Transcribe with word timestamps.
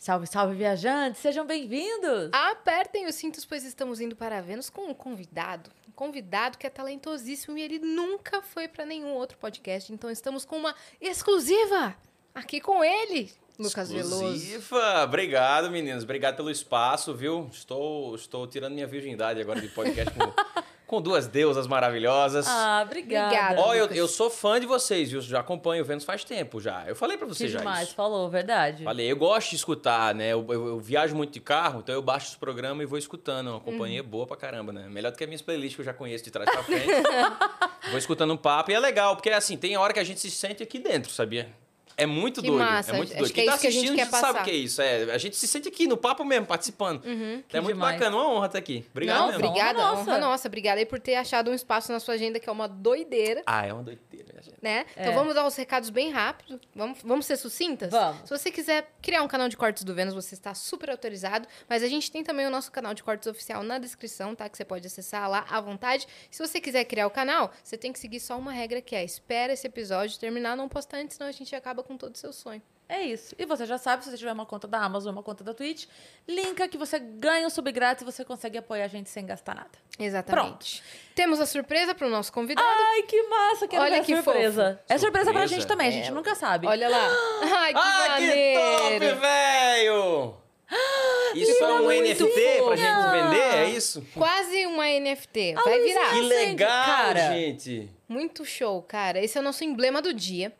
Salve, 0.00 0.26
salve, 0.26 0.54
viajantes! 0.54 1.20
Sejam 1.20 1.46
bem-vindos! 1.46 2.30
Apertem 2.32 3.06
os 3.06 3.14
cintos, 3.16 3.44
pois 3.44 3.66
estamos 3.66 4.00
indo 4.00 4.16
para 4.16 4.40
Vênus 4.40 4.70
com 4.70 4.86
um 4.86 4.94
convidado. 4.94 5.70
Um 5.86 5.92
convidado 5.92 6.56
que 6.56 6.66
é 6.66 6.70
talentosíssimo 6.70 7.58
e 7.58 7.60
ele 7.60 7.78
nunca 7.78 8.40
foi 8.40 8.66
para 8.66 8.86
nenhum 8.86 9.12
outro 9.12 9.36
podcast. 9.36 9.92
Então 9.92 10.10
estamos 10.10 10.46
com 10.46 10.56
uma 10.56 10.74
exclusiva 11.02 11.94
aqui 12.34 12.62
com 12.62 12.82
ele, 12.82 13.30
Lucas 13.58 13.92
Veloso. 13.92 14.24
Exclusiva! 14.24 15.04
Obrigado, 15.04 15.70
meninos. 15.70 16.02
Obrigado 16.02 16.36
pelo 16.36 16.50
espaço, 16.50 17.14
viu? 17.14 17.50
Estou, 17.52 18.14
estou 18.14 18.46
tirando 18.46 18.72
minha 18.72 18.86
virgindade 18.86 19.38
agora 19.38 19.60
de 19.60 19.68
podcast 19.68 20.14
com, 20.14 20.59
com 20.90 21.00
duas 21.00 21.28
deusas 21.28 21.68
maravilhosas. 21.68 22.46
Ah, 22.48 22.82
obrigada. 22.84 23.60
Ó, 23.60 23.72
eu, 23.74 23.82
Lucas. 23.84 23.96
eu 23.96 24.08
sou 24.08 24.28
fã 24.28 24.58
de 24.58 24.66
vocês, 24.66 25.08
viu? 25.10 25.20
Já 25.20 25.38
acompanho 25.38 25.84
o 25.84 25.86
Vênus 25.86 26.02
faz 26.02 26.24
tempo 26.24 26.60
já. 26.60 26.84
Eu 26.84 26.96
falei 26.96 27.16
pra 27.16 27.28
Que 27.28 27.34
vocês 27.34 27.50
já 27.52 27.60
demais, 27.60 27.86
isso. 27.86 27.94
falou, 27.94 28.28
verdade. 28.28 28.82
Falei, 28.82 29.10
eu 29.10 29.16
gosto 29.16 29.50
de 29.50 29.56
escutar, 29.56 30.12
né? 30.14 30.32
Eu, 30.32 30.44
eu- 30.48 30.66
eu 30.66 30.80
viajo 30.80 31.14
muito 31.14 31.32
de 31.32 31.38
carro, 31.40 31.78
então 31.78 31.94
eu 31.94 32.02
baixo 32.02 32.30
os 32.30 32.36
programas 32.36 32.82
e 32.82 32.86
vou 32.86 32.98
escutando. 32.98 33.50
Uma 33.50 33.60
companhia 33.60 34.02
boa 34.02 34.26
pra 34.26 34.36
caramba, 34.36 34.72
né? 34.72 34.88
Melhor 34.88 35.12
do 35.12 35.16
que 35.16 35.22
as 35.22 35.28
minhas 35.28 35.42
playlists 35.42 35.76
que 35.76 35.80
eu 35.82 35.84
já 35.86 35.94
conheço 35.94 36.24
de 36.24 36.30
trás 36.32 36.50
pra 36.50 36.62
frente. 36.64 36.86
vou 37.90 37.98
escutando 37.98 38.32
um 38.32 38.36
papo 38.36 38.72
e 38.72 38.74
é 38.74 38.80
legal, 38.80 39.14
porque 39.14 39.30
assim, 39.30 39.56
tem 39.56 39.76
hora 39.76 39.92
que 39.94 40.00
a 40.00 40.04
gente 40.04 40.18
se 40.18 40.30
sente 40.30 40.60
aqui 40.60 40.80
dentro, 40.80 41.12
sabia? 41.12 41.48
É 41.96 42.06
muito 42.06 42.40
Que 42.40 42.48
doido. 42.48 42.60
massa, 42.62 42.90
É 42.92 42.96
muito 42.96 43.10
acho 43.10 43.18
doido. 43.18 43.32
que 43.34 43.40
é 43.40 43.44
Quem 43.44 43.52
tá 43.52 43.58
que 43.58 43.66
a 43.66 43.70
gente 43.70 43.78
assistindo 43.90 44.10
quer 44.10 44.18
sabe 44.20 44.38
o 44.40 44.42
que 44.44 44.50
é 44.50 44.54
isso. 44.54 44.80
É, 44.82 45.12
a 45.12 45.18
gente 45.18 45.36
se 45.36 45.46
sente 45.46 45.68
aqui 45.68 45.86
no 45.86 45.96
papo 45.96 46.24
mesmo, 46.24 46.46
participando. 46.46 47.04
Uhum. 47.04 47.42
É 47.52 47.60
muito 47.60 47.74
demais. 47.74 47.94
bacana, 47.98 48.16
uma 48.16 48.28
honra 48.28 48.46
estar 48.46 48.58
aqui. 48.58 48.86
Obrigado 48.90 49.18
Não, 49.18 49.26
mesmo. 49.28 49.46
obrigada, 49.46 49.78
Nossa. 49.78 50.00
honra 50.02 50.18
nossa. 50.18 50.48
Obrigada 50.48 50.78
aí 50.80 50.86
por 50.86 50.98
ter 51.00 51.16
achado 51.16 51.50
um 51.50 51.54
espaço 51.54 51.92
na 51.92 52.00
sua 52.00 52.14
agenda 52.14 52.38
que 52.40 52.48
é 52.48 52.52
uma 52.52 52.66
doideira. 52.68 53.42
Ah, 53.46 53.66
é 53.66 53.72
uma 53.72 53.82
doideira, 53.82 54.26
minha 54.32 54.42
gente. 54.42 54.56
Né? 54.62 54.84
Então 54.92 55.12
É. 55.12 55.14
vamos 55.14 55.34
dar 55.34 55.46
os 55.46 55.54
recados 55.56 55.90
bem 55.90 56.10
rápido. 56.10 56.60
Vamos, 56.74 56.98
vamos 57.02 57.26
ser 57.26 57.36
sucintas? 57.36 57.90
Vamos. 57.90 58.22
Se 58.28 58.30
você 58.30 58.50
quiser 58.50 58.90
criar 59.00 59.22
um 59.22 59.28
canal 59.28 59.48
de 59.48 59.56
cortes 59.56 59.84
do 59.84 59.94
Vênus, 59.94 60.14
você 60.14 60.34
está 60.34 60.54
super 60.54 60.90
autorizado. 60.90 61.46
Mas 61.68 61.82
a 61.82 61.88
gente 61.88 62.10
tem 62.10 62.22
também 62.24 62.46
o 62.46 62.50
nosso 62.50 62.70
canal 62.70 62.92
de 62.94 63.02
cortes 63.02 63.26
oficial 63.26 63.62
na 63.62 63.78
descrição, 63.78 64.34
tá? 64.34 64.48
Que 64.48 64.56
você 64.56 64.64
pode 64.64 64.86
acessar 64.86 65.28
lá 65.30 65.44
à 65.50 65.60
vontade. 65.60 66.06
Se 66.30 66.46
você 66.46 66.60
quiser 66.60 66.84
criar 66.84 67.06
o 67.06 67.10
canal, 67.10 67.50
você 67.62 67.76
tem 67.76 67.92
que 67.92 67.98
seguir 67.98 68.20
só 68.20 68.38
uma 68.38 68.52
regra 68.52 68.80
que 68.80 68.94
é 68.94 69.04
espera 69.04 69.52
esse 69.52 69.66
episódio 69.66 70.18
terminar, 70.18 70.56
não 70.56 70.68
postar 70.68 70.98
antes, 70.98 71.16
senão 71.16 71.28
a 71.28 71.32
gente 71.32 71.54
acaba 71.54 71.82
com 71.82 71.89
todo 71.96 72.14
o 72.14 72.18
seu 72.18 72.32
sonho. 72.32 72.62
É 72.88 73.02
isso. 73.02 73.36
E 73.38 73.46
você 73.46 73.64
já 73.66 73.78
sabe, 73.78 74.02
se 74.02 74.10
você 74.10 74.16
tiver 74.18 74.32
uma 74.32 74.44
conta 74.44 74.66
da 74.66 74.80
Amazon, 74.80 75.12
uma 75.12 75.22
conta 75.22 75.44
da 75.44 75.54
Twitch, 75.54 75.86
linka 76.26 76.66
que 76.66 76.76
você 76.76 76.98
ganha 76.98 77.46
um 77.46 77.50
sub 77.50 77.70
grátis 77.70 78.02
e 78.02 78.04
você 78.04 78.24
consegue 78.24 78.58
apoiar 78.58 78.84
a 78.84 78.88
gente 78.88 79.08
sem 79.08 79.24
gastar 79.24 79.54
nada. 79.54 79.70
Exatamente. 79.96 80.82
Temos 81.14 81.38
a 81.40 81.46
surpresa 81.46 81.94
para 81.94 82.06
o 82.08 82.10
nosso 82.10 82.32
convidado. 82.32 82.66
Ai, 82.68 83.02
que 83.02 83.22
massa! 83.28 83.68
Quero 83.68 83.82
Olha 83.84 84.00
a 84.00 84.04
que 84.04 84.12
surpresa. 84.16 84.80
É 84.88 84.98
surpresa 84.98 85.30
pra 85.30 85.42
Surpresa? 85.42 85.54
gente 85.54 85.66
também, 85.68 85.86
a 85.86 85.90
É. 85.90 85.92
gente 85.92 86.10
nunca 86.10 86.34
sabe. 86.34 86.66
Olha 86.66 86.88
lá. 86.88 87.08
Ai, 87.58 87.72
que 87.72 87.78
Ah, 87.78 88.04
que 88.16 88.26
maneiro. 88.26 88.60
top, 88.60 89.20
velho! 89.20 90.34
Isso 91.34 91.64
é 91.64 91.72
um 91.74 91.84
muito 91.84 92.02
NFT 92.02 92.24
pra 92.24 92.58
fofa. 92.64 92.76
gente 92.76 93.10
vender, 93.12 93.54
é 93.56 93.70
isso? 93.70 94.04
Quase 94.14 94.66
uma 94.66 94.84
NFT. 94.88 95.54
Vai 95.54 95.80
virar. 95.80 96.10
Que 96.10 96.20
legal, 96.22 96.86
cara. 96.86 97.32
gente! 97.32 97.88
Muito 98.08 98.44
show, 98.44 98.82
cara. 98.82 99.20
Esse 99.22 99.38
é 99.38 99.40
o 99.40 99.44
nosso 99.44 99.62
emblema 99.62 100.02
do 100.02 100.12
dia. 100.12 100.52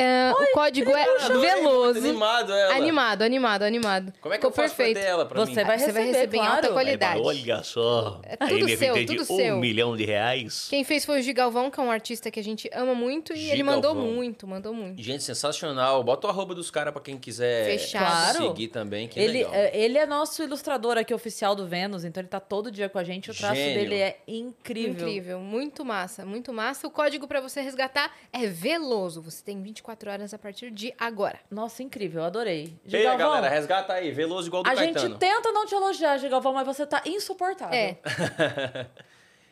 É, 0.00 0.30
o 0.32 0.52
código 0.54 0.90
é 0.92 1.02
Adorei, 1.24 1.50
veloso. 1.50 1.98
Animado 1.98 2.52
ela. 2.52 2.74
Animado, 2.76 3.22
animado, 3.22 3.62
animado. 3.64 4.12
Como 4.20 4.32
é 4.32 4.38
que 4.38 4.46
eu 4.46 4.50
Ficou 4.52 4.62
faço 4.64 4.76
pra 4.76 4.84
perfeito. 4.84 5.04
ter 5.04 5.10
ela 5.10 5.26
pra 5.26 5.40
Você 5.40 5.50
mim? 5.50 5.54
vai 5.66 5.78
Você 5.78 5.90
vai 5.92 6.02
receber, 6.04 6.18
receber 6.18 6.36
em 6.36 6.40
alta 6.40 6.58
claro. 6.60 6.72
qualidade. 6.74 7.20
Olha 7.20 7.62
só, 7.64 8.20
É 8.22 8.36
tudo 8.36 8.68
seu, 8.68 8.94
de 8.94 9.06
tudo 9.06 9.22
um 9.22 9.24
seu. 9.24 9.56
milhão 9.58 9.96
de 9.96 10.04
reais. 10.04 10.68
Quem 10.70 10.84
fez 10.84 11.04
foi 11.04 11.18
o 11.18 11.22
Gigalvão, 11.22 11.68
que 11.68 11.80
é 11.80 11.82
um 11.82 11.90
artista 11.90 12.30
que 12.30 12.38
a 12.38 12.44
gente 12.44 12.70
ama 12.72 12.94
muito. 12.94 13.32
E 13.34 13.50
ele 13.50 13.64
mandou 13.64 13.90
Gigalvão. 13.90 14.14
muito, 14.14 14.46
mandou 14.46 14.72
muito. 14.72 15.02
Gente, 15.02 15.24
sensacional. 15.24 16.04
Bota 16.04 16.28
o 16.28 16.30
arroba 16.30 16.54
dos 16.54 16.70
caras 16.70 16.92
pra 16.92 17.02
quem 17.02 17.18
quiser 17.18 17.64
Fechado. 17.64 18.04
Claro. 18.38 18.48
seguir 18.50 18.68
também, 18.68 19.08
que 19.08 19.18
Ele 19.18 19.38
legal. 19.38 19.52
é, 19.52 19.76
ele 19.76 19.98
é 19.98 20.06
nosso 20.06 20.40
ilustrador 20.44 20.96
aqui 20.96 21.12
oficial 21.12 21.56
do 21.56 21.66
Vênus, 21.66 22.04
então 22.04 22.20
ele 22.20 22.28
tá 22.28 22.38
todo 22.38 22.70
dia 22.70 22.88
com 22.88 22.98
a 23.00 23.04
gente. 23.04 23.32
O 23.32 23.34
traço 23.34 23.56
Gênio. 23.56 23.74
dele 23.74 23.96
é 23.96 24.18
incrível. 24.28 24.92
Incrível, 25.08 25.40
muito 25.40 25.84
massa, 25.84 26.24
muito 26.24 26.52
massa. 26.52 26.86
O 26.86 26.90
código 26.90 27.26
pra 27.26 27.40
você 27.40 27.60
resgatar 27.60 28.12
é 28.32 28.46
Veloso. 28.46 29.20
Você 29.22 29.42
tem 29.42 29.60
24 29.60 29.87
horas 30.08 30.34
a 30.34 30.38
partir 30.38 30.70
de 30.70 30.92
agora. 30.98 31.40
Nossa, 31.50 31.82
incrível, 31.82 32.24
adorei. 32.24 32.76
E 32.84 32.96
aí, 32.96 33.16
galera, 33.16 33.48
resgata 33.48 33.92
aí. 33.92 34.10
Veloso 34.10 34.48
igual 34.48 34.62
do 34.62 34.68
a 34.68 34.74
Caetano. 34.74 35.08
gente 35.08 35.18
tenta 35.18 35.52
não 35.52 35.66
te 35.66 35.74
elogiar, 35.74 36.18
Gigalvão, 36.18 36.52
mas 36.52 36.66
você 36.66 36.86
tá 36.86 37.02
insuportável. 37.06 37.74
É. 37.74 37.98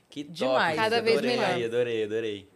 Que 0.08 0.24
top, 0.24 0.34
Demais. 0.34 0.76
Cada 0.76 1.02
vez 1.02 1.18
adorei, 1.18 1.36
melhor. 1.36 1.64
Adorei, 1.64 2.04
adorei. 2.04 2.48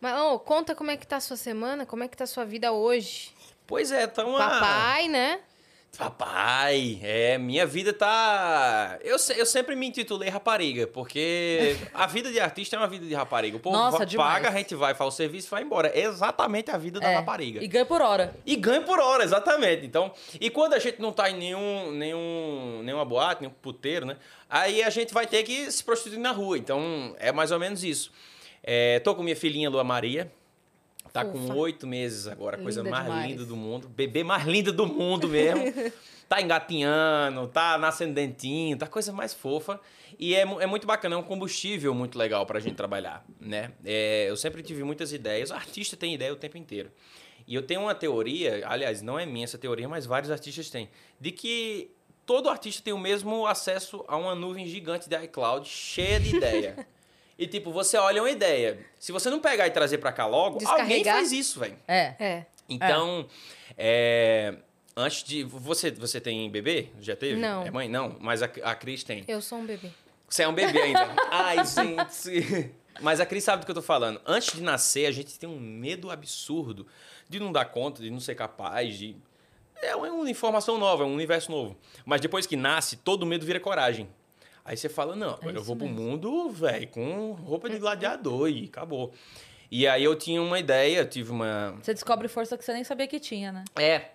Mas, 0.00 0.18
ô, 0.20 0.38
conta 0.38 0.74
como 0.74 0.90
é 0.90 0.96
que 0.96 1.06
tá 1.06 1.16
a 1.16 1.20
sua 1.20 1.36
semana, 1.36 1.84
como 1.84 2.02
é 2.02 2.08
que 2.08 2.16
tá 2.16 2.24
a 2.24 2.26
sua 2.26 2.44
vida 2.44 2.72
hoje. 2.72 3.32
Pois 3.66 3.92
é, 3.92 4.06
tá 4.06 4.24
uma... 4.24 4.38
Papai, 4.38 5.08
né? 5.08 5.40
Papai, 5.96 7.00
é, 7.02 7.38
minha 7.38 7.66
vida 7.66 7.92
tá. 7.92 8.98
Eu, 9.02 9.16
eu 9.36 9.44
sempre 9.46 9.74
me 9.74 9.88
intitulei 9.88 10.28
rapariga, 10.28 10.86
porque 10.86 11.76
a 11.92 12.06
vida 12.06 12.30
de 12.30 12.38
artista 12.38 12.76
é 12.76 12.78
uma 12.78 12.86
vida 12.86 13.04
de 13.04 13.14
rapariga. 13.14 13.56
O 13.56 13.60
povo 13.60 13.76
Nossa, 13.76 14.06
paga, 14.16 14.48
a 14.48 14.52
gente 14.52 14.76
vai, 14.76 14.94
faz 14.94 15.12
o 15.14 15.16
serviço 15.16 15.48
e 15.48 15.50
vai 15.50 15.62
embora. 15.62 15.88
É 15.88 16.02
exatamente 16.02 16.70
a 16.70 16.78
vida 16.78 17.00
da 17.00 17.10
É. 17.10 17.14
rapariga. 17.16 17.62
E 17.62 17.66
ganha 17.66 17.84
por 17.84 18.00
hora. 18.00 18.32
E 18.46 18.54
ganha 18.54 18.80
por 18.82 19.00
hora, 19.00 19.24
exatamente. 19.24 19.84
Então, 19.84 20.12
e 20.40 20.50
quando 20.50 20.74
a 20.74 20.78
gente 20.78 21.00
não 21.00 21.10
tá 21.12 21.30
em 21.30 21.36
nenhum, 21.36 21.90
nenhum, 21.90 22.80
nenhuma 22.84 23.04
boate, 23.04 23.40
nenhum 23.42 23.54
puteiro, 23.60 24.06
né? 24.06 24.16
Aí 24.48 24.82
a 24.84 24.90
gente 24.90 25.12
vai 25.12 25.26
ter 25.26 25.42
que 25.42 25.70
se 25.70 25.82
prostituir 25.82 26.20
na 26.20 26.30
rua. 26.30 26.56
Então, 26.56 27.16
é 27.18 27.32
mais 27.32 27.50
ou 27.50 27.58
menos 27.58 27.82
isso. 27.82 28.12
É, 28.62 29.00
tô 29.00 29.14
com 29.14 29.22
minha 29.22 29.36
filhinha 29.36 29.68
Lua 29.68 29.82
Maria. 29.82 30.30
Tá 31.24 31.30
com 31.30 31.38
Fofa. 31.40 31.54
oito 31.54 31.86
meses 31.86 32.26
agora, 32.26 32.56
a 32.56 32.60
coisa 32.62 32.80
Linda 32.80 32.90
mais 32.90 33.04
demais. 33.04 33.30
linda 33.30 33.44
do 33.44 33.56
mundo. 33.56 33.88
Bebê 33.88 34.22
mais 34.24 34.44
linda 34.46 34.72
do 34.72 34.86
mundo 34.86 35.28
mesmo. 35.28 35.62
tá 36.28 36.40
engatinhando, 36.42 37.48
tá 37.48 37.78
nascendo 37.78 38.12
dentinho, 38.14 38.76
tá 38.76 38.86
coisa 38.86 39.12
mais 39.12 39.32
fofa. 39.32 39.80
E 40.18 40.34
é, 40.34 40.40
é 40.40 40.66
muito 40.66 40.86
bacana, 40.86 41.14
é 41.14 41.18
um 41.18 41.22
combustível 41.22 41.94
muito 41.94 42.18
legal 42.18 42.44
pra 42.44 42.60
gente 42.60 42.74
trabalhar, 42.74 43.24
né? 43.40 43.72
É, 43.84 44.26
eu 44.28 44.36
sempre 44.36 44.62
tive 44.62 44.84
muitas 44.84 45.12
ideias. 45.12 45.50
O 45.50 45.54
artista 45.54 45.96
tem 45.96 46.14
ideia 46.14 46.32
o 46.32 46.36
tempo 46.36 46.58
inteiro. 46.58 46.90
E 47.46 47.54
eu 47.54 47.62
tenho 47.62 47.80
uma 47.80 47.94
teoria, 47.94 48.62
aliás, 48.66 49.00
não 49.00 49.18
é 49.18 49.24
minha 49.24 49.44
essa 49.44 49.56
teoria, 49.56 49.88
mas 49.88 50.04
vários 50.04 50.30
artistas 50.30 50.68
têm, 50.68 50.90
de 51.18 51.32
que 51.32 51.90
todo 52.26 52.50
artista 52.50 52.82
tem 52.82 52.92
o 52.92 52.98
mesmo 52.98 53.46
acesso 53.46 54.04
a 54.06 54.16
uma 54.18 54.34
nuvem 54.34 54.66
gigante 54.66 55.08
de 55.08 55.16
iCloud 55.24 55.66
cheia 55.66 56.20
de 56.20 56.36
ideia. 56.36 56.86
e 57.38 57.46
tipo, 57.46 57.70
você 57.70 57.96
olha 57.96 58.20
uma 58.20 58.30
ideia. 58.30 58.78
Se 58.98 59.12
você 59.12 59.30
não 59.30 59.38
pegar 59.38 59.66
e 59.66 59.70
trazer 59.70 59.98
pra 59.98 60.10
cá 60.10 60.26
logo, 60.26 60.58
alguém 60.66 61.04
faz 61.04 61.30
isso, 61.30 61.60
velho. 61.60 61.76
É. 61.86 62.14
É. 62.18 62.46
Então, 62.68 63.26
é, 63.76 64.56
antes 64.96 65.22
de. 65.22 65.44
Você, 65.44 65.92
você 65.92 66.20
tem 66.20 66.50
bebê? 66.50 66.88
Já 67.00 67.14
teve? 67.14 67.40
Não. 67.40 67.62
É 67.64 67.70
mãe? 67.70 67.88
Não, 67.88 68.16
mas 68.20 68.42
a, 68.42 68.46
a 68.64 68.74
Cris 68.74 69.04
tem. 69.04 69.24
Eu 69.28 69.40
sou 69.40 69.58
um 69.58 69.64
bebê. 69.66 69.90
Você 70.28 70.42
é 70.42 70.48
um 70.48 70.52
bebê 70.52 70.82
ainda. 70.82 71.14
Ai, 71.30 71.58
gente. 71.64 72.74
Mas 73.00 73.20
a 73.20 73.26
Cris 73.26 73.44
sabe 73.44 73.62
do 73.62 73.64
que 73.64 73.70
eu 73.70 73.76
tô 73.76 73.82
falando. 73.82 74.20
Antes 74.26 74.54
de 74.54 74.62
nascer, 74.62 75.06
a 75.06 75.12
gente 75.12 75.38
tem 75.38 75.48
um 75.48 75.60
medo 75.60 76.10
absurdo 76.10 76.86
de 77.28 77.38
não 77.38 77.52
dar 77.52 77.66
conta, 77.66 78.02
de 78.02 78.10
não 78.10 78.20
ser 78.20 78.34
capaz, 78.34 78.98
de. 78.98 79.16
É 79.80 79.94
uma 79.94 80.28
informação 80.28 80.76
nova, 80.76 81.04
é 81.04 81.06
um 81.06 81.14
universo 81.14 81.52
novo. 81.52 81.76
Mas 82.04 82.20
depois 82.20 82.48
que 82.48 82.56
nasce, 82.56 82.96
todo 82.96 83.24
medo 83.24 83.46
vira 83.46 83.60
coragem. 83.60 84.08
Aí 84.68 84.76
você 84.76 84.86
fala, 84.88 85.16
não, 85.16 85.30
agora 85.30 85.52
eu 85.52 85.54
isso 85.56 85.64
vou 85.64 85.74
pro 85.76 85.86
mesmo. 85.88 86.00
mundo, 86.02 86.50
velho, 86.50 86.86
com 86.88 87.32
roupa 87.32 87.70
de 87.70 87.78
gladiador 87.78 88.50
e 88.50 88.66
acabou. 88.66 89.14
E 89.70 89.86
aí 89.86 90.04
eu 90.04 90.14
tinha 90.14 90.42
uma 90.42 90.58
ideia, 90.58 90.98
eu 90.98 91.08
tive 91.08 91.30
uma, 91.30 91.74
Você 91.82 91.94
descobre 91.94 92.28
força 92.28 92.56
que 92.58 92.62
você 92.64 92.74
nem 92.74 92.84
sabia 92.84 93.06
que 93.06 93.18
tinha, 93.18 93.50
né? 93.50 93.64
é. 93.76 94.10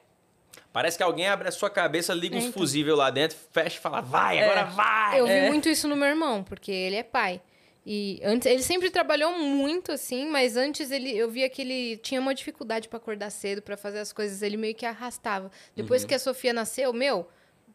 Parece 0.72 0.96
que 0.97 1.03
alguém 1.03 1.28
abre 1.28 1.47
a 1.47 1.52
sua 1.52 1.69
cabeça, 1.72 2.13
liga 2.13 2.36
uns 2.36 2.46
É, 2.46 2.47
então. 2.47 2.59
fusíveis 2.62 2.96
lá 2.97 3.09
dentro, 3.09 3.36
fecha 3.52 3.78
e 3.78 3.80
fala, 3.80 4.00
vai, 4.02 4.38
É. 4.38 4.44
agora 4.46 4.63
vai. 4.66 5.19
Eu 5.19 5.25
vi 5.25 5.31
É. 5.34 5.47
muito 5.47 5.68
isso 5.69 5.88
no 5.88 5.96
meu 5.96 6.08
irmão, 6.08 6.44
porque 6.44 6.72
ele 6.72 6.96
é 6.97 7.03
pai. 7.03 7.42
E 7.86 8.19
antes, 8.24 8.46
ele 8.47 8.62
sempre 8.63 8.90
trabalhou 8.92 9.38
muito 9.38 9.92
assim, 9.92 10.28
mas 10.30 10.56
antes 10.56 10.90
ele, 10.92 11.16
eu 11.16 11.30
via 11.30 11.50
que 11.50 11.62
ele 11.63 11.97
tinha 11.97 12.19
uma 12.22 12.34
dificuldade 12.34 12.88
pra 12.88 12.97
acordar 12.97 13.30
cedo, 13.31 13.62
pra 13.62 13.75
fazer 13.78 14.00
as 14.00 14.13
coisas, 14.13 14.42
ele 14.44 14.56
meio 14.58 14.74
que 14.75 14.86
arrastava. 14.86 15.52
Depois 15.75 16.03
Uhum. 16.03 16.08
que 16.08 16.16
a 16.16 16.19
Sofia 16.19 16.53
nasceu, 16.53 16.92
meu, 16.94 17.28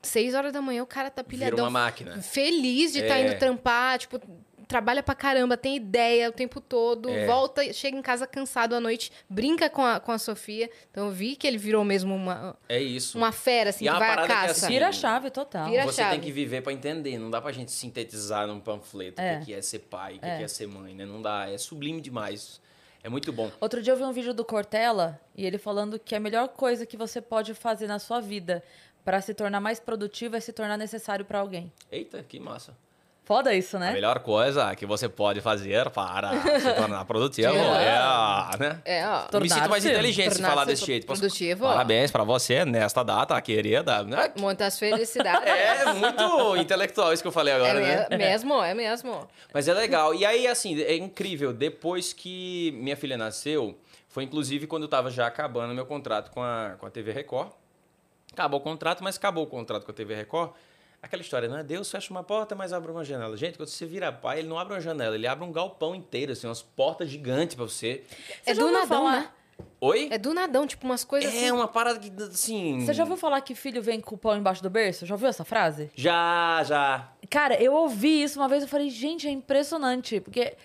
seis 0.02 0.34
horas 0.34 0.52
da 0.52 0.60
manhã 0.62 0.82
o 0.82 0.86
cara 0.86 1.10
tá 1.10 1.22
Vira 1.22 1.28
pilhadão. 1.46 1.64
uma 1.64 1.70
máquina. 1.70 2.20
Feliz 2.22 2.92
de 2.92 3.00
estar 3.00 3.18
É. 3.18 3.26
indo 3.26 3.38
trampar, 3.38 3.98
tipo, 3.98 4.20
trabalha 4.66 5.02
pra 5.02 5.14
caramba, 5.14 5.56
tem 5.56 5.76
ideia 5.76 6.28
o 6.28 6.32
tempo 6.32 6.60
todo, 6.60 7.08
É. 7.08 7.24
volta, 7.26 7.72
chega 7.72 7.96
em 7.96 8.02
casa 8.02 8.26
cansado 8.26 8.74
à 8.74 8.80
noite, 8.80 9.10
brinca 9.28 9.70
com 9.70 9.82
a, 9.82 9.98
com 9.98 10.12
a 10.12 10.18
Sofia. 10.18 10.68
Então 10.90 11.06
eu 11.06 11.10
vi 11.10 11.36
que 11.36 11.46
ele 11.46 11.56
virou 11.56 11.82
mesmo 11.84 12.14
uma, 12.14 12.54
É 12.68 12.78
isso. 12.78 13.16
uma 13.16 13.32
fera, 13.32 13.70
assim, 13.70 13.86
E 13.86 13.88
que 13.88 13.94
a 13.94 13.98
vai 13.98 14.10
à 14.10 14.16
que 14.16 14.22
é 14.24 14.26
caça. 14.26 14.50
assim, 14.66 14.66
Vira 14.74 14.88
a 14.88 14.92
chave 14.92 15.30
total. 15.30 15.70
Vira 15.70 15.84
Você 15.84 16.02
chave. 16.02 16.10
tem 16.12 16.20
que 16.20 16.30
viver 16.30 16.62
pra 16.62 16.70
entender, 16.72 17.16
não 17.18 17.30
dá 17.30 17.40
pra 17.40 17.50
gente 17.50 17.72
sintetizar 17.72 18.46
num 18.46 18.60
panfleto 18.60 19.20
É. 19.20 19.36
o 19.36 19.38
que 19.40 19.46
que 19.46 19.54
é 19.54 19.62
ser 19.62 19.78
pai, 19.80 20.16
o 20.16 20.20
que 20.20 20.26
É. 20.26 20.36
que 20.38 20.44
é 20.44 20.48
ser 20.48 20.66
mãe, 20.68 20.94
né? 20.94 21.06
Não 21.06 21.22
dá, 21.22 21.48
é 21.50 21.56
sublime 21.56 22.00
demais. 22.02 22.60
É 23.02 23.08
muito 23.08 23.32
bom. 23.32 23.50
Outro 23.60 23.80
dia 23.80 23.92
eu 23.92 23.96
vi 23.96 24.02
um 24.02 24.12
vídeo 24.12 24.34
do 24.34 24.44
Cortella 24.44 25.18
e 25.34 25.46
ele 25.46 25.56
falando 25.56 25.98
que 26.00 26.14
a 26.16 26.20
melhor 26.20 26.48
coisa 26.48 26.84
que 26.84 26.96
você 26.96 27.22
pode 27.22 27.54
fazer 27.54 27.86
na 27.86 27.98
sua 28.00 28.20
vida 28.20 28.62
para 29.04 29.20
se 29.20 29.32
tornar 29.34 29.60
mais 29.60 29.80
produtivo 29.80 30.36
é 30.36 30.40
se 30.40 30.52
tornar 30.52 30.76
necessário 30.76 31.24
para 31.24 31.38
alguém. 31.40 31.72
Eita, 31.90 32.22
que 32.22 32.38
massa. 32.38 32.74
Foda 33.24 33.52
isso, 33.52 33.76
A 33.76 33.80
né? 33.80 33.92
melhor 33.92 34.20
coisa 34.20 34.74
que 34.74 34.86
você 34.86 35.06
pode 35.06 35.42
fazer 35.42 35.90
para 35.90 36.30
se 36.60 36.72
tornar 36.72 37.04
produtivo 37.04 37.48
É. 37.52 38.54
é, 38.54 38.58
né? 38.58 38.80
É, 38.86 39.06
ó. 39.06 39.24
Eu 39.30 39.40
Me 39.42 39.50
sinto 39.50 39.58
mais 39.68 39.82
Tornar-se- 39.84 39.88
inteligente 39.90 40.24
se 40.30 40.36
tornar-se 40.36 40.54
falar 40.54 40.64
desse 40.64 40.86
jeito. 40.86 41.06
Produtivo. 41.06 41.64
Parabéns 41.66 42.10
pra 42.10 42.24
você 42.24 42.64
nesta 42.64 43.02
data, 43.02 43.38
querida. 43.42 44.02
né? 44.02 44.32
Muitas 44.40 44.78
felicidades. 44.78 45.42
É 45.52 45.92
muito 45.92 46.56
intelectual 46.56 47.12
isso 47.12 47.22
que 47.22 47.28
eu 47.28 47.32
falei 47.32 47.52
agora, 47.52 47.78
né? 47.78 48.06
É 48.08 48.16
me- 48.16 48.24
mesmo, 48.24 48.62
é 48.62 48.72
mesmo. 48.72 49.28
Mas 49.52 49.68
é 49.68 49.74
legal. 49.74 50.14
E 50.14 50.24
aí, 50.24 50.46
assim, 50.46 50.80
é 50.80 50.96
incrível. 50.96 51.52
Depois 51.52 52.14
que 52.14 52.72
minha 52.80 52.96
filha 52.96 53.18
nasceu, 53.18 53.78
foi 54.08 54.24
inclusive 54.24 54.66
quando 54.66 54.84
eu 54.84 54.88
tava 54.88 55.10
já 55.10 55.26
acabando 55.26 55.74
meu 55.74 55.84
contrato 55.84 56.30
com 56.30 56.42
a, 56.42 56.76
com 56.78 56.86
a 56.86 56.90
TV 56.90 57.12
Record. 57.12 57.50
Acabou 58.38 58.60
o 58.60 58.62
contrato, 58.62 59.02
mas 59.02 59.16
acabou 59.16 59.42
o 59.42 59.46
contrato 59.48 59.84
com 59.84 59.90
a 59.90 59.94
TV 59.94 60.14
Record. 60.14 60.52
Aquela 61.02 61.20
história, 61.22 61.48
né? 61.48 61.64
Deus 61.64 61.90
fecha 61.90 62.08
uma 62.12 62.22
porta, 62.22 62.54
mas 62.54 62.72
abre 62.72 62.92
uma 62.92 63.04
janela. 63.04 63.36
Gente, 63.36 63.56
quando 63.56 63.68
você 63.68 63.84
vira 63.84 64.12
pai, 64.12 64.38
ele 64.38 64.46
não 64.48 64.56
abre 64.56 64.74
uma 64.74 64.80
janela, 64.80 65.16
ele 65.16 65.26
abre 65.26 65.44
um 65.44 65.50
galpão 65.50 65.92
inteiro, 65.92 66.30
assim, 66.30 66.46
umas 66.46 66.62
portas 66.62 67.08
gigantes 67.08 67.56
pra 67.56 67.64
você. 67.64 68.04
É 68.46 68.54
já 68.54 68.60
do 68.60 68.66
ouviu 68.66 68.80
nadão, 68.80 69.04
falar? 69.06 69.20
né? 69.22 69.28
Oi? 69.80 70.08
É 70.12 70.18
do 70.18 70.32
nadão, 70.32 70.68
tipo 70.68 70.86
umas 70.86 71.02
coisas 71.02 71.34
É 71.34 71.36
assim. 71.36 71.50
uma 71.50 71.66
parada 71.66 71.98
que, 71.98 72.12
assim... 72.22 72.78
Você 72.86 72.94
já 72.94 73.02
ouviu 73.02 73.16
falar 73.16 73.40
que 73.40 73.56
filho 73.56 73.82
vem 73.82 74.00
com 74.00 74.14
o 74.14 74.18
pão 74.18 74.36
embaixo 74.36 74.62
do 74.62 74.70
berço? 74.70 75.04
Já 75.04 75.16
ouviu 75.16 75.28
essa 75.28 75.44
frase? 75.44 75.90
Já, 75.96 76.62
já. 76.64 77.08
Cara, 77.28 77.60
eu 77.60 77.74
ouvi 77.74 78.22
isso 78.22 78.38
uma 78.38 78.48
vez 78.48 78.62
eu 78.62 78.68
falei, 78.68 78.88
gente, 78.88 79.26
é 79.26 79.30
impressionante. 79.32 80.20
Porque 80.20 80.56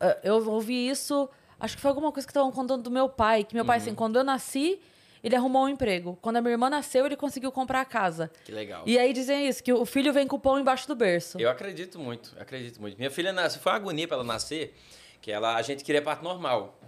eh, 0.00 0.18
eu 0.24 0.44
ouvi 0.48 0.88
isso, 0.88 1.28
acho 1.60 1.76
que 1.76 1.80
foi 1.80 1.90
alguma 1.90 2.10
coisa 2.10 2.26
que 2.26 2.32
estavam 2.32 2.50
contando 2.50 2.82
do 2.82 2.90
meu 2.90 3.08
pai. 3.08 3.44
Que 3.44 3.54
meu 3.54 3.64
pai, 3.64 3.78
assim, 3.78 3.94
quando 3.94 4.16
eu 4.18 4.24
nasci, 4.24 4.80
ele 5.22 5.36
arrumou 5.36 5.64
um 5.64 5.68
emprego. 5.68 6.18
Quando 6.20 6.36
a 6.36 6.40
minha 6.40 6.52
irmã 6.52 6.70
nasceu, 6.70 7.06
ele 7.06 7.16
conseguiu 7.16 7.52
comprar 7.52 7.80
a 7.80 7.84
casa. 7.84 8.30
Que 8.44 8.52
legal. 8.52 8.82
E 8.86 8.98
aí 8.98 9.12
dizem 9.12 9.48
isso, 9.48 9.62
que 9.62 9.72
o 9.72 9.84
filho 9.84 10.12
vem 10.12 10.26
com 10.26 10.36
o 10.36 10.40
pão 10.40 10.58
embaixo 10.58 10.88
do 10.88 10.94
berço. 10.94 11.40
Eu 11.40 11.50
acredito 11.50 11.98
muito, 11.98 12.34
acredito 12.38 12.80
muito. 12.80 12.96
Minha 12.96 13.10
filha 13.10 13.32
nasceu, 13.32 13.60
foi 13.60 13.72
uma 13.72 13.76
agonia 13.76 14.08
pra 14.08 14.16
ela 14.16 14.24
nascer, 14.24 14.74
que 15.20 15.30
ela, 15.30 15.56
a 15.56 15.62
gente 15.62 15.84
queria 15.84 16.02
parto 16.02 16.24
normal. 16.24 16.78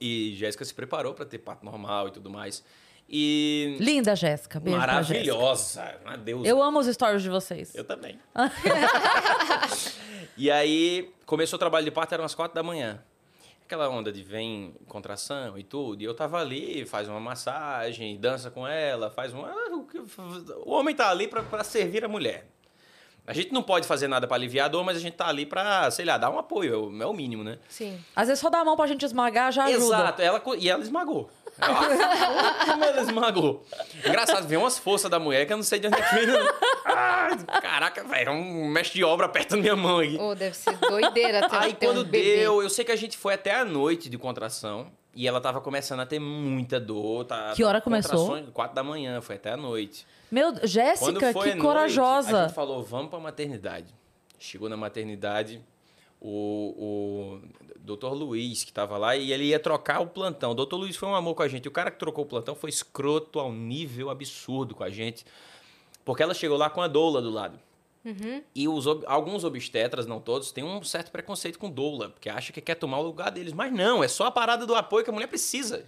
E 0.00 0.34
Jéssica 0.36 0.64
se 0.64 0.74
preparou 0.74 1.14
pra 1.14 1.24
ter 1.24 1.38
parto 1.38 1.64
normal 1.64 2.08
e 2.08 2.10
tudo 2.12 2.30
mais. 2.30 2.62
E 3.08 3.76
Linda, 3.80 4.14
Jéssica. 4.14 4.60
Maravilhosa, 4.60 5.96
uma 6.04 6.16
deusa. 6.16 6.46
Eu 6.46 6.62
amo 6.62 6.78
os 6.78 6.86
stories 6.86 7.22
de 7.22 7.30
vocês. 7.30 7.74
Eu 7.74 7.82
também. 7.82 8.18
e 10.36 10.50
aí, 10.50 11.10
começou 11.24 11.56
o 11.56 11.58
trabalho 11.58 11.86
de 11.86 11.90
parto, 11.90 12.12
eram 12.12 12.24
umas 12.24 12.34
quatro 12.34 12.54
da 12.54 12.62
manhã. 12.62 13.02
Aquela 13.68 13.86
onda 13.90 14.10
de 14.10 14.22
vem 14.22 14.74
contração 14.86 15.58
e 15.58 15.62
tudo. 15.62 16.00
E 16.00 16.04
eu 16.06 16.14
tava 16.14 16.40
ali, 16.40 16.86
faz 16.86 17.06
uma 17.06 17.20
massagem, 17.20 18.16
dança 18.16 18.50
com 18.50 18.66
ela, 18.66 19.10
faz 19.10 19.34
uma. 19.34 19.46
ah, 19.50 19.70
o 20.64 20.70
homem 20.72 20.94
tá 20.96 21.10
ali 21.10 21.28
pra, 21.28 21.42
pra 21.42 21.62
servir 21.62 22.02
a 22.02 22.08
mulher. 22.08 22.48
A 23.26 23.34
gente 23.34 23.52
não 23.52 23.62
pode 23.62 23.86
fazer 23.86 24.08
nada 24.08 24.26
pra 24.26 24.36
aliviar 24.38 24.64
a 24.64 24.68
dor, 24.70 24.82
mas 24.84 24.96
a 24.96 25.00
gente 25.00 25.16
tá 25.18 25.28
ali 25.28 25.44
pra, 25.44 25.90
sei 25.90 26.06
lá, 26.06 26.16
dar 26.16 26.30
um 26.30 26.38
apoio. 26.38 26.72
É 26.72 26.76
o- 26.78 27.02
É 27.02 27.06
o 27.06 27.12
mínimo, 27.12 27.44
né? 27.44 27.58
Sim. 27.68 28.02
Às 28.16 28.28
vezes 28.28 28.40
só 28.40 28.48
dá 28.48 28.60
a 28.60 28.64
mão 28.64 28.74
pra 28.74 28.86
gente 28.86 29.04
esmagar 29.04 29.52
já 29.52 29.64
ajuda. 29.64 29.84
Exato. 29.84 30.22
Ela, 30.22 30.42
e 30.58 30.70
ela 30.70 30.82
esmagou. 30.82 31.28
Ela 31.60 33.00
esmagou. 33.02 33.64
Engraçado, 34.06 34.46
vem 34.46 34.58
umas 34.58 34.78
forças 34.78 35.10
da 35.10 35.18
mulher 35.18 35.46
que 35.46 35.52
eu 35.52 35.56
não 35.56 35.64
sei 35.64 35.78
de 35.80 35.88
onde 35.88 35.98
é 35.98 36.02
que 36.02 36.14
vem. 36.14 36.36
Ah, 36.84 37.28
caraca, 37.60 38.04
velho, 38.04 38.28
é 38.30 38.32
um 38.32 38.66
mestre 38.68 38.98
de 38.98 39.04
obra 39.04 39.26
apertando 39.26 39.60
minha 39.60 39.76
mão 39.76 39.98
aqui. 39.98 40.16
Ou 40.18 40.34
deve 40.34 40.56
ser 40.56 40.76
doideira 40.78 41.48
ter, 41.48 41.56
Aí 41.56 41.74
ter 41.74 41.86
quando 41.86 42.00
um 42.00 42.04
bebê. 42.04 42.36
deu, 42.38 42.62
eu 42.62 42.70
sei 42.70 42.84
que 42.84 42.92
a 42.92 42.96
gente 42.96 43.16
foi 43.16 43.34
até 43.34 43.54
a 43.54 43.64
noite 43.64 44.08
de 44.08 44.16
contração. 44.18 44.90
E 45.14 45.26
ela 45.26 45.40
tava 45.40 45.60
começando 45.60 45.98
a 46.00 46.06
ter 46.06 46.20
muita 46.20 46.78
dor. 46.78 47.24
Tá, 47.24 47.52
Que 47.56 47.64
hora 47.64 47.80
começou? 47.80 48.40
Quatro 48.52 48.74
da 48.76 48.84
manhã, 48.84 49.20
foi 49.20 49.34
até 49.34 49.50
a 49.52 49.56
noite. 49.56 50.06
Meu, 50.30 50.54
Jéssica, 50.62 51.32
que 51.32 51.38
noite, 51.38 51.58
corajosa. 51.58 52.38
a 52.38 52.46
gente 52.46 52.54
falou, 52.54 52.84
vamos 52.84 53.10
pra 53.10 53.18
maternidade. 53.18 53.92
Chegou 54.38 54.68
na 54.68 54.76
maternidade, 54.76 55.60
o, 56.20 57.40
o 57.40 57.48
doutor 57.78 58.12
Luiz, 58.12 58.64
que 58.64 58.72
tava 58.72 58.96
lá, 58.98 59.16
e 59.16 59.32
ele 59.32 59.44
ia 59.44 59.58
trocar 59.58 60.00
o 60.00 60.06
plantão. 60.06 60.50
O 60.50 60.54
doutor 60.54 60.76
Luiz 60.76 60.96
foi 60.96 61.08
um 61.08 61.14
amor 61.14 61.34
com 61.34 61.42
a 61.42 61.48
gente. 61.48 61.68
O 61.68 61.70
cara 61.70 61.90
que 61.90 61.98
trocou 61.98 62.24
o 62.24 62.26
plantão 62.28 62.54
foi 62.54 62.70
escroto 62.70 63.38
ao 63.38 63.52
nível 63.52 64.10
absurdo 64.10 64.74
com 64.74 64.84
a 64.84 64.90
gente. 64.90 65.24
Porque 66.04 66.22
ela 66.22 66.34
chegou 66.34 66.56
lá 66.56 66.68
com 66.70 66.80
a 66.82 66.88
doula 66.88 67.20
do 67.22 67.30
lado. 67.30 67.58
E 68.54 68.66
os, 68.66 68.86
alguns 69.06 69.44
obstetras, 69.44 70.06
não 70.06 70.18
todos, 70.18 70.50
têm 70.50 70.64
um 70.64 70.82
certo 70.82 71.10
preconceito 71.10 71.58
com 71.58 71.68
doula, 71.70 72.08
porque 72.08 72.30
acha 72.30 72.52
que 72.54 72.60
quer 72.62 72.74
tomar 72.76 72.98
o 73.00 73.02
lugar 73.02 73.30
deles. 73.30 73.52
Mas 73.52 73.70
não, 73.70 74.02
é 74.02 74.08
só 74.08 74.24
a 74.26 74.30
parada 74.30 74.64
do 74.66 74.74
apoio 74.74 75.04
que 75.04 75.10
a 75.10 75.12
mulher 75.12 75.26
precisa, 75.26 75.84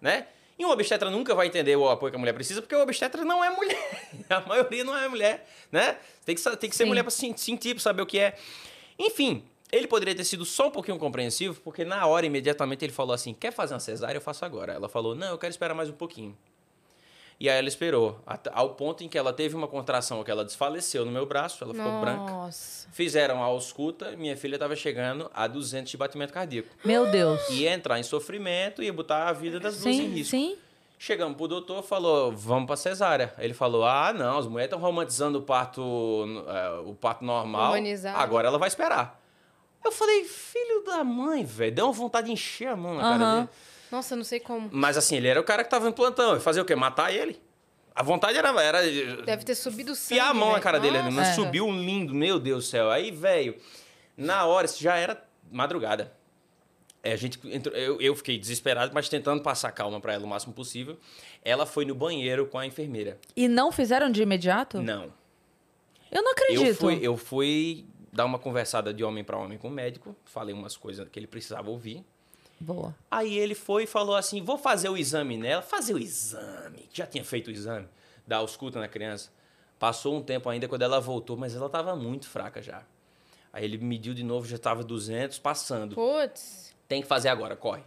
né? 0.00 0.26
E 0.58 0.64
um 0.64 0.70
obstetra 0.70 1.10
nunca 1.10 1.34
vai 1.34 1.48
entender 1.48 1.76
o 1.76 1.86
apoio 1.88 2.10
que 2.10 2.16
a 2.16 2.18
mulher 2.18 2.32
precisa, 2.32 2.62
porque 2.62 2.74
o 2.74 2.80
obstetra 2.82 3.24
não 3.26 3.44
é 3.44 3.50
mulher. 3.50 4.10
A 4.30 4.40
maioria 4.40 4.84
não 4.84 4.96
é 4.96 5.06
mulher, 5.08 5.46
né? 5.70 5.98
Tem 6.24 6.34
que, 6.34 6.42
tem 6.56 6.70
que 6.70 6.76
ser 6.76 6.84
Sim. 6.84 6.88
mulher 6.88 7.02
pra 7.02 7.10
sen- 7.10 7.36
sentir, 7.36 7.74
pra 7.74 7.82
saber 7.82 8.00
o 8.02 8.06
que 8.06 8.18
é. 8.18 8.38
Enfim, 8.98 9.42
ele 9.72 9.86
poderia 9.86 10.14
ter 10.14 10.24
sido 10.24 10.44
só 10.44 10.68
um 10.68 10.70
pouquinho 10.70 10.98
compreensivo, 10.98 11.60
porque 11.62 11.84
na 11.84 12.06
hora, 12.06 12.26
imediatamente, 12.26 12.84
ele 12.84 12.92
falou 12.92 13.14
assim, 13.14 13.32
quer 13.34 13.52
fazer 13.52 13.74
uma 13.74 13.80
cesárea? 13.80 14.16
Eu 14.16 14.22
faço 14.22 14.44
agora. 14.44 14.72
Ela 14.72 14.88
falou, 14.88 15.14
não, 15.14 15.28
eu 15.28 15.38
quero 15.38 15.50
esperar 15.50 15.74
mais 15.74 15.88
um 15.88 15.92
pouquinho. 15.94 16.36
E 17.38 17.48
aí 17.48 17.58
ela 17.58 17.68
esperou, 17.68 18.20
ao 18.52 18.74
ponto 18.74 19.02
em 19.02 19.08
que 19.08 19.16
ela 19.16 19.32
teve 19.32 19.56
uma 19.56 19.66
contração 19.66 20.22
que 20.22 20.30
ela 20.30 20.44
desfaleceu 20.44 21.06
no 21.06 21.10
meu 21.10 21.24
braço, 21.24 21.64
ela 21.64 21.72
ficou 21.72 22.00
branca. 22.00 22.30
Nossa. 22.30 22.86
Fizeram 22.92 23.42
a 23.42 23.46
ausculta, 23.46 24.14
minha 24.14 24.36
filha 24.36 24.56
estava 24.56 24.76
chegando 24.76 25.30
a 25.32 25.46
200 25.46 25.90
de 25.90 25.96
batimento 25.96 26.34
cardíaco. 26.34 26.68
Meu 26.84 27.10
Deus. 27.10 27.40
Ia 27.48 27.72
entrar 27.72 27.98
em 27.98 28.02
sofrimento, 28.02 28.82
ia 28.82 28.92
botar 28.92 29.28
a 29.28 29.32
vida 29.32 29.58
das 29.58 29.80
duas 29.80 29.86
em 29.86 29.98
Sim, 30.00 30.08
risco. 30.08 30.30
sim. 30.32 30.58
Chegamos 30.98 31.34
pro 31.34 31.48
doutor, 31.48 31.82
falou, 31.82 32.30
vamos 32.30 32.66
pra 32.66 32.76
cesárea. 32.76 33.32
Ele 33.38 33.54
falou, 33.54 33.86
ah, 33.86 34.12
não, 34.12 34.36
as 34.36 34.46
mulheres 34.46 34.66
estão 34.70 34.78
romantizando 34.78 35.38
o 35.38 35.42
parto, 35.42 35.80
eh, 36.46 36.82
o 36.84 36.94
parto 36.94 37.24
normal. 37.24 37.70
Humanizado. 37.70 38.18
Agora 38.18 38.48
ela 38.48 38.58
vai 38.58 38.68
esperar. 38.68 39.18
Eu 39.84 39.92
falei, 39.92 40.24
filho 40.24 40.82
da 40.84 41.02
mãe, 41.02 41.44
velho, 41.44 41.72
deu 41.74 41.86
uma 41.86 41.92
vontade 41.92 42.26
de 42.26 42.32
encher 42.32 42.68
a 42.68 42.76
mão 42.76 42.94
na 42.94 43.02
cara 43.02 43.24
Aham. 43.24 43.36
dele. 43.36 43.48
Nossa, 43.90 44.14
não 44.14 44.24
sei 44.24 44.38
como. 44.38 44.68
Mas 44.72 44.96
assim, 44.96 45.16
ele 45.16 45.26
era 45.28 45.40
o 45.40 45.44
cara 45.44 45.64
que 45.64 45.70
tava 45.70 45.88
em 45.88 45.92
plantão. 45.92 46.34
Ia 46.34 46.40
fazer 46.40 46.60
o 46.60 46.64
quê? 46.64 46.74
Matar 46.76 47.12
ele? 47.12 47.40
A 47.94 48.02
vontade 48.02 48.38
era, 48.38 48.48
era 48.62 48.82
Deve 49.22 49.44
ter 49.44 49.54
subido 49.54 49.94
sangue. 49.94 50.14
enfiar 50.20 50.30
a 50.30 50.34
mão 50.34 50.48
na 50.48 50.52
velho. 50.54 50.62
cara 50.62 50.78
dele 50.78 50.96
ali. 50.98 51.10
Mas 51.10 51.28
Nossa. 51.28 51.34
subiu 51.42 51.66
um 51.66 51.76
lindo, 51.82 52.14
meu 52.14 52.38
Deus 52.38 52.64
do 52.64 52.70
céu. 52.70 52.90
Aí, 52.90 53.10
velho, 53.10 53.56
na 54.16 54.44
hora, 54.46 54.66
isso 54.66 54.80
já 54.82 54.96
era 54.96 55.22
madrugada. 55.50 56.12
É, 57.02 57.12
a 57.12 57.16
gente 57.16 57.40
entrou, 57.44 57.74
eu, 57.76 58.00
eu 58.00 58.14
fiquei 58.14 58.38
desesperado, 58.38 58.92
mas 58.94 59.08
tentando 59.08 59.42
passar 59.42 59.72
calma 59.72 59.98
pra 60.00 60.12
ela 60.12 60.24
o 60.24 60.28
máximo 60.28 60.52
possível. 60.52 60.98
Ela 61.42 61.64
foi 61.66 61.84
no 61.84 61.94
banheiro 61.94 62.46
com 62.46 62.58
a 62.58 62.66
enfermeira. 62.66 63.18
E 63.34 63.48
não 63.48 63.72
fizeram 63.72 64.10
de 64.10 64.22
imediato? 64.22 64.80
Não. 64.82 65.12
Eu 66.12 66.22
não 66.22 66.32
acredito. 66.32 66.64
Eu 66.68 66.74
fui, 66.74 66.98
eu 67.02 67.16
fui 67.16 67.84
dar 68.12 68.24
uma 68.24 68.38
conversada 68.38 68.92
de 68.92 69.04
homem 69.04 69.24
pra 69.24 69.38
homem 69.38 69.58
com 69.58 69.68
o 69.68 69.70
médico. 69.70 70.14
Falei 70.24 70.54
umas 70.54 70.76
coisas 70.76 71.08
que 71.08 71.18
ele 71.18 71.26
precisava 71.26 71.70
ouvir. 71.70 72.04
Boa. 72.58 72.94
Aí 73.10 73.38
ele 73.38 73.54
foi 73.54 73.84
e 73.84 73.86
falou 73.86 74.14
assim: 74.14 74.42
vou 74.42 74.58
fazer 74.58 74.88
o 74.88 74.96
exame 74.96 75.36
nela. 75.36 75.62
Fazer 75.62 75.94
o 75.94 75.98
exame. 75.98 76.88
Já 76.92 77.06
tinha 77.06 77.24
feito 77.24 77.48
o 77.48 77.50
exame. 77.50 77.88
Dar 78.26 78.38
ausculta 78.38 78.78
na 78.78 78.88
criança. 78.88 79.30
Passou 79.78 80.14
um 80.14 80.22
tempo 80.22 80.48
ainda 80.48 80.68
quando 80.68 80.82
ela 80.82 81.00
voltou, 81.00 81.36
mas 81.36 81.56
ela 81.56 81.66
estava 81.66 81.96
muito 81.96 82.28
fraca 82.28 82.60
já. 82.60 82.82
Aí 83.52 83.64
ele 83.64 83.78
mediu 83.78 84.12
de 84.12 84.22
novo, 84.22 84.46
já 84.46 84.56
estava 84.56 84.84
200, 84.84 85.38
passando. 85.38 85.94
Putz. 85.94 86.74
Tem 86.86 87.00
que 87.00 87.08
fazer 87.08 87.28
agora, 87.30 87.56
corre. 87.56 87.82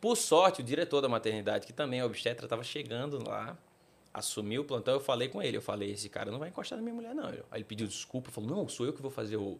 Por 0.00 0.16
sorte, 0.16 0.60
o 0.60 0.64
diretor 0.64 1.00
da 1.00 1.08
maternidade, 1.08 1.66
que 1.66 1.72
também 1.72 2.00
é 2.00 2.04
obstetra, 2.04 2.44
estava 2.44 2.62
chegando 2.62 3.26
lá, 3.26 3.56
assumiu 4.14 4.62
o 4.62 4.64
plantão. 4.64 4.94
Eu 4.94 5.00
falei 5.00 5.28
com 5.28 5.42
ele: 5.42 5.56
eu 5.58 5.62
falei, 5.62 5.90
esse 5.90 6.08
cara 6.08 6.30
não 6.30 6.38
vai 6.38 6.48
encostar 6.48 6.78
na 6.78 6.82
minha 6.82 6.94
mulher, 6.94 7.14
não. 7.14 7.26
Aí 7.28 7.36
ele 7.54 7.64
pediu 7.64 7.86
desculpa, 7.86 8.30
falou: 8.30 8.48
não, 8.48 8.68
sou 8.68 8.86
eu 8.86 8.92
que 8.94 9.02
vou 9.02 9.10
fazer 9.10 9.36
o, 9.36 9.58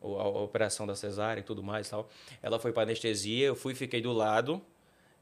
o- 0.00 0.16
a, 0.18 0.28
operação 0.28 0.86
da 0.86 0.94
cesárea 0.94 1.40
e 1.40 1.44
tudo 1.44 1.62
mais 1.62 1.88
e 1.88 1.90
tal. 1.90 2.08
Ela 2.42 2.58
foi 2.60 2.72
para 2.72 2.82
anestesia, 2.84 3.46
eu 3.46 3.56
fui 3.56 3.74
fiquei 3.74 4.00
do 4.00 4.12
lado. 4.12 4.60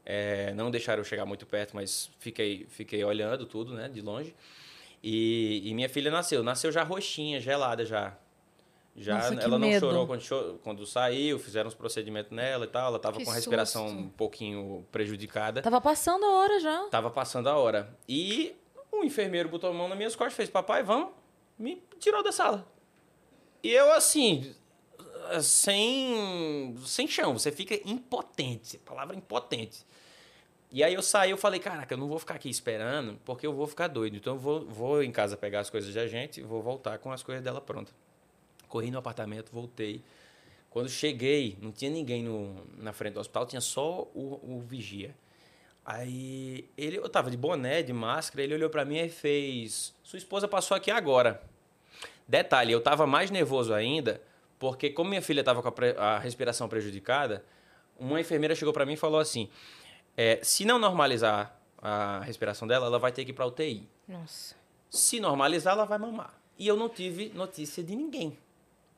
é, 0.05 0.53
não 0.53 0.71
deixaram 0.71 1.01
eu 1.01 1.05
chegar 1.05 1.25
muito 1.25 1.45
perto, 1.45 1.75
mas 1.75 2.09
fiquei, 2.19 2.65
fiquei 2.69 3.03
olhando 3.03 3.45
tudo, 3.45 3.73
né, 3.73 3.89
de 3.89 4.01
longe. 4.01 4.33
E, 5.03 5.61
e 5.65 5.73
minha 5.73 5.89
filha 5.89 6.09
nasceu. 6.11 6.43
Nasceu 6.43 6.71
já 6.71 6.83
roxinha, 6.83 7.39
gelada 7.41 7.85
já. 7.85 8.17
Já 8.99 9.15
Nossa, 9.17 9.35
ela 9.35 9.59
não 9.59 9.67
medo. 9.67 9.85
chorou 9.85 10.07
quando, 10.07 10.21
cho- 10.21 10.59
quando 10.63 10.83
saiu, 10.85 11.37
fizeram 11.37 11.67
os 11.67 11.75
procedimentos 11.75 12.31
nela 12.31 12.65
e 12.65 12.67
tal. 12.67 12.87
Ela 12.87 12.97
tava 12.99 13.17
Que 13.19 13.25
com 13.25 13.29
a 13.31 13.35
respiração 13.35 13.87
susto. 13.87 13.99
um 14.01 14.09
pouquinho 14.09 14.85
prejudicada. 14.91 15.61
Tava 15.61 15.79
passando 15.79 16.25
a 16.25 16.31
hora 16.31 16.59
já. 16.59 16.87
Tava 16.89 17.11
passando 17.11 17.47
a 17.47 17.55
hora. 17.55 17.95
E 18.09 18.55
o 18.91 19.03
enfermeiro 19.03 19.49
botou 19.49 19.69
a 19.69 19.73
mão 19.73 19.87
nas 19.87 19.95
minhas 19.97 20.15
costas 20.15 20.33
e 20.33 20.37
fez: 20.37 20.49
Papai, 20.49 20.81
vamos. 20.81 21.09
Me 21.59 21.81
tirou 21.99 22.23
da 22.23 22.31
sala. 22.31 22.67
E 23.63 23.71
eu, 23.71 23.91
assim, 23.93 24.55
sem, 25.41 26.75
sem 26.85 27.07
chão. 27.07 27.37
Você 27.37 27.51
fica 27.51 27.75
impotente. 27.89 28.77
Palavra 28.79 29.15
impotente. 29.15 29.85
E 30.71 30.83
aí 30.83 30.93
eu 30.93 31.01
saí, 31.01 31.31
eu 31.31 31.37
falei, 31.37 31.59
caraca, 31.61 31.93
eu 31.93 31.97
não 31.97 32.07
vou 32.09 32.19
ficar 32.19 32.33
aqui 32.35 32.49
esperando, 32.49 33.17
porque 33.23 33.47
eu 33.47 33.53
vou 33.53 33.65
ficar 33.67 33.87
doido. 33.87 34.17
Então 34.17 34.33
eu 34.33 34.39
vou, 34.39 34.65
vou 34.65 35.01
em 35.03 35.11
casa 35.11 35.37
pegar 35.37 35.61
as 35.61 35.69
coisas 35.69 35.93
da 35.93 36.05
gente 36.07 36.41
e 36.41 36.43
vou 36.43 36.61
voltar 36.61 36.97
com 36.99 37.11
as 37.11 37.23
coisas 37.23 37.43
dela 37.43 37.61
pronta. 37.61 37.91
Corri 38.67 38.91
no 38.91 38.97
apartamento, 38.99 39.51
voltei. 39.51 40.01
Quando 40.69 40.89
cheguei, 40.89 41.57
não 41.61 41.71
tinha 41.71 41.89
ninguém 41.89 42.23
no, 42.23 42.55
na 42.77 42.93
frente 42.93 43.13
do 43.13 43.19
hospital, 43.19 43.45
tinha 43.45 43.61
só 43.61 44.01
o, 44.13 44.39
o 44.43 44.59
vigia. 44.67 45.15
Aí 45.85 46.69
ele, 46.77 46.97
eu 46.97 47.07
tava 47.07 47.31
de 47.31 47.37
boné, 47.37 47.81
de 47.81 47.93
máscara, 47.93 48.43
ele 48.43 48.53
olhou 48.53 48.69
pra 48.69 48.83
mim 48.83 48.97
e 48.97 49.09
fez: 49.09 49.93
Sua 50.03 50.17
esposa 50.17 50.47
passou 50.47 50.75
aqui 50.75 50.91
agora. 50.91 51.41
Detalhe, 52.27 52.73
eu 52.73 52.81
tava 52.81 53.07
mais 53.07 53.31
nervoso 53.31 53.73
ainda, 53.73 54.21
porque 54.59 54.89
como 54.89 55.09
minha 55.09 55.21
filha 55.21 55.43
tava 55.43 55.61
com 55.61 55.69
a, 55.69 55.71
pre- 55.71 55.95
a 55.97 56.19
respiração 56.19 56.67
prejudicada, 56.67 57.43
uma 57.97 58.19
enfermeira 58.19 58.53
chegou 58.53 58.73
pra 58.73 58.85
mim 58.85 58.93
e 58.93 58.97
falou 58.97 59.19
assim: 59.19 59.49
é, 60.17 60.39
se 60.43 60.65
não 60.65 60.77
normalizar 60.77 61.57
a 61.81 62.19
respiração 62.19 62.67
dela, 62.67 62.87
ela 62.87 62.99
vai 62.99 63.13
ter 63.13 63.23
que 63.23 63.31
ir 63.31 63.33
pra 63.33 63.45
UTI. 63.45 63.87
Nossa. 64.05 64.55
Se 64.89 65.19
normalizar, 65.21 65.73
ela 65.73 65.85
vai 65.85 65.97
mamar. 65.97 66.33
E 66.59 66.67
eu 66.67 66.75
não 66.75 66.89
tive 66.89 67.29
notícia 67.33 67.81
de 67.83 67.95
ninguém. 67.95 68.37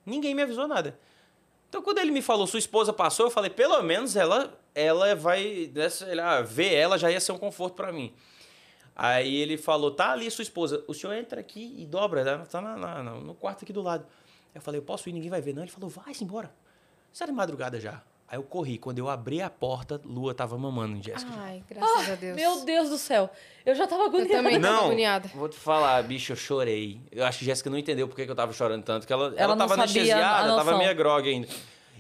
Ninguém 0.06 0.34
me 0.34 0.42
avisou 0.42 0.68
nada. 0.68 0.98
Então, 1.68 1.82
quando 1.84 2.00
ele 2.00 2.12
me 2.12 2.22
falou, 2.22 2.48
sua 2.48 2.58
esposa 2.60 2.92
passou, 2.92 3.28
eu 3.28 3.32
falei, 3.32 3.50
pelo 3.50 3.82
menos 3.84 4.16
ela, 4.16 4.58
ela 4.74 5.16
vai, 5.16 5.72
né, 5.74 5.88
lá, 6.16 6.42
ver 6.42 6.74
ela 6.74 6.98
já 6.98 7.12
ia 7.12 7.20
ser 7.20 7.32
um 7.32 7.38
conforto 7.38 7.76
pra 7.76 7.92
mim. 7.92 8.12
Aí 8.96 9.36
ele 9.36 9.56
falou, 9.56 9.92
tá 9.92 10.12
ali 10.12 10.30
sua 10.32 10.42
esposa, 10.42 10.84
o 10.88 10.94
senhor 10.94 11.14
entra 11.14 11.40
aqui 11.40 11.76
e 11.78 11.86
dobra, 11.86 12.24
né? 12.24 12.44
tá 12.50 12.60
na- 12.60 12.76
na- 12.76 13.04
no 13.04 13.34
quarto 13.36 13.64
aqui 13.64 13.72
do 13.72 13.82
lado. 13.82 14.06
Eu 14.54 14.62
falei, 14.62 14.80
eu 14.80 14.84
posso 14.84 15.08
ir, 15.08 15.14
ninguém 15.14 15.30
vai 15.30 15.42
ver 15.42 15.54
não. 15.54 15.62
Ele 15.62 15.72
falou, 15.72 15.90
vai-se 15.90 16.24
embora. 16.24 16.52
Isso 17.14 17.22
era 17.24 17.32
de 17.32 17.38
madrugada 17.38 17.80
já. 17.80 18.02
Aí 18.32 18.38
eu 18.38 18.44
corri, 18.44 18.78
quando 18.78 19.00
eu 19.00 19.10
abri 19.10 19.42
a 19.42 19.50
porta, 19.50 20.00
Lua 20.06 20.36
tava 20.36 20.56
mamando 20.58 20.98
em 20.98 21.02
Jéssica. 21.02 21.32
já. 21.32 21.42
Ai, 21.42 21.64
graças 21.68 22.10
a 22.12 22.16
Deus. 22.16 22.36
Meu 22.36 22.64
Deus 22.64 22.90
do 22.90 22.98
céu. 23.00 23.28
Eu 23.66 23.74
já 23.74 23.88
tava 23.88 24.04
Eu 24.04 24.08
agoniada. 24.08 24.34
também 24.44 24.62
tava 24.62 24.74
Não, 24.76 24.86
agoniada. 24.86 25.30
vou 25.34 25.50
te 25.50 25.58
falar, 25.58 26.04
bicho, 26.04 26.32
eu 26.34 26.36
chorei. 26.36 27.02
Eu 27.12 27.26
acho 27.26 27.40
que 27.40 27.46
Jéssica 27.46 27.70
não 27.72 27.78
entendeu 27.78 28.08
por 28.08 28.16
que 28.16 28.22
eu 28.22 28.36
tava 28.36 28.54
chorando 28.54 28.84
tanto, 28.84 29.08
que 29.08 29.12
ela, 29.14 29.28
ela, 29.30 29.36
Ela 29.42 29.58
tava 29.58 29.74
anestesiada, 29.74 30.56
tava 30.56 30.78
meio 30.78 30.96
grog 30.96 31.28
ainda. 31.28 31.48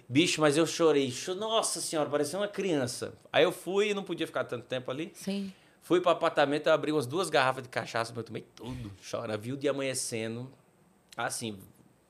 Bicho, 0.08 0.40
mas 0.42 0.56
eu 0.56 0.66
chorei. 0.68 1.10
Cho- 1.12 1.34
Nossa 1.36 1.82
senhora, 1.82 2.08
parecia 2.10 2.38
uma 2.38 2.48
criança. 2.48 3.14
Aí 3.34 3.44
eu 3.44 3.52
fui 3.52 3.90
e 3.90 3.94
não 3.96 4.04
podia 4.04 4.28
ficar 4.28 4.44
tanto 4.44 4.66
tempo 4.66 4.90
ali. 4.92 5.12
Sim. 5.16 5.52
Fui 5.82 6.00
pro 6.00 6.12
apartamento, 6.12 6.68
eu 6.68 6.74
abri 6.74 6.92
umas 6.92 7.08
duas 7.08 7.30
garrafas 7.32 7.64
de 7.64 7.70
cachaça, 7.70 8.12
mas 8.12 8.18
eu 8.18 8.24
tomei 8.24 8.46
tudo. 8.56 8.92
Chora, 9.10 9.36
viu 9.36 9.56
o 9.56 9.58
dia 9.58 9.72
amanhecendo. 9.72 10.48
Assim, 11.18 11.58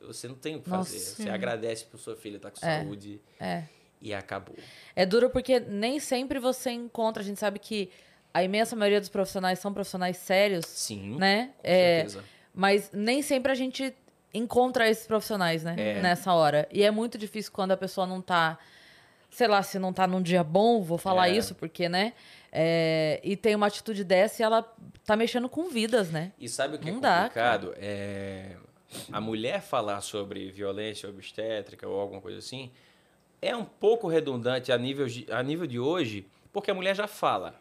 você 0.02 0.28
não 0.28 0.36
tem 0.36 0.58
o 0.58 0.62
que 0.62 0.70
fazer. 0.70 0.98
Nossa. 0.98 1.24
Você 1.24 1.30
agradece 1.30 1.86
por 1.86 1.98
sua 2.00 2.16
filha 2.18 2.36
estar 2.38 2.52
com 2.52 2.66
É. 2.66 2.84
saúde 2.84 3.22
É. 3.40 3.64
e 4.02 4.14
acabou. 4.14 4.56
É 4.96 5.06
duro 5.06 5.30
porque 5.30 5.60
nem 5.60 6.00
sempre 6.00 6.40
você 6.40 6.72
encontra. 6.72 7.22
A 7.22 7.26
gente 7.26 7.40
sabe 7.40 7.60
que 7.60 7.90
a 8.34 8.44
imensa 8.44 8.76
maioria 8.76 9.00
dos 9.00 9.10
profissionais 9.10 9.60
são 9.60 9.74
profissionais 9.74 10.18
sérios, 10.18 10.66
Sim, 10.66 11.18
né? 11.18 11.48
com 11.58 11.62
É, 11.64 11.96
certeza. 12.06 12.24
mas 12.54 12.90
nem 12.94 13.22
sempre 13.22 13.52
a 13.52 13.56
gente 13.56 13.94
encontra 14.34 14.88
esses 14.90 15.08
profissionais, 15.08 15.64
né? 15.64 15.76
É. 15.78 16.02
Nessa 16.02 16.34
hora. 16.34 16.68
E 16.72 16.84
é 16.84 16.92
muito 16.92 17.18
difícil 17.18 17.52
quando 17.52 17.72
a 17.72 17.78
pessoa 17.78 18.06
não 18.06 18.22
tá. 18.22 18.58
Sei 19.32 19.48
lá, 19.48 19.62
se 19.62 19.78
não 19.78 19.94
tá 19.94 20.08
num 20.08 20.22
dia 20.22 20.44
bom, 20.44 20.82
vou 20.82 20.98
falar 20.98 21.30
É. 21.30 21.34
isso, 21.38 21.54
porque, 21.56 21.88
né? 21.90 22.14
É, 22.52 23.20
e 23.24 23.36
tem 23.38 23.54
uma 23.56 23.68
atitude 23.68 24.04
dessa 24.04 24.42
e 24.42 24.44
ela 24.44 24.64
tá 25.06 25.16
mexendo 25.16 25.48
com 25.48 25.70
vidas, 25.70 26.10
né? 26.10 26.32
E 26.40 26.50
sabe 26.50 26.76
o 26.78 26.80
que 26.80 26.90
Não 26.90 26.98
é 26.98 27.02
dá, 27.02 27.18
complicado? 27.24 27.74
é 27.78 28.56
a 29.12 29.22
mulher 29.22 29.62
falar 29.62 30.02
sobre 30.02 30.50
violência 30.50 31.08
obstétrica 31.08 31.88
ou 31.88 32.00
alguma 32.00 32.20
coisa 32.22 32.40
assim 32.40 32.72
é 33.42 33.56
um 33.56 33.66
pouco 33.66 34.08
redundante 34.08 34.72
a 34.72 34.78
nível 34.78 35.08
de, 35.08 35.26
a 35.32 35.42
nível 35.42 35.66
de 35.66 35.80
hoje, 35.80 36.26
porque 36.52 36.72
a 36.72 36.74
mulher 36.74 36.96
já 36.96 37.08
fala. 37.08 37.56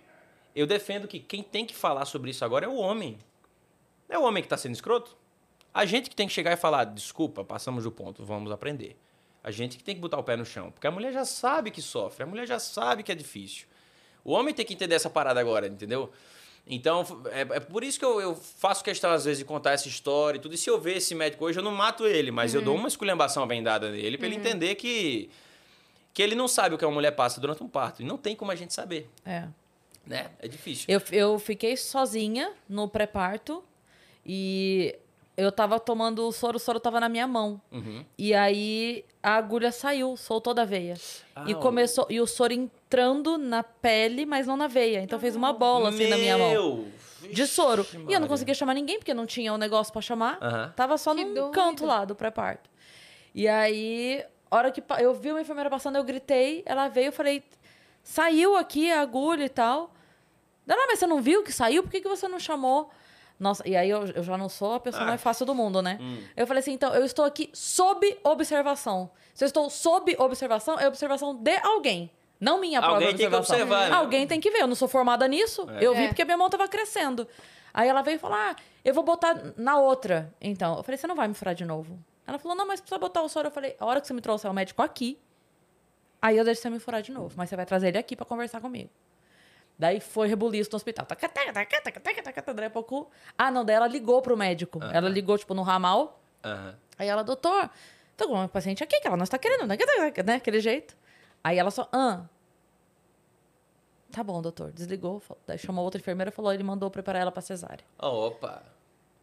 Eu 0.54 0.66
defendo 0.66 1.06
que 1.06 1.20
quem 1.20 1.42
tem 1.42 1.64
que 1.64 1.74
falar 1.74 2.04
sobre 2.04 2.30
isso 2.30 2.44
agora 2.44 2.66
é 2.66 2.68
o 2.68 2.76
homem. 2.76 3.18
É 4.08 4.18
o 4.18 4.22
homem 4.22 4.42
que 4.42 4.46
está 4.46 4.56
sendo 4.56 4.74
escroto. 4.74 5.16
A 5.72 5.84
gente 5.84 6.10
que 6.10 6.16
tem 6.16 6.26
que 6.26 6.32
chegar 6.32 6.52
e 6.52 6.56
falar, 6.56 6.84
desculpa, 6.84 7.44
passamos 7.44 7.84
do 7.84 7.92
ponto, 7.92 8.24
vamos 8.24 8.50
aprender. 8.50 8.96
A 9.44 9.50
gente 9.50 9.76
que 9.76 9.84
tem 9.84 9.94
que 9.94 10.00
botar 10.00 10.18
o 10.18 10.22
pé 10.24 10.36
no 10.36 10.44
chão, 10.44 10.70
porque 10.70 10.86
a 10.86 10.90
mulher 10.90 11.12
já 11.12 11.24
sabe 11.24 11.70
que 11.70 11.80
sofre, 11.80 12.24
a 12.24 12.26
mulher 12.26 12.46
já 12.46 12.58
sabe 12.58 13.02
que 13.02 13.12
é 13.12 13.14
difícil. 13.14 13.66
O 14.24 14.32
homem 14.32 14.52
tem 14.52 14.66
que 14.66 14.74
entender 14.74 14.94
essa 14.94 15.08
parada 15.08 15.38
agora, 15.38 15.68
entendeu? 15.68 16.10
Então, 16.66 17.22
é, 17.30 17.40
é 17.40 17.60
por 17.60 17.82
isso 17.82 17.98
que 17.98 18.04
eu, 18.04 18.20
eu 18.20 18.34
faço 18.34 18.84
questão, 18.84 19.10
às 19.10 19.24
vezes, 19.24 19.38
de 19.38 19.44
contar 19.44 19.72
essa 19.72 19.88
história 19.88 20.36
e 20.38 20.40
tudo. 20.40 20.54
E 20.54 20.58
se 20.58 20.68
eu 20.68 20.78
ver 20.78 20.98
esse 20.98 21.14
médico 21.14 21.44
hoje, 21.46 21.58
eu 21.58 21.62
não 21.62 21.72
mato 21.72 22.06
ele, 22.06 22.30
mas 22.30 22.52
eu 22.52 22.60
dou 22.60 22.74
uma 22.74 22.88
esculhambação 22.88 23.46
bem 23.46 23.62
dada 23.62 23.90
nele 23.90 24.18
pra 24.18 24.26
ele 24.26 24.36
entender 24.36 24.74
que, 24.74 25.30
que 26.18 26.22
ele 26.24 26.34
não 26.34 26.48
sabe 26.48 26.74
o 26.74 26.78
que 26.78 26.84
uma 26.84 26.90
mulher 26.94 27.12
passa 27.12 27.40
durante 27.40 27.62
um 27.62 27.68
parto. 27.68 28.02
E 28.02 28.04
não 28.04 28.16
tem 28.16 28.34
como 28.34 28.50
a 28.50 28.56
gente 28.56 28.74
saber, 28.74 29.08
É. 29.24 29.44
né? 30.04 30.32
É 30.40 30.48
difícil. 30.48 30.84
Eu, 30.88 31.00
eu 31.12 31.38
fiquei 31.38 31.76
sozinha 31.76 32.50
no 32.68 32.88
pré-parto 32.88 33.62
e 34.26 34.96
eu 35.36 35.52
tava 35.52 35.78
tomando 35.78 36.26
o 36.26 36.32
soro, 36.32 36.56
o 36.56 36.58
soro 36.58 36.80
tava 36.80 36.98
na 36.98 37.08
minha 37.08 37.24
mão. 37.28 37.60
Uhum. 37.70 38.04
E 38.18 38.34
aí 38.34 39.04
a 39.22 39.36
agulha 39.36 39.70
saiu, 39.70 40.16
soltou 40.16 40.52
da 40.52 40.64
veia. 40.64 40.94
e 41.46 41.52
Ah, 41.52 41.56
o- 41.56 41.60
começou 41.60 42.04
e 42.10 42.20
o 42.20 42.26
soro 42.26 42.52
entrando 42.52 43.38
na 43.38 43.62
pele, 43.62 44.26
mas 44.26 44.44
não 44.44 44.56
na 44.56 44.66
veia. 44.66 45.00
Então 45.00 45.20
fez 45.20 45.36
uma 45.36 45.52
bola 45.52 45.90
assim 45.90 46.08
na 46.08 46.16
minha 46.16 46.36
mão 46.36 46.50
Meu! 46.50 46.88
de 47.32 47.46
soro. 47.46 47.84
Vixe, 47.84 48.04
E 48.08 48.12
eu 48.12 48.18
não 48.18 48.26
conseguia 48.26 48.54
chamar 48.54 48.74
ninguém 48.74 48.98
porque 48.98 49.14
não 49.14 49.24
tinha 49.24 49.52
o 49.52 49.56
negócio 49.56 49.92
pra 49.92 50.02
chamar. 50.02 50.36
Aham. 50.42 50.72
Tava 50.74 50.98
só 50.98 51.14
Que 51.14 51.24
num 51.24 51.32
doido. 51.34 51.52
canto 51.52 51.86
lá 51.86 52.04
do 52.04 52.16
pré-parto. 52.16 52.68
E 53.32 53.46
aí, 53.46 54.24
hora 54.50 54.70
que 54.70 54.82
eu 55.00 55.14
vi 55.14 55.30
uma 55.30 55.40
enfermeira 55.40 55.68
passando, 55.70 55.96
eu 55.96 56.04
gritei, 56.04 56.62
ela 56.66 56.88
veio, 56.88 57.06
eu 57.08 57.12
falei: 57.12 57.42
"Saiu 58.02 58.56
aqui 58.56 58.90
a 58.90 59.00
agulha 59.00 59.44
e 59.44 59.48
tal". 59.48 59.90
Ela, 60.66 60.82
"Ah, 60.82 60.86
mas 60.88 60.98
você 60.98 61.06
não 61.06 61.20
viu 61.22 61.42
que 61.42 61.52
saiu? 61.52 61.82
Por 61.82 61.90
que, 61.90 62.00
que 62.00 62.08
você 62.08 62.28
não 62.28 62.38
chamou? 62.38 62.90
Nossa, 63.40 63.66
e 63.68 63.76
aí 63.76 63.88
eu, 63.88 64.04
eu 64.08 64.22
já 64.22 64.36
não 64.36 64.48
sou 64.48 64.74
a 64.74 64.80
pessoa 64.80 65.04
Ah. 65.04 65.06
mais 65.06 65.20
fácil 65.22 65.46
do 65.46 65.54
mundo, 65.54 65.80
né? 65.80 65.96
Hum. 66.00 66.18
Eu 66.36 66.44
falei 66.46 66.60
assim, 66.60 66.72
então, 66.72 66.92
eu 66.94 67.04
estou 67.04 67.24
aqui 67.24 67.48
sob 67.54 68.18
observação. 68.24 69.10
Se 69.32 69.44
eu 69.44 69.46
estou 69.46 69.70
sob 69.70 70.14
observação, 70.18 70.78
é 70.78 70.88
observação 70.88 71.34
de 71.34 71.56
alguém. 71.62 72.10
Não 72.40 72.60
minha 72.60 72.80
própria 72.80 73.06
Alguém 73.06 73.16
tem 73.16 73.30
que 73.30 73.34
observação. 73.36 73.56
observar, 73.66 73.90
né? 73.90 73.96
Alguém 73.96 74.26
tem 74.26 74.40
que 74.40 74.50
ver. 74.50 74.62
Eu 74.62 74.66
não 74.66 74.74
sou 74.74 74.88
formada 74.88 75.26
nisso. 75.28 75.68
Eu 75.80 75.94
vi 75.94 76.04
É. 76.04 76.08
porque 76.08 76.24
minha 76.24 76.36
mão 76.36 76.46
estava 76.48 76.66
crescendo. 76.68 77.26
Aí 77.72 77.88
ela 77.88 78.02
veio 78.02 78.16
e 78.16 78.18
falou: 78.18 78.36
Ah, 78.36 78.56
eu 78.84 78.92
vou 78.92 79.04
botar 79.04 79.52
na 79.56 79.78
outra. 79.78 80.32
Então, 80.40 80.76
eu 80.76 80.82
falei: 80.82 80.98
Você 80.98 81.06
não 81.06 81.14
vai 81.14 81.28
me 81.28 81.34
furar 81.34 81.54
de 81.54 81.64
novo? 81.64 81.96
Ela 82.28 82.38
falou: 82.38 82.54
Não, 82.56 82.66
mas 82.66 82.80
precisa 82.80 82.98
botar 82.98 83.22
o 83.22 83.28
soro. 83.28 83.48
Eu 83.48 83.52
falei: 83.52 83.74
A 83.80 83.86
hora 83.86 84.00
que 84.00 84.06
você 84.06 84.12
me 84.12 84.20
trouxer 84.20 84.50
o 84.50 84.54
médico 84.54 84.82
aqui, 84.82 85.18
aí 86.20 86.36
eu 86.36 86.44
deixo 86.44 86.60
você 86.60 86.68
me 86.70 86.78
furar 86.78 87.00
de 87.02 87.10
novo. 87.10 87.34
Mas 87.36 87.48
você 87.48 87.56
vai 87.56 87.64
trazer 87.66 87.88
ele 87.88 87.98
aqui 87.98 88.14
pra 88.14 88.26
conversar 88.26 88.60
comigo. 88.60 88.90
Daí 89.78 89.98
foi 90.00 90.28
rebuliço 90.28 90.70
no 90.72 90.76
hospital. 90.76 91.06
Daí 91.08 92.66
a 92.66 92.70
pouco. 92.70 93.10
Ah, 93.36 93.50
não, 93.50 93.64
daí 93.64 93.76
ela 93.76 93.86
ligou 93.88 94.20
pro 94.20 94.36
médico. 94.36 94.78
Ela 94.94 95.08
ligou, 95.08 95.38
tipo, 95.38 95.54
no 95.54 95.62
ramal. 95.62 96.20
Aí 96.98 97.08
ela, 97.08 97.22
doutor, 97.22 97.70
tô 98.16 98.26
com 98.26 98.34
uma 98.34 98.48
paciente 98.48 98.82
aqui 98.84 99.00
que 99.00 99.06
ela 99.06 99.16
não 99.16 99.24
está 99.24 99.38
querendo, 99.38 99.66
né? 99.66 99.78
Aquele 100.34 100.60
jeito. 100.60 100.96
Aí 101.42 101.56
ela 101.58 101.70
só, 101.70 101.88
ah. 101.92 102.24
Tá 104.10 104.22
bom, 104.24 104.40
doutor. 104.42 104.72
Desligou. 104.72 105.20
falou- 105.20 105.40
Daí 105.46 105.58
chamou 105.58 105.84
outra 105.84 106.00
enfermeira 106.00 106.30
e 106.30 106.32
falou, 106.32 106.52
ele 106.52 106.62
mandou 106.64 106.90
preparar 106.90 107.22
ela 107.22 107.30
pra 107.32 107.40
cesárea. 107.42 107.84
Opa! 107.98 108.62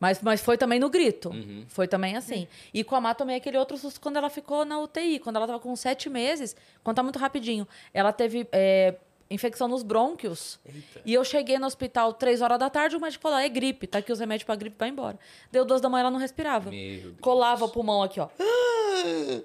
Mas, 0.06 0.22
mas 0.22 0.40
foi 0.40 0.56
também 0.56 0.80
no 0.80 0.88
grito. 0.88 1.30
Uhum. 1.30 1.66
Foi 1.68 1.88
também 1.88 2.16
assim. 2.16 2.48
E 2.72 2.84
com 2.84 2.96
a 2.96 3.02
Má 3.02 3.16
tomei 3.16 3.38
aquele 3.38 3.58
outro 3.58 3.76
susto 3.76 4.00
quando 4.00 4.18
ela 4.18 4.30
ficou 4.30 4.64
na 4.64 4.78
UTI. 4.78 5.18
Quando 5.18 5.38
ela 5.38 5.48
tava 5.48 5.60
com 5.60 5.76
sete 5.76 6.12
meses, 6.12 6.56
contar 6.84 7.02
muito 7.02 7.18
rapidinho. 7.18 7.68
Ela 7.92 8.14
teve 8.14 8.48
é, 8.52 8.94
infecção 9.32 9.68
nos 9.68 9.82
brônquios. 9.82 10.60
Eita. 10.64 11.02
E 11.04 11.12
eu 11.12 11.24
cheguei 11.24 11.58
no 11.58 11.66
hospital 11.66 12.14
três 12.14 12.40
horas 12.44 12.60
da 12.60 12.70
tarde, 12.70 12.96
o 12.96 13.02
médico 13.02 13.24
falou, 13.24 13.40
é 13.40 13.50
gripe, 13.50 13.88
tá 13.88 13.98
aqui 13.98 14.12
os 14.12 14.20
remédios 14.20 14.46
pra 14.46 14.56
gripe, 14.56 14.76
vai 14.78 14.90
embora. 14.90 15.18
Deu 15.52 15.66
duas 15.66 15.82
da 15.82 15.90
manhã, 15.90 16.02
ela 16.02 16.12
não 16.12 16.20
respirava. 16.20 16.70
Meu 16.70 17.02
Deus. 17.02 17.16
Colava 17.20 17.66
o 17.66 17.70
pulmão 17.70 18.04
aqui, 18.04 18.20
ó. 18.20 18.30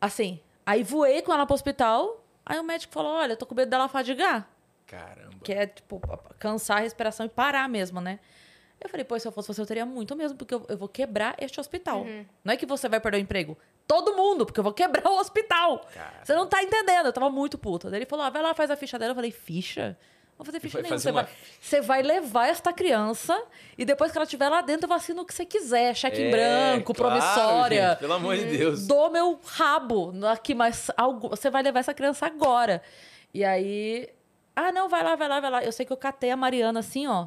Assim. 0.00 0.40
Aí 0.66 0.82
voei 0.82 1.22
com 1.22 1.32
ela 1.32 1.46
pro 1.46 1.54
hospital. 1.54 2.24
Aí 2.44 2.58
o 2.58 2.64
médico 2.64 2.92
falou: 2.92 3.12
olha, 3.12 3.36
tô 3.36 3.46
com 3.46 3.54
medo 3.54 3.70
dela 3.70 3.86
fadigar. 3.86 4.50
Caramba. 4.88 5.36
Que 5.44 5.52
é, 5.52 5.68
tipo, 5.68 6.00
cansar 6.36 6.78
a 6.78 6.80
respiração 6.80 7.26
e 7.26 7.28
parar 7.28 7.68
mesmo, 7.68 8.00
né? 8.00 8.18
Eu 8.80 8.88
falei, 8.88 9.04
pô, 9.04 9.18
se 9.18 9.28
eu 9.28 9.32
fosse 9.32 9.48
você, 9.48 9.60
eu 9.60 9.66
teria 9.66 9.84
muito 9.84 10.16
mesmo, 10.16 10.38
porque 10.38 10.54
eu, 10.54 10.64
eu 10.68 10.76
vou 10.76 10.88
quebrar 10.88 11.34
este 11.38 11.60
hospital. 11.60 12.04
Não 12.42 12.54
é 12.54 12.56
que 12.56 12.64
você 12.64 12.88
vai 12.88 12.98
perder 12.98 13.18
o 13.18 13.20
emprego. 13.20 13.56
Todo 13.86 14.14
mundo, 14.16 14.46
porque 14.46 14.58
eu 14.58 14.64
vou 14.64 14.72
quebrar 14.72 15.06
o 15.10 15.18
hospital. 15.18 15.84
Cara. 15.92 16.12
Você 16.24 16.34
não 16.34 16.46
tá 16.46 16.62
entendendo. 16.62 17.06
Eu 17.06 17.12
tava 17.12 17.28
muito 17.28 17.58
puta. 17.58 17.90
Daí 17.90 17.98
ele 17.98 18.06
falou, 18.06 18.24
ah, 18.24 18.30
vai 18.30 18.42
lá, 18.42 18.54
faz 18.54 18.70
a 18.70 18.76
ficha 18.76 18.98
dela. 18.98 19.10
Eu 19.10 19.14
falei, 19.16 19.30
ficha? 19.30 19.98
Não 20.38 20.44
vou 20.44 20.46
fazer 20.46 20.60
ficha 20.60 20.80
nenhuma. 20.80 20.98
Você 20.98 21.10
uma 21.10 21.22
vai, 21.24 21.32
você 21.60 21.80
vai 21.82 22.02
levar 22.02 22.46
esta 22.48 22.72
criança 22.72 23.38
e 23.76 23.84
depois 23.84 24.10
que 24.10 24.16
ela 24.16 24.24
estiver 24.24 24.48
lá 24.48 24.62
dentro, 24.62 24.84
eu 24.86 24.88
vacino 24.88 25.20
o 25.20 25.26
que 25.26 25.34
você 25.34 25.44
quiser. 25.44 25.94
Cheque 25.94 26.22
em 26.22 26.28
É, 26.28 26.30
branco, 26.30 26.94
claro, 26.94 27.14
promissória. 27.20 27.88
gente, 27.90 27.98
pelo 27.98 28.12
amor 28.14 28.36
de 28.38 28.44
Deus. 28.56 28.86
Dou 28.86 29.10
meu 29.10 29.38
rabo 29.44 30.14
aqui, 30.28 30.54
mas 30.54 30.90
algo, 30.96 31.28
você 31.28 31.50
vai 31.50 31.62
levar 31.62 31.80
essa 31.80 31.92
criança 31.92 32.24
agora. 32.24 32.80
E 33.34 33.44
aí. 33.44 34.08
Ah, 34.56 34.72
não, 34.72 34.88
vai 34.88 35.02
lá, 35.02 35.14
vai 35.16 35.28
lá, 35.28 35.40
vai 35.40 35.50
lá. 35.50 35.64
Eu 35.64 35.72
sei 35.72 35.84
que 35.84 35.92
eu 35.92 35.96
catei 35.96 36.30
a 36.30 36.36
Mariana 36.36 36.80
assim, 36.80 37.06
ó. 37.06 37.26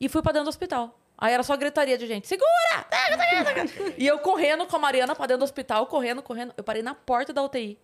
E 0.00 0.08
fui 0.08 0.20
pra 0.22 0.32
dentro 0.32 0.44
do 0.46 0.48
hospital. 0.48 0.98
Aí 1.16 1.32
era 1.32 1.42
só 1.42 1.56
gritaria 1.56 1.96
de 1.96 2.06
gente: 2.06 2.26
segura! 2.26 2.86
e 3.96 4.06
eu 4.06 4.18
correndo 4.18 4.66
com 4.66 4.76
a 4.76 4.78
Mariana 4.78 5.14
pra 5.14 5.26
dentro 5.26 5.40
do 5.40 5.44
hospital, 5.44 5.86
correndo, 5.86 6.22
correndo. 6.22 6.52
Eu 6.56 6.64
parei 6.64 6.82
na 6.82 6.94
porta 6.94 7.32
da 7.32 7.42
UTI. 7.42 7.78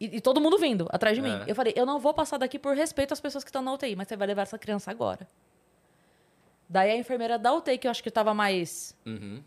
E, 0.00 0.16
e 0.16 0.20
todo 0.20 0.40
mundo 0.40 0.58
vindo 0.58 0.86
atrás 0.90 1.16
de 1.16 1.22
mim. 1.22 1.34
É. 1.46 1.50
Eu 1.50 1.54
falei: 1.54 1.72
eu 1.76 1.86
não 1.86 1.98
vou 1.98 2.12
passar 2.14 2.36
daqui 2.38 2.58
por 2.58 2.76
respeito 2.76 3.12
às 3.12 3.20
pessoas 3.20 3.42
que 3.42 3.48
estão 3.48 3.62
na 3.62 3.72
UTI, 3.72 3.96
mas 3.96 4.06
você 4.08 4.16
vai 4.16 4.26
levar 4.28 4.42
essa 4.42 4.58
criança 4.58 4.90
agora. 4.90 5.26
Daí 6.68 6.90
a 6.90 6.96
enfermeira 6.96 7.38
da 7.38 7.52
UTI, 7.54 7.78
que 7.78 7.86
eu 7.86 7.90
acho 7.90 8.02
que 8.02 8.10
tava 8.10 8.34
mais 8.34 8.94
Uhum. 9.06 9.42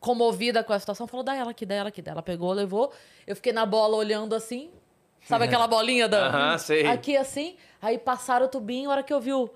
comovida 0.00 0.64
com 0.64 0.72
a 0.72 0.78
situação, 0.78 1.06
falou: 1.06 1.22
dá 1.24 1.34
ela 1.34 1.52
aqui, 1.52 1.64
dá 1.64 1.74
ela 1.76 1.88
aqui. 1.88 2.02
Daí 2.02 2.12
ela 2.12 2.22
pegou, 2.22 2.52
levou. 2.52 2.92
Eu 3.26 3.36
fiquei 3.36 3.52
na 3.52 3.64
bola 3.64 3.96
olhando 3.96 4.34
assim. 4.34 4.70
Sabe 5.22 5.44
aquela 5.46 5.68
bolinha 5.68 6.08
da. 6.08 6.26
Aham, 6.26 6.58
sei. 6.58 6.86
Aqui 6.86 7.16
assim. 7.16 7.56
Aí 7.80 7.96
passaram 7.98 8.46
o 8.46 8.48
tubinho, 8.48 8.90
a 8.90 8.94
hora 8.94 9.02
que 9.04 9.12
eu 9.12 9.20
vi 9.20 9.32
o- 9.32 9.48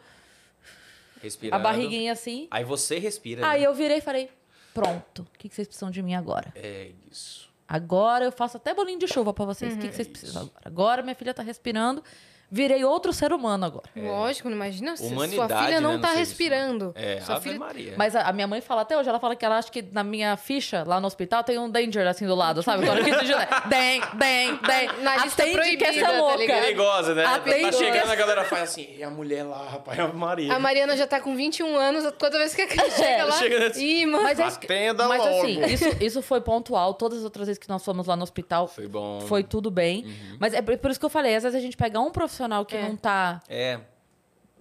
a 1.20 1.22
Respirando. 1.22 1.62
barriguinha 1.62 2.12
assim. 2.12 2.48
Aí 2.50 2.64
você 2.64 2.98
respira. 2.98 3.46
Aí 3.48 3.60
né? 3.60 3.66
eu 3.66 3.74
virei 3.74 3.98
e 3.98 4.00
falei: 4.00 4.30
Pronto. 4.72 5.22
O 5.22 5.38
que, 5.38 5.48
que 5.48 5.54
vocês 5.54 5.68
precisam 5.68 5.90
de 5.90 6.02
mim 6.02 6.14
agora? 6.14 6.52
É 6.54 6.90
isso. 7.10 7.50
Agora 7.68 8.24
eu 8.24 8.32
faço 8.32 8.56
até 8.56 8.74
bolinho 8.74 8.98
de 8.98 9.06
chuva 9.06 9.32
pra 9.32 9.44
vocês. 9.44 9.74
O 9.74 9.78
que, 9.78 9.88
que 9.88 9.94
vocês 9.94 10.08
precisam 10.08 10.42
agora? 10.42 10.60
Agora 10.64 11.02
minha 11.02 11.14
filha 11.14 11.32
tá 11.32 11.42
respirando. 11.42 12.02
Virei 12.50 12.84
outro 12.84 13.12
ser 13.12 13.32
humano 13.32 13.64
agora. 13.64 13.84
Lógico, 13.96 14.48
não 14.48 14.56
imagina 14.56 14.96
se 14.96 15.04
sua 15.04 15.12
Humanidade, 15.12 15.64
filha 15.66 15.80
não 15.80 15.94
né, 15.94 15.98
tá 16.00 16.12
respirando. 16.12 16.92
É, 16.96 17.20
sua 17.20 17.36
Ave 17.36 17.50
filha... 17.50 17.58
Maria. 17.60 17.94
Mas 17.96 18.16
a, 18.16 18.22
a 18.22 18.32
minha 18.32 18.46
mãe 18.46 18.60
fala 18.60 18.82
até 18.82 18.96
hoje, 18.98 19.08
ela 19.08 19.20
fala 19.20 19.36
que 19.36 19.44
ela 19.44 19.58
acha 19.58 19.70
que 19.70 19.82
na 19.82 20.02
minha 20.02 20.36
ficha, 20.36 20.82
lá 20.86 21.00
no 21.00 21.06
hospital, 21.06 21.44
tem 21.44 21.58
um 21.58 21.70
danger 21.70 22.06
assim 22.08 22.26
do 22.26 22.34
lado, 22.34 22.62
sabe? 22.62 22.84
Quando 22.86 22.98
eu 22.98 23.04
digita, 23.20 23.46
den, 23.68 24.00
den, 24.14 24.56
den. 24.56 25.02
Na 25.02 25.16
lista 25.18 25.42
Atende 25.44 25.76
que 25.76 25.84
essa 25.84 25.98
é 26.00 26.02
tá 26.02 26.12
louca. 26.20 26.36
ligado? 26.38 26.60
Perigosa, 26.62 27.14
né? 27.14 27.24
Atende- 27.24 27.70
Tá 27.70 27.72
chegando, 27.72 28.10
a 28.10 28.14
galera 28.16 28.44
faz 28.44 28.62
assim, 28.64 28.88
e 28.96 29.02
a 29.04 29.10
mulher 29.10 29.44
lá, 29.44 29.68
rapaz, 29.70 29.98
é 29.98 30.02
a 30.02 30.08
Maria. 30.08 30.52
A 30.52 30.58
Mariana 30.58 30.96
já 30.96 31.06
tá 31.06 31.20
com 31.20 31.36
21 31.36 31.76
anos, 31.76 32.12
toda 32.18 32.36
vez 32.38 32.54
que 32.54 32.62
a 32.62 32.66
Cris 32.66 32.94
chega 32.96 33.24
lá. 33.26 33.32
chega 33.38 33.58
nesse- 33.60 33.84
Ih, 33.84 34.06
mano. 34.06 34.24
Mas, 34.24 34.38
é 34.40 34.42
que- 34.50 34.66
Atenda 34.66 35.06
mas 35.06 35.22
logo. 35.24 35.38
assim, 35.38 35.64
isso, 35.66 35.84
isso 36.00 36.22
foi 36.22 36.40
pontual. 36.40 36.94
Todas 36.94 37.18
as 37.18 37.24
outras 37.24 37.46
vezes 37.46 37.58
que 37.62 37.68
nós 37.68 37.84
fomos 37.84 38.06
lá 38.08 38.16
no 38.16 38.22
hospital, 38.24 38.66
Foi 38.66 38.88
bom. 38.88 39.20
foi 39.28 39.44
tudo 39.44 39.70
bem. 39.70 40.04
Mas 40.40 40.52
é 40.52 40.60
por 40.60 40.76
por 40.78 40.90
isso 40.90 40.98
que 40.98 41.06
eu 41.06 41.10
falei, 41.10 41.36
às 41.36 41.42
vezes 41.44 41.56
a 41.56 41.60
gente 41.62 41.76
pega 41.76 42.00
um 42.00 42.10
profissional 42.10 42.39
que 42.66 42.76
É. 42.76 42.82
não 42.88 42.96
tá 42.96 43.40
É, 43.48 43.80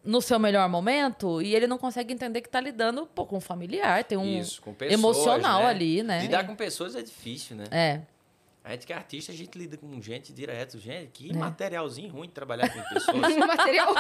no 0.04 0.22
seu 0.22 0.40
melhor 0.40 0.68
momento 0.70 1.42
e 1.42 1.54
ele 1.56 1.68
não 1.68 1.78
consegue 1.78 2.14
entender 2.14 2.42
que 2.42 2.50
tá 2.50 2.60
lidando 2.60 3.06
pô, 3.06 3.26
com 3.26 3.38
um 3.38 3.42
familiar, 3.42 4.04
tem 4.04 4.18
um 4.18 4.26
isso, 4.40 4.62
com 4.62 4.74
pessoas, 4.74 5.00
emocional 5.00 5.62
né? 5.64 5.68
ali, 5.70 6.04
né? 6.04 6.22
Lidar 6.22 6.46
com 6.48 6.56
pessoas 6.56 6.96
é 6.96 7.02
difícil, 7.02 7.56
né? 7.56 7.66
É. 7.72 8.02
A 8.64 8.72
gente 8.72 8.86
que 8.86 8.94
é 8.94 8.96
artista, 8.96 9.32
a 9.32 9.36
gente 9.36 9.58
lida 9.58 9.78
com 9.78 10.02
gente 10.02 10.32
direto. 10.34 10.78
Gente, 10.78 11.10
que 11.12 11.30
É. 11.32 11.34
materialzinho 11.34 12.12
ruim 12.12 12.28
de 12.28 12.34
trabalhar 12.34 12.70
com 12.70 12.82
pessoas. 12.94 13.36
material. 13.38 13.94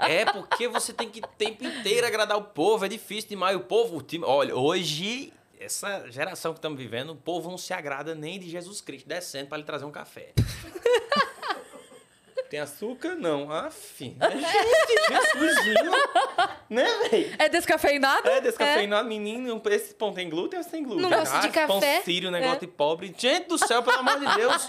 é 0.00 0.24
porque 0.26 0.68
você 0.68 0.92
tem 0.92 1.08
que 1.08 1.20
o 1.20 1.26
tempo 1.38 1.64
inteiro 1.64 2.06
agradar 2.06 2.36
o 2.36 2.42
povo. 2.44 2.84
É 2.84 2.88
difícil 2.88 3.30
demais. 3.30 3.56
O 3.56 3.60
povo, 3.60 3.96
o 3.96 4.02
time, 4.02 4.24
olha, 4.24 4.54
hoje, 4.54 5.32
essa 5.58 6.08
geração 6.10 6.52
que 6.52 6.58
estamos 6.58 6.78
vivendo, 6.78 7.10
o 7.10 7.16
povo 7.16 7.50
não 7.50 7.58
se 7.58 7.72
agrada 7.72 8.14
nem 8.14 8.38
de 8.38 8.48
Jesus 8.48 8.80
Cristo 8.80 9.08
descendo 9.08 9.48
para 9.48 9.58
lhe 9.58 9.64
trazer 9.64 9.84
um 9.84 9.90
café. 9.90 10.32
Tem 12.54 12.60
açúcar? 12.60 13.16
Não. 13.16 13.50
Aff. 13.50 13.98
Gente, 13.98 15.34
Jesusinho. 15.34 15.90
né, 16.70 16.84
velho? 17.10 17.34
É 17.36 17.48
descafeinado? 17.48 18.28
É, 18.28 18.40
descafeinado, 18.40 19.08
menino, 19.08 19.60
esse 19.72 19.92
pão 19.94 20.12
tem 20.12 20.30
glúten, 20.30 20.60
esse 20.60 20.70
tem 20.70 20.84
glúten. 20.84 21.02
Não 21.02 21.10
gosta 21.10 21.40
de 21.40 21.48
Ah, 21.58 21.66
Pão 21.66 21.80
café? 21.80 22.02
sírio, 22.02 22.30
negócio 22.30 22.54
É. 22.58 22.60
de 22.60 22.66
pobre. 22.68 23.12
Gente 23.18 23.48
do 23.48 23.58
céu, 23.58 23.82
pelo 23.82 23.98
amor 23.98 24.20
de 24.20 24.36
Deus. 24.36 24.68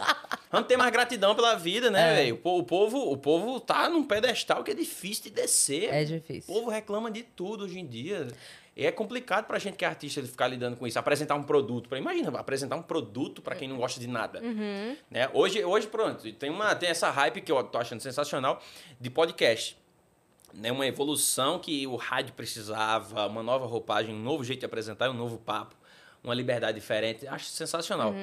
Vamos 0.52 0.68
ter 0.68 0.78
mais 0.78 0.92
gratidão 0.92 1.36
pela 1.36 1.54
vida, 1.54 1.92
né, 1.92 2.12
É. 2.12 2.16
velho? 2.24 2.36
O 2.36 2.38
po- 2.40 2.58
O 2.58 2.64
povo, 2.64 2.98
o 3.12 3.18
povo 3.18 3.60
tá 3.60 3.88
num 3.88 4.04
pedestal 4.04 4.64
que 4.64 4.72
é 4.72 4.74
difícil 4.74 5.26
de 5.26 5.30
descer. 5.30 5.94
É 5.94 6.02
O 6.02 6.06
difícil. 6.08 6.52
povo 6.52 6.72
reclama 6.72 7.12
de 7.12 7.22
tudo 7.22 7.66
hoje 7.66 7.78
em 7.80 7.86
dia. 7.86 8.28
E 8.76 8.86
é 8.86 8.92
complicado 8.92 9.46
pra 9.46 9.58
gente 9.58 9.78
que 9.78 9.86
é 9.86 9.88
artista 9.88 10.22
de 10.22 10.28
ficar 10.28 10.48
lidando 10.48 10.76
com 10.76 10.86
isso. 10.86 11.00
Apresentar 11.00 11.36
um 11.36 11.44
produto. 11.44 11.88
Pra, 11.88 11.98
imagina, 11.98 12.30
apresentar 12.38 12.76
um 12.76 12.82
produto 12.82 13.42
pra 13.42 13.56
quem 13.56 13.70
não 13.70 13.78
gosta 13.78 14.00
de 14.00 14.08
nada. 14.08 14.42
Uhum. 14.42 14.98
Né? 15.10 15.30
Hoje, 15.34 15.64
hoje, 15.64 15.88
pronto, 15.88 16.30
tem, 16.34 16.50
uma, 16.50 16.76
tem 16.76 16.90
essa 16.90 17.10
hype 17.10 17.40
que 17.42 17.52
eu 17.52 17.64
tô 17.64 17.78
achando 17.78 18.02
sensacional 18.02 18.62
de 19.00 19.10
podcast. 19.10 19.78
Né? 20.54 20.74
Uma 20.74 20.86
evolução 20.86 21.58
que 21.58 21.88
o 21.88 21.96
rádio 21.96 22.34
precisava, 22.34 23.28
uma 23.28 23.42
nova 23.42 23.66
roupagem, 23.66 24.14
um 24.14 24.20
novo 24.20 24.44
jeito 24.44 24.60
de 24.60 24.66
apresentar, 24.66 25.10
um 25.10 25.14
novo 25.14 25.38
papo, 25.38 25.74
uma 26.22 26.34
liberdade 26.34 26.78
diferente. 26.78 27.26
Acho 27.28 27.46
sensacional. 27.46 28.14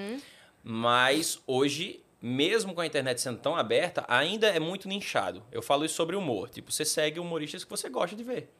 Mas 0.63 1.41
hoje, 1.47 2.05
mesmo 2.21 2.75
com 2.75 2.83
a 2.83 2.87
internet 2.87 3.23
sendo 3.23 3.39
tão 3.39 3.57
aberta, 3.57 4.05
ainda 4.07 4.49
é 4.49 4.61
muito 4.61 4.87
nichado. 4.87 5.43
Eu 5.51 5.63
falo 5.63 5.87
isso 5.87 5.95
sobre 5.95 6.15
humor. 6.15 6.51
Tipo, 6.51 6.71
você 6.71 6.85
segue 6.85 7.19
humoristas 7.19 7.65
que 7.65 7.71
você 7.71 7.89
gosta 7.89 8.15
de 8.15 8.23
ver. 8.23 8.51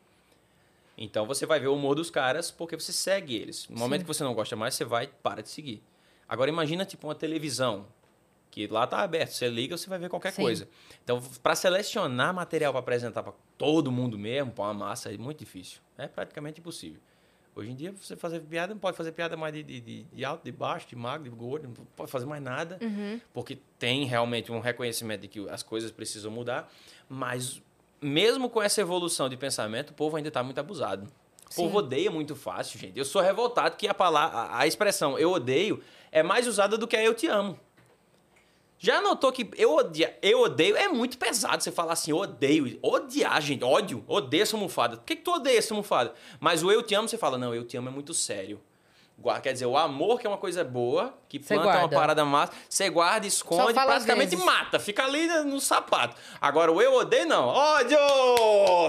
Então 1.05 1.27
você 1.27 1.45
vai 1.45 1.59
ver 1.59 1.67
o 1.67 1.75
humor 1.75 1.97
dos 1.97 2.11
caras 2.11 2.51
porque 2.53 2.77
você 2.77 2.93
segue 2.93 3.35
eles. 3.35 3.69
No 3.69 3.77
momento 3.77 4.03
que 4.03 4.07
você 4.07 4.23
não 4.23 4.35
gosta 4.35 4.55
mais, 4.55 4.75
você 4.75 4.85
vai 4.85 5.05
e 5.05 5.09
para 5.09 5.43
de 5.43 5.49
seguir. 5.49 5.83
Agora 6.29 6.49
imagina 6.49 6.85
tipo 6.85 7.09
uma 7.09 7.15
televisão 7.15 7.87
que 8.53 8.69
lá 8.69 8.87
tá 8.87 8.99
aberto, 9.01 9.33
você 9.33 9.49
liga, 9.49 9.77
você 9.77 9.89
vai 9.91 9.99
ver 9.99 10.09
qualquer 10.09 10.31
Sim. 10.33 10.43
coisa. 10.43 10.69
Então, 11.03 11.21
para 11.43 11.57
selecionar 11.57 12.33
material 12.33 12.73
para 12.73 12.81
apresentar 12.81 13.23
para 13.25 13.33
todo 13.59 13.91
mundo 13.91 14.17
mesmo, 14.17 14.53
para 14.53 14.65
uma 14.65 14.75
massa, 14.75 15.13
é 15.13 15.17
muito 15.19 15.39
difícil. 15.41 15.81
É 15.99 16.07
praticamente 16.07 16.61
impossível. 16.61 17.01
Hoje 17.57 17.71
em 17.71 17.75
dia, 17.75 17.93
você 17.93 18.15
fazer 18.15 18.41
piada, 18.41 18.73
não 18.73 18.81
pode 18.81 18.97
fazer 18.97 19.11
piada 19.13 19.37
mais 19.37 19.53
de, 19.53 19.63
de, 19.63 19.81
de- 19.81 20.03
de 20.05 20.25
alto, 20.25 20.45
de 20.45 20.53
baixo, 20.53 20.87
de 20.89 20.95
magro, 20.97 21.29
de 21.29 21.35
gordo, 21.37 21.67
não 21.67 21.85
pode 21.97 22.11
fazer 22.11 22.27
mais 22.27 22.43
nada, 22.43 22.79
porque 23.35 23.59
tem 23.79 24.05
realmente 24.05 24.53
um 24.53 24.61
reconhecimento 24.61 25.23
de 25.23 25.29
que 25.29 25.49
as 25.51 25.63
coisas 25.63 25.91
precisam 25.91 26.31
mudar, 26.31 26.71
mas 27.09 27.61
mesmo 28.03 28.51
com 28.51 28.61
essa 28.61 28.81
evolução 28.81 29.29
de 29.29 29.37
pensamento, 29.37 29.91
o 29.91 29.95
povo 29.95 30.17
ainda 30.17 30.29
está 30.29 30.43
muito 30.43 30.59
abusado. 30.59 31.07
O 31.51 31.55
povo 31.55 31.79
odeia 31.79 32.11
muito 32.11 32.35
fácil, 32.35 32.79
gente. 32.79 32.99
Eu 32.99 33.05
sou 33.05 33.23
revoltado 33.23 33.77
que 33.77 33.87
a 33.87 33.95
palavra, 33.95 34.57
a, 34.57 34.67
expressão 34.67 35.19
eu 35.19 35.31
odeio 35.31 35.83
é 36.11 36.23
mais 36.23 36.47
usada 36.47 36.77
do 36.79 36.89
que 36.89 36.97
a 36.97 37.05
eu 37.05 37.15
te 37.15 37.27
amo. 37.27 37.59
Já 38.79 39.01
notou 39.01 39.31
que 39.31 39.49
eu, 39.57 39.75
odia, 39.77 40.19
eu 40.21 40.41
odeio 40.41 40.77
é 40.77 40.89
muito 40.89 41.17
pesado 41.17 41.63
você 41.63 41.71
falar 41.71 41.93
assim, 41.93 42.11
eu 42.11 42.17
odeio. 42.17 42.79
Odiar, 42.83 43.41
gente, 43.41 43.63
ódio, 43.63 44.03
odeio 44.09 44.43
essa 44.43 44.57
almofada. 44.57 44.97
Por 44.97 45.05
que, 45.05 45.15
que 45.15 45.23
tu 45.23 45.31
odeia 45.31 45.59
essa 45.59 45.73
almofada? 45.73 46.15
Mas 46.41 46.65
o 46.65 46.73
eu 46.73 46.83
te 46.83 46.95
amo, 46.95 47.07
você 47.07 47.17
fala, 47.17 47.39
não, 47.39 47.55
eu 47.55 47.65
te 47.65 47.77
amo 47.77 47.89
é 47.89 47.93
muito 47.93 48.13
sério. 48.13 48.61
Quer 49.43 49.53
dizer, 49.53 49.67
o 49.67 49.77
amor 49.77 50.19
que 50.21 50.27
é 50.27 50.31
uma 50.31 50.39
coisa 50.39 50.65
boa, 50.65 51.15
que 51.29 51.39
planta 51.39 51.79
uma 51.79 51.89
parada 51.89 52.25
massa, 52.25 52.53
você 52.69 52.89
guarda, 52.91 53.27
esconde, 53.27 53.73
praticamente 53.73 54.37
mata, 54.37 54.79
fica 54.79 55.05
ali 55.05 55.27
no 55.45 55.61
sapato. 55.61 56.17
Agora, 56.41 56.73
o 56.73 56.81
eu 56.83 56.95
odeio, 56.95 57.27
não. 57.27 57.47
Ódio! 57.49 57.97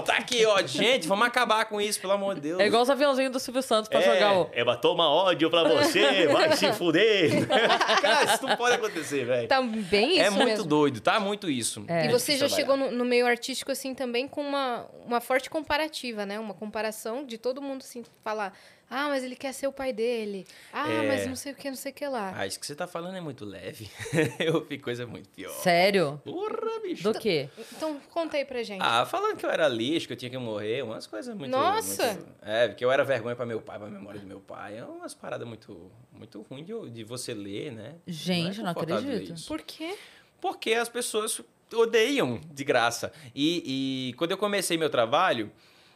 Tá 0.04 0.16
aqui, 0.16 0.44
ódio. 0.46 0.68
Gente, 0.82 1.06
vamos 1.06 1.26
acabar 1.26 1.64
com 1.66 1.80
isso, 1.80 2.00
pelo 2.00 2.12
amor 2.12 2.34
de 2.34 2.40
Deus. 2.42 2.60
É 2.60 2.66
igual 2.66 2.82
os 2.82 2.90
aviãozinhos 2.90 3.32
do 3.32 3.38
Silvio 3.40 3.62
Santos 3.62 3.88
pra 3.88 4.00
É. 4.00 4.02
jogar 4.14 4.38
o. 4.38 4.50
Eba, 4.52 4.76
toma 4.76 5.08
ódio 5.08 5.48
pra 5.50 5.64
você, 5.64 6.26
vai 6.32 6.56
se 6.56 6.72
fuder. 6.72 7.46
Cara, 8.00 8.34
isso 8.34 8.46
não 8.46 8.56
pode 8.56 8.74
acontecer, 8.76 9.24
velho. 9.24 9.48
Tá 9.48 9.60
bem 9.62 10.12
isso 10.12 10.20
é 10.22 10.30
muito 10.30 10.46
mesmo. 10.46 10.64
doido, 10.64 11.00
tá 11.00 11.18
muito 11.20 11.50
isso. 11.50 11.84
É. 11.88 12.06
E 12.06 12.08
você 12.10 12.32
já 12.36 12.46
difícil 12.46 12.56
chegou 12.56 12.76
no, 12.76 12.90
no 12.90 13.04
meio 13.04 13.26
artístico, 13.26 13.70
assim, 13.72 13.94
também 13.94 14.26
com 14.28 14.40
uma, 14.42 14.86
uma 15.06 15.20
forte 15.20 15.48
comparativa, 15.48 16.26
né? 16.26 16.38
Uma 16.38 16.54
comparação 16.54 17.24
de 17.24 17.38
todo 17.38 17.60
mundo, 17.62 17.82
assim, 17.82 18.02
falar... 18.22 18.52
Ah, 18.96 19.08
mas 19.08 19.24
ele 19.24 19.34
quer 19.34 19.52
ser 19.52 19.66
o 19.66 19.72
pai 19.72 19.92
dele. 19.92 20.46
Ah, 20.72 20.88
É. 20.90 21.08
mas 21.08 21.26
não 21.26 21.34
sei 21.34 21.52
o 21.52 21.54
que, 21.56 21.68
não 21.68 21.76
sei 21.76 21.90
o 21.90 21.94
que 21.94 22.06
lá. 22.06 22.32
Ah, 22.36 22.46
isso 22.46 22.60
que 22.60 22.66
você 22.66 22.74
tá 22.76 22.86
falando 22.86 23.16
é 23.16 23.20
muito 23.20 23.44
leve. 23.44 23.90
eu 24.38 24.64
vi 24.64 24.78
coisa 24.78 25.04
muito 25.06 25.28
pior. 25.30 25.50
Sério? 25.62 26.20
Porra, 26.24 26.80
bicho. 26.82 27.02
Do 27.02 27.18
quê? 27.18 27.48
Então, 27.76 28.00
conta 28.10 28.36
aí 28.36 28.44
pra 28.44 28.62
gente. 28.62 28.80
Ah, 28.82 29.04
falando 29.04 29.36
que 29.36 29.44
eu 29.44 29.50
era 29.50 29.66
lixo, 29.66 30.06
que 30.06 30.12
eu 30.12 30.16
tinha 30.16 30.30
que 30.30 30.38
morrer, 30.38 30.82
umas 30.84 31.06
coisas 31.06 31.34
muito. 31.36 31.50
Nossa! 31.50 32.12
muito- 32.14 32.26
é, 32.42 32.68
que 32.68 32.84
eu 32.84 32.92
era 32.92 33.02
vergonha 33.04 33.34
pra 33.34 33.44
meu 33.44 33.60
pai, 33.60 33.78
pra 33.78 33.88
memória 33.88 34.20
do 34.20 34.26
meu 34.26 34.38
pai. 34.40 34.78
É 34.78 34.84
umas 34.84 35.12
paradas 35.14 35.46
muito, 35.48 35.90
muito 36.12 36.40
ruins 36.42 36.64
de, 36.66 36.90
de 36.90 37.02
você 37.04 37.34
ler, 37.34 37.72
né? 37.72 37.96
Gente, 38.06 38.60
é 38.60 38.62
não 38.62 38.74
confortável 38.74 39.08
ler 39.08 39.14
acredito. 39.14 39.36
isso. 39.38 39.48
Por 39.48 39.60
quê? 39.62 39.96
Porque 40.40 40.72
as 40.74 40.88
pessoas 40.88 41.40
odeiam 41.72 42.40
de 42.52 42.62
graça. 42.62 43.12
E, 43.34 44.10
e 44.10 44.12
quando 44.14 44.30
eu 44.30 44.38
comecei 44.38 44.76
meu 44.76 44.90
trabalho, 44.90 45.50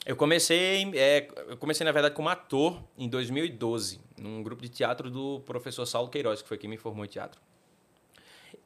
eu 0.09 0.17
comecei, 0.17 0.91
é, 0.95 1.29
eu 1.49 1.59
comecei 1.59 1.85
na 1.85 1.93
verdade 1.93 2.15
como 2.15 2.31
ator 2.31 2.83
em 2.97 3.07
2012, 3.07 4.01
num 4.17 4.43
grupo 4.43 4.63
de 4.63 4.71
teatro 4.71 5.11
do 5.11 5.41
professor 5.41 5.85
Saulo 5.85 6.09
Queiroz, 6.09 6.41
que 6.41 6.49
foi 6.49 6.57
quem 6.57 6.71
me 6.71 6.79
formou 6.79 7.05
em 7.05 7.09
teatro. 7.09 7.39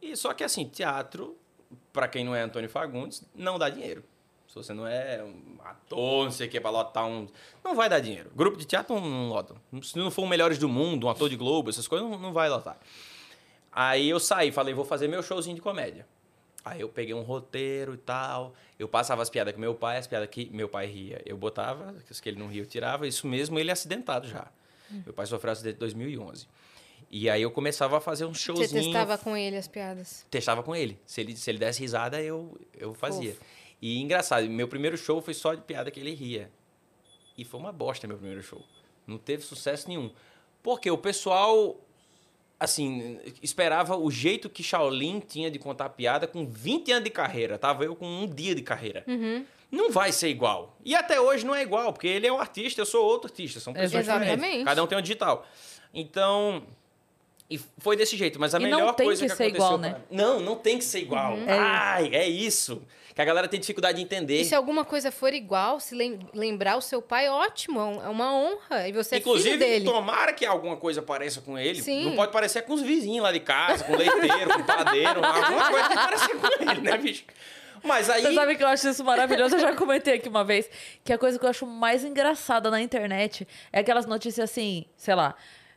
E 0.00 0.16
só 0.16 0.33
que 0.33 0.44
assim, 0.44 0.64
teatro, 0.68 1.37
para 1.92 2.07
quem 2.07 2.24
não 2.24 2.33
é 2.33 2.42
Antônio 2.42 2.70
Fagundes, 2.70 3.24
não 3.35 3.59
dá 3.59 3.68
dinheiro. 3.68 4.05
Se 4.46 4.55
você 4.55 4.72
não 4.72 4.87
é 4.87 5.20
um 5.20 5.61
ator, 5.64 6.26
não 6.26 6.31
sei 6.31 6.46
o 6.46 6.50
que, 6.50 6.61
pra 6.61 6.70
lotar 6.70 7.07
um. 7.07 7.26
Não 7.64 7.74
vai 7.74 7.88
dar 7.88 7.98
dinheiro. 7.98 8.31
Grupo 8.37 8.57
de 8.57 8.64
teatro 8.64 9.00
não, 9.00 9.28
lota. 9.28 9.57
Se 9.83 9.98
não 9.98 10.12
for 10.12 10.22
o 10.22 10.28
Melhores 10.28 10.59
do 10.59 10.68
Mundo, 10.68 11.09
um 11.09 11.11
ator 11.11 11.28
de 11.28 11.35
Globo, 11.35 11.70
essas 11.70 11.88
coisas, 11.88 12.09
não, 12.09 12.20
não 12.20 12.33
vai 12.33 12.48
lotar. 12.48 12.78
Aí 13.72 14.09
eu 14.09 14.20
saí, 14.20 14.52
falei, 14.52 14.74
vou 14.74 14.85
fazer 14.85 15.09
meu 15.09 15.24
showzinho 15.24 15.57
de 15.57 15.62
comédia. 15.62 16.07
Aí 16.64 16.81
eu 16.81 16.88
peguei 16.88 17.14
um 17.14 17.22
roteiro 17.22 17.94
e 17.94 17.98
tal. 17.98 18.55
Eu 18.79 18.88
passava 18.88 19.22
as 19.22 19.29
piadas 19.31 19.53
com 19.55 19.61
meu 19.61 19.75
pai, 19.75 19.98
as 19.98 20.07
piadas 20.07 20.29
que 20.29 20.48
meu 20.51 20.68
pai 20.68 20.87
ria. 20.87 21.20
Eu 21.27 21.37
botava, 21.37 21.94
as 22.11 22.20
que 22.20 22.29
ele 22.29 22.38
não 22.38 22.46
ria, 22.48 22.62
eu 22.62 22.66
tirava. 22.66 23.07
Isso 23.07 23.27
mesmo, 23.27 23.59
ele 23.59 23.70
acidentado 23.70 24.29
já. 24.29 24.46
Meu 24.90 25.12
pai 25.12 25.27
sofreu 25.27 25.53
acidente 25.53 25.77
em 25.77 25.79
2011. 25.81 26.46
E 27.11 27.29
aí 27.29 27.42
eu 27.42 27.51
começava 27.51 27.98
a 27.98 28.01
fazer 28.01 28.25
um 28.25 28.33
Você 28.33 28.40
showzinho. 28.40 28.85
testava 28.85 29.18
com 29.18 29.37
ele 29.37 29.57
as 29.57 29.68
piadas. 29.68 30.25
Testava 30.31 30.62
com 30.62 30.75
ele. 30.75 30.98
Se 31.05 31.20
ele, 31.20 31.37
se 31.37 31.51
ele 31.51 31.59
desse 31.59 31.81
risada, 31.81 32.20
eu, 32.22 32.59
eu 32.75 32.94
fazia. 32.94 33.37
E 33.81 34.01
engraçado, 34.01 34.48
meu 34.48 34.68
primeiro 34.68 34.96
show 34.96 35.20
foi 35.20 35.35
só 35.35 35.55
de 35.55 35.62
piada 35.62 35.90
que 35.90 36.01
ele 36.01 36.14
ria. 36.14 36.51
E 37.37 37.44
foi 37.44 37.59
uma 37.61 37.72
bosta 37.72 38.07
meu 38.07 38.16
primeiro 38.16 38.42
show. 38.42 38.62
Não 39.07 39.18
teve 39.18 39.42
sucesso 39.42 39.88
nenhum. 39.88 40.11
Porque 40.62 40.90
o 40.90 40.96
pessoal, 40.96 41.79
assim, 42.62 43.18
esperava 43.42 43.96
o 43.96 44.11
jeito 44.11 44.48
que 44.48 44.62
Shaolin 44.62 45.20
tinha 45.20 45.51
de 45.51 45.59
contar 45.59 45.88
piada 45.90 46.27
com 46.27 46.46
20 46.46 46.92
anos 46.92 47.05
de 47.05 47.11
carreira. 47.11 47.59
Tava 47.59 47.85
eu 47.85 47.96
com 47.96 48.07
um 48.07 48.27
dia 48.27 48.55
de 48.55 48.62
carreira. 48.62 49.05
Não 49.70 49.90
vai 49.90 50.12
ser 50.12 50.29
igual. 50.29 50.77
E 50.85 50.94
até 50.94 51.20
hoje 51.20 51.44
não 51.46 51.55
é 51.55 51.62
igual, 51.62 51.92
porque 51.92 52.07
ele 52.07 52.27
é 52.27 52.33
um 52.33 52.38
artista, 52.38 52.81
eu 52.81 52.87
sou 52.87 53.05
outro 53.05 53.31
artista. 53.31 53.59
São 53.59 53.72
pessoas 53.72 54.05
Exatamente. 54.05 54.35
diferentes. 54.37 54.64
Cada 54.64 54.85
um 54.85 54.87
tem 54.87 54.98
um 54.98 55.03
digital. 55.03 55.46
Então, 55.94 56.62
E 57.54 57.60
foi 57.78 57.96
desse 57.96 58.16
jeito, 58.16 58.38
mas 58.40 58.54
a 58.54 58.58
E 58.58 58.62
melhor 58.62 58.94
tem 58.94 59.06
coisa 59.06 59.22
que 59.24 59.30
que, 59.30 59.36
ser 59.36 59.42
aconteceu 59.44 59.66
igual, 59.66 59.78
pra- 59.78 59.88
né? 59.90 60.00
Não, 60.10 60.40
não 60.40 60.56
tem 60.56 60.78
que 60.78 60.84
ser 60.84 61.00
igual. 61.00 61.36
É. 61.46 61.52
Ai, 61.58 62.14
é 62.14 62.26
isso. 62.28 62.82
Que 63.14 63.20
a 63.20 63.24
galera 63.26 63.46
tem 63.46 63.60
dificuldade 63.60 63.98
de 63.98 64.02
entender. 64.04 64.40
E 64.40 64.44
se 64.46 64.54
alguma 64.54 64.86
coisa 64.86 65.12
for 65.12 65.34
igual, 65.34 65.78
se 65.78 65.94
lem- 65.94 66.18
lembrar 66.32 66.76
o 66.76 66.80
seu 66.80 67.02
pai, 67.02 67.28
ótimo, 67.28 67.78
é 68.00 68.06
é 68.06 68.08
uma 68.08 68.34
honra. 68.34 68.88
E 68.88 68.92
você 68.92 69.16
é 69.16 69.18
Inclusive, 69.18 69.50
filho 69.50 69.58
dele. 69.58 69.84
tomara 69.84 70.32
que 70.32 70.46
alguma 70.46 70.76
coisa 70.78 71.02
pareça 71.02 71.42
com 71.42 71.58
ele. 71.58 71.82
Sim. 71.82 72.06
Não 72.06 72.16
pode 72.16 72.32
parecer 72.32 72.62
com 72.62 72.72
os 72.72 72.80
vizinhos 72.80 73.22
lá 73.22 73.30
de 73.30 73.40
casa, 73.40 73.84
com 73.84 73.94
leiteiro, 73.94 74.54
com 74.54 74.62
padeiro, 74.62 75.20
alguma 75.22 75.70
coisa 75.70 75.88
que 75.90 75.94
pareça 75.94 76.28
com 76.30 76.70
ele, 76.70 76.80
né, 76.80 76.96
bicho? 76.96 77.24
Mas 77.84 78.08
aí. 78.08 78.22
Você 78.22 78.32
sabe 78.32 78.56
que 78.56 78.62
eu 78.62 78.68
acho 78.68 78.88
isso 78.88 79.04
maravilhoso? 79.04 79.56
Eu 79.56 79.60
já 79.60 79.74
comentei 79.76 80.14
aqui 80.14 80.28
uma 80.30 80.44
vez 80.44 80.70
que 81.04 81.12
a 81.12 81.18
coisa 81.18 81.38
que 81.38 81.44
eu 81.44 81.50
acho 81.50 81.66
mais 81.66 82.04
engraçada 82.04 82.70
na 82.70 82.80
internet 82.80 83.46
é 83.70 83.80
aquelas 83.80 84.06
notícias 84.06 84.48
assim, 84.50 84.86
sei 84.96 85.14
lá. 85.14 85.34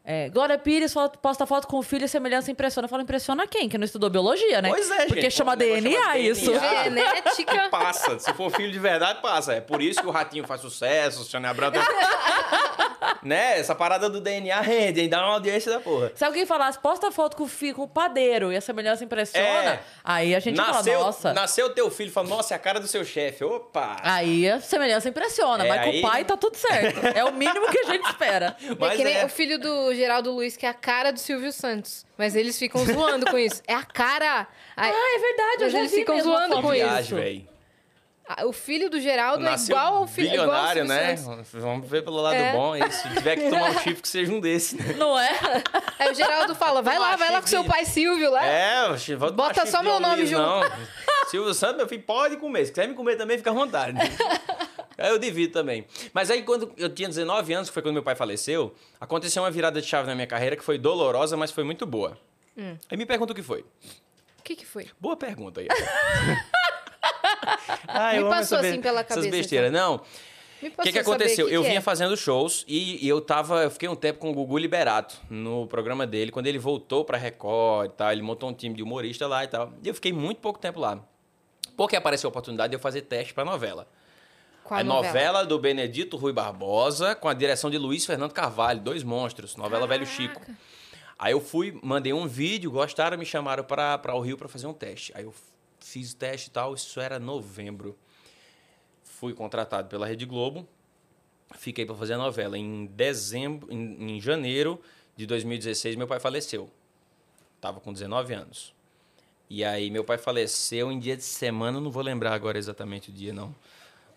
É, 0.08 0.30
Glória 0.30 0.58
Pires 0.58 0.94
foto- 0.94 1.18
posta 1.18 1.46
foto 1.48 1.68
com 1.68 1.78
o 1.78 1.82
filho 1.82 2.06
e 2.06 2.08
semelhança 2.08 2.52
impressiona. 2.52 2.86
Eu 2.86 2.90
falo, 2.90 3.02
impressiona 3.02 3.48
quem? 3.48 3.68
Que 3.68 3.78
não 3.78 3.86
estudou 3.86 4.10
biologia, 4.10 4.62
né? 4.62 4.70
Pois 4.70 4.90
é, 4.92 5.06
Porque 5.08 5.22
gente. 5.22 5.34
chama 5.34 5.56
DNA 5.56 5.92
chama 6.00 6.18
isso. 6.20 6.52
DNA. 6.52 6.84
Genética. 6.86 7.70
Passa. 7.70 8.20
Se 8.20 8.32
for 8.34 8.52
filho 8.52 8.72
de 8.72 8.78
verdade, 8.80 9.20
passa. 9.22 9.54
É 9.54 9.62
por 9.62 9.82
isso 9.82 10.00
que 10.02 10.08
o 10.08 10.12
Ratinho 10.12 10.46
faz 10.46 10.62
sucesso, 10.62 11.22
o 11.22 11.24
Sônia 11.24 11.50
Abrão... 11.50 11.72
né? 13.24 13.60
Essa 13.60 13.74
parada 13.74 14.10
do 14.10 14.22
DNA 14.22 14.60
rende, 14.62 15.02
hein? 15.02 15.10
Dá 15.10 15.24
uma 15.26 15.34
audiência 15.34 15.72
da 15.72 15.80
porra. 15.80 16.12
Se 16.16 16.24
alguém 16.24 16.46
falasse, 16.46 16.78
posta 16.80 17.12
foto 17.12 17.36
com 17.36 17.44
o 17.44 17.48
filho, 17.48 17.76
com 17.76 17.84
o 17.84 17.88
padeiro 17.88 18.52
e 18.52 18.58
a 18.58 18.62
semelhança 18.62 19.04
impressiona, 19.04 19.46
É. 19.74 19.80
aí 20.04 20.36
a 20.36 20.40
gente 20.40 20.56
Nasceu, 20.58 20.94
fala, 20.94 21.06
nossa. 21.06 21.34
nasceu 21.34 21.70
teu 21.74 21.90
filho, 21.90 22.12
fala, 22.12 22.28
nossa, 22.30 22.54
é 22.54 22.56
a 22.56 22.60
cara 22.60 22.80
do 22.80 22.88
seu 22.88 23.04
chefe. 23.04 23.44
Opa! 23.44 23.98
Aí 24.04 24.48
a 24.50 24.60
semelhança 24.60 25.10
impressiona, 25.10 25.66
É, 25.66 25.70
mas 25.70 25.82
com 25.84 25.90
aí- 25.90 26.00
o 26.00 26.02
pai 26.02 26.26
tá 26.26 26.38
tudo 26.38 26.56
certo. 26.58 27.00
É 27.16 27.24
o 27.26 27.32
mínimo 27.34 27.68
que 27.70 27.80
a 27.80 27.84
gente 27.86 28.06
espera. 28.08 28.56
É 28.66 28.76
Mas 28.78 28.98
que 28.98 29.04
nem 29.04 29.18
é. 29.18 29.26
o 29.26 29.30
filho 29.30 29.58
do 29.60 29.94
Geraldo 29.96 30.32
Luiz, 30.32 30.56
que 30.58 30.66
é 30.66 30.70
a 30.70 30.74
cara 30.74 31.12
do 31.12 31.20
Silvio 31.20 31.52
Santos. 31.52 32.06
Mas 32.18 32.36
eles 32.36 32.58
ficam 32.58 32.84
zoando 32.86 33.26
com 33.30 33.38
isso. 33.38 33.62
É 33.68 33.74
a 33.74 33.84
cara. 33.84 34.48
Aí- 34.76 34.92
Ah, 34.94 35.16
é 35.16 35.20
verdade, 35.20 35.56
eu 35.56 35.60
Mas 35.62 35.72
já 35.72 35.80
eles 35.80 35.92
vi 35.92 35.98
ficam 35.98 36.16
mesmo 36.16 36.32
a 36.34 36.38
zoando 36.38 36.56
foto 36.56 36.64
com 36.68 36.74
isso. 36.74 36.86
Viagem, 36.86 37.18
velho. 37.20 37.48
a- 38.28 38.46
o 38.48 38.52
filho 38.54 38.90
do 38.90 39.00
Geraldo 39.00 39.44
Nasceu 39.44 39.76
é 39.76 39.80
igual 39.80 39.96
ao 39.98 40.08
filho 40.08 40.28
igual 40.34 40.40
ao 40.42 40.48
bilionário, 40.70 40.86
né? 40.86 41.16
Santos. 41.18 41.52
Vamos 41.54 41.88
ver 41.90 42.04
pelo 42.04 42.22
lado 42.22 42.36
É. 42.36 42.52
bom. 42.52 42.76
E 42.76 42.92
se 42.92 43.08
tiver 43.10 43.36
que 43.36 43.50
tomar 43.50 43.70
um 43.70 43.74
chifre, 43.80 44.02
que 44.02 44.08
seja 44.08 44.32
um 44.34 44.40
desse, 44.40 44.76
né? 44.76 44.94
Não 44.98 45.18
é? 45.20 45.30
Aí 46.00 46.12
o 46.12 46.14
Geraldo 46.16 46.56
fala: 46.56 46.82
vai 46.82 46.98
lá, 46.98 47.16
vai 47.16 47.32
lá 47.32 47.40
com 47.42 47.48
seu 47.48 47.64
pai 47.64 47.86
Silvio 47.86 48.32
lá. 48.32 48.46
É, 48.46 48.88
vou 49.18 49.32
Bota 49.32 49.66
só 49.66 49.82
meu 49.84 50.00
nome 50.00 50.26
junto. 50.26 50.42
Não. 50.42 50.62
Silvio 51.30 51.54
Santos, 51.54 51.78
meu 51.78 51.88
filho, 51.88 52.04
pode 52.04 52.38
comer. 52.38 52.66
Se 52.66 52.72
quiser 52.72 52.88
me 52.88 52.94
comer 52.94 53.16
também, 53.16 53.38
fica 53.38 53.50
à 53.50 53.54
vontade. 53.54 53.98
Aí 54.98 55.10
eu 55.10 55.20
divido 55.20 55.54
também. 55.54 55.86
Mas 56.14 56.32
aí, 56.32 56.44
quando 56.44 56.72
eu 56.78 56.90
tinha 56.90 57.08
19 57.08 57.54
anos, 57.54 57.70
que 57.70 57.74
foi 57.74 57.84
quando 57.84 57.94
meu 57.94 58.04
pai 58.04 58.16
faleceu, 58.16 58.74
aconteceu 59.00 59.44
uma 59.44 59.52
virada 59.52 59.82
de 59.82 59.88
chave 59.88 60.08
na 60.08 60.16
minha 60.16 60.28
carreira 60.28 60.56
que 60.56 60.64
foi 60.64 60.78
dolorosa, 60.78 61.36
mas 61.36 61.52
foi 61.52 61.64
muito 61.64 61.86
boa. 61.86 62.18
Hum. 62.58 62.78
Aí 62.90 62.98
me 62.98 63.06
pergunta 63.06 63.34
o 63.34 63.36
que 63.36 63.44
foi. 63.44 63.62
O 64.40 64.44
que 64.44 64.56
que 64.56 64.66
foi? 64.66 64.88
Boa 65.00 65.18
pergunta 65.18 65.62
aí. 65.62 65.68
ah, 67.88 68.14
Me 68.14 68.24
passou 68.24 68.58
assim 68.58 68.82
pela 68.82 69.02
Essas 69.02 69.16
cabeça, 69.16 69.32
besteiras. 69.32 69.72
Não, 69.72 70.02
Me 70.62 70.70
o 70.70 70.82
que, 70.82 70.92
que 70.92 71.00
aconteceu? 71.00 71.48
que 71.48 71.54
eu 71.54 71.62
que 71.62 71.68
vinha 71.68 71.80
é. 71.80 71.82
fazendo 71.82 72.16
shows 72.16 72.66
e, 72.68 73.04
e 73.06 73.08
eu 73.08 73.22
tava. 73.22 73.64
Eu 73.64 73.72
fiquei 73.72 73.90
um 73.90 73.96
tempo 73.96 74.20
com 74.20 74.32
o 74.32 74.34
Gugu 74.34 74.58
Liberato 74.58 75.18
no 75.30 75.68
programa 75.68 76.06
dele. 76.06 76.32
Quando 76.32 76.48
ele 76.48 76.60
voltou 76.60 77.04
pra 77.04 77.18
Record 77.18 77.92
e 77.92 77.94
tal, 77.94 78.12
ele 78.12 78.22
montou 78.22 78.50
um 78.50 78.54
time 78.54 78.76
de 78.76 78.84
humorista 78.84 79.28
lá 79.28 79.44
e 79.44 79.48
tal. 79.48 79.74
E 79.84 79.88
eu 79.88 79.94
fiquei 79.94 80.14
muito 80.14 80.40
pouco 80.40 80.60
tempo 80.60 80.80
lá. 80.80 81.00
Porque 81.76 81.96
apareceu 81.96 82.28
a 82.28 82.30
oportunidade 82.30 82.72
de 82.72 82.76
eu 82.76 82.80
fazer 82.80 83.02
teste 83.02 83.34
pra 83.34 83.44
novela. 83.44 83.88
Qual 84.66 84.80
a 84.80 84.84
novela? 84.84 85.46
do 85.46 85.60
Benedito 85.60 86.18
Rui 86.18 86.34
Barbosa, 86.34 87.14
com 87.14 87.30
a 87.30 87.36
direção 87.36 87.70
de 87.70 87.78
Luiz 87.78 88.04
Fernando 88.04 88.34
Carvalho, 88.34 88.80
dois 88.82 89.04
monstros, 89.04 89.56
novela 89.56 89.86
Velho 89.86 90.08
Chico. 90.08 90.42
Aí 91.20 91.34
eu 91.34 91.40
fui, 91.40 91.80
mandei 91.84 92.12
um 92.12 92.28
vídeo, 92.28 92.72
gostaram, 92.72 93.16
me 93.16 93.28
chamaram 93.28 93.64
para 93.64 94.16
o 94.16 94.20
Rio 94.20 94.36
para 94.36 94.48
fazer 94.48 94.66
um 94.66 94.74
teste. 94.74 95.14
Aí 95.16 95.24
eu 95.24 95.34
fiz 95.80 96.14
o 96.14 96.16
teste 96.16 96.50
e 96.50 96.52
tal, 96.52 96.74
isso 96.74 97.00
era 97.00 97.20
novembro. 97.20 97.96
Fui 99.04 99.36
contratado 99.36 99.88
pela 99.88 100.08
Rede 100.08 100.26
Globo, 100.26 100.68
fiquei 101.54 101.86
para 101.86 101.96
fazer 101.96 102.14
a 102.14 102.18
novela. 102.18 102.58
Em 102.58 102.88
dezembro, 102.88 103.72
em, 103.72 104.16
em 104.16 104.20
janeiro 104.20 104.82
de 105.16 105.28
2016, 105.28 105.96
meu 105.96 106.08
pai 106.08 106.20
faleceu. 106.20 106.72
Tava 107.62 107.80
com 107.80 107.94
19 107.94 108.34
anos. 108.34 108.74
E 109.48 109.64
aí 109.64 109.92
meu 109.92 110.04
pai 110.04 110.18
faleceu 110.18 110.92
em 110.92 110.98
dia 110.98 111.16
de 111.16 111.24
semana, 111.24 111.80
não 111.80 111.92
vou 111.92 112.02
lembrar 112.02 112.34
agora 112.34 112.58
exatamente 112.58 113.12
o 113.12 113.14
dia, 113.14 113.32
não. 113.32 113.54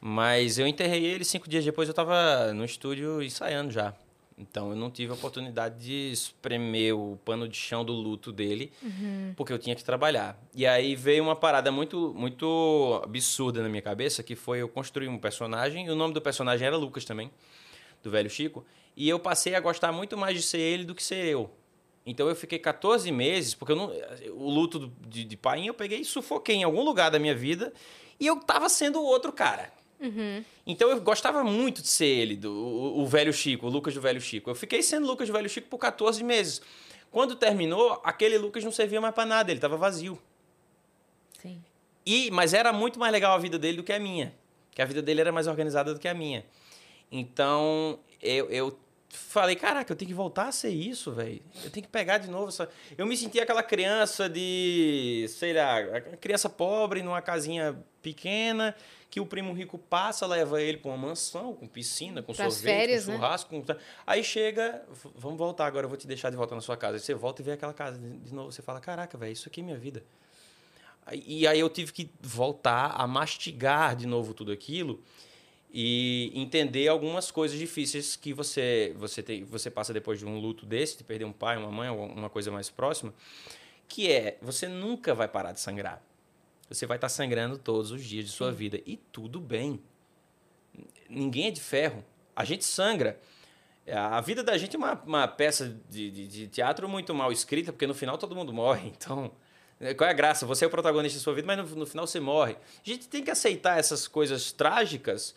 Mas 0.00 0.58
eu 0.58 0.66
enterrei 0.66 1.04
ele 1.04 1.24
cinco 1.24 1.48
dias 1.48 1.64
depois, 1.64 1.88
eu 1.88 1.92
estava 1.92 2.52
no 2.52 2.64
estúdio 2.64 3.22
ensaiando 3.22 3.70
já. 3.70 3.94
Então 4.38 4.70
eu 4.70 4.76
não 4.76 4.88
tive 4.88 5.11
a 5.11 5.14
oportunidade 5.14 5.84
de 5.84 6.12
espremer 6.12 6.96
o 6.96 7.18
pano 7.24 7.48
de 7.48 7.56
chão 7.56 7.84
do 7.84 7.92
luto 7.92 8.30
dele, 8.30 8.72
porque 9.37 9.52
eu 9.52 9.58
tinha 9.58 9.74
que 9.74 9.82
trabalhar. 9.82 10.40
E 10.54 10.64
aí 10.64 10.94
veio 10.94 11.24
uma 11.24 11.34
parada 11.34 11.72
muito, 11.72 12.14
muito 12.16 13.00
absurda 13.02 13.62
na 13.62 13.68
minha 13.68 13.82
cabeça, 13.82 14.22
que 14.22 14.37
foi 14.37 14.61
eu 14.61 14.68
construir 14.68 15.08
um 15.08 15.18
personagem, 15.18 15.87
e 15.87 15.90
o 15.90 15.96
nome 15.96 16.14
do 16.14 16.20
personagem 16.20 16.66
era 16.66 16.76
Lucas 16.76 17.04
também, 17.04 17.32
do 18.00 18.11
velho 18.11 18.30
Chico, 18.30 18.64
e 18.96 19.08
eu 19.08 19.18
passei 19.18 19.56
a 19.56 19.61
gostar 19.61 19.90
muito 19.90 20.16
mais 20.16 20.37
de 20.37 20.42
ser 20.42 20.61
ele 20.61 20.84
do 20.84 20.94
que 20.94 21.02
ser 21.02 21.24
eu. 21.26 21.50
Então 22.06 22.28
eu 22.28 22.37
fiquei 22.37 22.61
14 22.61 23.11
meses, 23.11 23.54
porque 23.54 23.72
eu 23.72 23.76
não, 23.76 23.92
o 24.34 24.48
luto 24.48 24.92
de, 25.08 25.24
de 25.24 25.37
pai 25.37 25.68
eu 25.68 25.74
peguei 25.74 26.00
e 26.00 26.04
sufoquei 26.04 26.54
em 26.54 26.62
algum 26.62 26.82
lugar 26.82 27.11
da 27.11 27.18
minha 27.18 27.34
vida, 27.34 27.72
e 28.20 28.26
eu 28.26 28.37
tava 28.37 28.68
sendo 28.68 29.00
o 29.00 29.04
outro 29.04 29.32
cara. 29.32 29.72
Então 30.66 30.90
eu 30.90 31.00
gostava 31.00 31.42
muito 31.42 31.82
de 31.82 31.88
ser 31.88 32.06
ele, 32.06 32.37
do, 32.37 32.52
o, 32.52 33.00
o 33.00 33.06
velho 33.06 33.32
Chico, 33.32 33.66
o 33.66 33.70
Lucas 33.70 33.94
do 33.94 34.00
velho 34.00 34.20
Chico. 34.20 34.50
Eu 34.50 34.54
fiquei 34.54 34.82
sendo 34.82 35.06
Lucas 35.06 35.28
do 35.28 35.32
velho 35.32 35.48
Chico 35.48 35.68
por 35.68 35.78
14 35.78 36.22
meses. 36.22 36.61
Quando 37.11 37.34
terminou, 37.34 38.00
aquele 38.04 38.38
Lucas 38.38 38.62
não 38.62 38.70
servia 38.70 39.00
mais 39.00 39.14
para 39.14 39.26
nada, 39.26 39.50
ele 39.50 39.58
estava 39.58 39.76
vazio. 39.76 40.18
Sim. 41.40 41.62
E, 42.04 42.30
mas 42.30 42.54
era 42.54 42.72
muito 42.72 42.98
mais 42.98 43.12
legal 43.12 43.34
a 43.34 43.38
vida 43.38 43.58
dele 43.58 43.78
do 43.78 43.82
que 43.82 43.92
a 43.92 43.98
minha. 43.98 44.34
Que 44.70 44.82
a 44.82 44.84
vida 44.84 45.02
dele 45.02 45.20
era 45.20 45.32
mais 45.32 45.46
organizada 45.46 45.92
do 45.92 46.00
que 46.00 46.06
a 46.06 46.14
minha. 46.14 46.44
Então, 47.11 47.98
eu, 48.22 48.50
eu 48.50 48.78
falei, 49.08 49.56
caraca, 49.56 49.92
eu 49.92 49.96
tenho 49.96 50.08
que 50.08 50.14
voltar 50.14 50.48
a 50.48 50.52
ser 50.52 50.68
isso, 50.70 51.12
velho. 51.12 51.40
Eu 51.64 51.70
tenho 51.70 51.84
que 51.86 51.90
pegar 51.92 52.18
de 52.18 52.28
novo 52.30 52.48
essa... 52.48 52.68
Eu 52.96 53.06
me 53.06 53.16
senti 53.16 53.40
aquela 53.40 53.62
criança 53.62 54.28
de, 54.28 55.26
sei 55.28 55.52
lá, 55.54 56.00
criança 56.20 56.48
pobre 56.48 57.02
numa 57.02 57.20
casinha 57.22 57.78
pequena, 58.02 58.74
que 59.10 59.20
o 59.20 59.26
primo 59.26 59.52
rico 59.54 59.78
passa, 59.78 60.26
leva 60.26 60.60
ele 60.60 60.76
para 60.78 60.90
uma 60.90 60.96
mansão, 61.08 61.54
com 61.54 61.66
piscina, 61.66 62.22
com 62.22 62.34
Pras 62.34 62.52
sorvete, 62.54 62.74
férias, 62.76 63.04
com 63.06 63.12
né? 63.12 63.16
churrasco. 63.16 63.62
com- 63.62 63.76
Aí 64.06 64.22
chega, 64.22 64.84
"V- 64.92 65.10
vamos 65.16 65.38
voltar 65.38 65.66
agora, 65.66 65.86
eu 65.86 65.88
vou 65.88 65.96
te 65.98 66.06
deixar 66.06 66.28
de 66.30 66.36
volta 66.36 66.54
na 66.54 66.60
sua 66.60 66.76
casa. 66.76 66.96
Aí 66.96 67.00
você 67.00 67.14
volta 67.14 67.40
e 67.40 67.44
vê 67.44 67.52
aquela 67.52 67.72
casa 67.72 67.98
de 67.98 68.32
novo. 68.34 68.52
Você 68.52 68.60
fala, 68.60 68.80
caraca, 68.80 69.16
velho, 69.16 69.32
isso 69.32 69.48
aqui 69.48 69.60
é 69.60 69.64
minha 69.64 69.78
vida. 69.78 70.04
E 71.10 71.46
aí 71.46 71.58
eu 71.58 71.70
tive 71.70 71.90
que 71.90 72.10
voltar 72.20 72.90
a 72.94 73.06
mastigar 73.06 73.96
de 73.96 74.06
novo 74.06 74.34
tudo 74.34 74.52
aquilo 74.52 75.02
e 75.70 76.33
entender 76.35 76.88
algumas 76.88 77.31
coisas 77.31 77.59
difíceis 77.59 78.16
que 78.16 78.33
você 78.33 78.94
você 78.96 79.22
tem, 79.22 79.44
você 79.44 79.70
passa 79.70 79.92
depois 79.92 80.18
de 80.18 80.26
um 80.26 80.38
luto 80.38 80.64
desse, 80.64 80.98
de 80.98 81.04
perder 81.04 81.24
um 81.24 81.33
pai, 81.33 81.57
uma 81.57 81.70
mãe, 81.70 81.90
uma 81.90 82.31
coisa 82.31 82.50
mais 82.50 82.70
próxima, 82.70 83.12
que 83.87 84.11
é 84.11 84.38
você 84.40 84.66
nunca 84.66 85.14
vai 85.14 85.28
parar 85.28 85.52
de 85.52 85.61
sangrar. 85.61 86.02
Você 86.68 86.87
vai 86.87 86.96
estar 86.96 87.09
sangrando 87.09 87.57
todos 87.57 87.90
os 87.90 88.04
dias 88.04 88.26
de 88.26 88.31
sua 88.31 88.52
vida 88.52 88.81
e 88.87 88.96
tudo 88.96 89.40
bem. 89.40 89.81
Ninguém 91.09 91.46
é 91.46 91.50
de 91.50 91.61
ferro. 91.61 92.04
A 92.37 92.44
gente 92.44 92.64
sangra. 92.64 93.18
A 93.90 94.20
vida 94.20 94.42
da 94.42 94.57
gente 94.59 94.76
é 94.76 94.78
uma, 94.78 94.92
uma 95.07 95.26
peça 95.26 95.74
de, 95.88 96.11
de, 96.11 96.28
de 96.28 96.46
teatro 96.48 96.87
muito 96.87 97.14
mal 97.14 97.33
escrita, 97.33 97.72
porque 97.72 97.87
no 97.87 97.94
final 97.94 98.18
todo 98.18 98.37
mundo 98.37 98.52
morre. 98.52 98.92
Então, 98.98 99.33
qual 99.96 100.09
é 100.09 100.11
a 100.11 100.14
graça? 100.14 100.44
Você 100.44 100.64
é 100.64 100.68
o 100.68 100.70
protagonista 100.70 101.18
da 101.18 101.22
sua 101.22 101.33
vida, 101.33 101.46
mas 101.46 101.57
no, 101.57 101.76
no 101.76 101.87
final 101.87 102.07
você 102.07 102.20
morre. 102.20 102.57
A 102.85 102.88
gente 102.88 103.09
tem 103.09 103.22
que 103.22 103.31
aceitar 103.31 103.78
essas 103.78 104.07
coisas 104.09 104.52
trágicas 104.52 105.35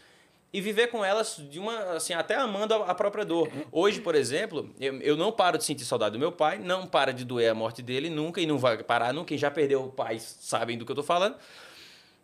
e 0.53 0.59
viver 0.59 0.87
com 0.87 1.03
elas 1.03 1.37
de 1.49 1.59
uma 1.59 1.93
assim 1.93 2.13
até 2.13 2.35
amando 2.35 2.73
a, 2.73 2.93
própria 2.93 3.23
dor. 3.23 3.49
Hoje, 3.71 4.01
por 4.01 4.15
exemplo, 4.15 4.69
eu, 4.79 4.99
eu 5.01 5.15
não 5.15 5.31
paro 5.31 5.57
de 5.57 5.63
sentir 5.63 5.85
saudade 5.85 6.13
do 6.13 6.19
meu 6.19 6.31
pai, 6.31 6.59
não 6.59 6.85
para 6.85 7.13
de 7.13 7.23
doer 7.23 7.51
a 7.51 7.55
morte 7.55 7.81
dele 7.81 8.09
nunca 8.09 8.41
e 8.41 8.45
não 8.45 8.57
vai 8.57 8.83
parar 8.83 9.13
nunca. 9.13 9.29
Quem 9.29 9.37
já 9.37 9.49
perdeu 9.49 9.87
pais 9.89 10.37
sabem 10.41 10.77
do 10.77 10.85
que 10.85 10.91
eu 10.91 10.95
tô 10.95 11.03
falando. 11.03 11.35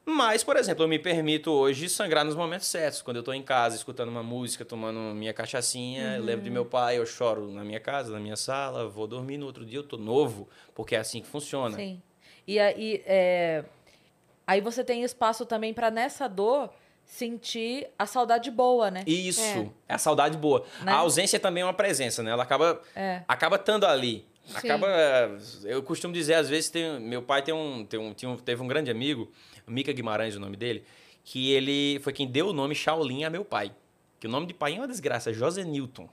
Mas, 0.09 0.41
por 0.41 0.55
exemplo, 0.55 0.85
eu 0.85 0.87
me 0.87 0.97
permito 0.97 1.51
hoje 1.51 1.89
sangrar 1.89 2.23
nos 2.23 2.33
momentos 2.33 2.67
certos. 2.67 3.01
Quando 3.01 3.17
eu 3.17 3.23
tô 3.23 3.33
em 3.33 3.43
casa, 3.43 3.75
escutando 3.75 4.07
uma 4.07 4.23
música, 4.23 4.63
tomando 4.63 4.99
minha 5.13 5.33
cachaçinha, 5.33 6.15
eu 6.15 6.23
lembro 6.23 6.45
de 6.45 6.49
meu 6.49 6.65
pai, 6.65 6.97
eu 6.97 7.05
choro 7.05 7.51
na 7.51 7.61
minha 7.61 7.79
casa, 7.79 8.13
na 8.13 8.19
minha 8.19 8.37
sala, 8.37 8.87
vou 8.87 9.05
dormir 9.05 9.37
no 9.37 9.45
outro 9.45 9.65
dia, 9.65 9.79
eu 9.79 9.83
tô 9.83 9.97
novo, 9.97 10.47
porque 10.73 10.95
é 10.95 10.99
assim 10.99 11.21
que 11.21 11.27
funciona. 11.27 11.75
Sim. 11.75 12.01
E 12.47 12.57
aí, 12.57 13.03
é, 13.05 13.65
aí 14.45 14.61
você 14.61 14.81
tem 14.81 15.03
espaço 15.03 15.45
também 15.45 15.73
pra 15.73 15.91
nessa 15.91 16.29
dor 16.29 16.69
sentir 17.07 17.87
a 17.97 18.05
saudade 18.05 18.51
boa, 18.51 18.91
né? 18.91 19.03
Isso, 19.07 19.41
é. 19.41 19.69
a 19.93 19.97
saudade 19.97 20.37
boa. 20.37 20.65
Né? 20.83 20.91
A 20.91 20.97
ausência 20.97 21.39
também 21.39 21.61
é 21.63 21.65
uma 21.65 21.73
presença, 21.73 22.21
né? 22.21 22.31
Ela 22.31 22.43
acaba, 22.43 22.81
É. 22.95 23.23
acaba 23.27 23.55
estando 23.55 23.85
ali. 23.85 24.25
Sim. 24.45 24.55
Acaba. 24.69 24.87
Eu 25.63 25.81
costumo 25.81 26.13
dizer, 26.13 26.35
às 26.35 26.47
vezes, 26.49 26.69
tem, 26.69 26.99
meu 26.99 27.21
pai 27.21 27.41
tem 27.41 27.53
um, 27.53 27.85
tem 27.85 27.99
um, 27.99 28.13
tinha 28.13 28.29
um- 28.29 28.37
teve 28.37 28.61
um 28.61 28.67
grande 28.67 28.91
amigo, 28.91 29.31
Mica 29.65 29.91
Guimarães, 29.91 30.35
o 30.35 30.39
nome 30.39 30.55
dele, 30.55 30.83
que 31.23 31.51
ele 31.51 31.99
foi 32.01 32.13
quem 32.13 32.27
deu 32.27 32.49
o 32.49 32.53
nome 32.53 32.75
Shaolin 32.75 33.23
a 33.23 33.29
meu 33.29 33.43
pai. 33.43 33.71
Que 34.19 34.27
o 34.27 34.29
nome 34.29 34.45
de 34.45 34.53
pai 34.53 34.75
é 34.75 34.77
uma 34.77 34.87
desgraça, 34.87 35.33
José 35.33 35.63
Newton. 35.63 36.07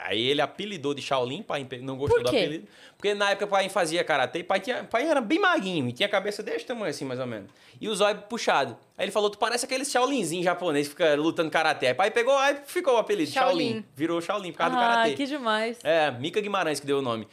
Aí 0.00 0.22
ele 0.22 0.40
apelidou 0.40 0.94
de 0.94 1.02
Shaolin, 1.02 1.42
pai 1.42 1.66
não 1.82 1.96
gostou 1.96 2.22
do 2.22 2.28
apelido. 2.28 2.68
Porque 2.96 3.14
na 3.14 3.30
época 3.30 3.46
o 3.46 3.48
pai 3.48 3.68
fazia 3.68 4.04
karatê, 4.04 4.44
pai, 4.44 4.60
tinha, 4.60 4.84
pai 4.84 5.08
era 5.08 5.20
bem 5.20 5.40
maguinho 5.40 5.88
e 5.88 5.92
tinha 5.92 6.06
a 6.06 6.10
cabeça 6.10 6.40
desse 6.40 6.64
tamanho 6.64 6.88
assim, 6.90 7.04
mais 7.04 7.18
ou 7.18 7.26
menos. 7.26 7.50
E 7.80 7.88
os 7.88 8.00
olhos 8.00 8.22
puxados. 8.28 8.74
Aí 8.96 9.04
ele 9.06 9.12
falou, 9.12 9.28
tu 9.28 9.38
parece 9.38 9.64
aquele 9.64 9.84
Shaolinzinho 9.84 10.42
japonês 10.44 10.86
que 10.86 10.94
fica 10.94 11.14
lutando 11.16 11.50
karatê. 11.50 11.88
Aí 11.88 11.94
pai 11.94 12.10
pegou, 12.12 12.36
aí 12.38 12.58
ficou 12.64 12.94
o 12.94 12.96
apelido, 12.98 13.30
Shaolin. 13.32 13.64
Shaolin. 13.70 13.84
Virou 13.94 14.20
Shaolin 14.20 14.52
por 14.52 14.58
causa 14.58 14.76
do 14.76 14.80
Ah, 14.80 14.86
karatê. 14.88 15.14
que 15.14 15.26
demais. 15.26 15.78
É, 15.82 16.10
Mica 16.12 16.40
Guimarães 16.40 16.78
que 16.78 16.86
deu 16.86 16.98
o 17.00 17.02
nome. 17.02 17.26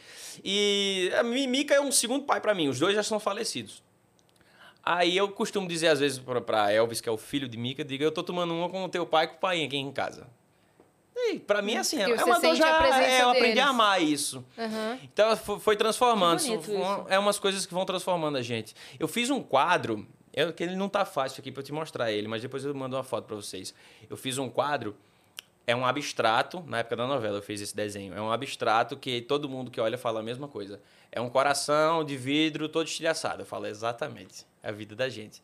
E 0.44 1.10
a 1.18 1.22
Mi- 1.22 1.46
Mica 1.46 1.72
é 1.74 1.80
um 1.80 1.92
segundo 1.92 2.24
pai 2.24 2.40
pra 2.40 2.52
mim, 2.54 2.68
os 2.68 2.78
dois 2.80 2.94
já 2.96 3.02
são 3.02 3.20
falecidos. 3.20 3.80
Aí 4.84 5.16
eu 5.16 5.28
costumo 5.28 5.66
dizer 5.66 5.88
às 5.88 5.98
vezes 6.00 6.20
pra, 6.44 6.72
Elvis, 6.72 7.00
que 7.00 7.08
é 7.08 7.12
o 7.12 7.16
filho 7.16 7.48
de 7.48 7.56
Mica, 7.56 7.84
diga, 7.84 8.04
eu 8.04 8.12
tô 8.12 8.22
tomando 8.22 8.54
uma 8.54 8.68
com 8.68 8.84
o 8.84 8.88
teu 8.88 9.04
pai 9.04 9.24
e 9.24 9.28
com 9.28 9.34
o 9.36 9.38
pai 9.38 9.64
aqui 9.64 9.76
em 9.76 9.90
casa. 9.90 10.26
Pra 11.46 11.60
mim, 11.62 11.76
assim, 11.76 11.98
é, 12.00 12.10
é 12.10 12.24
uma 12.24 12.40
dor 12.40 12.54
já... 12.54 12.86
É, 13.02 13.22
eu 13.22 13.28
aprendi 13.30 13.48
deles. 13.54 13.64
a 13.64 13.68
amar 13.68 14.02
isso. 14.02 14.44
Aham. 14.58 14.98
Então 15.02 15.36
fo- 15.36 15.58
foi 15.60 15.76
transformando. 15.76 16.40
Uma- 16.42 16.56
isso. 16.60 17.06
É 17.08 17.18
umas 17.18 17.38
coisas 17.38 17.66
que 17.66 17.74
vão 17.74 17.84
transformando 17.84 18.36
a 18.38 18.42
gente. 18.42 18.74
Eu 18.98 19.06
fiz 19.08 19.30
um 19.30 19.42
quadro, 19.42 20.06
eu, 20.32 20.52
que 20.52 20.62
ele 20.62 20.76
não 20.76 20.88
tá 20.88 21.04
fácil 21.04 21.40
aqui 21.40 21.50
pra 21.52 21.60
eu 21.60 21.64
te 21.64 21.72
mostrar 21.72 22.10
ele, 22.12 22.28
mas 22.28 22.42
depois 22.42 22.64
eu 22.64 22.74
mando 22.74 22.96
uma 22.96 23.04
foto 23.04 23.24
pra 23.26 23.36
vocês. 23.36 23.74
Eu 24.08 24.16
fiz 24.16 24.38
um 24.38 24.48
quadro, 24.48 24.96
é 25.66 25.74
um 25.74 25.84
abstrato, 25.84 26.62
na 26.66 26.78
época 26.78 26.96
da 26.96 27.06
novela 27.06 27.38
eu 27.38 27.42
fiz 27.42 27.60
esse 27.60 27.74
desenho. 27.74 28.14
É 28.14 28.20
um 28.20 28.30
abstrato 28.30 28.96
que 28.96 29.20
todo 29.20 29.48
mundo 29.48 29.70
que 29.70 29.80
olha 29.80 29.98
fala 29.98 30.20
a 30.20 30.22
mesma 30.22 30.46
coisa. 30.48 30.80
É 31.10 31.20
um 31.20 31.28
coração 31.30 32.04
de 32.04 32.16
vidro 32.16 32.68
todo 32.68 32.86
estilhaçado. 32.86 33.42
Eu 33.42 33.46
falo 33.46 33.66
exatamente. 33.66 34.44
É 34.62 34.68
a 34.68 34.72
vida 34.72 34.94
da 34.94 35.08
gente. 35.08 35.42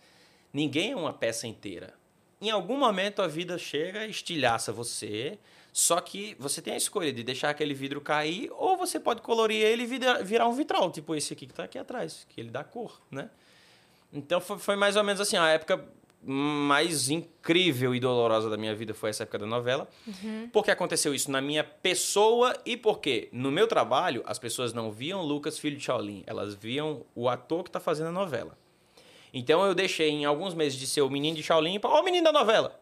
Ninguém 0.53 0.93
é 0.93 0.97
uma 0.97 1.13
peça 1.13 1.47
inteira. 1.47 1.95
Em 2.41 2.51
algum 2.51 2.77
momento 2.77 3.23
a 3.23 3.29
vida 3.29 3.57
chega, 3.57 4.05
estilhaça 4.07 4.73
você, 4.73 5.39
só 5.73 6.01
que 6.01 6.37
você 6.39 6.61
tem 6.61 6.75
a 6.75 6.77
escolha 6.77 7.13
de 7.13 7.23
deixar 7.23 7.49
aquele 7.51 7.73
vidro 7.75 8.01
cair 8.01 8.51
ou 8.53 8.77
você 8.77 9.01
pode 9.01 9.23
colorir 9.23 9.63
ele 9.65 9.85
e 9.85 9.87
vira- 9.87 10.23
virar 10.23 10.47
um 10.47 10.53
vitral, 10.53 10.91
tipo 10.91 11.15
esse 11.15 11.33
aqui 11.33 11.47
que 11.47 11.55
tá 11.55 11.65
aqui 11.65 11.79
atrás, 11.79 12.27
que 12.29 12.41
ele 12.41 12.51
dá 12.51 12.63
cor, 12.63 13.01
né? 13.11 13.31
Então 14.13 14.41
foi, 14.41 14.59
foi 14.59 14.77
mais 14.77 14.97
ou 14.97 15.03
menos 15.03 15.21
assim, 15.21 15.37
a 15.37 15.49
época 15.49 15.83
mais 16.25 17.11
incrível 17.11 17.95
e 17.95 17.99
dolorosa 17.99 18.49
da 18.49 18.57
minha 18.57 18.75
vida 18.75 18.95
foi 18.95 19.11
essa 19.11 19.25
época 19.25 19.39
da 19.39 19.47
novela. 19.47 19.89
Porque 20.53 20.71
aconteceu 20.71 21.13
isso 21.15 21.31
na 21.31 21.41
minha 21.41 21.65
pessoa 21.65 22.55
e 22.65 22.77
porque 22.77 23.29
no 23.33 23.51
meu 23.51 23.67
trabalho 23.67 24.23
as 24.27 24.39
pessoas 24.39 24.73
não 24.73 24.93
viam 24.93 25.23
Lucas, 25.23 25.59
filho 25.59 25.77
de 25.77 25.83
Shaolin, 25.85 26.23
elas 26.27 26.55
viam 26.55 27.05
o 27.15 27.29
ator 27.29 27.65
que 27.65 27.71
tá 27.71 27.81
fazendo 27.81 28.09
a 28.09 28.13
novela. 28.13 28.57
Então 29.35 29.65
eu 29.65 29.75
deixei 29.75 30.11
em 30.11 30.25
alguns 30.25 30.55
meses 30.55 30.79
de 30.79 30.87
ser 30.87 31.01
o 31.01 31.11
menino 31.11 31.37
de 31.37 31.43
Shaolin 31.43 31.81
para 31.81 31.91
o 31.91 32.05
menino 32.05 32.25
da 32.25 32.33
novela. 32.33 32.79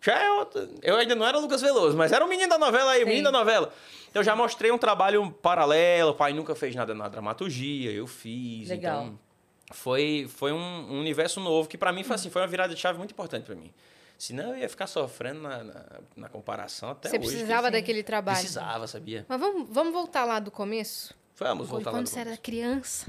Já 0.00 0.18
é 0.22 0.30
outro. 0.32 0.68
Eu 0.82 0.96
ainda 0.96 1.14
não 1.14 1.26
era 1.26 1.38
Lucas 1.38 1.60
Veloso, 1.60 1.96
mas 1.96 2.12
era 2.12 2.24
o 2.24 2.28
menino 2.28 2.48
da 2.48 2.58
novela 2.58 2.92
aí, 2.92 3.02
o 3.02 3.04
Sim. 3.04 3.10
menino 3.10 3.30
da 3.32 3.38
novela. 3.38 3.72
Então 4.10 4.20
eu 4.20 4.24
já 4.24 4.34
mostrei 4.36 4.70
um 4.70 4.78
trabalho 4.78 5.30
paralelo, 5.30 6.10
o 6.12 6.14
pai 6.14 6.32
nunca 6.32 6.54
fez 6.54 6.74
nada 6.74 6.94
na 6.94 7.08
dramaturgia, 7.08 7.90
eu 7.90 8.06
fiz. 8.06 8.68
Legal. 8.68 9.02
Então 9.04 9.18
foi, 9.72 10.26
foi 10.34 10.52
um, 10.52 10.56
um 10.92 10.98
universo 11.00 11.40
novo 11.40 11.68
que 11.68 11.76
para 11.76 11.92
mim 11.92 12.02
foi 12.04 12.14
assim, 12.16 12.30
foi 12.30 12.40
uma 12.40 12.48
virada 12.48 12.74
de 12.74 12.80
chave 12.80 12.96
muito 12.98 13.10
importante 13.10 13.44
para 13.44 13.54
mim. 13.54 13.70
Senão 14.16 14.50
eu 14.54 14.58
ia 14.58 14.68
ficar 14.68 14.86
sofrendo 14.86 15.40
na, 15.40 15.62
na, 15.62 15.84
na 16.16 16.28
comparação 16.28 16.90
até 16.90 17.08
Você 17.08 17.18
hoje. 17.18 17.28
precisava 17.28 17.70
daquele 17.70 18.02
trabalho. 18.02 18.38
Precisava, 18.38 18.86
sabia? 18.86 19.24
Mas 19.28 19.38
vamos, 19.38 19.68
vamos 19.70 19.92
voltar 19.92 20.24
lá 20.24 20.40
do 20.40 20.50
começo? 20.50 21.14
Vamos 21.36 21.68
voltar 21.68 21.90
lá 21.90 21.98
Quando 21.98 22.06
do 22.06 22.08
você 22.10 22.20
era 22.20 22.36
criança. 22.36 23.06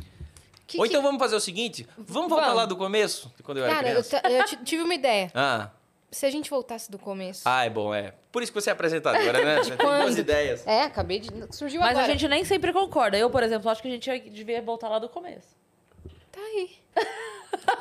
Que- 0.67 0.78
Ou 0.78 0.84
que- 0.84 0.89
então 0.89 1.02
vamos 1.02 1.17
fazer 1.19 1.36
o 1.36 1.39
seguinte, 1.39 1.88
vamos 1.97 2.30
voltar 2.30 2.43
Vamos. 2.47 2.58
lá 2.58 2.65
do 2.67 2.75
começo, 2.78 3.34
quando 3.41 3.58
eu 3.58 3.63
era 3.65 3.73
Cara, 3.73 3.88
eu, 3.88 3.91
criança. 4.04 4.19
ta- 4.21 4.30
eu 4.30 4.45
ti- 4.45 4.58
tive 4.63 4.84
uma 4.84 4.93
ideia. 4.93 5.32
Ah, 5.34 5.69
Se 6.12 6.26
a 6.26 6.32
gente 6.32 6.50
voltasse 6.50 6.89
do 6.89 6.98
começo. 6.98 7.41
ah, 7.45 7.65
é 7.65 7.69
bom, 7.69 7.93
é. 7.93 8.13
Por 8.32 8.41
isso 8.41 8.52
que 8.52 8.60
você 8.60 8.69
é 8.69 8.74
apresentadora, 8.74 9.43
né? 9.45 9.58
Você 9.58 9.72
tem 9.78 9.86
boas 9.86 10.17
ideias. 10.17 10.65
É, 10.65 10.84
acabei 10.84 11.19
de. 11.19 11.30
Surgiu 11.56 11.80
Mas 11.82 11.91
agora. 11.91 12.06
a 12.06 12.10
gente 12.10 12.28
nem 12.28 12.43
sempre 12.43 12.74
concorda. 12.74 13.17
Eu, 13.17 13.30
por 13.30 13.43
exemplo, 13.43 13.69
acho 13.69 13.82
que 13.82 13.88
a 13.88 13.91
gente 13.91 14.30
devia 14.32 14.62
voltar 14.62 14.89
lá 14.89 14.98
do 15.00 15.08
começo. 15.10 15.56
Tá 16.32 16.39
aí. 16.41 16.69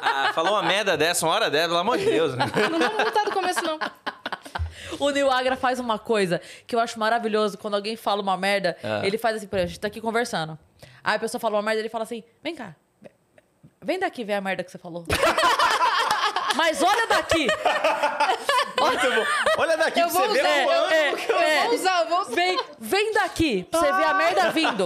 Ah, 0.00 0.32
falou 0.34 0.52
uma 0.52 0.62
merda 0.62 0.96
dessa, 0.96 1.24
uma 1.26 1.34
hora 1.34 1.50
dessa, 1.50 1.68
pelo 1.68 1.78
amor 1.78 1.98
de 1.98 2.04
Deus. 2.06 2.34
Não 2.36 2.46
vamos 2.78 2.96
voltar 3.02 3.24
do 3.24 3.30
começo, 3.32 3.62
não. 3.62 3.78
O 4.98 5.10
Nil 5.10 5.30
Agra 5.30 5.56
faz 5.56 5.78
uma 5.78 5.98
coisa 5.98 6.40
que 6.66 6.74
eu 6.74 6.80
acho 6.80 6.98
maravilhoso. 6.98 7.56
Quando 7.58 7.74
alguém 7.74 7.94
fala 7.94 8.20
uma 8.22 8.36
merda, 8.36 8.76
Ah. 8.82 9.02
ele 9.06 9.18
faz 9.18 9.36
assim, 9.36 9.46
por 9.46 9.56
exemplo, 9.56 9.66
a 9.66 9.68
gente 9.68 9.80
tá 9.80 9.88
aqui 9.88 10.00
conversando. 10.00 10.58
Aí 11.04 11.16
a 11.16 11.18
pessoa 11.18 11.38
fala 11.40 11.56
uma 11.56 11.62
merda, 11.62 11.80
ele 11.80 11.88
fala 11.90 12.04
assim, 12.04 12.24
vem 12.42 12.54
cá. 12.54 12.74
Vem 13.82 13.98
daqui 13.98 14.24
ver 14.24 14.34
a 14.34 14.40
merda 14.40 14.64
que 14.64 14.70
você 14.70 14.78
falou. 14.78 15.04
Mas 16.56 16.82
olha 16.82 17.06
daqui. 17.06 17.46
Muito 18.80 19.10
bom. 19.14 19.26
Olha 19.58 19.76
daqui 19.76 20.00
Eu 20.00 20.08
pra 20.08 20.18
você 20.20 20.28
usar, 20.28 20.42
o 20.42 20.46
eu- 20.46 20.70
ângulo 20.70 20.92
é, 20.92 21.12
que 21.14 21.32
eu- 21.32 21.38
é. 21.38 21.64
Vou 21.64 21.74
usar, 21.74 22.04
vou 22.04 22.20
usar. 22.20 22.34
Vem, 22.34 22.58
vem 22.78 23.12
daqui 23.12 23.64
pra 23.64 23.80
você 23.80 23.92
ver 23.92 24.04
a 24.04 24.14
merda 24.14 24.50
vindo. 24.50 24.84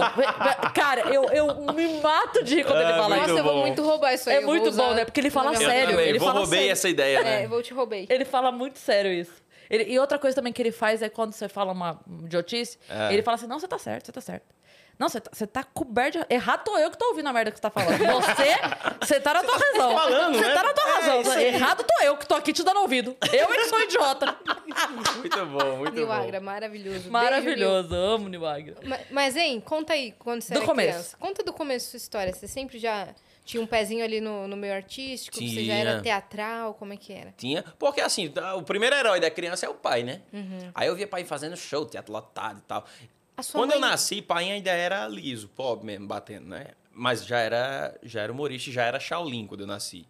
Cara, 0.73 1.01
eu, 1.13 1.23
eu 1.25 1.55
me 1.73 2.01
mato 2.01 2.43
de 2.43 2.55
rir 2.55 2.63
quando 2.63 2.81
ele 2.81 2.91
Ah, 2.91 2.97
fala 2.97 3.17
isso. 3.17 3.27
Nossa, 3.27 3.39
eu 3.39 3.43
vou 3.43 3.57
muito 3.61 3.83
roubar 3.83 4.13
isso 4.13 4.29
aí. 4.29 4.37
É 4.37 4.41
muito 4.41 4.71
bom, 4.71 4.93
né? 4.93 5.05
Porque 5.05 5.19
ele 5.19 5.29
fala 5.29 5.55
sério, 5.55 5.91
também, 5.91 6.09
ele 6.09 6.19
vou 6.19 6.27
fala 6.27 6.39
roubei 6.39 6.59
sério. 6.59 6.71
essa 6.71 6.89
ideia, 6.89 7.17
É, 7.19 7.23
né? 7.23 7.45
eu 7.45 7.49
vou 7.49 7.61
te 7.61 7.73
roubei. 7.73 8.07
Ele 8.09 8.25
fala 8.25 8.51
muito 8.51 8.79
sério 8.79 9.11
isso. 9.11 9.43
Ele- 9.69 9.85
e 9.91 9.97
outra 9.99 10.19
coisa 10.19 10.35
também 10.35 10.51
que 10.53 10.61
ele 10.61 10.71
faz 10.71 11.01
é 11.01 11.09
quando 11.09 11.33
você 11.33 11.47
fala 11.47 11.71
uma 11.71 11.99
idiotice, 12.23 12.77
É. 12.89 13.13
ele 13.13 13.23
fala 13.23 13.35
assim: 13.35 13.47
não, 13.47 13.59
você 13.59 13.67
tá 13.67 13.77
certo, 13.77 14.05
você 14.07 14.11
tá 14.11 14.21
certo. 14.21 14.45
Não, 14.99 15.09
você 15.09 15.19
tá, 15.19 15.31
você 15.33 15.47
tá 15.47 15.63
coberto. 15.63 16.19
de- 16.19 16.25
Errado 16.33 16.63
tô 16.63 16.77
eu 16.77 16.89
que 16.91 16.97
tô 16.97 17.05
ouvindo 17.09 17.27
a 17.27 17.33
merda 17.33 17.51
que 17.51 17.57
você 17.57 17.61
tá 17.61 17.69
falando. 17.69 17.97
Você, 17.97 18.55
você 19.05 19.19
tá 19.19 19.33
na 19.33 19.43
tua 19.43 19.57
razão. 19.57 19.93
falando, 19.97 20.35
você 20.35 20.47
né? 20.47 20.53
tá 20.53 20.63
na 20.63 20.73
tua 20.73 20.83
É, 20.87 20.91
razão. 20.93 21.31
aí. 21.33 21.45
Errado 21.45 21.83
tô 21.83 22.03
eu 22.05 22.17
que 22.17 22.27
tô 22.27 22.35
aqui 22.35 22.53
te 22.53 22.63
dando 22.63 22.79
ouvido. 22.81 23.17
Eu 23.33 23.51
é 23.51 23.55
que 23.57 23.65
sou 23.65 23.81
idiota. 23.81 24.37
Muito 25.17 25.45
bom, 25.45 25.77
muito 25.77 25.91
Nil 25.95 26.07
bom. 26.07 26.13
Agra, 26.13 26.39
maravilhoso. 26.39 26.93
Beijo, 26.99 27.11
Maravilhoso. 27.11 27.95
Amo 27.95 28.27
Niwagra. 28.29 28.75
Nil. 28.81 28.89
Ma- 28.89 28.99
Mas, 29.11 29.35
hein, 29.35 29.59
conta 29.61 29.93
aí 29.93 30.13
quando 30.19 30.41
você 30.41 30.53
Do 30.53 30.57
era 30.57 30.65
começo. 30.65 30.89
criança. 30.91 31.17
Conta 31.19 31.43
do 31.43 31.53
começo 31.53 31.89
sua 31.91 31.97
história. 31.97 32.33
Você 32.33 32.47
sempre 32.47 32.77
já 32.79 33.07
tinha 33.45 33.61
um 33.61 33.67
pezinho 33.67 34.03
ali 34.03 34.19
no, 34.21 34.47
no 34.47 34.55
meio 34.57 34.73
artístico? 34.73 35.37
Você 35.37 35.47
já 35.47 35.73
Tinha. 35.73 35.75
era 35.75 36.01
teatral? 36.01 36.73
Como 36.75 36.93
é 36.93 36.97
que 36.97 37.11
era? 37.13 37.33
Tinha, 37.37 37.63
porque 37.79 38.01
assim, 38.01 38.29
tá, 38.29 38.55
o 38.55 38.63
primeiro 38.63 38.95
herói 38.95 39.19
da 39.19 39.29
criança 39.31 39.65
é 39.65 39.69
o 39.69 39.73
pai, 39.73 40.03
né? 40.03 40.21
Uhum. 40.31 40.71
Aí 40.75 40.87
eu 40.87 40.95
via 40.95 41.07
pai 41.07 41.23
fazendo 41.23 41.55
show, 41.57 41.85
teatro 41.85 42.11
lotado 42.13 42.59
e 42.59 42.61
tal. 42.63 42.85
Quando 43.51 43.71
eu 43.71 43.79
mãe- 43.79 43.89
nasci, 43.89 44.21
pai 44.21 44.51
ainda 44.51 44.69
era 44.71 45.07
liso, 45.07 45.47
pobre 45.49 45.85
mesmo, 45.85 46.07
batendo, 46.07 46.47
né? 46.47 46.67
Mas 46.91 47.25
já 47.25 47.39
era, 47.39 47.97
já 48.03 48.21
era 48.21 48.31
humorista, 48.31 48.69
já 48.71 48.83
era 48.83 48.99
Shaolin 48.99 49.47
quando 49.47 49.61
eu 49.61 49.67
nasci. 49.67 50.05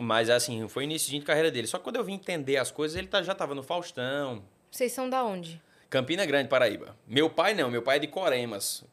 Mas 0.00 0.30
assim, 0.30 0.66
foi 0.68 0.84
início 0.84 1.10
de 1.10 1.20
carreira 1.24 1.50
dele. 1.50 1.66
Só 1.66 1.78
que 1.78 1.84
quando 1.84 1.96
eu 1.96 2.04
vim 2.04 2.14
entender 2.14 2.56
as 2.56 2.70
coisas, 2.70 2.96
ele 2.96 3.06
tá- 3.08 3.22
já 3.22 3.34
tava 3.34 3.54
no 3.54 3.62
Faustão, 3.62 4.42
Vocês 4.70 4.92
são 4.92 5.08
da 5.08 5.24
onde? 5.24 5.60
Campina 5.88 6.26
Grande, 6.26 6.48
Paraíba. 6.48 6.94
Meu 7.06 7.30
pai 7.30 7.54
não, 7.54 7.70
meu 7.70 7.80
pai 7.82 7.96
é 7.96 8.00
de 8.00 8.06
Coremas. 8.06 8.84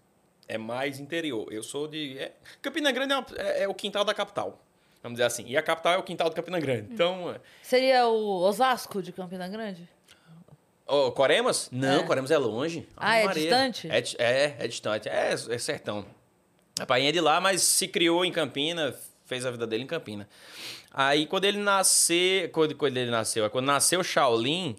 É 0.47 0.57
mais 0.57 0.99
interior. 0.99 1.51
Eu 1.51 1.61
sou 1.63 1.87
de. 1.87 2.17
é- 2.17 2.31
Campina 2.61 2.91
Grande 2.91 3.11
é, 3.13 3.17
uma- 3.17 3.25
é- 3.35 3.63
é 3.63 3.67
o 3.67 3.73
quintal 3.73 4.05
da 4.05 4.13
capital. 4.13 4.61
Vamos 5.03 5.17
dizer 5.17 5.25
assim. 5.25 5.45
E 5.47 5.57
a 5.57 5.61
capital 5.61 5.93
é 5.93 5.97
o 5.97 6.03
quintal 6.03 6.29
de 6.29 6.35
Campina 6.35 6.59
Grande. 6.59 6.93
Então. 6.93 7.31
é- 7.31 7.39
Seria 7.61 8.07
o 8.07 8.39
Osasco 8.41 9.01
de 9.01 9.11
Campina 9.11 9.47
Grande? 9.49 9.87
Ô, 10.87 11.11
Coremas? 11.11 11.69
Não, 11.71 12.01
É. 12.01 12.03
Coremas 12.03 12.31
é 12.31 12.37
longe. 12.37 12.87
Ah, 12.95 13.17
é 13.17 13.25
Maria. 13.25 13.41
distante? 13.43 13.89
É, 13.89 14.03
é, 14.17 14.55
é 14.59 14.67
distante. 14.67 15.09
É, 15.09 15.33
é 15.33 15.57
sertão. 15.57 16.05
A 16.79 16.85
pai 16.85 17.07
é 17.07 17.11
de 17.11 17.21
lá, 17.21 17.41
mas 17.41 17.61
se 17.61 17.87
criou 17.87 18.23
em 18.23 18.31
Campina, 18.31 18.93
fez 19.25 19.45
a 19.45 19.51
vida 19.51 19.65
dele 19.65 19.83
em 19.83 19.87
Campina. 19.87 20.27
Aí, 20.91 21.25
quando 21.25 21.45
ele 21.45 21.57
nasceu... 21.57 22.49
Quando, 22.49 22.75
quando 22.75 22.97
ele 22.97 23.09
nasceu? 23.09 23.49
Quando 23.49 23.65
nasceu 23.65 24.03
Shaolin, 24.03 24.75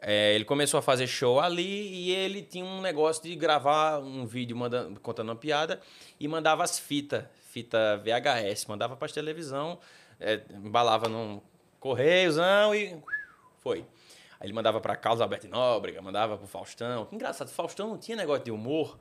é, 0.00 0.34
ele 0.34 0.44
começou 0.44 0.78
a 0.78 0.82
fazer 0.82 1.06
show 1.06 1.40
ali 1.40 1.62
e 1.62 2.10
ele 2.12 2.42
tinha 2.42 2.64
um 2.64 2.80
negócio 2.80 3.22
de 3.22 3.34
gravar 3.34 3.98
um 3.98 4.26
vídeo 4.26 4.56
mandando, 4.56 5.00
contando 5.00 5.30
uma 5.30 5.36
piada 5.36 5.80
e 6.20 6.28
mandava 6.28 6.62
as 6.62 6.78
fitas, 6.78 7.24
fita 7.50 7.96
VHS, 7.98 8.66
mandava 8.66 8.96
para 8.96 9.08
televisão, 9.08 9.78
é, 10.20 10.40
embalava 10.50 11.08
num 11.08 11.40
correiozão 11.80 12.74
e 12.74 12.96
foi. 13.62 13.84
Aí 14.38 14.46
ele 14.46 14.52
mandava 14.52 14.80
para 14.80 14.96
Carlos 14.96 15.20
Alberto 15.20 15.48
Nóbrega, 15.48 16.00
mandava 16.02 16.36
pro 16.36 16.46
Faustão. 16.46 17.06
Que 17.06 17.14
engraçado, 17.14 17.48
Faustão 17.48 17.88
não 17.88 17.98
tinha 17.98 18.16
negócio 18.16 18.44
de 18.44 18.50
humor, 18.50 18.98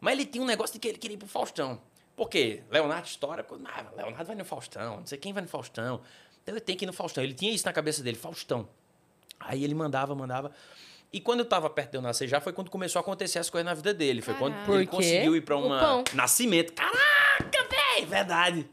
mas 0.00 0.14
ele 0.14 0.26
tinha 0.26 0.42
um 0.42 0.46
negócio 0.46 0.74
de 0.74 0.80
que 0.80 0.88
ele 0.88 0.98
queria 0.98 1.14
ir 1.14 1.18
pro 1.18 1.28
Faustão. 1.28 1.80
Por 2.16 2.28
quê? 2.28 2.62
Leonardo 2.70 3.06
História, 3.06 3.44
ah, 3.64 3.84
Leonardo 3.96 4.24
vai 4.24 4.36
no 4.36 4.44
Faustão, 4.44 4.98
não 4.98 5.06
sei 5.06 5.18
quem 5.18 5.32
vai 5.32 5.42
no 5.42 5.48
Faustão. 5.48 6.00
Então 6.42 6.54
ele 6.54 6.60
tem 6.60 6.76
que 6.76 6.84
ir 6.84 6.86
no 6.86 6.92
Faustão. 6.92 7.22
Ele 7.22 7.34
tinha 7.34 7.52
isso 7.52 7.64
na 7.64 7.72
cabeça 7.72 8.02
dele, 8.02 8.16
Faustão. 8.16 8.68
Aí 9.38 9.64
ele 9.64 9.74
mandava, 9.74 10.14
mandava. 10.14 10.52
E 11.12 11.20
quando 11.20 11.40
eu 11.40 11.44
tava 11.44 11.68
perto 11.68 11.90
de 11.90 11.96
eu 11.98 12.02
nascer, 12.02 12.26
já 12.26 12.40
foi 12.40 12.52
quando 12.52 12.70
começou 12.70 12.98
a 12.98 13.02
acontecer 13.02 13.38
as 13.38 13.50
coisas 13.50 13.66
na 13.66 13.74
vida 13.74 13.92
dele. 13.92 14.22
Foi 14.22 14.34
quando 14.34 14.54
ele 14.74 14.86
conseguiu 14.86 15.36
ir 15.36 15.42
pra 15.42 15.56
uma 15.56 16.02
nascimento. 16.14 16.72
Caraca, 16.72 17.68
velho! 17.70 18.06
Verdade. 18.06 18.70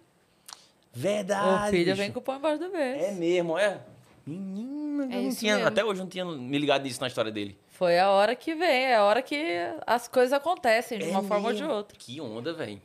Verdade. 0.93 1.67
o 1.67 1.69
filho 1.69 1.85
bicho. 1.85 1.97
vem 1.97 2.11
com 2.11 2.19
o 2.19 2.21
pão 2.21 2.37
embaixo 2.37 2.59
do 2.59 2.71
berço. 2.71 3.05
É 3.05 3.11
mesmo, 3.11 3.57
é. 3.57 3.81
Menina, 4.29 5.13
É 5.13 5.17
eu 5.17 5.21
não 5.23 5.35
tinha, 5.35 5.55
mesmo. 5.55 5.67
até 5.67 5.83
hoje 5.83 5.99
eu 5.99 6.03
não 6.03 6.09
tinha 6.09 6.25
me 6.25 6.57
ligado 6.57 6.83
nisso 6.83 7.01
na 7.01 7.07
história 7.07 7.31
dele. 7.31 7.57
Foi 7.69 7.97
a 7.97 8.09
hora 8.09 8.35
que 8.35 8.53
vem, 8.53 8.85
é 8.85 8.95
a 8.95 9.03
hora 9.03 9.21
que 9.21 9.57
as 9.87 10.07
coisas 10.07 10.33
acontecem 10.33 10.99
de 10.99 11.05
É 11.05 11.11
uma 11.11 11.23
forma 11.23 11.49
ou 11.49 11.53
de 11.55 11.63
outra. 11.63 11.97
Que 11.97 12.19
onda, 12.21 12.53
velho. 12.53 12.81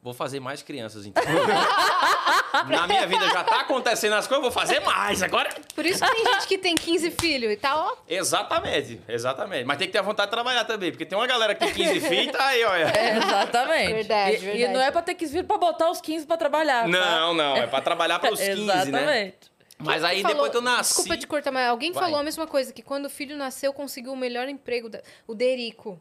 Vou 0.00 0.14
fazer 0.14 0.38
mais 0.38 0.62
crianças, 0.62 1.04
então. 1.06 1.22
Na 2.68 2.86
minha 2.86 3.04
vida 3.06 3.28
já 3.30 3.42
tá 3.42 3.60
acontecendo 3.60 4.14
as 4.14 4.26
coisas, 4.28 4.42
vou 4.42 4.50
fazer 4.52 4.78
mais. 4.80 5.22
Agora. 5.24 5.50
Por 5.74 5.84
isso 5.84 6.04
que 6.04 6.10
tem 6.14 6.24
gente 6.32 6.46
que 6.46 6.58
tem 6.58 6.74
15 6.76 7.10
filhos 7.10 7.50
e 7.52 7.56
tal, 7.56 7.78
ó. 7.78 7.96
Exatamente, 8.08 9.00
exatamente. 9.08 9.64
Mas 9.64 9.76
tem 9.76 9.88
que 9.88 9.92
ter 9.92 9.98
a 9.98 10.02
vontade 10.02 10.28
de 10.28 10.34
trabalhar 10.36 10.64
também, 10.64 10.92
porque 10.92 11.04
tem 11.04 11.18
uma 11.18 11.26
galera 11.26 11.52
que 11.54 11.64
tem 11.66 11.74
15 11.74 12.00
filhos 12.08 12.26
e 12.28 12.30
tá 12.30 12.46
aí, 12.46 12.64
olha. 12.64 12.84
É, 12.96 13.16
exatamente. 13.16 13.92
Verdade, 13.92 14.34
e, 14.36 14.38
verdade. 14.38 14.62
e 14.62 14.68
não 14.68 14.80
é 14.80 14.90
pra 14.92 15.02
ter 15.02 15.14
que 15.16 15.26
vir 15.26 15.44
pra 15.44 15.58
botar 15.58 15.90
os 15.90 16.00
15 16.00 16.26
pra 16.26 16.36
trabalhar. 16.36 16.82
tá? 16.82 16.88
Não, 16.88 17.34
não, 17.34 17.56
é 17.56 17.66
pra 17.66 17.80
trabalhar 17.80 18.20
para 18.20 18.32
os 18.32 18.40
15, 18.40 18.62
né? 18.64 18.82
Exatamente. 18.82 19.36
Mas 19.78 20.02
aí 20.02 20.22
Falou- 20.22 20.34
depois 20.34 20.50
que 20.50 20.56
eu 20.56 20.62
nasci. 20.62 20.94
Desculpa 20.94 21.16
te 21.16 21.26
cortar, 21.26 21.52
mas 21.52 21.68
alguém 21.68 21.92
Vai. 21.92 22.02
falou 22.04 22.18
a 22.18 22.22
mesma 22.24 22.46
coisa, 22.46 22.72
que 22.72 22.82
quando 22.82 23.06
o 23.06 23.10
filho 23.10 23.36
nasceu, 23.36 23.72
conseguiu 23.72 24.12
o 24.12 24.16
melhor 24.16 24.48
emprego, 24.48 24.88
da- 24.88 25.02
o 25.26 25.34
Derico. 25.34 26.00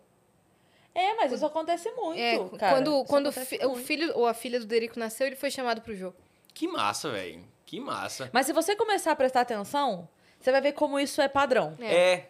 É, 0.96 1.13
mas 1.16 1.32
isso 1.32 1.46
acontece 1.46 1.92
muito, 1.92 2.20
É, 2.20 2.58
cara. 2.58 2.74
quando, 2.76 2.96
Isso 2.96 3.06
quando 3.06 3.26
o 3.28 3.30
acontece 3.30 3.58
fi- 3.60 3.66
o 3.66 3.70
muito. 3.70 3.86
filho 3.86 4.12
ou 4.18 4.26
a 4.26 4.34
filha 4.34 4.60
do 4.60 4.66
Derico 4.66 4.98
nasceu, 4.98 5.28
ele 5.28 5.36
foi 5.36 5.52
chamado 5.52 5.80
pro 5.82 5.96
jogo. 5.96 6.16
Que 6.56 6.68
massa, 6.68 7.12
velho. 7.12 7.44
Que 7.68 7.80
massa. 7.80 8.30
Mas 8.34 8.48
se 8.48 8.54
você 8.54 8.76
começar 8.76 9.12
a 9.12 9.16
prestar 9.16 9.42
atenção, 9.42 10.10
você 10.40 10.52
vai 10.52 10.60
ver 10.62 10.72
como 10.72 11.00
isso 11.00 11.22
é 11.22 11.28
padrão 11.28 11.76
É. 11.80 12.13
É. 12.13 12.30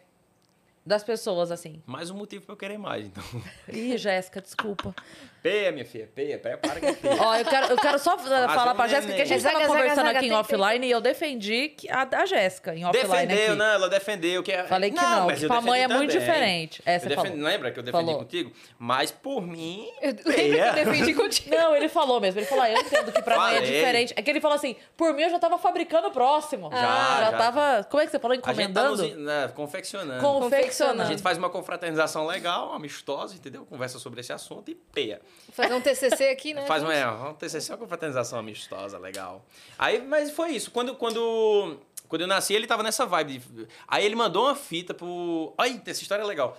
das 0.86 1.02
pessoas, 1.04 1.50
assim. 1.50 1.82
Mais 1.86 2.10
um 2.10 2.16
motivo 2.18 2.46
pra 2.46 2.54
eu 2.54 2.58
querer 2.58 2.78
mais, 2.78 3.06
então. 3.06 3.24
Ih, 3.70 3.98
Jéssica, 3.98 4.42
desculpa. 4.42 4.94
Peia, 5.48 5.72
minha 5.72 5.86
filha, 5.86 6.10
peia, 6.14 6.38
peia, 6.38 6.58
para 6.58 6.80
que 6.80 6.86
é 6.88 6.94
feia. 6.94 7.16
Ó, 7.22 7.36
eu 7.36 7.46
quero, 7.46 7.68
eu 7.68 7.78
quero 7.78 8.00
só 8.00 8.18
falar 8.18 8.76
pra 8.76 8.88
Jéssica 8.88 9.14
que 9.14 9.22
a 9.22 9.26
gente 9.26 9.38
neném. 9.44 9.44
tava 9.54 9.60
zaga, 9.66 9.68
conversando 9.80 10.06
zaga, 10.08 10.20
aqui 10.20 10.28
em 10.28 10.34
offline 10.34 10.88
e 10.88 10.92
eu 10.92 11.00
defendi 11.02 11.70
que 11.70 11.90
a, 11.90 12.08
a 12.12 12.26
Jéssica 12.26 12.76
em 12.76 12.84
offline 12.86 13.28
Defendeu, 13.28 13.46
aqui. 13.54 13.56
né? 13.60 13.74
Ela 13.76 13.90
defendeu 13.90 14.44
que 14.44 14.52
é- 14.52 14.64
Falei 14.66 14.92
que 14.92 14.98
não, 14.98 15.26
mas 15.28 15.40
que 15.40 15.48
pra 15.48 15.62
mãe 15.62 15.84
é 15.84 15.88
muito 15.88 16.12
diferente. 16.12 16.82
É, 16.86 17.00
você 17.00 17.08
defendi- 17.08 17.30
falou. 17.30 17.44
Lembra 17.46 17.72
que 17.72 17.80
eu 17.80 17.84
defendi 17.84 18.06
Falou. 18.06 18.20
contigo? 18.20 18.52
Mas 18.78 19.10
por 19.12 19.42
mim. 19.42 19.88
Eu 20.02 20.12
lembro 20.12 20.24
que 20.26 20.60
eu 20.62 20.74
defendi 20.86 21.14
contigo. 21.16 21.56
Não, 21.56 21.76
ele 21.76 21.88
falou 21.90 22.20
mesmo. 22.20 22.40
Ele 22.40 22.48
falou, 22.48 22.64
ah, 22.64 22.72
eu 22.72 22.78
entendo 22.80 23.12
que 23.12 23.22
pra 23.22 23.38
mãe 23.38 23.52
é 23.54 23.60
Falei. 23.60 23.72
diferente. 23.72 24.14
É 24.18 24.22
que 24.22 24.30
ele 24.30 24.42
falou 24.42 24.56
assim, 24.56 24.76
por 24.96 25.14
mim 25.14 25.24
eu 25.24 25.30
já 25.30 25.40
tava 25.40 25.58
fabricando 25.58 26.08
o 26.08 26.12
próximo. 26.12 26.70
Já, 26.72 26.78
já, 26.82 27.32
já. 27.32 27.38
tava, 27.38 27.84
como 27.90 28.02
é 28.02 28.06
que 28.06 28.12
você 28.12 28.20
falou? 28.20 28.34
A 28.34 28.36
gente 28.36 28.44
tá 28.46 28.52
Encomendando? 28.52 28.98
nos, 29.04 29.18
né, 29.18 29.52
confeccionando. 29.56 30.22
Confeccionando. 30.22 31.02
A 31.02 31.06
gente 31.06 31.22
faz 31.22 31.38
uma 31.38 31.50
confraternização 31.50 32.26
legal, 32.26 32.74
amistosa, 32.74 33.36
entendeu? 33.36 33.66
Conversa 33.66 34.00
sobre 34.00 34.20
esse 34.20 34.34
assunto 34.34 34.70
e 34.72 34.76
peia. 34.76 35.22
Fazer 35.52 35.73
um 35.73 35.82
TCC 35.82 36.30
aqui, 36.30 36.54
né? 36.54 36.65
Faz 36.67 36.84
uma, 36.84 36.93
é, 36.93 37.06
uma 37.08 37.34
TCC, 37.34 37.71
uma 37.71 37.78
confraternização 37.78 38.38
amistosa, 38.38 38.97
legal. 39.00 39.43
Aí, 39.78 40.02
mas 40.02 40.30
foi 40.32 40.52
isso. 40.52 40.69
Quando, 40.69 40.95
quando, 40.95 41.80
quando 42.08 42.21
eu 42.21 42.28
nasci, 42.28 42.54
ele 42.54 42.67
tava 42.67 42.84
nessa 42.84 43.06
vibe. 43.06 43.39
de- 43.39 43.67
Aí 43.88 44.06
ele 44.06 44.15
mandou 44.15 44.43
uma 44.45 44.56
fita 44.56 44.93
pro... 44.93 45.54
Ai, 45.58 45.82
essa 45.86 46.02
história 46.02 46.21
é 46.21 46.26
legal. 46.26 46.58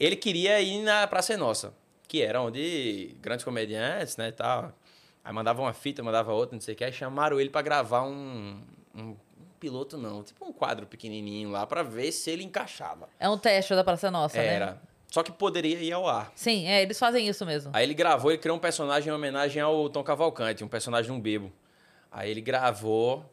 Ele 0.00 0.16
queria 0.16 0.60
ir 0.60 0.82
na 0.82 1.06
Praça 1.06 1.34
é 1.34 1.36
Nossa, 1.36 1.74
que 2.08 2.22
era 2.22 2.40
onde 2.40 3.14
grandes 3.20 3.44
comediantes, 3.44 4.16
né, 4.16 4.28
e 4.28 4.32
tal. 4.32 4.72
Aí 5.22 5.32
mandava 5.32 5.60
uma 5.62 5.72
fita, 5.72 6.02
mandava 6.02 6.32
outra, 6.32 6.54
não 6.56 6.60
sei 6.62 6.74
o 6.74 6.76
que. 6.76 6.84
Aí 6.84 6.92
chamaram 6.92 7.38
ele 7.38 7.50
pra 7.50 7.62
gravar 7.62 8.02
um... 8.04 8.60
um 8.94 9.16
piloto 9.60 9.96
não, 9.96 10.22
tipo 10.22 10.44
um 10.44 10.52
quadro 10.52 10.86
pequenininho 10.86 11.50
lá 11.50 11.66
pra 11.66 11.82
ver 11.82 12.12
se 12.12 12.30
ele 12.30 12.44
encaixava. 12.44 13.08
É 13.18 13.26
um 13.28 13.38
teste 13.38 13.74
da 13.74 13.82
Praça 13.82 14.10
Nossa, 14.10 14.36
né? 14.36 14.46
Era. 14.46 14.82
Só 15.14 15.22
que 15.22 15.30
poderia 15.30 15.78
ir 15.78 15.92
ao 15.92 16.08
ar. 16.08 16.32
Sim, 16.34 16.66
é, 16.66 16.82
eles 16.82 16.98
fazem 16.98 17.28
isso 17.28 17.46
mesmo. 17.46 17.70
Aí 17.72 17.84
ele 17.84 17.94
gravou, 17.94 18.32
ele 18.32 18.38
criou 18.38 18.56
um 18.56 18.60
personagem 18.60 19.10
em 19.10 19.14
homenagem 19.14 19.62
ao 19.62 19.88
Tom 19.88 20.02
Cavalcante, 20.02 20.64
um 20.64 20.68
personagem 20.68 21.04
de 21.04 21.12
um 21.16 21.20
bebo. 21.20 21.52
Aí 22.10 22.28
ele 22.28 22.40
gravou, 22.40 23.24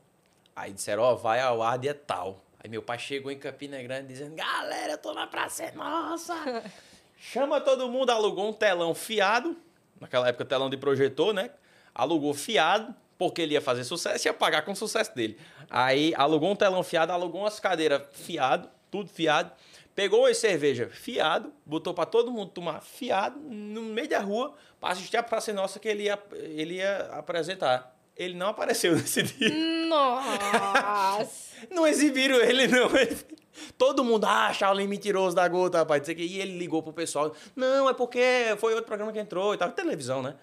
aí 0.56 0.72
disseram, 0.72 1.02
ó, 1.02 1.16
vai 1.16 1.40
ao 1.40 1.64
ar 1.64 1.80
dia 1.80 1.96
tal. 1.96 2.40
Aí 2.64 2.70
meu 2.70 2.84
pai 2.84 3.00
chegou 3.00 3.32
em 3.32 3.40
Campina 3.40 3.82
Grande 3.82 4.10
dizendo, 4.10 4.36
galera, 4.36 4.92
eu 4.92 4.98
tô 5.00 5.12
na 5.16 5.26
Praça 5.26 5.72
Nossa. 5.72 6.36
Chama 7.18 7.60
todo 7.60 7.90
mundo, 7.90 8.12
alugou 8.12 8.48
um 8.48 8.54
telão 8.54 8.94
fiado, 8.94 9.58
naquela 10.00 10.28
época 10.28 10.46
telão 10.46 10.70
de 10.70 10.78
projetor, 10.78 11.34
né? 11.34 11.50
Alugou 11.96 12.36
fiado, 12.36 12.94
porque 13.18 13.42
ele 13.42 13.56
ia 13.56 13.62
fazer 13.62 13.86
sucesso 13.86 14.28
e 14.28 14.30
ia 14.30 14.34
pagar 14.36 14.62
com 14.62 14.74
o 14.74 14.76
sucesso 14.76 15.16
dele. 15.16 15.36
Aí 15.68 16.14
alugou 16.16 16.52
um 16.52 16.56
telão 16.56 16.84
fiado, 16.84 17.12
alugou 17.12 17.42
umas 17.42 17.60
cadeiras 17.60 18.04
fiado, 18.14 18.70
tudo 18.92 19.10
fiado. 19.10 19.52
Pegou 19.94 20.22
uma 20.22 20.34
cerveja 20.34 20.90
fiado, 20.90 21.52
botou 21.66 21.94
pra 21.94 22.06
todo 22.06 22.32
mundo 22.32 22.52
tomar 22.52 22.82
fiado 22.82 23.38
no 23.40 23.82
meio 23.82 24.08
da 24.08 24.20
rua 24.20 24.54
pra 24.80 24.90
assistir 24.90 25.18
a 25.18 25.24
Praça 25.24 25.52
Nossa 25.52 25.80
que 25.80 25.88
ele 25.88 26.04
ia, 26.04 26.20
ele 26.34 26.76
ia 26.76 27.10
apresentar. 27.12 27.96
Ele 28.16 28.36
não 28.36 28.48
apareceu 28.48 28.94
nesse 28.96 29.24
dia. 29.24 29.50
Nossa! 29.88 31.56
Não 31.70 31.86
exibiram 31.88 32.38
ele, 32.38 32.68
não. 32.68 32.90
Todo 33.78 34.04
mundo, 34.04 34.26
ah, 34.26 34.52
Shaolin 34.54 34.88
mentiroso 34.88 35.36
da 35.36 35.48
gota, 35.48 35.80
rapaz. 35.80 36.02
o 36.08 36.16
quê. 36.16 36.24
E 36.24 36.40
ele 36.40 36.58
ligou 36.58 36.82
pro 36.82 36.94
pessoal. 36.94 37.36
Não, 37.56 37.90
é 37.90 37.94
porque 37.94 38.22
foi 38.58 38.74
outro 38.74 38.88
programa 38.88 39.12
que 39.12 39.20
entrou 39.20 39.54
e 39.54 39.58
tava 39.58 39.74
televisão, 39.74 40.22
né? 40.22 40.36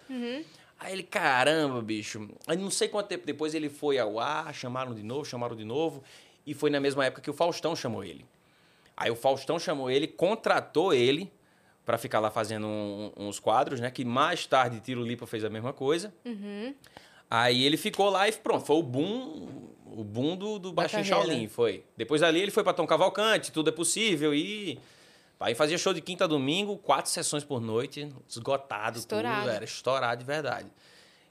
Aí 0.78 0.92
ele, 0.92 1.02
caramba, 1.02 1.80
bicho. 1.82 2.28
Aí 2.46 2.56
não 2.56 2.70
sei 2.70 2.88
quanto 2.88 3.08
tempo 3.08 3.26
depois 3.26 3.54
ele 3.54 3.68
foi 3.68 3.98
ao 3.98 4.20
ar, 4.20 4.54
chamaram 4.54 4.94
de 4.94 5.02
novo, 5.02 5.24
chamaram 5.24 5.56
de 5.56 5.64
novo. 5.64 6.02
E 6.46 6.54
foi 6.54 6.70
na 6.70 6.80
mesma 6.80 7.04
época 7.04 7.22
que 7.22 7.30
o 7.30 7.34
Faustão 7.34 7.74
chamou 7.74 8.04
ele. 8.04 8.24
Aí 9.00 9.10
o 9.12 9.14
Faustão 9.16 9.58
chamou 9.60 9.88
ele, 9.88 10.08
contratou 10.08 10.92
ele 10.92 11.30
pra 11.86 11.96
ficar 11.96 12.18
lá 12.18 12.30
fazendo 12.32 12.66
um- 12.66 13.12
uns 13.16 13.38
quadros, 13.38 13.78
né? 13.80 13.90
Que 13.92 14.04
mais 14.04 14.44
tarde 14.44 14.80
Tiro 14.80 15.02
Lipa 15.04 15.24
fez 15.26 15.44
a 15.44 15.48
mesma 15.48 15.72
coisa. 15.72 16.12
Aí 17.30 17.62
ele 17.64 17.76
ficou 17.76 18.08
lá 18.10 18.28
e 18.28 18.32
pronto, 18.32 18.64
foi 18.64 18.76
o 18.76 18.82
boom, 18.82 19.46
o 19.86 20.02
boom 20.02 20.36
do, 20.36 20.58
do 20.58 20.72
Baixinho. 20.72 21.04
Shaolin, 21.04 21.46
foi. 21.48 21.84
Depois 21.96 22.20
dali 22.22 22.40
ele 22.40 22.50
foi 22.50 22.64
pra 22.64 22.72
Tom 22.72 22.86
Cavalcante, 22.86 23.52
tudo 23.52 23.68
é 23.68 23.72
possível 23.72 24.34
e 24.34 24.78
aí 25.38 25.54
fazia 25.54 25.76
show 25.78 25.92
de 25.94 26.00
quinta 26.00 26.24
a 26.24 26.26
domingo, 26.26 26.76
quatro 26.78 27.10
sessões 27.10 27.44
por 27.44 27.60
noite, 27.60 28.08
esgotado 28.28 28.98
Estourado. 28.98 29.42
tudo, 29.42 29.50
era 29.50 29.64
estourado 29.64 30.18
de 30.20 30.24
verdade. 30.26 30.68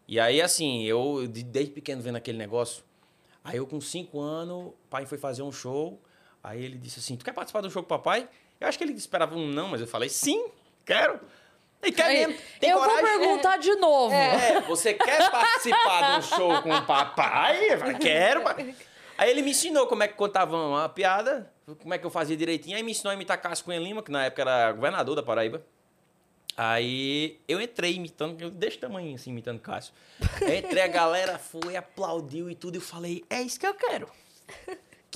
E 0.07 0.19
aí 0.19 0.39
assim, 0.39 0.83
eu 0.85 1.27
de- 1.27 1.43
desde 1.43 1.73
pequeno 1.73 2.01
vendo 2.01 2.15
aquele 2.15 2.37
negócio, 2.37 2.83
aí 3.43 3.57
eu 3.57 3.65
com 3.67 3.81
cinco 3.81 4.21
anos, 4.21 4.67
o 4.67 4.73
pai 4.89 5.05
foi 5.05 5.17
fazer 5.17 5.41
um 5.41 5.51
show, 5.51 5.99
aí 6.47 6.63
ele 6.63 6.77
disse 6.77 6.99
assim, 6.99 7.15
tu 7.15 7.25
quer 7.25 7.33
participar 7.33 7.61
do 7.61 7.69
show 7.69 7.83
com 7.83 7.93
o 7.93 7.97
papai? 7.97 8.27
Eu 8.59 8.67
acho 8.67 8.77
que 8.77 8.83
ele 8.83 8.93
esperava 8.93 9.35
um 9.35 9.47
não, 9.47 9.67
mas 9.67 9.81
eu 9.81 9.87
falei, 9.87 10.09
sim, 10.09 10.49
quero. 10.85 11.19
E 11.83 11.91
quer 11.91 12.11
mesmo, 12.11 12.41
tem 12.59 12.71
eu 12.71 12.79
coragem? 12.79 13.01
vou 13.03 13.19
perguntar 13.19 13.57
de 13.57 13.75
novo. 13.75 14.13
É, 14.13 14.61
você 14.61 14.93
quer 14.93 15.29
participar 15.29 16.17
um 16.17 16.21
show 16.21 16.61
com 16.61 16.71
o 16.71 16.85
papai? 16.85 17.73
Eu 17.73 17.77
falei, 17.77 17.97
quero. 17.97 18.43
Aí 19.17 19.29
ele 19.29 19.41
me 19.41 19.51
ensinou 19.51 19.87
como 19.87 20.03
é 20.03 20.07
que 20.07 20.15
contava 20.15 20.55
uma 20.55 20.89
piada, 20.89 21.51
como 21.79 21.93
é 21.93 21.97
que 21.97 22.05
eu 22.05 22.09
fazia 22.09 22.35
direitinho. 22.35 22.75
Aí 22.77 22.83
me 22.83 22.91
ensinou 22.91 23.11
a 23.11 23.13
imitar 23.13 23.39
Cássio 23.39 23.65
Cunha 23.65 23.79
Lima, 23.79 24.01
que 24.01 24.11
na 24.11 24.25
época 24.25 24.41
era 24.41 24.71
governador 24.71 25.15
da 25.15 25.23
Paraíba. 25.23 25.63
Aí 26.55 27.39
eu 27.47 27.61
entrei 27.61 27.93
imitando, 27.93 28.41
eu 28.41 28.49
desse 28.49 28.79
tamanho 28.79 29.13
assim, 29.13 29.29
imitando 29.29 29.59
Cássio. 29.59 29.93
Eu 30.41 30.55
entrei, 30.55 30.81
a 30.81 30.87
galera 30.87 31.37
foi, 31.37 31.75
aplaudiu 31.75 32.49
e 32.49 32.55
tudo. 32.55 32.75
E 32.75 32.77
eu 32.77 32.81
falei, 32.81 33.23
é 33.29 33.41
isso 33.41 33.59
que 33.59 33.67
eu 33.67 33.75
quero. 33.75 34.09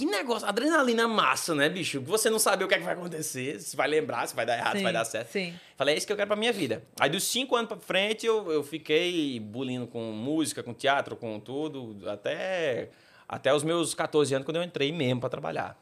Que 0.01 0.05
negócio, 0.07 0.47
adrenalina 0.47 1.07
massa, 1.07 1.53
né, 1.53 1.69
bicho? 1.69 2.01
Você 2.01 2.27
não 2.27 2.39
sabe 2.39 2.63
o 2.63 2.67
que, 2.67 2.73
é 2.73 2.79
que 2.79 2.83
vai 2.83 2.95
acontecer, 2.95 3.59
se 3.59 3.77
vai 3.77 3.87
lembrar, 3.87 4.25
se 4.27 4.35
vai 4.35 4.47
dar 4.47 4.57
errado, 4.57 4.77
se 4.77 4.81
vai 4.81 4.91
dar 4.91 5.05
certo. 5.05 5.29
Sim. 5.29 5.53
Falei, 5.77 5.93
é 5.93 5.97
isso 5.99 6.07
que 6.07 6.11
eu 6.11 6.17
quero 6.17 6.25
pra 6.25 6.35
minha 6.35 6.51
vida. 6.51 6.81
Aí 6.99 7.07
dos 7.07 7.23
cinco 7.23 7.55
anos 7.55 7.67
pra 7.67 7.77
frente, 7.77 8.25
eu, 8.25 8.51
eu 8.51 8.63
fiquei 8.63 9.39
bulindo 9.39 9.85
com 9.85 10.11
música, 10.11 10.63
com 10.63 10.73
teatro, 10.73 11.15
com 11.15 11.39
tudo, 11.39 12.09
até, 12.09 12.89
até 13.29 13.53
os 13.53 13.63
meus 13.63 13.93
14 13.93 14.33
anos, 14.33 14.43
quando 14.43 14.55
eu 14.55 14.63
entrei 14.63 14.91
mesmo 14.91 15.19
pra 15.19 15.29
trabalhar. 15.29 15.79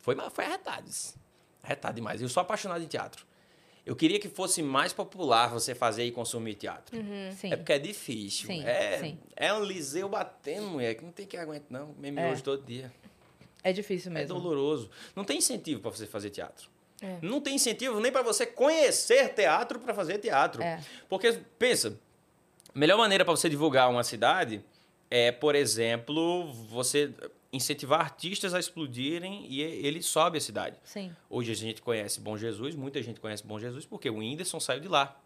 Foi, 0.00 0.16
foi 0.32 0.46
arretado. 0.46 0.88
isso. 0.88 1.14
Arretado 1.62 1.94
demais. 1.94 2.20
Eu 2.20 2.28
sou 2.28 2.40
apaixonado 2.40 2.82
em 2.82 2.88
teatro. 2.88 3.24
Eu 3.86 3.94
queria 3.94 4.18
que 4.18 4.28
fosse 4.28 4.64
mais 4.64 4.92
popular 4.92 5.46
você 5.46 5.76
fazer 5.76 6.04
e 6.04 6.10
consumir 6.10 6.54
teatro. 6.56 6.96
Sim. 7.36 7.52
É 7.52 7.56
porque 7.56 7.72
é 7.72 7.78
difícil. 7.78 8.48
Sim, 8.48 8.64
é, 8.64 8.98
sim. 8.98 9.18
é 9.36 9.54
um 9.54 9.62
liseu 9.62 10.08
batendo, 10.08 10.66
mulher, 10.66 10.96
que 10.96 11.04
não 11.04 11.12
tem 11.12 11.24
que 11.24 11.36
aguentar, 11.36 11.68
não. 11.70 11.94
Mesmo 11.98 12.18
É. 12.18 12.32
hoje 12.32 12.42
todo 12.42 12.64
dia. 12.66 12.90
É 13.64 13.72
difícil 13.72 14.10
É 14.12 14.14
mesmo. 14.14 14.38
doloroso. 14.38 14.90
Não 15.16 15.24
tem 15.24 15.38
incentivo 15.38 15.80
para 15.80 15.90
você 15.90 16.06
fazer 16.06 16.30
teatro. 16.30 16.68
É. 17.00 17.18
Não 17.20 17.40
tem 17.40 17.56
incentivo 17.56 17.98
nem 17.98 18.12
para 18.12 18.22
você 18.22 18.46
conhecer 18.46 19.30
teatro 19.34 19.80
para 19.80 19.92
fazer 19.92 20.18
teatro. 20.18 20.62
É. 20.62 20.80
Porque, 21.08 21.32
pensa, 21.58 21.98
a 22.72 22.78
melhor 22.78 22.98
maneira 22.98 23.24
para 23.24 23.34
você 23.34 23.48
divulgar 23.48 23.90
uma 23.90 24.04
cidade 24.04 24.62
é, 25.10 25.32
por 25.32 25.54
exemplo, 25.54 26.52
você 26.68 27.12
incentivar 27.52 28.00
artistas 28.00 28.52
a 28.52 28.58
explodirem 28.58 29.46
e 29.48 29.62
ele 29.62 30.02
sobe 30.02 30.38
a 30.38 30.40
cidade. 30.40 30.76
Sim. 30.82 31.14
Hoje 31.30 31.52
a 31.52 31.54
gente 31.54 31.80
conhece 31.80 32.20
Bom 32.20 32.36
Jesus, 32.36 32.74
muita 32.74 33.00
gente 33.02 33.20
conhece 33.20 33.46
Bom 33.46 33.58
Jesus 33.60 33.86
porque 33.86 34.10
o 34.10 34.16
Whindersson 34.18 34.58
saiu 34.58 34.80
de 34.80 34.88
lá, 34.88 35.16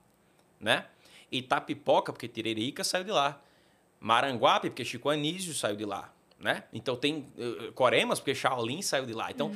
né? 0.60 0.86
Itapipoca, 1.32 2.12
porque 2.12 2.28
Tiririca 2.28 2.84
saiu 2.84 3.04
de 3.04 3.10
lá. 3.10 3.40
Maranguape, 4.00 4.70
porque 4.70 4.84
Chico 4.84 5.08
Anísio 5.08 5.54
saiu 5.54 5.74
de 5.74 5.84
lá, 5.84 6.12
né? 6.38 6.64
Então 6.72 6.96
tem 6.96 7.26
eh, 7.38 7.70
Coremas, 7.74 8.18
porque 8.20 8.34
Shaolin 8.34 8.80
saiu 8.82 9.06
de 9.06 9.12
lá. 9.12 9.30
Então 9.30 9.50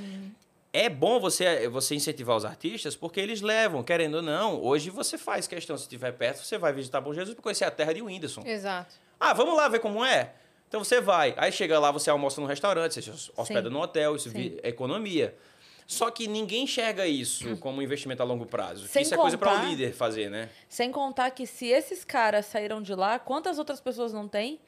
é 0.72 0.88
bom 0.88 1.20
você 1.20 1.68
você 1.68 1.94
incentivar 1.94 2.36
os 2.36 2.44
artistas 2.44 2.96
porque 2.96 3.20
eles 3.20 3.40
levam, 3.40 3.82
querendo 3.82 4.16
ou 4.16 4.22
não. 4.22 4.60
Hoje 4.62 4.90
você 4.90 5.16
faz 5.18 5.46
questão, 5.46 5.76
se 5.76 5.84
estiver 5.84 6.12
perto, 6.12 6.42
você 6.42 6.58
vai 6.58 6.72
visitar 6.72 7.00
Bom 7.00 7.12
Jesus 7.12 7.34
para 7.34 7.42
conhecer 7.42 7.64
a 7.64 7.70
terra 7.70 7.92
de 7.92 8.02
Whindersson. 8.02 8.42
Exato. 8.44 8.94
Ah, 9.20 9.32
vamos 9.32 9.56
lá 9.56 9.68
ver 9.68 9.78
como 9.80 10.04
é? 10.04 10.32
Então 10.68 10.82
você 10.82 11.00
vai. 11.00 11.34
Aí 11.36 11.52
chega 11.52 11.78
lá, 11.78 11.90
você 11.90 12.08
almoça 12.10 12.40
num 12.40 12.46
restaurante, 12.46 12.94
você 12.94 13.02
se 13.02 13.30
hospeda 13.36 13.68
Sim. 13.68 13.74
no 13.74 13.80
hotel, 13.80 14.16
isso 14.16 14.30
é 14.62 14.68
economia. 14.68 15.36
Só 15.86 16.10
que 16.10 16.26
ninguém 16.26 16.64
enxerga 16.64 17.06
isso 17.06 17.56
como 17.58 17.78
um 17.78 17.82
investimento 17.82 18.22
a 18.22 18.24
longo 18.24 18.46
prazo. 18.46 18.88
Sem 18.88 19.02
isso 19.02 19.12
é 19.12 19.16
coisa 19.16 19.36
para 19.36 19.50
contar- 19.50 19.64
o 19.64 19.68
líder 19.68 19.92
fazer, 19.92 20.30
né? 20.30 20.48
Sem 20.68 20.90
contar 20.90 21.30
que 21.32 21.46
se 21.46 21.66
esses 21.66 22.02
caras 22.04 22.46
saíram 22.46 22.80
de 22.80 22.94
lá, 22.94 23.18
quantas 23.18 23.58
outras 23.58 23.80
pessoas 23.80 24.12
não 24.12 24.26
tem? 24.26 24.58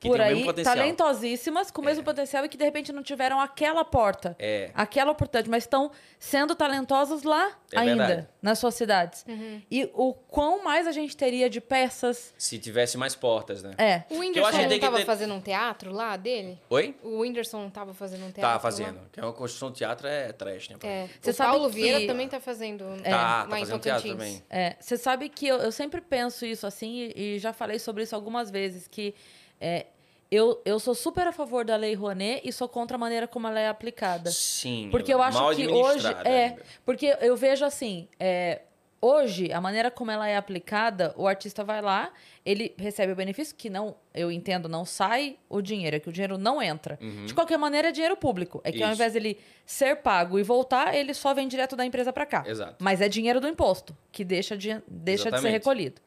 Que 0.00 0.08
por 0.08 0.16
tem 0.16 0.24
o 0.24 0.28
aí, 0.28 0.34
mesmo 0.36 0.46
potencial. 0.46 0.74
talentosíssimas, 0.76 1.70
com 1.70 1.82
o 1.82 1.84
mesmo 1.84 2.02
potencial 2.02 2.42
e 2.44 2.48
que 2.48 2.56
de 2.56 2.64
repente 2.64 2.90
não 2.90 3.02
tiveram 3.02 3.38
aquela 3.38 3.84
porta, 3.84 4.34
É. 4.38 4.70
aquela 4.74 5.12
oportunidade, 5.12 5.50
mas 5.50 5.64
estão 5.64 5.90
sendo 6.18 6.54
talentosos 6.54 7.22
lá 7.22 7.50
É 7.70 7.78
ainda, 7.80 8.06
verdade. 8.06 8.28
nas 8.40 8.58
suas 8.58 8.74
cidades. 8.74 9.26
E 9.70 9.90
o 9.92 10.14
quão 10.14 10.64
mais 10.64 10.86
a 10.86 10.92
gente 10.92 11.14
teria 11.14 11.50
de 11.50 11.60
peças. 11.60 12.32
Se 12.38 12.58
tivesse 12.58 12.96
mais 12.96 13.14
portas, 13.14 13.62
né? 13.62 13.74
É. 13.76 14.04
O 14.08 14.20
Whindersson 14.20 14.50
não 14.52 14.58
tem 14.68 14.70
que 14.70 14.78
tava 14.80 14.96
ter- 14.96 15.04
fazendo 15.04 15.34
um 15.34 15.40
teatro 15.40 15.92
lá 15.92 16.16
dele? 16.16 16.58
Oi? 16.70 16.96
O 17.02 17.18
Whindersson 17.20 17.60
não 17.60 17.70
tava 17.70 17.92
fazendo 17.92 18.20
um 18.20 18.30
teatro 18.32 18.40
Tá 18.40 18.52
lá? 18.54 18.58
fazendo. 18.58 19.00
Que 19.12 19.20
é 19.20 19.22
uma 19.22 19.34
construção 19.34 19.70
de 19.70 19.76
teatro 19.78 20.06
é 20.06 20.32
trash, 20.32 20.70
né? 20.70 20.76
É. 20.82 21.08
Você 21.20 21.30
o 21.30 21.34
sabe 21.34 21.50
Paulo 21.50 21.68
que- 21.68 21.74
Vieira 21.76 22.06
também 22.06 22.26
tá 22.26 22.40
fazendo 22.40 22.84
Tá, 23.02 23.10
lá 23.10 23.46
tá 23.46 23.56
em 23.58 23.60
fazendo 23.60 23.80
teatro 23.82 24.08
também. 24.08 24.42
É, 24.48 24.76
você 24.80 24.96
sabe 24.96 25.28
que 25.28 25.46
eu, 25.46 25.58
eu 25.58 25.70
sempre 25.70 26.00
penso 26.00 26.46
isso 26.46 26.66
assim, 26.66 27.12
e, 27.14 27.34
e 27.36 27.38
já 27.38 27.52
falei 27.52 27.78
sobre 27.78 28.02
isso 28.04 28.14
algumas 28.14 28.50
vezes, 28.50 28.88
que 28.88 29.14
é, 29.60 29.86
eu, 30.30 30.60
eu 30.64 30.78
sou 30.78 30.94
super 30.94 31.26
a 31.26 31.32
favor 31.32 31.64
da 31.64 31.76
Lei 31.76 31.94
Rouanet 31.94 32.40
e 32.48 32.52
sou 32.52 32.68
contra 32.68 32.96
a 32.96 32.98
maneira 32.98 33.26
como 33.26 33.46
ela 33.48 33.58
é 33.60 33.68
aplicada. 33.68 34.30
Sim. 34.30 34.88
Porque 34.90 35.12
eu 35.12 35.20
acho 35.20 35.38
que 35.56 35.66
hoje. 35.66 36.06
É, 36.24 36.44
ainda. 36.46 36.62
porque 36.84 37.16
eu 37.20 37.36
vejo 37.36 37.64
assim. 37.64 38.08
é, 38.18 38.62
hoje, 39.02 39.50
a 39.50 39.60
maneira 39.62 39.90
como 39.90 40.10
ela 40.10 40.28
é 40.28 40.36
aplicada, 40.36 41.12
o 41.16 41.26
artista 41.26 41.64
vai 41.64 41.80
lá, 41.80 42.12
ele 42.44 42.74
recebe 42.78 43.12
o 43.12 43.16
benefício, 43.16 43.56
que 43.56 43.70
não, 43.70 43.96
eu 44.14 44.30
entendo, 44.30 44.68
não 44.68 44.84
sai 44.84 45.36
o 45.48 45.62
dinheiro, 45.62 45.96
é 45.96 45.98
que 45.98 46.08
o 46.08 46.12
dinheiro 46.12 46.36
não 46.36 46.62
entra. 46.62 46.98
De 47.26 47.32
qualquer 47.32 47.56
maneira, 47.58 47.88
é 47.88 47.92
dinheiro 47.92 48.14
público. 48.16 48.60
É 48.62 48.70
que 48.70 48.82
ao 48.82 48.88
Uhum. 48.88 48.92
Isso. 48.92 49.02
invés 49.02 49.12
dele 49.14 49.38
ser 49.64 49.96
pago 49.96 50.38
e 50.38 50.42
voltar, 50.42 50.94
ele 50.94 51.14
só 51.14 51.32
vem 51.32 51.48
direto 51.48 51.74
da 51.74 51.84
empresa 51.86 52.12
para 52.12 52.26
cá. 52.26 52.44
Exato. 52.46 52.76
Mas 52.78 53.00
é 53.00 53.08
dinheiro 53.08 53.40
do 53.40 53.48
imposto, 53.48 53.96
que 54.12 54.22
deixa 54.22 54.54
de, 54.56 54.68
deixa 54.68 54.82
de 54.86 55.22
ser 55.22 55.28
Exatamente. 55.28 55.52
recolhido. 55.52 56.00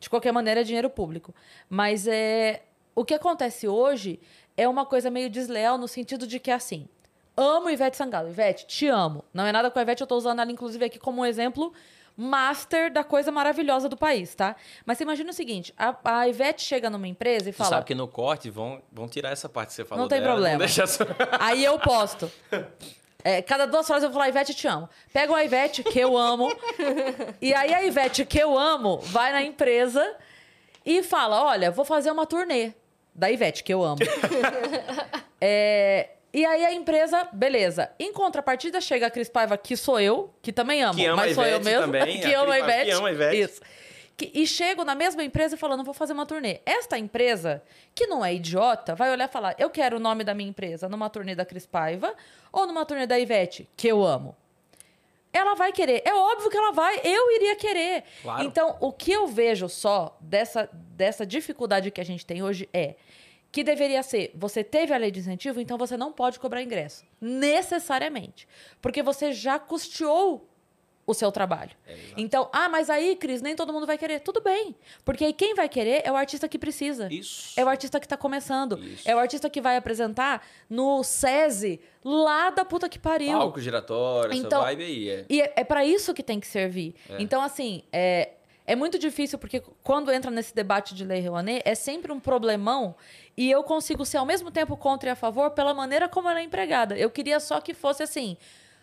De 0.00 0.10
qualquer 0.10 0.32
maneira, 0.32 0.60
é 0.60 0.64
dinheiro 0.64 0.90
público. 0.90 1.32
Mas 1.68 2.06
é, 2.08 2.62
o 2.94 3.04
que 3.04 3.14
acontece 3.14 3.66
hoje 3.68 4.20
é 4.56 4.68
uma 4.68 4.84
coisa 4.84 5.10
meio 5.10 5.30
desleal 5.30 5.78
no 5.78 5.88
sentido 5.88 6.26
de 6.26 6.38
que, 6.38 6.50
assim, 6.50 6.88
amo 7.36 7.70
Ivete 7.70 7.96
Sangalo. 7.96 8.28
Ivete, 8.28 8.66
te 8.66 8.86
amo. 8.88 9.24
Não 9.32 9.46
é 9.46 9.52
nada 9.52 9.70
com 9.70 9.78
a 9.78 9.82
Ivete, 9.82 10.00
eu 10.02 10.06
tô 10.06 10.16
usando 10.16 10.40
ela, 10.40 10.50
inclusive, 10.52 10.84
aqui 10.84 10.98
como 10.98 11.22
um 11.22 11.26
exemplo 11.26 11.72
master 12.16 12.92
da 12.92 13.02
coisa 13.02 13.32
maravilhosa 13.32 13.88
do 13.88 13.96
país, 13.96 14.34
tá? 14.34 14.54
Mas 14.84 14.98
você 14.98 15.04
imagina 15.04 15.30
o 15.30 15.32
seguinte, 15.32 15.72
a, 15.78 15.96
a 16.04 16.28
Ivete 16.28 16.62
chega 16.62 16.90
numa 16.90 17.08
empresa 17.08 17.48
e 17.48 17.52
fala... 17.52 17.70
sabe 17.70 17.86
que 17.86 17.94
no 17.94 18.06
corte 18.06 18.50
vão, 18.50 18.82
vão 18.92 19.08
tirar 19.08 19.30
essa 19.30 19.48
parte 19.48 19.68
que 19.68 19.74
você 19.74 19.84
falou 19.86 20.02
Não 20.02 20.08
tem 20.08 20.20
dela, 20.20 20.32
problema. 20.32 20.58
deixa 20.58 20.86
só- 20.86 21.04
Aí 21.40 21.64
eu 21.64 21.78
posto. 21.78 22.30
É, 23.24 23.40
cada 23.40 23.66
duas 23.66 23.86
frases 23.86 24.04
eu 24.04 24.10
vou 24.10 24.18
falar, 24.18 24.28
Ivete, 24.28 24.52
te 24.52 24.66
amo. 24.66 24.88
Pega 25.12 25.34
a 25.34 25.44
Ivete, 25.44 25.82
que 25.82 25.98
eu 25.98 26.16
amo. 26.16 26.48
e 27.40 27.54
aí 27.54 27.72
a 27.72 27.84
Ivete, 27.84 28.26
que 28.26 28.38
eu 28.38 28.58
amo, 28.58 28.98
vai 28.98 29.32
na 29.32 29.42
empresa 29.42 30.14
e 30.84 31.02
fala: 31.02 31.42
Olha, 31.44 31.70
vou 31.70 31.84
fazer 31.84 32.10
uma 32.10 32.26
turnê 32.26 32.72
da 33.14 33.30
Ivete, 33.30 33.62
que 33.64 33.72
eu 33.72 33.82
amo. 33.82 33.98
É, 35.40 36.10
e 36.32 36.44
aí 36.44 36.64
a 36.66 36.72
empresa, 36.74 37.26
beleza. 37.32 37.90
Em 37.98 38.12
contrapartida, 38.12 38.80
chega 38.80 39.06
a 39.06 39.10
Cris 39.10 39.28
Paiva, 39.28 39.56
que 39.56 39.76
sou 39.76 39.98
eu, 39.98 40.32
que 40.42 40.52
também 40.52 40.82
amo, 40.82 40.94
Que 40.98 41.06
ama 41.06 41.16
mas 41.16 41.34
sou 41.34 41.44
eu 41.44 41.60
mesmo. 41.60 41.80
também, 41.80 42.20
que 42.20 42.34
a 42.34 42.40
ama 42.42 42.52
a 42.54 42.58
Ivete. 42.58 42.84
que 42.84 42.90
ama 42.90 43.08
a 43.08 43.12
Ivete. 43.12 43.40
Isso. 43.40 43.60
Que- 44.16 44.30
e 44.34 44.46
chego 44.46 44.84
na 44.84 44.94
mesma 44.94 45.24
empresa 45.24 45.56
falando, 45.56 45.82
vou 45.82 45.94
fazer 45.94 46.12
uma 46.12 46.26
turnê. 46.26 46.60
Esta 46.66 46.98
empresa, 46.98 47.62
que 47.94 48.06
não 48.06 48.22
é 48.22 48.34
idiota, 48.34 48.94
vai 48.94 49.10
olhar 49.10 49.28
e 49.30 49.32
falar: 49.32 49.54
eu 49.58 49.70
quero 49.70 49.96
o 49.96 50.00
nome 50.00 50.22
da 50.24 50.34
minha 50.34 50.50
empresa 50.50 50.90
numa 50.90 51.08
turnê 51.08 51.34
da 51.34 51.44
Cris 51.46 51.64
Paiva 51.64 52.14
ou 52.52 52.66
numa 52.66 52.84
turnê 52.84 53.06
da 53.06 53.18
Ivete, 53.18 53.66
que 53.74 53.88
eu 53.88 54.04
amo. 54.04 54.36
Ela 55.32 55.54
vai 55.54 55.72
querer. 55.72 56.02
É 56.04 56.14
óbvio 56.14 56.50
que 56.50 56.56
ela 56.56 56.72
vai. 56.72 57.00
Eu 57.04 57.30
iria 57.36 57.54
querer. 57.56 58.04
Claro. 58.22 58.44
Então, 58.44 58.76
o 58.80 58.92
que 58.92 59.12
eu 59.12 59.26
vejo 59.28 59.68
só 59.68 60.16
dessa, 60.20 60.68
dessa 60.72 61.24
dificuldade 61.24 61.90
que 61.90 62.00
a 62.00 62.04
gente 62.04 62.26
tem 62.26 62.42
hoje 62.42 62.68
é 62.72 62.96
que 63.52 63.62
deveria 63.62 64.02
ser: 64.02 64.32
você 64.34 64.64
teve 64.64 64.92
a 64.92 64.96
lei 64.96 65.10
de 65.10 65.20
incentivo, 65.20 65.60
então 65.60 65.78
você 65.78 65.96
não 65.96 66.12
pode 66.12 66.38
cobrar 66.40 66.62
ingresso. 66.62 67.04
Necessariamente. 67.20 68.48
Porque 68.82 69.02
você 69.02 69.32
já 69.32 69.58
custeou 69.58 70.49
o 71.10 71.14
seu 71.14 71.30
trabalho. 71.32 71.70
É, 71.86 71.96
então, 72.16 72.48
ah, 72.52 72.68
mas 72.68 72.88
aí, 72.88 73.16
Cris, 73.16 73.42
nem 73.42 73.54
todo 73.56 73.72
mundo 73.72 73.86
vai 73.86 73.98
querer. 73.98 74.20
Tudo 74.20 74.40
bem. 74.40 74.74
Porque 75.04 75.24
aí 75.24 75.32
quem 75.32 75.54
vai 75.54 75.68
querer 75.68 76.02
é 76.04 76.10
o 76.12 76.16
artista 76.16 76.48
que 76.48 76.58
precisa. 76.58 77.12
Isso. 77.12 77.52
É 77.58 77.64
o 77.64 77.68
artista 77.68 77.98
que 78.00 78.08
tá 78.08 78.16
começando. 78.16 78.78
Isso. 78.78 79.08
É 79.08 79.14
o 79.14 79.18
artista 79.18 79.50
que 79.50 79.60
vai 79.60 79.76
apresentar 79.76 80.46
no 80.68 81.02
SESI, 81.02 81.80
lá 82.04 82.50
da 82.50 82.64
puta 82.64 82.88
que 82.88 82.98
pariu. 82.98 83.38
Palco 83.38 83.60
giratório, 83.60 84.34
Então- 84.34 84.60
essa 84.60 84.66
vibe 84.68 84.84
aí. 84.84 85.08
É. 85.10 85.24
E 85.28 85.40
é, 85.42 85.52
é 85.56 85.64
para 85.64 85.84
isso 85.84 86.14
que 86.14 86.22
tem 86.22 86.40
que 86.40 86.46
servir. 86.46 86.94
Então, 87.18 87.42
assim, 87.42 87.82
é, 87.92 88.30
é 88.66 88.76
muito 88.76 88.98
difícil, 88.98 89.38
porque 89.38 89.60
quando 89.82 90.12
entra 90.12 90.30
nesse 90.30 90.54
debate 90.54 90.94
de 90.94 91.04
Lei 91.04 91.26
Rouanet, 91.26 91.62
é 91.64 91.74
sempre 91.74 92.12
um 92.12 92.20
problemão 92.20 92.94
e 93.36 93.50
eu 93.50 93.62
consigo 93.64 94.04
ser 94.04 94.18
ao 94.18 94.26
mesmo 94.26 94.50
tempo 94.50 94.76
contra 94.76 95.08
e 95.08 95.12
a 95.12 95.16
favor 95.16 95.50
pela 95.50 95.74
maneira 95.74 96.08
como 96.08 96.28
ela 96.28 96.40
é 96.40 96.42
empregada. 96.44 96.96
Eu 96.96 97.10
queria 97.10 97.40
só 97.40 97.60
que 97.60 97.74
fosse 97.74 98.02
assim. 98.02 98.36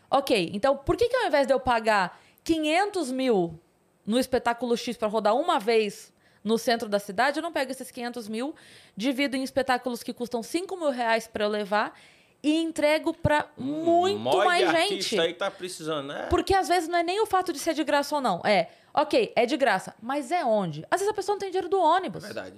Ok, 0.09 0.51
então 0.53 0.77
por 0.77 0.95
que, 0.95 1.07
que 1.09 1.15
ao 1.17 1.27
invés 1.27 1.45
de 1.47 1.53
eu 1.53 1.59
pagar 1.59 2.19
500 2.43 3.11
mil 3.11 3.59
no 4.05 4.17
espetáculo 4.17 4.75
X 4.77 4.95
para 4.95 5.07
rodar 5.07 5.35
uma 5.35 5.59
vez 5.59 6.13
no 6.43 6.57
centro 6.57 6.87
da 6.87 6.97
cidade, 6.97 7.39
eu 7.39 7.43
não 7.43 7.51
pego 7.51 7.71
esses 7.71 7.91
500 7.91 8.29
mil, 8.29 8.55
divido 8.95 9.35
em 9.35 9.43
espetáculos 9.43 10.01
que 10.01 10.13
custam 10.13 10.41
5 10.41 10.77
mil 10.77 10.91
reais 10.91 11.27
para 11.27 11.43
eu 11.43 11.49
levar 11.49 11.93
e 12.41 12.55
entrego 12.55 13.13
para 13.13 13.49
muito 13.57 14.19
Mó 14.19 14.31
de 14.39 14.45
mais 14.45 14.69
gente. 14.71 15.19
aí 15.19 15.33
tá 15.33 15.51
precisando, 15.51 16.07
né? 16.07 16.27
Porque 16.29 16.53
às 16.53 16.67
vezes 16.69 16.87
não 16.87 16.99
é 16.99 17.03
nem 17.03 17.19
o 17.19 17.25
fato 17.25 17.51
de 17.51 17.59
ser 17.59 17.73
de 17.73 17.83
graça 17.83 18.15
ou 18.15 18.21
não. 18.21 18.39
É, 18.45 18.69
ok, 18.93 19.33
é 19.35 19.45
de 19.45 19.57
graça, 19.57 19.93
mas 20.01 20.31
é 20.31 20.45
onde? 20.45 20.85
Às 20.89 21.01
vezes 21.01 21.11
a 21.11 21.15
pessoa 21.15 21.33
não 21.33 21.39
tem 21.39 21.49
dinheiro 21.49 21.67
do 21.67 21.81
ônibus. 21.81 22.23
Verdade. 22.23 22.55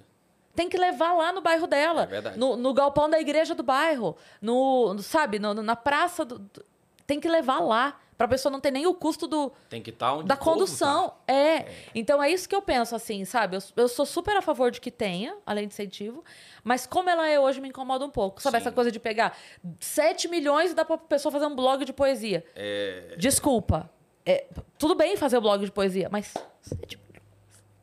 Tem 0.54 0.68
que 0.70 0.78
levar 0.78 1.14
lá 1.14 1.32
no 1.32 1.42
bairro 1.42 1.66
dela. 1.66 2.04
É 2.04 2.08
verdade. 2.08 2.38
No, 2.38 2.56
no 2.58 2.74
galpão 2.74 3.10
da 3.10 3.20
igreja 3.20 3.56
do 3.56 3.64
bairro. 3.64 4.16
No, 4.42 4.98
sabe, 5.00 5.40
no- 5.40 5.54
na 5.54 5.76
praça. 5.76 6.26
Do, 6.26 6.38
do- 6.40 6.66
tem 7.10 7.20
que 7.20 7.28
levar 7.28 7.60
lá. 7.60 8.00
Pra 8.16 8.28
pessoa 8.28 8.52
não 8.52 8.60
ter 8.60 8.70
nem 8.70 8.86
o 8.86 8.94
custo 8.94 9.26
do, 9.28 9.50
Tem 9.70 9.82
que 9.82 9.92
estar 9.92 10.14
onde 10.14 10.28
da 10.28 10.36
condução. 10.36 11.08
tá. 11.26 11.34
É. 11.34 11.66
Então 11.96 12.22
é 12.22 12.30
isso 12.30 12.50
que 12.50 12.54
eu 12.54 12.62
penso, 12.62 12.94
assim, 12.94 13.24
sabe? 13.24 13.56
Eu, 13.56 13.62
eu 13.78 13.88
sou 13.88 14.06
super 14.06 14.36
a 14.36 14.42
favor 14.42 14.70
de 14.72 14.82
que 14.82 14.92
tenha, 14.92 15.38
além 15.46 15.66
de 15.70 15.74
incentivo, 15.74 16.22
mas 16.62 16.86
como 16.86 17.10
ela 17.10 17.30
é 17.30 17.40
hoje 17.40 17.62
me 17.62 17.70
incomoda 17.70 18.04
um 18.06 18.10
pouco. 18.10 18.42
Sabe 18.42 18.58
Sim. 18.58 18.62
essa 18.64 18.72
coisa 18.74 18.92
de 18.92 19.00
pegar 19.00 19.38
7 19.80 20.28
milhões 20.28 20.72
e 20.72 20.74
dar 20.74 20.84
pra 20.84 20.98
pessoa 20.98 21.32
fazer 21.32 21.46
um 21.46 21.56
blog 21.56 21.86
de 21.86 21.94
poesia? 21.94 22.46
É. 22.58 23.16
Desculpa. 23.18 23.90
É, 24.26 24.48
tudo 24.78 24.96
bem 24.96 25.16
fazer 25.16 25.38
o 25.38 25.42
blog 25.42 25.64
de 25.64 25.72
poesia, 25.72 26.10
mas 26.12 26.34
7 26.62 26.98
milhões 26.98 27.24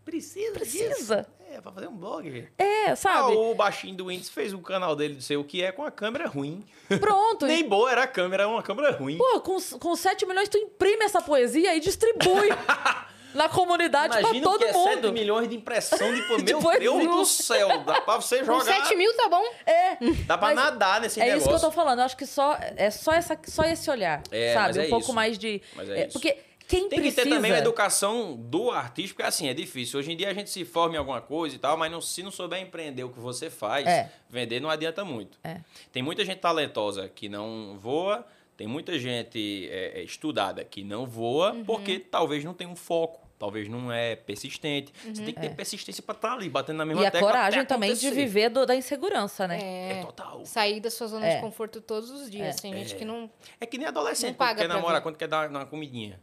Precisa. 0.04 0.52
precisa. 0.52 1.26
É, 1.56 1.60
pra 1.60 1.72
fazer 1.72 1.88
um 1.88 1.96
blog. 1.96 2.48
É, 2.58 2.90
Ah, 2.90 2.96
sabe? 2.96 3.32
o 3.34 3.54
baixinho 3.54 3.94
do 3.96 4.06
Windows 4.08 4.28
fez 4.28 4.52
um 4.52 4.60
canal 4.62 4.94
dele, 4.94 5.14
não 5.14 5.20
sei 5.20 5.36
o 5.36 5.44
que 5.44 5.62
é, 5.62 5.72
com 5.72 5.84
a 5.84 5.90
câmera 5.90 6.26
ruim. 6.28 6.64
Pronto. 7.00 7.46
Nem 7.46 7.66
boa 7.66 7.90
era 7.90 8.02
a 8.02 8.06
câmera, 8.06 8.42
era 8.44 8.52
uma 8.52 8.62
câmera 8.62 8.92
ruim. 8.92 9.16
Pô, 9.16 9.40
com, 9.40 9.56
com 9.78 9.96
7 9.96 10.26
milhões 10.26 10.48
tu 10.48 10.58
imprime 10.58 11.04
essa 11.04 11.20
poesia 11.22 11.74
e 11.74 11.80
distribui 11.80 12.48
na 13.34 13.48
comunidade 13.48 14.12
pra 14.12 14.20
Imagina 14.20 14.44
todo 14.44 14.58
que 14.58 14.64
é 14.64 14.72
7 14.72 14.94
mundo. 14.96 15.12
milhões 15.12 15.48
de 15.48 15.56
impressão 15.56 16.14
de... 16.14 16.20
Meu 16.28 16.38
De 16.42 16.54
poesia. 16.54 16.80
Deus 16.90 17.04
do 17.06 17.24
céu, 17.24 17.78
dá 17.84 18.00
pra 18.00 18.16
você 18.16 18.38
Com 18.40 18.44
jogar... 18.60 18.64
7 18.64 18.94
mil 18.96 19.14
tá 19.14 19.28
bom? 19.28 19.44
É. 19.66 19.96
Dá 20.26 20.36
pra 20.38 20.54
nadar 20.54 21.00
nesse 21.00 21.20
é 21.20 21.24
negócio. 21.24 21.38
isso 21.40 21.48
que 21.48 21.54
eu 21.54 21.60
tô 21.60 21.70
falando. 21.74 21.98
Eu 22.00 22.04
acho 22.04 22.16
que 22.16 22.26
só 22.26 22.56
é 22.76 22.90
só 22.90 23.12
essa 23.12 23.38
só 23.46 23.64
esse 23.64 23.90
olhar, 23.90 24.22
É, 24.30 24.52
sabe? 24.54 24.78
um 24.78 24.82
é 24.82 24.88
pouco 24.88 25.04
isso. 25.06 25.12
mais 25.14 25.38
de 25.38 25.60
Mas 25.74 25.88
é 25.90 26.04
isso. 26.06 26.12
porque 26.12 26.36
quem 26.68 26.88
Tem 26.88 26.98
que 26.98 27.02
precisa 27.02 27.22
ter 27.22 27.30
também 27.30 27.52
a 27.52 27.58
educação 27.58 28.34
do 28.36 28.70
artista, 28.70 29.14
porque 29.14 29.26
assim, 29.28 29.48
é 29.48 29.54
difícil. 29.54 29.98
Hoje 30.00 30.12
em 30.12 30.16
dia 30.16 30.28
a 30.28 30.34
gente 30.34 30.50
se 30.50 30.64
forma 30.64 30.94
em 30.96 30.98
alguma 30.98 31.20
coisa 31.20 31.54
e 31.54 31.58
tal, 31.58 31.76
mas 31.76 31.90
não- 31.90 32.00
se 32.00 32.22
não 32.22 32.30
souber 32.30 32.60
empreender 32.60 33.04
o 33.04 33.08
que 33.10 33.20
você 33.20 33.48
faz, 33.50 33.86
É. 33.86 34.10
vender 34.28 34.60
não 34.60 34.68
adianta 34.70 35.04
muito. 35.04 35.38
É. 35.44 35.60
Tem 35.92 36.02
muita 36.02 36.24
gente 36.24 36.38
talentosa 36.38 37.08
que 37.08 37.28
não 37.28 37.76
voa, 37.78 38.26
tem 38.56 38.66
muita 38.66 38.98
gente 38.98 39.68
é, 39.70 40.00
é, 40.00 40.02
estudada 40.02 40.64
que 40.64 40.82
não 40.82 41.06
voa, 41.06 41.52
Uhum. 41.52 41.64
porque 41.64 41.98
talvez 41.98 42.42
não 42.42 42.54
tenha 42.54 42.70
um 42.70 42.76
foco, 42.76 43.20
talvez 43.38 43.68
não 43.68 43.92
é 43.92 44.16
persistente. 44.16 44.92
Você 45.04 45.22
tem 45.22 45.34
que 45.34 45.40
ter 45.40 45.54
persistência 45.54 46.02
pra 46.02 46.14
estar 46.14 46.32
ali, 46.32 46.48
batendo 46.48 46.78
na 46.78 46.86
mesma 46.86 47.00
Uhum. 47.02 47.04
É. 47.04 47.06
e 47.06 47.08
a 47.08 47.10
tecla 47.12 47.28
até 47.28 47.38
coragem 47.38 47.64
também 47.66 47.92
de 47.94 48.10
viver 48.10 48.48
do- 48.48 48.64
da 48.64 48.74
insegurança, 48.74 49.46
né? 49.46 49.58
É 49.62 49.92
É. 49.98 50.02
total. 50.02 50.44
Sair 50.46 50.80
da 50.80 50.90
sua 50.90 51.06
zona 51.06 51.26
É. 51.26 51.34
de 51.36 51.40
conforto 51.42 51.80
todos 51.82 52.10
os 52.10 52.30
dias. 52.30 52.56
Tem 52.56 52.72
gente 52.72 52.94
que 52.96 53.04
não. 53.04 53.30
É 53.60 53.66
que 53.66 53.76
nem 53.76 53.86
adolescente, 53.86 54.30
quando 54.34 54.38
paga 54.38 54.62
quer 54.62 54.68
namorar, 54.68 54.96
ver. 54.96 55.02
quando 55.02 55.16
quer 55.18 55.28
dar 55.28 55.50
uma 55.50 55.66
comidinha. 55.66 56.18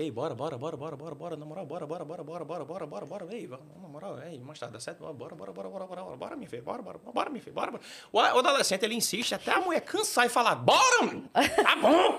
Ei, 0.00 0.10
bora, 0.10 0.34
bora, 0.34 0.56
bora, 0.56 0.76
bora, 0.78 0.96
bora, 0.96 1.14
bora, 1.14 1.36
na 1.36 1.44
moral, 1.44 1.66
bora, 1.66 1.86
bora, 1.86 2.04
bora, 2.04 2.24
bora, 2.24 2.44
bora, 2.44 2.64
bora, 2.64 2.86
bora, 2.86 3.04
bora, 3.04 3.26
ei, 3.32 3.46
vamos, 3.46 3.66
na 3.82 3.86
moral, 3.86 4.18
ei, 4.22 4.38
mais 4.38 4.58
tarde, 4.58 4.72
dá 4.72 4.80
certo, 4.80 5.00
bora, 5.12 5.34
bora, 5.34 5.52
bora, 5.52 5.68
bora, 5.68 5.86
bora, 5.86 6.02
bora, 6.02 6.16
bora, 6.16 6.36
me 6.36 6.46
filho, 6.46 6.62
bora, 6.62 6.80
bora, 6.80 6.98
bora, 6.98 7.28
me 7.28 7.38
filho, 7.38 7.52
bora, 7.52 7.70
bora. 7.70 7.82
O, 8.10 8.18
adolescente, 8.18 8.82
ele 8.82 8.94
insiste 8.94 9.34
até 9.34 9.52
a 9.52 9.60
mulher 9.60 9.82
cansar 9.82 10.24
e 10.24 10.30
falar, 10.30 10.54
bora, 10.54 11.02
mano, 11.02 11.28
tá 11.32 11.76
bom, 11.76 12.18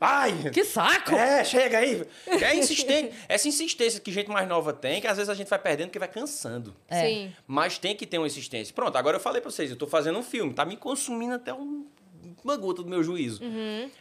vai. 0.00 0.50
Que 0.50 0.64
saco! 0.64 1.14
É, 1.14 1.44
chega 1.44 1.78
aí. 1.78 2.06
É 2.26 2.56
insistente. 2.56 3.14
Essa 3.28 3.46
insistência 3.46 4.00
que 4.00 4.10
gente 4.10 4.30
mais 4.30 4.48
nova 4.48 4.72
tem, 4.72 4.98
que 4.98 5.06
às 5.06 5.18
vezes 5.18 5.28
a 5.28 5.34
gente 5.34 5.48
vai 5.48 5.58
perdendo 5.58 5.88
porque 5.88 5.98
vai 5.98 6.08
cansando. 6.08 6.74
Sim. 6.90 7.30
Mas 7.46 7.78
tem 7.78 7.94
que 7.94 8.06
ter 8.06 8.16
uma 8.16 8.26
insistência. 8.26 8.74
Pronto, 8.74 8.96
agora 8.96 9.16
eu 9.16 9.20
falei 9.20 9.42
pra 9.42 9.50
vocês, 9.50 9.70
eu 9.70 9.76
tô 9.76 9.86
fazendo 9.86 10.18
um 10.18 10.22
filme, 10.22 10.54
tá 10.54 10.64
me 10.64 10.78
consumindo 10.78 11.34
até 11.34 11.52
um 11.52 11.86
uma 12.44 12.56
gota 12.56 12.82
do 12.82 12.88
meu 12.88 13.02
juízo. 13.02 13.40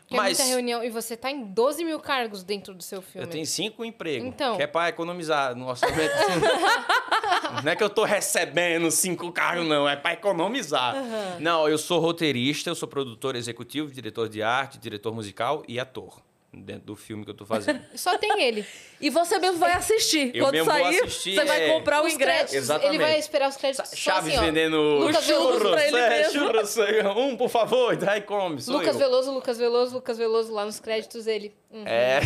Mas 0.10 0.40
é 0.40 0.44
muita 0.44 0.56
reunião. 0.56 0.84
E 0.84 0.90
você 0.90 1.16
tá 1.16 1.30
em 1.32 1.44
12 1.46 1.84
mil 1.84 2.00
cargos 2.00 2.44
dentro 2.44 2.74
do 2.74 2.84
seu 2.84 3.02
filme. 3.02 3.26
eu 3.28 3.30
tenho 3.32 3.46
cinco 3.46 3.86
empregos, 3.86 4.28
Então. 4.28 4.56
que 4.58 4.64
é 4.64 4.68
pra 4.68 4.90
economizar 4.90 5.56
no 5.56 5.68
orçamento. 5.68 6.12
não 7.64 7.72
é 7.72 7.76
que 7.76 7.84
eu 7.84 7.90
tô 7.90 8.04
recebendo 8.04 8.90
cinco 8.92 9.32
cargos, 9.32 9.66
não, 9.68 9.88
é 9.88 9.96
pra 9.96 10.14
economizar. 10.14 10.96
Não, 11.40 11.68
eu 11.68 11.78
sou 11.78 12.00
roteirista, 12.00 12.70
eu 12.70 12.76
sou 12.76 12.88
produtor 12.88 13.36
executivo, 13.36 13.92
diretor 13.92 14.28
de 14.30 14.42
arte, 14.42 14.78
diretor 14.78 15.14
musical 15.14 15.64
e 15.68 15.80
ator. 15.80 16.22
Dentro 16.54 16.88
do 16.88 16.96
filme 16.98 17.24
que 17.24 17.32
eu 17.32 17.34
tô 17.34 17.46
fazendo. 17.46 17.82
Só 17.96 18.18
tem 18.18 18.42
ele. 18.44 18.66
E 19.00 19.10
você 19.10 19.40
mesmo 19.40 19.58
vai 19.58 19.72
assistir. 19.72 20.36
Eu 20.36 20.44
Quando 20.46 20.52
mesmo 20.52 20.70
vou 20.70 20.82
sair, 20.82 21.00
assistir, 21.00 21.36
você 21.36 21.46
vai 21.46 21.64
é. 21.64 21.74
comprar 21.74 22.02
o 22.02 22.06
Os 22.06 22.14
ingresso. 22.14 22.32
créditos, 22.34 22.56
Exatamente. 22.56 22.96
Ele 22.96 23.04
vai 23.04 23.20
esperar 23.20 23.50
os 23.50 23.56
créditos 23.56 23.90
só 23.90 23.96
Chaves 23.96 24.36
assim, 24.36 24.46
vendendo 24.46 24.78
Lucas 25.00 25.26
Veloso 25.26 25.54
churros, 25.60 25.72
pra 25.72 25.88
ele 25.88 25.98
é, 25.98 26.10
mesmo. 26.10 26.40
churros, 26.40 26.78
um, 27.16 27.38
por 27.38 27.50
favor, 27.50 27.96
daí 27.96 28.22
come, 28.22 28.62
Lucas 28.68 28.96
eu. 28.96 29.00
Veloso, 29.00 29.32
Lucas 29.32 29.58
Veloso, 29.58 29.94
Lucas 29.94 30.18
Veloso, 30.18 30.54
lá 30.54 30.66
nos 30.66 30.80
créditos 30.82 31.26
ele. 31.26 31.56
Hum. 31.72 31.86
É. 31.86 32.20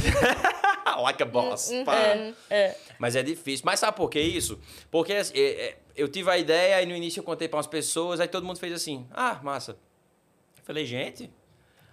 like 1.01 1.21
a 1.21 1.25
boss. 1.25 1.71
pá. 1.85 1.95
É. 2.49 2.75
Mas 2.97 3.15
é 3.15 3.21
difícil. 3.21 3.63
Mas 3.63 3.79
sabe 3.79 3.95
por 3.95 4.09
que 4.09 4.19
isso? 4.19 4.59
Porque 4.89 5.13
assim, 5.13 5.33
é, 5.35 5.67
é, 5.67 5.77
eu 5.95 6.07
tive 6.07 6.31
a 6.31 6.37
ideia 6.37 6.81
e 6.81 6.85
no 6.87 6.95
início 6.95 7.19
eu 7.19 7.23
contei 7.23 7.47
para 7.47 7.57
umas 7.57 7.67
pessoas, 7.67 8.19
aí 8.19 8.27
todo 8.27 8.43
mundo 8.43 8.59
fez 8.59 8.73
assim: 8.73 9.05
ah, 9.11 9.39
massa. 9.43 9.73
Eu 10.57 10.63
falei, 10.63 10.83
gente, 10.83 11.29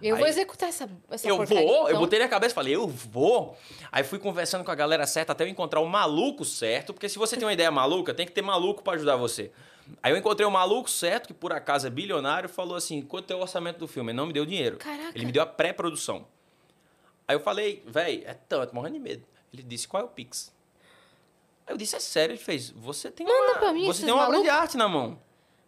Eu 0.02 0.16
vou 0.16 0.24
Aí- 0.24 0.30
executar 0.30 0.68
essa, 0.68 0.88
essa 1.10 1.28
eu 1.28 1.36
porcaria, 1.36 1.62
vou. 1.66 1.82
Eu 1.84 1.88
então. 1.90 2.00
botei 2.00 2.18
na 2.18 2.28
cabeça 2.28 2.52
e 2.52 2.54
falei, 2.54 2.74
eu 2.74 2.86
vou. 2.88 3.56
Aí 3.90 4.02
fui 4.02 4.18
conversando 4.18 4.64
com 4.64 4.70
a 4.70 4.74
galera 4.74 5.06
certa 5.06 5.32
até 5.32 5.44
eu 5.44 5.48
encontrar 5.48 5.80
o 5.80 5.86
maluco 5.86 6.44
certo, 6.44 6.92
porque 6.92 7.08
se 7.08 7.18
você 7.18 7.36
tem 7.36 7.46
uma 7.46 7.52
ideia 7.52 7.70
maluca, 7.70 8.12
tem 8.12 8.26
que 8.26 8.32
ter 8.32 8.42
maluco 8.42 8.82
para 8.82 8.94
ajudar 8.94 9.16
você. 9.16 9.50
Aí 10.02 10.12
eu 10.12 10.16
encontrei 10.16 10.46
o 10.46 10.50
maluco 10.50 10.90
certo, 10.90 11.26
que 11.28 11.34
por 11.34 11.52
acaso 11.52 11.86
é 11.86 11.90
bilionário, 11.90 12.48
falou 12.48 12.76
assim: 12.76 13.02
quanto 13.02 13.30
é 13.32 13.36
o 13.36 13.40
orçamento 13.40 13.78
do 13.78 13.88
filme? 13.88 14.10
Ele 14.10 14.16
não 14.16 14.26
me 14.26 14.32
deu 14.32 14.44
dinheiro. 14.46 14.76
Caraca. 14.78 15.12
Ele 15.14 15.24
me 15.26 15.32
deu 15.32 15.42
a 15.42 15.46
pré-produção. 15.46 16.26
Aí 17.26 17.36
eu 17.36 17.40
falei, 17.40 17.82
véi, 17.86 18.22
é 18.26 18.34
tanto, 18.34 18.74
morrendo 18.74 18.94
de 18.94 19.00
medo. 19.00 19.24
Ele 19.52 19.62
disse, 19.62 19.86
qual 19.86 20.02
é 20.02 20.06
o 20.06 20.08
Pix? 20.08 20.52
Aí 21.66 21.74
eu 21.74 21.76
disse, 21.78 21.94
é 21.96 22.00
sério? 22.00 22.32
Ele 22.32 22.42
fez, 22.42 22.70
você 22.70 23.10
tem 23.10 23.26
Manda 23.26 23.38
uma, 23.52 23.54
pra 23.58 23.72
mim 23.72 23.86
você 23.86 24.04
tem 24.04 24.12
uma 24.12 24.26
obra 24.26 24.40
de 24.40 24.48
arte 24.48 24.76
na 24.76 24.88
mão. 24.88 25.18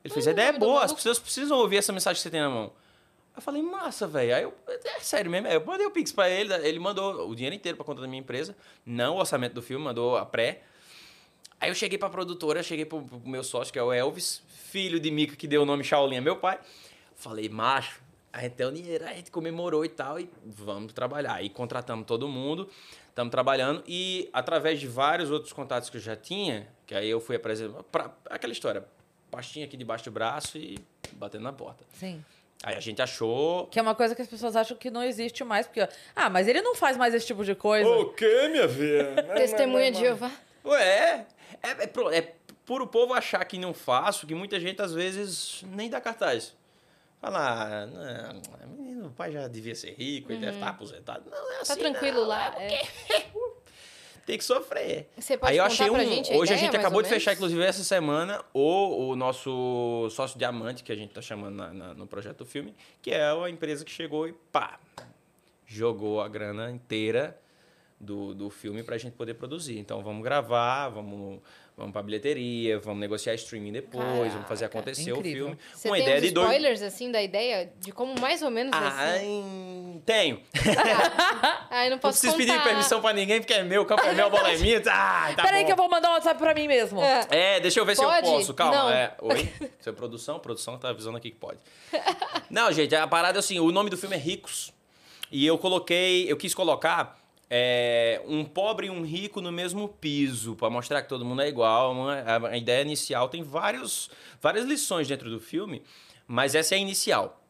Ele 0.04 0.12
fez, 0.12 0.26
a 0.26 0.30
Manda 0.30 0.42
ideia 0.42 0.56
é 0.56 0.58
boa, 0.58 0.84
as 0.84 0.92
pessoas 0.92 1.18
precisam 1.18 1.56
ouvir 1.58 1.76
essa 1.76 1.92
mensagem 1.92 2.16
que 2.16 2.22
você 2.22 2.30
tem 2.30 2.40
na 2.40 2.50
mão. 2.50 2.72
Eu 3.36 3.42
falei, 3.42 3.62
massa, 3.62 4.06
velho. 4.06 4.34
Aí 4.34 4.42
eu, 4.44 4.54
é 4.68 5.00
sério 5.00 5.30
mesmo. 5.30 5.48
Aí 5.48 5.54
eu 5.54 5.64
mandei 5.64 5.86
o 5.86 5.90
Pix 5.90 6.12
pra 6.12 6.30
ele, 6.30 6.52
ele 6.54 6.78
mandou 6.78 7.28
o 7.28 7.34
dinheiro 7.34 7.54
inteiro 7.54 7.76
pra 7.76 7.84
conta 7.84 8.00
da 8.00 8.06
minha 8.06 8.20
empresa, 8.20 8.56
não 8.86 9.16
o 9.16 9.18
orçamento 9.18 9.54
do 9.54 9.62
filme, 9.62 9.84
mandou 9.84 10.16
a 10.16 10.24
pré. 10.24 10.62
Aí 11.60 11.70
eu 11.70 11.74
cheguei 11.74 11.98
pra 11.98 12.10
produtora, 12.10 12.62
cheguei 12.62 12.84
pro, 12.84 13.02
pro 13.02 13.20
meu 13.28 13.42
sócio, 13.42 13.72
que 13.72 13.78
é 13.78 13.82
o 13.82 13.92
Elvis, 13.92 14.42
filho 14.48 15.00
de 15.00 15.10
Mica, 15.10 15.34
que 15.34 15.46
deu 15.48 15.62
o 15.62 15.64
nome 15.64 15.82
Shaolin, 15.82 16.16
é 16.16 16.20
meu 16.20 16.36
pai. 16.36 16.60
Falei, 17.16 17.48
macho, 17.48 18.02
a 18.32 18.40
gente 18.42 18.52
tem 18.52 18.66
o 18.66 18.72
dinheiro, 18.72 19.04
a 19.04 19.12
gente 19.12 19.30
comemorou 19.30 19.84
e 19.84 19.88
tal, 19.88 20.20
e 20.20 20.28
vamos 20.44 20.92
trabalhar. 20.92 21.34
Aí 21.34 21.48
contratamos 21.48 22.06
todo 22.06 22.28
mundo, 22.28 22.68
estamos 23.08 23.30
trabalhando, 23.30 23.82
e 23.86 24.28
através 24.32 24.78
de 24.78 24.86
vários 24.86 25.30
outros 25.30 25.52
contatos 25.52 25.88
que 25.88 25.96
eu 25.96 26.00
já 26.00 26.16
tinha, 26.16 26.68
que 26.86 26.94
aí 26.94 27.08
eu 27.08 27.20
fui 27.20 27.36
apresentar, 27.36 27.84
aquela 28.28 28.52
história, 28.52 28.84
pastinha 29.30 29.64
aqui 29.64 29.76
debaixo 29.76 30.04
do 30.04 30.10
braço 30.10 30.58
e 30.58 30.78
batendo 31.12 31.44
na 31.44 31.52
porta. 31.52 31.84
Sim. 31.94 32.24
Aí 32.66 32.74
a 32.76 32.80
gente 32.80 33.02
achou. 33.02 33.66
Que 33.66 33.78
é 33.78 33.82
uma 33.82 33.94
coisa 33.94 34.14
que 34.14 34.22
as 34.22 34.28
pessoas 34.28 34.56
acham 34.56 34.74
que 34.74 34.90
não 34.90 35.02
existe 35.02 35.44
mais, 35.44 35.66
porque, 35.66 35.86
ah, 36.16 36.30
mas 36.30 36.48
ele 36.48 36.62
não 36.62 36.74
faz 36.74 36.96
mais 36.96 37.12
esse 37.12 37.26
tipo 37.26 37.44
de 37.44 37.54
coisa. 37.54 37.86
que, 38.16 38.48
minha 38.48 38.66
filha? 38.66 39.22
Testemunha 39.36 39.92
de 39.92 39.98
Jeová. 39.98 40.30
Ué, 40.64 41.26
é, 41.62 41.68
é, 41.82 41.86
pro- 41.86 42.10
é 42.10 42.32
puro 42.64 42.86
povo 42.86 43.12
achar 43.12 43.44
que 43.44 43.58
não 43.58 43.74
faço, 43.74 44.26
que 44.26 44.34
muita 44.34 44.58
gente 44.58 44.80
às 44.80 44.94
vezes 44.94 45.62
nem 45.66 45.90
dá 45.90 46.00
cartaz. 46.00 46.54
Fala, 47.20 47.38
ah, 47.38 47.86
não, 47.86 48.68
menino, 48.76 49.06
o 49.08 49.10
pai 49.10 49.30
já 49.32 49.46
devia 49.46 49.74
ser 49.74 49.92
rico, 49.92 50.32
ele 50.32 50.40
deve 50.40 50.56
estar 50.56 50.68
aposentado. 50.70 51.28
Não, 51.30 51.52
é 51.52 51.56
Tá 51.56 51.60
assim, 51.72 51.80
tranquilo 51.80 52.20
não, 52.22 52.28
lá. 52.28 52.54
é 52.58 52.74
é. 52.76 52.84
Tem 54.26 54.38
que 54.38 54.44
sofrer. 54.44 55.08
Você 55.18 55.36
pode 55.36 55.52
Aí 55.52 55.58
eu 55.58 55.64
achei 55.64 55.90
um. 55.90 55.98
gente 55.98 56.32
a 56.32 56.36
hoje 56.36 56.52
a 56.52 56.56
ideia, 56.56 56.58
gente 56.58 56.72
mais 56.72 56.84
acabou 56.84 56.98
ou 56.98 57.02
de 57.02 57.08
fechar, 57.10 57.30
menos? 57.32 57.38
inclusive, 57.40 57.62
essa 57.62 57.84
semana, 57.84 58.42
o, 58.54 59.08
o 59.10 59.16
nosso 59.16 60.08
sócio 60.10 60.38
diamante, 60.38 60.82
que 60.82 60.90
a 60.90 60.96
gente 60.96 61.12
tá 61.12 61.20
chamando 61.20 61.54
na- 61.56 61.72
na- 61.74 61.94
no 61.94 62.06
projeto 62.06 62.38
do 62.38 62.46
filme, 62.46 62.74
que 63.02 63.10
é 63.10 63.22
a 63.30 63.50
empresa 63.50 63.84
que 63.84 63.90
chegou 63.90 64.26
e 64.26 64.32
pá, 64.50 64.78
jogou 65.66 66.20
a 66.20 66.28
grana 66.28 66.70
inteira 66.70 67.38
do, 68.00 68.34
do 68.34 68.50
filme 68.50 68.82
pra 68.82 68.96
gente 68.98 69.12
poder 69.14 69.34
produzir. 69.34 69.78
Então 69.78 70.02
vamos 70.02 70.22
gravar, 70.22 70.88
vamos, 70.88 71.40
vamos 71.76 71.92
pra 71.92 72.02
bilheteria, 72.02 72.78
vamos 72.78 73.00
negociar 73.00 73.34
streaming 73.34 73.72
depois, 73.72 74.32
vamos 74.32 74.46
fazer 74.48 74.68
Caraca, 74.68 74.78
acontecer 74.90 75.12
o 75.12 75.20
filme. 75.22 75.58
Você 75.74 75.88
Uma 75.88 75.96
tem 75.96 76.04
ideia 76.04 76.18
uns 76.18 76.22
de 76.22 76.30
dois. 76.30 76.46
spoilers, 76.48 76.82
assim, 76.82 77.10
da 77.10 77.22
ideia? 77.22 77.72
De 77.80 77.90
como 77.92 78.18
mais 78.20 78.42
ou 78.42 78.50
menos 78.50 78.72
Ah, 78.74 79.18
em- 79.22 80.00
tenho. 80.06 80.40
Ah, 81.70 81.84
eu 81.86 81.90
não 81.90 81.96
Não 81.96 81.98
posso 81.98 82.20
preciso 82.20 82.36
pedir 82.36 82.52
contar. 82.52 82.64
permissão 82.64 83.00
pra 83.00 83.12
ninguém, 83.12 83.40
porque 83.40 83.52
é 83.54 83.62
meu, 83.64 83.84
campo 83.84 84.02
é 84.02 84.12
meu, 84.14 84.26
a 84.26 84.30
bola 84.30 84.50
é 84.52 84.56
minha. 84.58 84.80
Ah, 84.88 85.32
tá 85.36 85.42
Peraí 85.42 85.62
bom. 85.62 85.66
que 85.66 85.72
eu 85.72 85.76
vou 85.76 85.88
mandar 85.90 86.10
um 86.10 86.12
WhatsApp 86.12 86.38
pra 86.38 86.54
mim 86.54 86.68
mesmo. 86.68 87.00
É. 87.02 87.26
É, 87.30 87.60
deixa 87.60 87.80
eu 87.80 87.84
ver 87.84 87.96
se 87.96 88.02
Pode? 88.02 88.26
eu 88.26 88.32
posso. 88.34 88.54
Calma. 88.54 88.74
Não. 88.76 88.90
É, 88.90 89.14
oi? 89.20 89.52
Isso 89.80 89.88
é 89.88 89.92
produção? 89.92 90.38
Produção 90.38 90.78
tá 90.78 90.90
avisando 90.90 91.16
aqui 91.16 91.30
que 91.30 91.36
pode. 91.36 91.58
Não, 92.50 92.70
gente, 92.72 92.94
a 92.94 93.06
parada 93.06 93.38
é 93.38 93.40
assim, 93.40 93.58
o 93.58 93.70
nome 93.72 93.90
do 93.90 93.96
filme 93.96 94.14
é 94.14 94.18
Ricos. 94.18 94.72
E 95.32 95.44
eu 95.46 95.58
coloquei, 95.58 96.30
eu 96.30 96.36
quis 96.36 96.54
colocar 96.54 97.18
é, 97.50 98.22
um 98.26 98.44
pobre 98.44 98.86
e 98.86 98.90
um 98.90 99.02
rico 99.02 99.40
no 99.40 99.52
mesmo 99.52 99.88
piso, 99.88 100.56
pra 100.56 100.70
mostrar 100.70 101.02
que 101.02 101.08
todo 101.08 101.24
mundo 101.24 101.42
é 101.42 101.48
igual. 101.48 101.94
A 102.50 102.56
ideia 102.56 102.82
inicial 102.82 103.28
tem 103.28 103.42
vários, 103.42 104.10
várias 104.40 104.64
lições 104.64 105.08
dentro 105.08 105.30
do 105.30 105.40
filme, 105.40 105.82
mas 106.26 106.54
essa 106.54 106.74
é 106.74 106.78
a 106.78 106.80
inicial. 106.80 107.40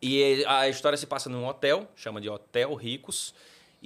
E 0.00 0.44
a 0.46 0.68
história 0.68 0.98
se 0.98 1.06
passa 1.06 1.30
num 1.30 1.46
hotel, 1.46 1.88
chama 1.96 2.20
de 2.20 2.28
Hotel 2.28 2.74
Ricos. 2.74 3.34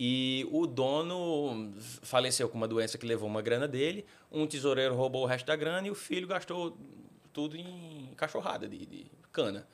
E 0.00 0.46
o 0.52 0.64
dono 0.66 1.72
faleceu 2.02 2.48
com 2.48 2.56
uma 2.56 2.68
doença 2.68 2.96
que 2.96 3.04
levou 3.04 3.28
uma 3.28 3.42
grana 3.42 3.66
dele. 3.66 4.06
Um 4.30 4.46
tesoureiro 4.46 4.94
roubou 4.94 5.24
o 5.24 5.26
resto 5.26 5.46
da 5.46 5.56
grana 5.56 5.88
e 5.88 5.90
o 5.90 5.94
filho 5.94 6.26
gastou 6.26 6.76
tudo 7.32 7.56
em 7.56 8.12
cachorrada 8.16 8.68
de, 8.68 8.86
de 8.86 9.06
cana. 9.32 9.66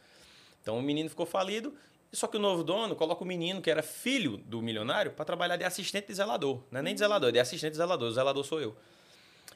Então 0.62 0.78
o 0.78 0.82
menino 0.82 1.10
ficou 1.10 1.26
falido. 1.26 1.74
Só 2.14 2.26
que 2.26 2.36
o 2.36 2.40
novo 2.40 2.62
dono 2.62 2.94
coloca 2.94 3.22
o 3.22 3.26
menino, 3.26 3.60
que 3.60 3.70
era 3.70 3.82
filho 3.82 4.36
do 4.38 4.62
milionário, 4.62 5.10
para 5.12 5.24
trabalhar 5.24 5.56
de 5.56 5.64
assistente 5.64 6.06
de 6.06 6.14
zelador. 6.14 6.60
Não 6.70 6.80
é 6.80 6.82
nem 6.82 6.94
de 6.94 7.00
zelador, 7.00 7.28
é 7.28 7.32
de 7.32 7.38
assistente 7.40 7.72
de 7.72 7.76
zelador. 7.76 8.08
O 8.08 8.12
zelador 8.12 8.44
sou 8.44 8.60
eu. 8.60 8.76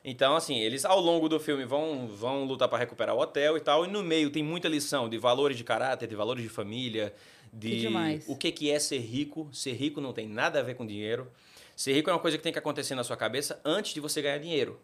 Então, 0.05 0.37
assim, 0.37 0.59
eles 0.59 0.85
ao 0.85 1.01
longo 1.01 1.29
do 1.29 1.39
filme 1.41 1.65
vão, 1.65 2.09
vão 2.09 2.45
lutar 2.45 2.69
para 2.69 2.79
recuperar 2.79 3.15
o 3.15 3.21
hotel 3.21 3.57
e 3.57 3.61
tal. 3.61 3.85
E 3.85 3.89
no 3.89 4.03
meio 4.03 4.31
tem 4.31 4.43
muita 4.43 4.69
lição 4.69 5.09
de 5.09 5.19
valores 5.19 5.57
de 5.57 5.65
caráter, 5.65 6.07
de 6.09 6.15
valores 6.15 6.43
de 6.43 6.49
família, 6.49 7.13
Que 7.51 7.59
de 7.71 7.81
demais. 7.81 8.25
o 8.29 8.37
que, 8.37 8.51
que 8.53 8.71
é 8.71 8.79
ser 8.79 8.99
rico. 9.01 9.49
Ser 9.53 9.73
rico 9.73 10.01
não 10.01 10.13
tem 10.13 10.29
nada 10.29 10.61
a 10.61 10.63
ver 10.63 10.75
com 10.75 10.87
dinheiro. 10.87 11.31
Ser 11.77 11.93
rico 11.93 12.11
é 12.11 12.13
uma 12.13 12.19
coisa 12.21 12.37
que 12.37 12.43
tem 12.43 12.53
que 12.53 12.59
acontecer 12.59 12.95
na 12.95 13.05
sua 13.05 13.17
cabeça 13.17 13.61
antes 13.65 13.93
de 13.95 14.01
você 14.01 14.21
ganhar 14.23 14.39
dinheiro. 14.39 14.81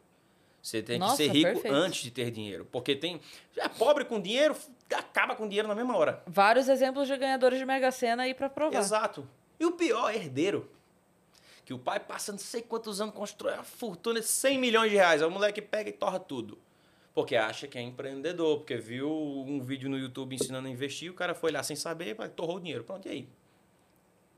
Você 0.63 0.83
tem 0.83 0.99
Nossa, 0.99 1.17
que 1.19 1.25
ser 1.25 1.31
rico 1.33 1.53
perfeito. 1.53 1.75
antes 1.75 2.03
de 2.03 2.11
ter 2.11 2.31
dinheiro. 2.31 2.67
Porque 2.73 2.97
tem. 2.97 3.21
É 3.57 3.69
pobre 3.69 4.05
com 4.07 4.19
dinheiro, 4.21 4.57
acaba 4.93 5.35
com 5.37 5.47
dinheiro 5.47 5.69
na 5.69 5.75
mesma 5.75 5.97
hora. 5.97 6.23
Vários 6.27 6.69
exemplos 6.69 7.07
de 7.07 7.17
ganhadores 7.17 7.59
de 7.59 7.65
Mega 7.65 7.91
Sena 7.91 8.25
aí 8.25 8.35
pra 8.35 8.49
provar. 8.49 8.79
Exato. 8.79 9.29
E 9.59 9.65
o 9.65 9.73
pior, 9.73 10.15
herdeiro. 10.15 10.71
Que 11.65 11.73
o 11.73 11.79
pai 11.79 11.99
passa 11.99 12.33
não 12.33 12.39
sei 12.39 12.61
quantos 12.61 13.01
anos, 13.01 13.15
constrói 13.15 13.55
uma 13.55 13.63
fortuna 13.63 14.21
de 14.21 14.27
100 14.27 14.59
milhões 14.59 14.91
de 14.91 14.97
reais. 14.97 15.23
Aí 15.23 15.29
o 15.29 15.31
moleque 15.31 15.63
pega 15.63 15.89
e 15.89 15.93
torra 15.93 16.19
tudo. 16.19 16.59
Porque 17.15 17.37
acha 17.37 17.69
que 17.69 17.79
é 17.79 17.81
empreendedor, 17.81 18.59
porque 18.59 18.77
viu 18.77 19.09
um 19.09 19.61
vídeo 19.61 19.89
no 19.89 19.97
YouTube 19.97 20.35
ensinando 20.35 20.67
a 20.67 20.71
investir, 20.71 21.11
o 21.11 21.15
cara 21.15 21.33
foi 21.33 21.53
lá 21.53 21.63
sem 21.63 21.77
saber, 21.77 22.17
torrou 22.31 22.57
o 22.57 22.61
dinheiro. 22.61 22.83
Pronto, 22.83 23.07
e 23.07 23.11
aí? 23.11 23.29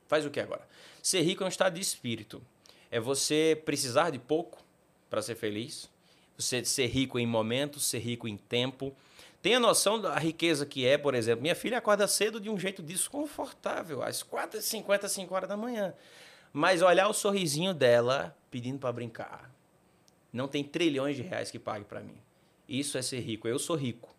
Faz 0.07 0.27
o 0.27 0.31
que 0.31 0.39
agora? 0.39 0.69
Ser 1.03 1.23
rico 1.23 1.43
é 1.43 1.47
um 1.47 1.49
estado 1.49 1.75
de 1.75 1.81
espírito. 1.81 2.43
É 2.91 3.01
você 3.01 3.61
precisar 3.65 4.11
de 4.11 4.19
pouco 4.19 4.63
para 5.09 5.23
ser 5.23 5.35
feliz. 5.35 5.91
Você 6.39 6.65
ser 6.65 6.87
rico 6.87 7.19
em 7.19 7.27
momentos, 7.27 7.87
ser 7.87 7.99
rico 7.99 8.29
em 8.29 8.37
tempo. 8.37 8.95
Tenha 9.43 9.61
noção 9.61 10.01
da 10.01 10.19
riqueza 10.19 10.67
que 10.67 10.87
é, 10.87 10.99
por 10.99 11.15
exemplo, 11.15 11.43
minha 11.43 11.55
filha 11.55 11.79
acorda 11.79 12.09
cedo 12.09 12.41
de 12.41 12.51
um 12.51 12.59
jeito 12.59 12.83
desconfortável, 12.83 14.03
às 14.03 14.23
4h50, 14.23 15.09
5 15.09 15.35
horas 15.35 15.49
da 15.49 15.57
manhã. 15.57 15.95
Mas 16.53 16.83
olhar 16.83 17.09
o 17.09 17.13
sorrisinho 17.13 17.73
dela 17.73 18.37
pedindo 18.51 18.79
para 18.79 18.93
brincar. 18.93 19.51
Não 20.33 20.49
tem 20.49 20.65
trilhões 20.65 21.17
de 21.17 21.23
reais 21.23 21.51
que 21.51 21.59
pague 21.59 21.85
para 21.85 22.01
mim. 22.01 22.17
Isso 22.69 22.99
é 22.99 23.03
ser 23.03 23.21
rico. 23.21 23.47
Eu 23.47 23.59
sou 23.59 23.77
rico. 23.77 24.15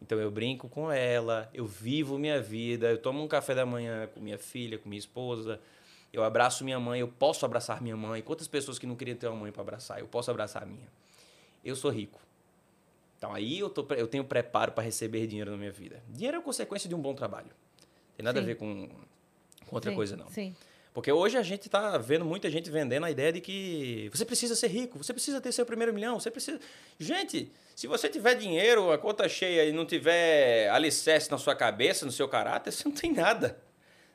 Então 0.00 0.18
eu 0.18 0.30
brinco 0.30 0.68
com 0.68 0.92
ela, 0.92 1.50
eu 1.54 1.64
vivo 1.64 2.18
minha 2.18 2.40
vida, 2.40 2.90
eu 2.90 2.98
tomo 2.98 3.22
um 3.22 3.28
café 3.28 3.54
da 3.54 3.64
manhã 3.64 4.06
com 4.08 4.20
minha 4.20 4.36
filha, 4.36 4.78
com 4.78 4.86
minha 4.86 4.98
esposa, 4.98 5.58
eu 6.12 6.22
abraço 6.22 6.62
minha 6.62 6.78
mãe, 6.78 7.00
eu 7.00 7.08
posso 7.08 7.46
abraçar 7.46 7.80
minha 7.80 7.96
mãe. 7.96 8.20
Quantas 8.20 8.46
pessoas 8.46 8.78
que 8.78 8.86
não 8.86 8.96
queriam 8.96 9.16
ter 9.16 9.26
uma 9.28 9.36
mãe 9.36 9.50
para 9.50 9.62
abraçar, 9.62 9.98
eu 10.00 10.06
posso 10.06 10.30
abraçar 10.30 10.62
a 10.62 10.66
minha. 10.66 10.86
Eu 11.64 11.74
sou 11.74 11.90
rico. 11.90 12.20
Então 13.24 13.34
aí 13.34 13.58
eu, 13.58 13.70
tô, 13.70 13.86
eu 13.94 14.06
tenho 14.06 14.22
preparo 14.22 14.72
para 14.72 14.84
receber 14.84 15.26
dinheiro 15.26 15.50
na 15.50 15.56
minha 15.56 15.72
vida. 15.72 16.02
Dinheiro 16.10 16.36
é 16.36 16.40
consequência 16.42 16.86
de 16.86 16.94
um 16.94 17.00
bom 17.00 17.14
trabalho. 17.14 17.48
Tem 18.14 18.22
nada 18.22 18.38
Sim. 18.38 18.44
a 18.44 18.46
ver 18.46 18.56
com, 18.56 18.86
com 19.66 19.74
outra 19.74 19.90
Sim, 19.90 19.96
coisa, 19.96 20.14
não. 20.14 20.28
Sim. 20.28 20.54
Porque 20.92 21.10
hoje 21.10 21.38
a 21.38 21.42
gente 21.42 21.66
tá 21.70 21.96
vendo 21.96 22.22
muita 22.22 22.50
gente 22.50 22.70
vendendo 22.70 23.04
a 23.04 23.10
ideia 23.10 23.32
de 23.32 23.40
que 23.40 24.10
você 24.12 24.26
precisa 24.26 24.54
ser 24.54 24.68
rico, 24.68 24.98
você 25.02 25.14
precisa 25.14 25.40
ter 25.40 25.52
seu 25.52 25.64
primeiro 25.64 25.92
milhão, 25.94 26.20
você 26.20 26.30
precisa. 26.30 26.60
Gente, 26.98 27.50
se 27.74 27.86
você 27.86 28.10
tiver 28.10 28.34
dinheiro, 28.34 28.92
a 28.92 28.98
conta 28.98 29.26
cheia 29.26 29.64
e 29.64 29.72
não 29.72 29.86
tiver 29.86 30.68
alicerce 30.68 31.30
na 31.30 31.38
sua 31.38 31.56
cabeça, 31.56 32.04
no 32.04 32.12
seu 32.12 32.28
caráter, 32.28 32.72
você 32.72 32.86
não 32.86 32.94
tem 32.94 33.10
nada. 33.10 33.58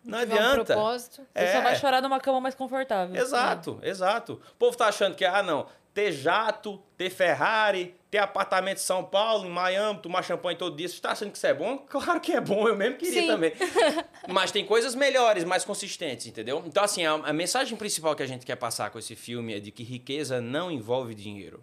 Não 0.05 0.19
um 0.19 0.21
adianta. 0.21 0.65
propósito. 0.65 1.21
Você 1.35 1.51
só 1.51 1.57
É. 1.57 1.61
vai 1.61 1.75
chorar 1.75 2.01
numa 2.01 2.19
cama 2.19 2.39
mais 2.39 2.55
confortável. 2.55 3.19
Exato, 3.21 3.79
exato. 3.81 4.33
O 4.53 4.55
povo 4.55 4.77
tá 4.77 4.85
achando 4.85 5.15
que, 5.15 5.25
ah, 5.25 5.43
não, 5.43 5.67
ter 5.99 6.13
jato, 6.13 6.81
ter 6.97 7.09
Ferrari, 7.09 7.93
ter 8.09 8.19
apartamento 8.19 8.77
em 8.77 8.81
São 8.81 9.03
Paulo, 9.03 9.45
em 9.45 9.49
Miami, 9.49 9.99
tomar 9.99 10.23
champanhe 10.23 10.57
todo 10.57 10.77
dia, 10.77 10.87
você 10.87 10.97
tá 11.01 11.11
achando 11.11 11.29
que 11.29 11.37
isso 11.37 11.45
é 11.45 11.53
bom? 11.53 11.77
Claro 11.89 12.21
que 12.21 12.31
é 12.31 12.39
bom, 12.39 12.69
eu 12.69 12.77
mesmo 12.77 12.97
queria 12.97 13.23
Sim. 13.23 13.27
também. 13.27 13.51
Mas 14.29 14.49
tem 14.49 14.65
coisas 14.65 14.95
melhores, 14.95 15.43
mais 15.43 15.65
consistentes, 15.65 16.25
entendeu? 16.25 16.63
Então, 16.65 16.81
assim, 16.81 17.05
a, 17.05 17.11
a 17.15 17.33
mensagem 17.33 17.77
principal 17.77 18.15
que 18.15 18.23
a 18.23 18.25
gente 18.25 18.45
quer 18.45 18.55
passar 18.55 18.89
com 18.91 18.97
esse 18.97 19.13
filme 19.13 19.53
é 19.53 19.59
de 19.59 19.71
que 19.71 19.83
riqueza 19.83 20.39
não 20.39 20.71
envolve 20.71 21.13
dinheiro. 21.13 21.61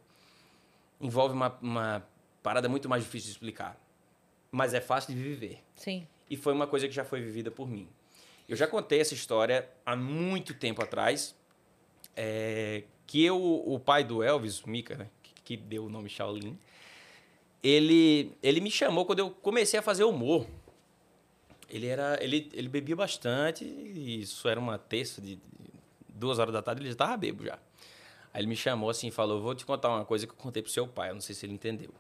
Envolve 1.01 1.35
uma, 1.35 1.57
uma 1.63 2.07
parada 2.43 2.69
muito 2.69 2.91
mais 2.91 3.03
difícil 3.03 3.29
de 3.29 3.33
explicar. 3.33 3.81
Mas 4.53 4.75
é 4.75 4.83
fácil 4.83 5.15
de 5.15 5.23
viver. 5.23 5.61
Sim. 5.75 6.07
E 6.29 6.37
foi 6.37 6.53
uma 6.53 6.67
coisa 6.67 6.87
que 6.87 6.95
já 6.95 7.07
foi 7.07 7.23
vivida 7.23 7.51
por 7.51 7.67
mim. 7.67 7.89
Eu 8.47 8.57
já 8.57 8.67
contei 8.67 9.01
essa 9.01 9.15
história 9.15 9.67
há 9.87 9.97
muito 9.97 10.53
tempo 10.53 10.83
atrás. 10.83 11.35
é, 12.15 12.85
que 13.07 13.25
eu, 13.25 13.41
o 13.43 13.79
pai 13.79 14.03
do 14.03 14.23
Elvis, 14.23 14.63
o 14.63 14.69
Mika, 14.69 14.97
né, 14.97 15.09
que, 15.23 15.33
que 15.43 15.57
deu 15.57 15.85
o 15.85 15.89
nome 15.89 16.09
Shaolin, 16.09 16.59
ele, 17.63 18.33
ele 18.43 18.61
me 18.61 18.71
chamou 18.71 19.05
quando 19.05 19.21
eu 19.21 19.31
comecei 19.31 19.79
a 19.79 19.83
fazer 19.83 20.05
humor. 20.05 20.47
Ele 21.69 21.87
era, 21.87 22.23
ele, 22.23 22.49
ele 22.53 22.69
bebia 22.69 22.95
bastante, 22.95 23.65
e 23.65 24.21
isso 24.21 24.49
era 24.49 24.59
uma 24.59 24.79
terça 24.79 25.21
de, 25.21 25.39
duas 26.17 26.39
horas 26.39 26.53
da 26.53 26.63
tarde, 26.63 26.81
ele 26.81 26.89
já 26.89 26.93
estava 26.93 27.17
bebo 27.17 27.45
já. 27.45 27.59
Aí 28.33 28.41
ele 28.41 28.47
me 28.47 28.57
chamou 28.57 28.91
assim 28.91 29.09
e 29.09 29.11
falou: 29.11 29.41
Vou 29.41 29.55
te 29.55 29.65
contar 29.65 29.89
uma 29.89 30.05
coisa 30.05 30.27
que 30.27 30.33
eu 30.33 30.37
contei 30.37 30.63
pro 30.63 30.71
seu 30.71 30.87
pai, 30.87 31.11
eu 31.11 31.15
não 31.15 31.21
sei 31.21 31.35
se 31.35 31.47
ele 31.47 31.53
entendeu. 31.53 31.91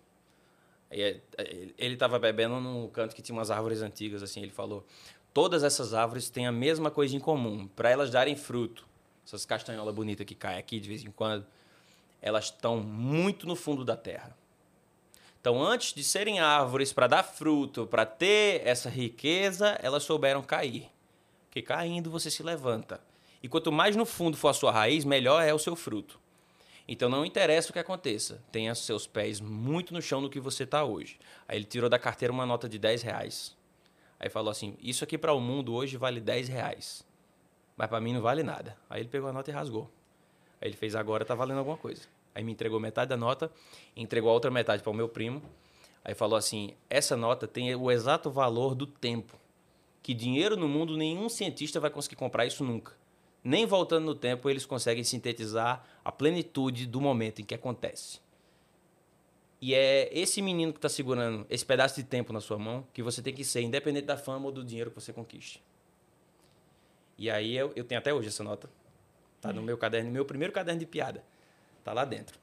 Aí, 0.90 1.00
é, 1.00 1.20
é, 1.38 1.68
ele 1.78 1.94
estava 1.94 2.18
bebendo 2.18 2.60
num 2.60 2.88
canto 2.88 3.14
que 3.14 3.22
tinha 3.22 3.36
umas 3.36 3.50
árvores 3.50 3.82
antigas, 3.82 4.22
assim. 4.22 4.42
Ele 4.42 4.50
falou: 4.50 4.84
Todas 5.32 5.62
essas 5.62 5.94
árvores 5.94 6.30
têm 6.30 6.46
a 6.46 6.52
mesma 6.52 6.90
coisa 6.90 7.14
em 7.16 7.20
comum. 7.20 7.66
Para 7.68 7.90
elas 7.90 8.10
darem 8.10 8.36
fruto, 8.36 8.86
essas 9.26 9.44
castanholas 9.44 9.94
bonitas 9.94 10.24
que 10.24 10.34
caem 10.34 10.58
aqui 10.58 10.78
de 10.78 10.88
vez 10.88 11.04
em 11.04 11.10
quando, 11.10 11.44
elas 12.22 12.44
estão 12.44 12.78
muito 12.78 13.46
no 13.46 13.56
fundo 13.56 13.84
da 13.84 13.96
terra. 13.96 14.36
Então, 15.40 15.62
antes 15.62 15.92
de 15.92 16.02
serem 16.02 16.40
árvores 16.40 16.92
para 16.92 17.06
dar 17.06 17.22
fruto, 17.22 17.86
para 17.86 18.06
ter 18.06 18.66
essa 18.66 18.88
riqueza, 18.88 19.78
elas 19.82 20.02
souberam 20.02 20.42
cair. 20.42 20.90
Porque 21.44 21.62
caindo 21.62 22.10
você 22.10 22.30
se 22.30 22.42
levanta. 22.42 23.00
E 23.42 23.48
quanto 23.48 23.70
mais 23.70 23.94
no 23.94 24.04
fundo 24.06 24.36
for 24.36 24.48
a 24.48 24.54
sua 24.54 24.72
raiz, 24.72 25.04
melhor 25.04 25.42
é 25.42 25.52
o 25.52 25.58
seu 25.58 25.76
fruto. 25.76 26.18
Então 26.88 27.08
não 27.08 27.24
interessa 27.24 27.70
o 27.70 27.72
que 27.72 27.78
aconteça, 27.78 28.42
tenha 28.52 28.74
seus 28.74 29.06
pés 29.06 29.40
muito 29.40 29.92
no 29.92 30.00
chão 30.00 30.22
do 30.22 30.30
que 30.30 30.38
você 30.38 30.62
está 30.62 30.84
hoje. 30.84 31.18
Aí 31.48 31.58
ele 31.58 31.64
tirou 31.64 31.90
da 31.90 31.98
carteira 31.98 32.32
uma 32.32 32.46
nota 32.46 32.68
de 32.68 32.78
10 32.78 33.02
reais. 33.02 33.56
Aí 34.20 34.28
falou 34.28 34.50
assim: 34.50 34.76
Isso 34.80 35.02
aqui 35.02 35.18
para 35.18 35.32
o 35.32 35.40
mundo 35.40 35.74
hoje 35.74 35.96
vale 35.96 36.20
10 36.20 36.48
reais. 36.48 37.04
Mas 37.76 37.88
para 37.88 38.00
mim 38.00 38.12
não 38.12 38.22
vale 38.22 38.42
nada. 38.42 38.76
Aí 38.88 39.02
ele 39.02 39.08
pegou 39.08 39.28
a 39.28 39.32
nota 39.32 39.50
e 39.50 39.54
rasgou. 39.54 39.90
Aí 40.60 40.68
ele 40.68 40.76
fez 40.76 40.94
agora 40.94 41.24
tá 41.24 41.34
valendo 41.34 41.58
alguma 41.58 41.76
coisa. 41.76 42.02
Aí 42.34 42.42
me 42.42 42.52
entregou 42.52 42.80
metade 42.80 43.08
da 43.08 43.16
nota, 43.16 43.50
entregou 43.96 44.30
a 44.30 44.32
outra 44.32 44.50
metade 44.50 44.82
para 44.82 44.90
o 44.90 44.94
meu 44.94 45.08
primo. 45.08 45.42
Aí 46.04 46.14
falou 46.14 46.36
assim: 46.36 46.74
essa 46.88 47.16
nota 47.16 47.46
tem 47.46 47.74
o 47.74 47.90
exato 47.90 48.30
valor 48.30 48.74
do 48.74 48.86
tempo. 48.86 49.38
Que 50.02 50.14
dinheiro 50.14 50.56
no 50.56 50.68
mundo 50.68 50.96
nenhum 50.96 51.28
cientista 51.28 51.80
vai 51.80 51.90
conseguir 51.90 52.16
comprar 52.16 52.46
isso 52.46 52.64
nunca. 52.64 52.92
Nem 53.42 53.66
voltando 53.66 54.06
no 54.06 54.14
tempo 54.14 54.48
eles 54.48 54.66
conseguem 54.66 55.04
sintetizar 55.04 55.84
a 56.04 56.12
plenitude 56.12 56.86
do 56.86 57.00
momento 57.00 57.40
em 57.40 57.44
que 57.44 57.54
acontece. 57.54 58.20
E 59.60 59.74
é 59.74 60.10
esse 60.12 60.42
menino 60.42 60.72
que 60.72 60.78
está 60.78 60.88
segurando 60.88 61.46
esse 61.48 61.64
pedaço 61.64 61.96
de 61.96 62.04
tempo 62.04 62.32
na 62.32 62.40
sua 62.40 62.58
mão 62.58 62.86
que 62.92 63.02
você 63.02 63.22
tem 63.22 63.32
que 63.32 63.44
ser, 63.44 63.62
independente 63.62 64.06
da 64.06 64.16
fama 64.16 64.46
ou 64.46 64.52
do 64.52 64.64
dinheiro 64.64 64.90
que 64.90 65.00
você 65.00 65.12
conquiste. 65.12 65.62
E 67.18 67.30
aí 67.30 67.56
eu, 67.56 67.72
eu 67.74 67.84
tenho 67.84 67.98
até 67.98 68.12
hoje 68.12 68.28
essa 68.28 68.44
nota. 68.44 68.68
Tá 69.40 69.52
no 69.52 69.62
meu 69.62 69.76
caderno, 69.78 70.10
meu 70.10 70.24
primeiro 70.24 70.52
caderno 70.52 70.80
de 70.80 70.86
piada. 70.86 71.24
Tá 71.84 71.92
lá 71.92 72.04
dentro. 72.04 72.38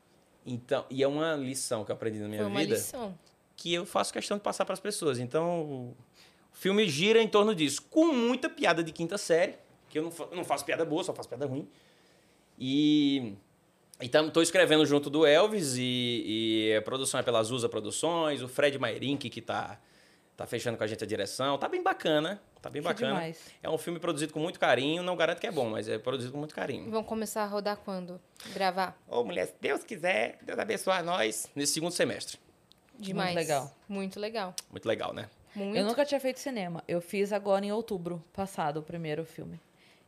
Então, 0.46 0.86
e 0.90 1.04
é 1.04 1.08
uma 1.08 1.36
lição 1.36 1.84
que 1.86 1.92
eu 1.92 1.96
aprendi 1.96 2.20
na 2.20 2.28
minha 2.28 2.42
Foi 2.42 2.50
uma 2.50 2.60
vida 2.60 2.76
lição. 2.76 3.18
que 3.56 3.74
eu 3.74 3.86
faço 3.86 4.12
questão 4.12 4.38
de 4.38 4.44
passar 4.44 4.66
para 4.66 4.74
as 4.74 4.80
pessoas. 4.80 5.20
Então, 5.20 5.62
o 5.62 5.96
filme 6.52 6.88
gira 6.88 7.22
em 7.22 7.28
torno 7.28 7.54
disso, 7.56 7.82
com 7.90 8.08
muita 8.08 8.50
piada 8.50 8.84
de 8.84 8.92
quinta 8.92 9.18
série, 9.18 9.56
que 9.90 10.00
eu 10.00 10.04
não, 10.04 10.12
eu 10.32 10.38
não 10.38 10.44
faço 10.44 10.66
piada 10.66 10.84
boa, 10.86 11.04
só 11.04 11.14
faço 11.14 11.30
piada 11.30 11.46
ruim. 11.46 11.68
E 12.60 13.34
então 14.02 14.28
estou 14.28 14.44
escrevendo 14.44 14.86
junto 14.86 15.10
do 15.10 15.26
Elvis 15.26 15.76
e, 15.78 16.70
e 16.72 16.76
a 16.78 16.82
produção 16.82 17.20
é 17.20 17.24
pela 17.24 17.40
Azusa 17.40 17.70
Produções, 17.70 18.42
o 18.42 18.48
Fred 18.48 18.78
Mairink 18.78 19.30
que 19.30 19.42
tá 19.42 19.80
tá 20.36 20.46
fechando 20.48 20.78
com 20.78 20.84
a 20.84 20.88
gente 20.88 21.04
a 21.04 21.08
direção. 21.08 21.58
Tá 21.58 21.68
bem 21.68 21.82
bacana, 21.82 22.42
tá 22.64 22.70
bem 22.70 22.82
Que 22.82 22.88
bacana. 22.88 23.14
demais. 23.14 23.40
É 23.62 23.70
um 23.70 23.78
filme 23.78 24.00
produzido 24.00 24.34
com 24.34 24.40
muito 24.40 24.60
carinho, 24.60 25.04
não 25.04 25.16
garanto 25.16 25.40
que 25.40 25.46
é 25.48 25.52
bom, 25.52 25.70
mas 25.70 25.88
é 25.88 25.98
produzido 26.00 26.32
com 26.32 26.40
muito 26.40 26.56
carinho. 26.56 26.90
Vão 26.90 27.04
começar 27.04 27.44
a 27.44 27.46
rodar 27.46 27.78
quando? 27.78 28.20
Gravar? 28.54 28.98
Ô, 29.08 29.24
mulher, 29.24 29.48
se 29.48 29.56
Deus 29.62 29.84
quiser, 29.84 30.40
Deus 30.42 30.58
abençoe 30.58 31.02
nós 31.04 31.50
nesse 31.56 31.74
segundo 31.74 31.92
semestre. 31.92 32.40
Demais. 32.98 33.36
legal. 33.36 33.72
Muito 33.88 34.20
legal. 34.20 34.56
Muito 34.72 34.88
legal, 34.88 35.14
né? 35.14 35.30
Muito. 35.54 35.78
Eu 35.78 35.86
nunca 35.86 36.06
tinha 36.06 36.20
feito 36.20 36.40
cinema. 36.40 36.84
Eu 36.88 37.02
fiz 37.02 37.32
agora 37.34 37.66
em 37.66 37.72
outubro 37.72 38.24
passado 38.34 38.78
o 38.80 38.84
primeiro 38.84 39.26
filme. 39.26 39.60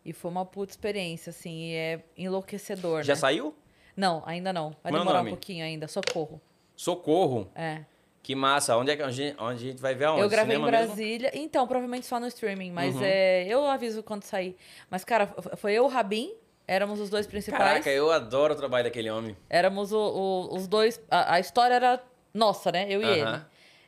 E 0.03 0.13
foi 0.13 0.31
uma 0.31 0.45
puta 0.45 0.71
experiência, 0.71 1.31
assim, 1.31 1.71
e 1.71 1.73
é 1.75 2.03
enlouquecedor, 2.17 3.03
Já 3.03 3.13
né? 3.13 3.19
saiu? 3.19 3.55
Não, 3.97 4.21
ainda 4.25 4.53
não. 4.53 4.69
Vai 4.83 4.91
Como 4.91 4.97
é 4.97 4.99
demorar 4.99 5.19
um 5.19 5.23
nome? 5.23 5.29
pouquinho 5.31 5.65
ainda. 5.65 5.87
Socorro. 5.87 6.39
Socorro. 6.75 7.49
É. 7.55 7.83
Que 8.26 8.34
massa. 8.34 8.76
Onde 8.76 8.89
é 8.89 8.95
que 8.95 9.03
a 9.03 9.11
gente, 9.11 9.36
onde 9.39 9.53
a 9.67 9.67
gente 9.71 9.80
vai 9.80 9.93
ver 9.93 10.05
aonde? 10.05 10.21
eu 10.21 10.30
gravei 10.30 10.55
Cinema 10.55 10.67
em 10.67 10.71
mesmo? 10.71 10.88
Brasília. 10.95 11.32
Então, 11.36 11.67
provavelmente 11.67 12.07
só 12.07 12.19
no 12.19 12.26
streaming, 12.26 12.71
mas 12.71 12.95
Uhum. 12.95 13.01
é, 13.03 13.45
eu 13.47 13.63
aviso 13.67 14.01
quando 14.01 14.23
sair. 14.23 14.55
Mas, 14.89 15.03
cara, 15.05 15.28
foi 15.57 15.73
eu 15.73 15.84
e 15.84 15.86
o 15.86 15.88
Rabin, 15.88 16.34
éramos 16.67 16.99
os 16.99 17.07
dois 17.11 17.28
principais. 17.28 17.63
Caraca, 17.63 17.89
eu 17.91 18.09
adoro 18.11 18.55
o 18.55 18.57
trabalho 18.57 18.86
daquele 18.86 19.11
homem. 19.11 19.38
Éramos 19.47 19.91
o- 19.93 19.99
o- 19.99 20.55
os 20.55 20.65
dois. 20.67 20.99
A, 21.11 21.36
a 21.36 21.39
história 21.39 21.76
era 21.76 22.01
nossa, 22.34 22.71
né? 22.71 22.88
Eu 22.89 23.03
e 23.03 23.05
ele. 23.05 23.21
Aham. 23.21 23.45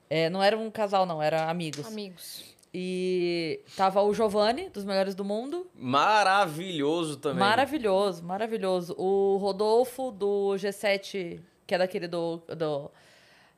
É, 0.08 0.30
não 0.30 0.44
era 0.44 0.56
um 0.56 0.70
casal, 0.70 1.08
não, 1.08 1.20
era 1.20 1.50
amigos. 1.50 1.88
Amigos. 1.88 2.46
E 2.72 3.60
tava 3.76 4.04
o 4.04 4.14
Giovanni, 4.14 4.70
dos 4.70 4.86
melhores 4.86 5.16
do 5.16 5.26
mundo. 5.26 5.66
Maravilhoso 5.74 7.18
também. 7.18 7.40
Maravilhoso, 7.40 8.24
maravilhoso. 8.24 8.94
O 9.00 9.38
Rodolfo, 9.38 10.12
do 10.12 10.54
G7, 10.58 11.40
que 11.66 11.74
é 11.74 11.78
daquele 11.80 12.08
do. 12.08 12.38
do... 12.56 12.92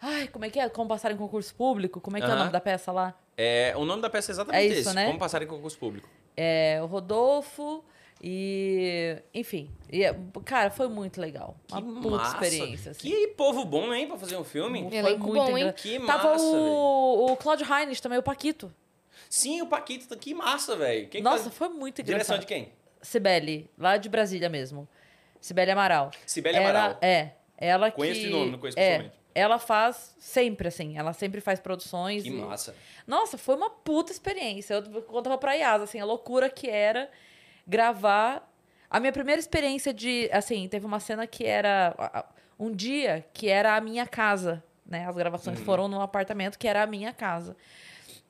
Ai, 0.02 0.28
como 0.28 0.46
é 0.46 0.50
que 0.50 0.60
é? 0.60 0.70
Como 0.70 0.88
passar 0.88 1.12
em 1.12 1.18
concurso 1.18 1.54
público? 1.56 2.00
Como 2.00 2.18
é 2.18 2.20
que 2.22 2.26
é 2.26 2.30
o 2.30 2.32
Aham. 2.32 2.40
nome 2.40 2.52
da 2.52 2.62
peça 2.62 2.92
lá? 2.92 3.14
É, 3.38 3.74
o 3.76 3.84
nome 3.86 4.02
da 4.02 4.10
peça 4.10 4.32
é 4.32 4.34
exatamente 4.34 4.62
É 4.64 4.68
isso, 4.68 4.90
esse. 4.90 4.94
né? 4.96 5.08
Como 5.08 5.20
passar 5.20 5.42
em 5.42 5.48
concurso 5.48 5.78
público. 5.78 6.08
É, 6.38 6.80
o 6.82 6.86
Rodolfo 6.86 7.84
e. 8.22 9.18
Enfim. 9.34 9.70
E, 9.92 10.04
é- 10.04 10.16
cara, 10.46 10.70
foi 10.70 10.88
muito 10.88 11.20
legal. 11.20 11.56
Uma 11.72 11.82
Que 11.82 12.02
puta 12.02 12.18
massa. 12.18 12.34
experiência. 12.46 12.92
Assim. 12.92 13.10
Que 13.10 13.28
povo 13.30 13.66
bom, 13.66 13.94
hein, 13.94 14.08
pra 14.08 14.18
fazer 14.18 14.38
um 14.38 14.44
filme. 14.44 14.84
Foi 14.88 14.98
Elenco 14.98 15.28
muito 15.28 15.34
bom, 15.44 15.58
hein? 15.58 15.64
engra- 15.64 15.74
Que 15.74 16.00
Tava 16.06 16.32
massa, 16.32 16.44
o, 16.46 17.32
o 17.32 17.38
Claudio 17.38 17.68
Heinz 17.72 18.00
também, 18.00 18.18
o 18.20 18.24
Paquito. 18.24 18.74
Sim, 19.30 19.62
o 19.62 19.68
Paquito, 19.68 20.08
tá- 20.08 20.16
que 20.16 20.34
massa, 20.34 20.76
velho. 20.76 21.08
Quem 21.10 21.22
que 21.22 21.24
Nossa, 21.24 21.44
faz- 21.46 21.56
foi 21.56 21.70
muito 21.70 22.02
Direção 22.02 22.36
engraçado. 22.36 22.40
de 22.42 22.46
quem? 22.48 22.72
Cibele, 23.02 23.70
lá 23.78 23.98
de 23.98 24.10
Brasília 24.10 24.50
mesmo. 24.50 24.88
Cibele 25.40 25.72
Amaral. 25.72 26.12
Cibele 26.26 26.58
Amaral. 26.58 26.98
É. 27.02 27.32
Ela 27.58 27.92
Conheço 27.92 28.20
que... 28.22 28.28
de 28.28 28.32
nome, 28.32 28.52
não 28.52 28.60
conheço 28.60 28.80
é, 28.80 28.84
pessoalmente. 28.98 29.19
Ela 29.34 29.60
faz 29.60 30.16
sempre, 30.20 30.68
assim. 30.68 30.98
Ela 30.98 31.14
sempre 31.14 31.40
faz 31.42 31.60
produções. 31.60 32.24
Que 32.24 32.30
e- 32.30 32.34
massa. 32.34 32.76
Nossa, 33.06 33.38
foi 33.38 33.56
uma 33.56 33.70
puta 33.70 34.12
experiência. 34.12 34.74
Eu 34.76 35.02
contava 35.04 35.38
pra 35.38 35.54
Yasa, 35.54 35.84
assim, 35.84 36.00
a 36.00 36.06
loucura 36.06 36.50
que 36.50 36.68
era 36.70 37.10
gravar. 37.66 38.48
A 38.90 39.00
minha 39.00 39.12
primeira 39.12 39.40
experiência 39.40 39.94
de. 39.94 40.30
Assim, 40.34 40.68
teve 40.68 40.86
uma 40.86 41.00
cena 41.00 41.28
que 41.28 41.46
era. 41.46 42.26
Um 42.60 42.72
dia 42.72 43.26
que 43.34 43.48
era 43.48 43.78
a 43.78 43.82
minha 43.82 44.06
casa, 44.06 44.62
né? 44.86 45.06
As 45.08 45.16
gravações 45.16 45.60
foram 45.62 45.88
num 45.88 46.02
apartamento 46.02 46.58
que 46.60 46.68
era 46.68 46.84
a 46.84 46.88
minha 46.88 47.14
casa. 47.14 47.56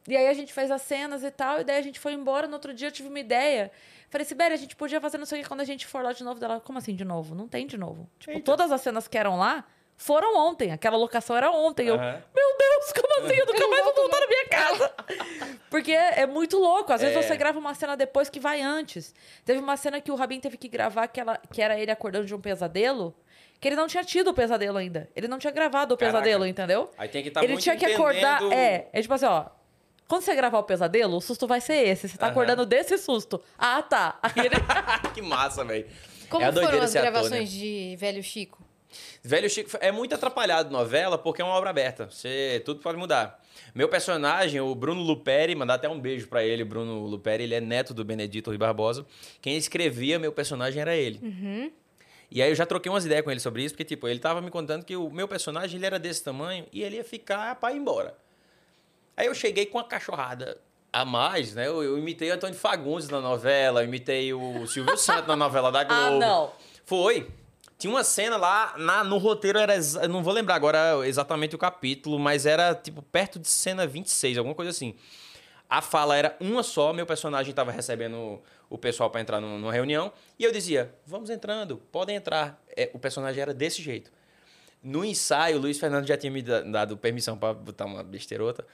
E 0.08 0.16
aí 0.16 0.28
a 0.28 0.34
gente 0.34 0.54
fez 0.54 0.70
as 0.70 0.82
cenas 0.82 1.24
e 1.24 1.32
tal, 1.32 1.62
e 1.62 1.64
daí 1.64 1.78
a 1.78 1.82
gente 1.82 2.00
foi 2.00 2.14
embora. 2.14 2.48
No 2.48 2.54
outro 2.54 2.74
dia 2.74 2.88
eu 2.90 2.92
tive 2.92 3.10
uma 3.10 3.20
ideia. 3.20 3.72
Falei, 4.10 4.26
Sibeli, 4.26 4.54
a 4.54 4.58
gente 4.58 4.76
podia 4.76 5.00
fazer 5.00 5.18
não 5.18 5.26
sei 5.26 5.40
o 5.40 5.44
que 5.44 5.48
quando 5.48 5.62
a 5.62 5.66
gente 5.66 5.86
for 5.88 6.04
lá 6.04 6.14
de 6.14 6.24
novo. 6.24 6.40
Dela, 6.40 6.60
como 6.60 6.78
assim 6.78 6.96
de 6.96 7.06
novo? 7.06 7.34
Não 7.36 7.48
tem 7.48 7.66
de 7.66 7.78
novo. 7.78 8.10
Tipo, 8.20 8.34
Eita. 8.34 8.44
todas 8.44 8.72
as 8.72 8.82
cenas 8.82 9.08
que 9.08 9.18
eram 9.18 9.38
lá 9.38 9.66
foram 10.02 10.34
ontem. 10.48 10.72
Aquela 10.72 10.96
locação 10.96 11.36
era 11.36 11.52
ontem. 11.52 11.88
Eu, 11.88 11.96
Aham. 11.96 12.24
meu 12.34 12.58
Deus, 12.58 12.94
como 12.94 13.26
assim? 13.26 13.38
Eu 13.38 13.46
nunca 13.46 13.68
mais 13.68 13.84
vou 13.84 13.94
voltar 13.94 14.20
na 14.22 14.28
minha 14.28 14.46
casa. 14.48 14.94
Porque 15.70 15.92
é 15.92 16.26
muito 16.26 16.58
louco. 16.58 16.92
Às 16.94 17.02
vezes 17.02 17.18
É. 17.18 17.22
você 17.22 17.36
grava 17.36 17.60
uma 17.60 17.74
cena 17.76 17.98
depois 17.98 18.30
que 18.30 18.40
vai 18.40 18.62
antes. 18.62 19.14
Teve 19.44 19.60
uma 19.60 19.76
cena 19.76 20.00
que 20.00 20.10
o 20.10 20.16
Rabin 20.16 20.40
teve 20.40 20.56
que 20.58 20.70
gravar 20.70 21.08
que, 21.10 21.20
ela, 21.20 21.38
que 21.52 21.62
era 21.62 21.78
ele 21.78 21.92
acordando 21.92 22.26
de 22.26 22.34
um 22.34 22.40
pesadelo, 22.40 23.14
que 23.60 23.68
ele 23.68 23.76
não 23.76 23.88
tinha 23.88 24.04
tido 24.04 24.30
o 24.30 24.34
pesadelo 24.34 24.78
ainda. 24.78 25.10
Ele 25.16 25.28
não 25.28 25.38
tinha 25.38 25.52
gravado 25.52 25.94
o 25.94 25.98
Caraca. 25.98 26.18
pesadelo, 26.18 26.46
entendeu? 26.48 26.90
Aí 26.98 27.10
tem 27.10 27.22
que 27.22 27.28
estar 27.28 27.44
ele 27.44 27.54
muito 27.54 27.64
tinha 27.64 27.76
que 27.76 27.86
acordar. 27.86 28.38
entendendo- 28.42 28.54
É, 28.54 28.88
é 28.94 29.02
tipo 29.02 29.14
assim, 29.14 29.26
ó. 29.26 29.48
quando 30.08 30.22
você 30.24 30.34
gravar 30.34 30.60
o 30.60 30.64
pesadelo, 30.64 31.18
o 31.18 31.22
susto 31.22 31.46
vai 31.46 31.60
ser 31.60 31.86
esse. 31.88 32.08
Você 32.08 32.18
tá 32.18 32.28
Aham. 32.28 32.32
acordando 32.32 32.66
desse 32.66 32.98
susto. 32.98 33.44
Ah, 33.58 33.82
tá. 33.84 34.18
Aí 34.24 34.46
ele... 34.46 34.56
que 35.14 35.22
massa, 35.22 35.64
velho. 35.66 35.86
Como 36.30 36.46
é 36.46 36.52
foram 36.54 36.82
as 36.82 36.90
ser 36.92 37.00
ator, 37.00 37.12
gravações 37.12 37.52
né? 37.54 37.60
de 37.60 37.96
Velho 38.00 38.24
Chico? 38.24 38.64
Velho 39.24 39.50
Chico 39.50 39.70
é 39.80 39.92
muito 39.92 40.16
atrapalhado 40.16 40.72
novela 40.72 41.18
porque 41.18 41.42
é 41.42 41.46
uma 41.46 41.54
obra 41.54 41.70
aberta. 41.70 42.10
Você, 42.10 42.62
tudo 42.66 42.82
pode 42.82 42.98
mudar. 42.98 43.44
Meu 43.76 43.88
personagem, 43.88 44.60
o 44.60 44.74
Bruno 44.74 45.02
Luperi, 45.02 45.54
mandar 45.56 45.76
até 45.76 45.88
um 45.88 46.00
beijo 46.00 46.28
pra 46.28 46.44
ele, 46.44 46.64
Bruno 46.64 47.06
Luperi, 47.06 47.44
ele 47.44 47.56
é 47.56 47.62
neto 47.62 47.94
do 47.94 48.04
Benedito 48.04 48.50
Rui 48.50 48.58
Barbosa. 48.58 49.06
Quem 49.42 49.58
escrevia 49.58 50.18
meu 50.18 50.32
personagem 50.32 50.82
era 50.82 50.96
ele. 50.96 51.20
E 52.32 52.42
aí 52.42 52.50
eu 52.50 52.56
já 52.56 52.66
troquei 52.66 52.92
umas 52.92 53.06
ideias 53.06 53.24
com 53.24 53.32
ele 53.32 53.40
sobre 53.40 53.64
isso, 53.64 53.74
porque 53.74 53.84
tipo, 53.84 54.08
ele 54.08 54.20
tava 54.20 54.42
me 54.42 54.52
contando 54.52 54.86
que 54.86 54.96
o 54.96 55.10
meu 55.10 55.28
personagem 55.28 55.78
ele 55.78 55.86
era 55.86 55.98
desse 55.98 56.24
tamanho 56.24 56.66
e 56.72 56.84
ele 56.84 56.98
ia 56.98 57.04
ficar 57.04 57.56
pra 57.56 57.72
ir 57.72 57.78
embora. 57.78 58.16
Aí 59.18 59.26
eu 59.26 59.36
cheguei 59.36 59.66
com 59.66 59.78
uma 59.78 59.84
cachorrada 59.84 60.58
a 60.94 61.04
mais, 61.04 61.54
né? 61.54 61.68
Eu, 61.68 61.84
eu 61.84 61.98
imitei 61.98 62.30
o 62.30 62.34
Antônio 62.34 62.56
Fagundes 62.56 63.10
na 63.10 63.20
novela, 63.20 63.82
eu 63.82 63.86
imitei 63.86 64.34
o 64.34 64.66
Silvio 64.68 64.98
Santos 64.98 65.28
na 65.28 65.36
novela 65.36 65.72
da 65.72 65.84
Globo. 65.84 66.02
Ah, 66.02 66.12
não. 66.12 66.52
Foi. 66.86 67.28
Tinha 67.80 67.90
uma 67.92 68.04
cena 68.04 68.36
lá, 68.38 68.76
na- 68.78 69.04
no 69.06 69.18
roteiro 69.18 69.58
era. 69.58 69.74
não 70.08 70.22
vou 70.22 70.34
lembrar 70.34 70.56
agora 70.56 71.08
exatamente 71.08 71.56
o 71.56 71.58
capítulo, 71.58 72.20
mas 72.20 72.46
era 72.46 72.76
tipo 72.76 73.02
perto 73.02 73.40
de 73.40 73.48
cena 73.48 73.88
26, 73.88 74.38
alguma 74.38 74.54
coisa 74.54 74.70
assim. 74.70 74.94
A 75.70 75.82
fala 75.82 76.18
era 76.18 76.36
uma 76.42 76.62
só, 76.62 76.92
meu 76.92 77.06
personagem 77.06 77.52
estava 77.52 77.72
recebendo 77.72 78.42
o 78.70 78.78
pessoal 78.78 79.10
para 79.10 79.22
entrar 79.22 79.40
num- 79.40 79.58
numa 79.58 79.72
reunião, 79.72 80.12
e 80.38 80.44
eu 80.44 80.52
dizia: 80.52 80.94
vamos 81.06 81.30
entrando, 81.30 81.78
podem 81.92 82.18
entrar. 82.18 82.62
É, 82.76 82.90
o 82.94 83.00
personagem 83.00 83.42
era 83.42 83.54
desse 83.54 83.82
jeito. 83.82 84.12
No 84.84 85.04
ensaio, 85.06 85.58
o 85.58 85.62
Luiz 85.62 85.80
Fernando 85.80 86.06
já 86.08 86.18
tinha 86.18 86.32
me 86.32 86.42
da- 86.42 86.62
dado 86.62 86.98
permissão 86.98 87.38
para 87.38 87.54
botar 87.54 87.86
uma 87.86 88.04
besteirota. 88.04 88.66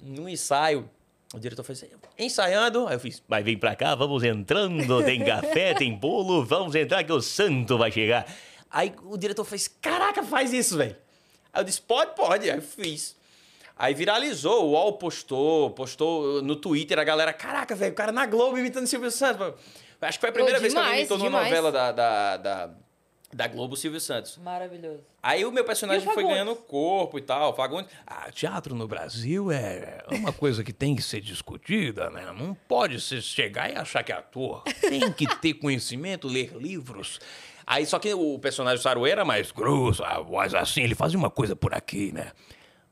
No 0.00 0.28
ensaio, 0.28 0.88
o 1.34 1.38
diretor 1.38 1.64
fez 1.64 1.82
assim, 1.82 1.92
ensaiando, 2.18 2.86
aí 2.86 2.94
eu 2.94 3.00
fiz, 3.00 3.22
Mas 3.26 3.44
vem 3.44 3.58
pra 3.58 3.74
cá, 3.74 3.94
vamos 3.94 4.22
entrando, 4.22 5.02
tem 5.04 5.24
café, 5.24 5.74
tem 5.78 5.92
bolo, 5.94 6.44
vamos 6.44 6.74
entrar 6.74 7.02
que 7.04 7.12
o 7.12 7.20
santo 7.20 7.76
vai 7.76 7.90
chegar. 7.90 8.26
Aí 8.70 8.94
o 9.04 9.16
diretor 9.16 9.44
fez, 9.44 9.68
caraca, 9.68 10.22
faz 10.22 10.52
isso, 10.52 10.76
velho. 10.76 10.96
Aí 11.52 11.60
eu 11.60 11.64
disse, 11.64 11.80
pode, 11.80 12.14
pode. 12.14 12.48
Aí 12.50 12.56
eu 12.56 12.62
fiz. 12.62 13.16
Aí 13.78 13.92
viralizou, 13.92 14.64
o 14.66 14.70
UOL 14.70 14.92
postou, 14.94 15.70
postou 15.70 16.40
no 16.42 16.56
Twitter, 16.56 16.98
a 16.98 17.04
galera, 17.04 17.32
caraca, 17.32 17.74
velho, 17.74 17.92
o 17.92 17.94
cara 17.94 18.12
na 18.12 18.24
Globo 18.26 18.56
imitando 18.56 18.86
Silvio 18.86 19.10
Santos. 19.10 19.52
Acho 20.00 20.18
que 20.18 20.20
foi 20.20 20.30
a 20.30 20.32
primeira 20.32 20.58
Ô, 20.58 20.60
vez 20.60 20.72
que 20.72 20.78
alguém 20.78 20.92
demais, 20.92 21.10
imitou 21.10 21.18
numa 21.18 21.28
demais. 21.28 21.48
novela 21.48 21.72
da, 21.72 21.92
da, 21.92 22.36
da, 22.36 22.70
da 23.36 23.46
Globo 23.46 23.76
Silvio 23.76 24.00
Santos. 24.00 24.38
Maravilhoso. 24.38 25.04
Aí 25.22 25.44
o 25.44 25.52
meu 25.52 25.62
personagem 25.62 26.08
o 26.08 26.12
foi 26.12 26.24
ganhando 26.24 26.56
corpo 26.56 27.18
e 27.18 27.22
tal. 27.22 27.54
Fagundes. 27.54 27.90
Ah, 28.06 28.30
teatro 28.32 28.74
no 28.74 28.88
Brasil 28.88 29.52
é 29.52 30.02
uma 30.10 30.32
coisa 30.32 30.64
que 30.64 30.72
tem 30.72 30.96
que 30.96 31.02
ser 31.02 31.20
discutida, 31.20 32.08
né? 32.08 32.32
Não 32.32 32.54
pode 32.54 32.98
se 32.98 33.20
chegar 33.20 33.70
e 33.70 33.76
achar 33.76 34.02
que 34.02 34.10
é 34.10 34.16
ator. 34.16 34.62
Tem 34.80 35.12
que 35.12 35.26
ter 35.36 35.54
conhecimento, 35.54 36.26
ler 36.26 36.56
livros. 36.56 37.20
Aí 37.66 37.84
só 37.84 37.98
que 37.98 38.14
o 38.14 38.38
personagem 38.38 38.78
do 38.78 38.82
Saruê 38.82 39.10
era 39.10 39.24
mais 39.24 39.50
Grosso, 39.50 40.02
a 40.02 40.20
voz 40.20 40.54
assim, 40.54 40.82
ele 40.82 40.94
fazia 40.94 41.18
uma 41.18 41.30
coisa 41.30 41.54
por 41.54 41.74
aqui, 41.74 42.12
né? 42.12 42.32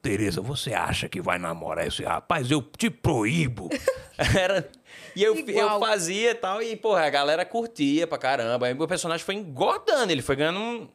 Tereza, 0.05 0.43
você 0.43 0.75
acha 0.75 1.09
que 1.09 1.23
vai 1.23 1.39
namorar 1.39 1.87
esse 1.87 2.05
rapaz? 2.05 2.51
Eu 2.51 2.61
te 2.61 2.91
proíbo. 2.91 3.71
Era. 4.39 4.71
E 5.17 5.25
eu, 5.25 5.35
Igual. 5.35 5.81
eu 5.81 5.81
fazia 5.81 6.33
e 6.33 6.35
tal, 6.35 6.63
e, 6.63 6.77
porra, 6.77 7.07
a 7.07 7.09
galera 7.09 7.43
curtia 7.43 8.07
pra 8.07 8.19
caramba. 8.19 8.67
Aí 8.67 8.75
meu 8.75 8.87
personagem 8.87 9.25
foi 9.25 9.35
engordando, 9.35 10.13
ele 10.13 10.21
foi 10.21 10.37
ganhando 10.37 10.59
um, 10.59 10.89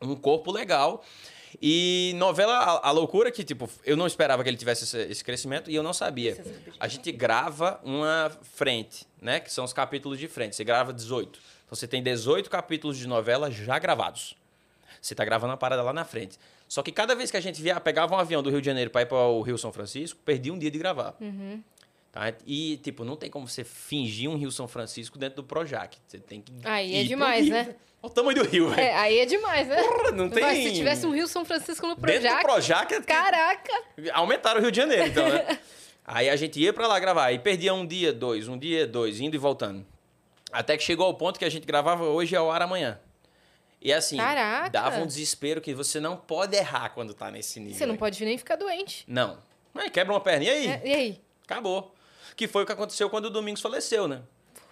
um 0.00 0.14
corpo 0.14 0.52
legal. 0.52 1.04
E 1.60 2.12
novela, 2.14 2.54
a, 2.56 2.88
a 2.88 2.90
loucura 2.92 3.32
que, 3.32 3.42
tipo, 3.42 3.68
eu 3.84 3.96
não 3.96 4.06
esperava 4.06 4.44
que 4.44 4.48
ele 4.48 4.56
tivesse 4.56 4.84
esse, 4.84 4.98
esse 5.10 5.24
crescimento 5.24 5.68
e 5.68 5.74
eu 5.74 5.82
não 5.82 5.92
sabia. 5.92 6.40
A 6.78 6.86
gente 6.86 7.10
grava 7.10 7.80
uma 7.82 8.30
frente, 8.54 9.08
né? 9.20 9.40
Que 9.40 9.52
são 9.52 9.64
os 9.64 9.72
capítulos 9.72 10.20
de 10.20 10.28
frente. 10.28 10.54
Você 10.54 10.62
grava 10.62 10.92
18. 10.92 11.36
Então 11.66 11.74
você 11.76 11.88
tem 11.88 12.00
18 12.00 12.48
capítulos 12.48 12.96
de 12.96 13.08
novela 13.08 13.50
já 13.50 13.76
gravados. 13.80 14.36
Você 15.02 15.16
tá 15.16 15.24
gravando 15.24 15.52
a 15.52 15.56
parada 15.56 15.82
lá 15.82 15.92
na 15.92 16.04
frente. 16.04 16.38
Só 16.68 16.82
que 16.82 16.90
cada 16.90 17.14
vez 17.14 17.30
que 17.30 17.36
a 17.36 17.40
gente 17.40 17.62
via, 17.62 17.78
pegava 17.80 18.14
um 18.14 18.18
avião 18.18 18.42
do 18.42 18.50
Rio 18.50 18.60
de 18.60 18.66
Janeiro 18.66 18.90
para 18.90 19.02
ir 19.02 19.06
para 19.06 19.18
o 19.18 19.40
Rio 19.42 19.56
São 19.56 19.72
Francisco, 19.72 20.18
perdia 20.24 20.52
um 20.52 20.58
dia 20.58 20.70
de 20.70 20.78
gravar. 20.78 21.14
Tá? 22.12 22.32
E, 22.46 22.78
tipo, 22.78 23.04
não 23.04 23.14
tem 23.16 23.30
como 23.30 23.46
você 23.46 23.62
fingir 23.62 24.28
um 24.30 24.36
Rio 24.36 24.50
São 24.50 24.66
Francisco 24.66 25.18
dentro 25.18 25.36
do 25.36 25.44
Projac. 25.44 25.96
Você 26.06 26.18
tem 26.18 26.40
que. 26.40 26.52
Aí 26.64 26.96
é 26.96 27.04
demais, 27.04 27.48
né? 27.48 27.76
Olha 28.02 28.10
o 28.10 28.14
tamanho 28.14 28.42
do 28.42 28.48
Rio, 28.48 28.68
velho. 28.70 28.80
É, 28.80 28.94
aí 28.96 29.18
é 29.18 29.26
demais, 29.26 29.68
né? 29.68 29.82
Porra, 29.82 30.12
não 30.12 30.28
tem- 30.30 30.42
Mas 30.42 30.58
se 30.58 30.72
tivesse 30.74 31.06
um 31.06 31.10
Rio 31.14 31.26
São 31.26 31.44
Francisco 31.44 31.86
no 31.86 31.94
Dentro 31.94 32.12
do 32.22 32.40
Projac, 32.40 32.42
Projac, 32.42 32.94
é- 32.94 33.00
caraca! 33.02 33.72
aumentaram 34.12 34.58
o 34.60 34.62
Rio 34.62 34.70
de 34.70 34.76
Janeiro, 34.76 35.06
então, 35.08 35.28
né? 35.28 35.58
Aí 36.04 36.30
a 36.30 36.36
gente 36.36 36.60
ia 36.60 36.72
pra 36.72 36.86
lá 36.86 36.98
gravar. 37.00 37.32
E 37.32 37.38
perdia 37.38 37.74
um 37.74 37.84
dia, 37.86 38.12
dois, 38.12 38.46
um 38.48 38.56
dia, 38.56 38.86
dois, 38.86 39.20
indo 39.20 39.34
e 39.34 39.38
voltando. 39.38 39.84
Até 40.52 40.76
que 40.76 40.82
chegou 40.84 41.04
ao 41.06 41.14
ponto 41.14 41.38
que 41.38 41.44
a 41.44 41.48
gente 41.50 41.66
gravava 41.66 42.04
hoje 42.04 42.34
ao 42.36 42.50
ar 42.50 42.62
amanhã. 42.62 42.98
E 43.86 43.92
assim, 43.92 44.16
Caraca! 44.16 44.68
dava 44.68 44.98
um 44.98 45.06
desespero 45.06 45.60
que 45.60 45.72
você 45.72 46.00
não 46.00 46.16
pode 46.16 46.56
errar 46.56 46.88
quando 46.88 47.14
tá 47.14 47.30
nesse 47.30 47.60
nível. 47.60 47.78
Você 47.78 47.86
não 47.86 47.92
né? 47.92 47.98
pode 48.00 48.24
nem 48.24 48.36
ficar 48.36 48.56
doente. 48.56 49.04
Não. 49.06 49.38
Aí 49.76 49.88
quebra 49.88 50.12
uma 50.12 50.20
perna. 50.20 50.44
E 50.44 50.50
aí? 50.50 50.66
É, 50.66 50.82
e 50.84 50.92
aí? 50.92 51.20
Acabou. 51.44 51.94
Que 52.34 52.48
foi 52.48 52.64
o 52.64 52.66
que 52.66 52.72
aconteceu 52.72 53.08
quando 53.08 53.26
o 53.26 53.30
Domingos 53.30 53.60
faleceu, 53.60 54.08
né? 54.08 54.22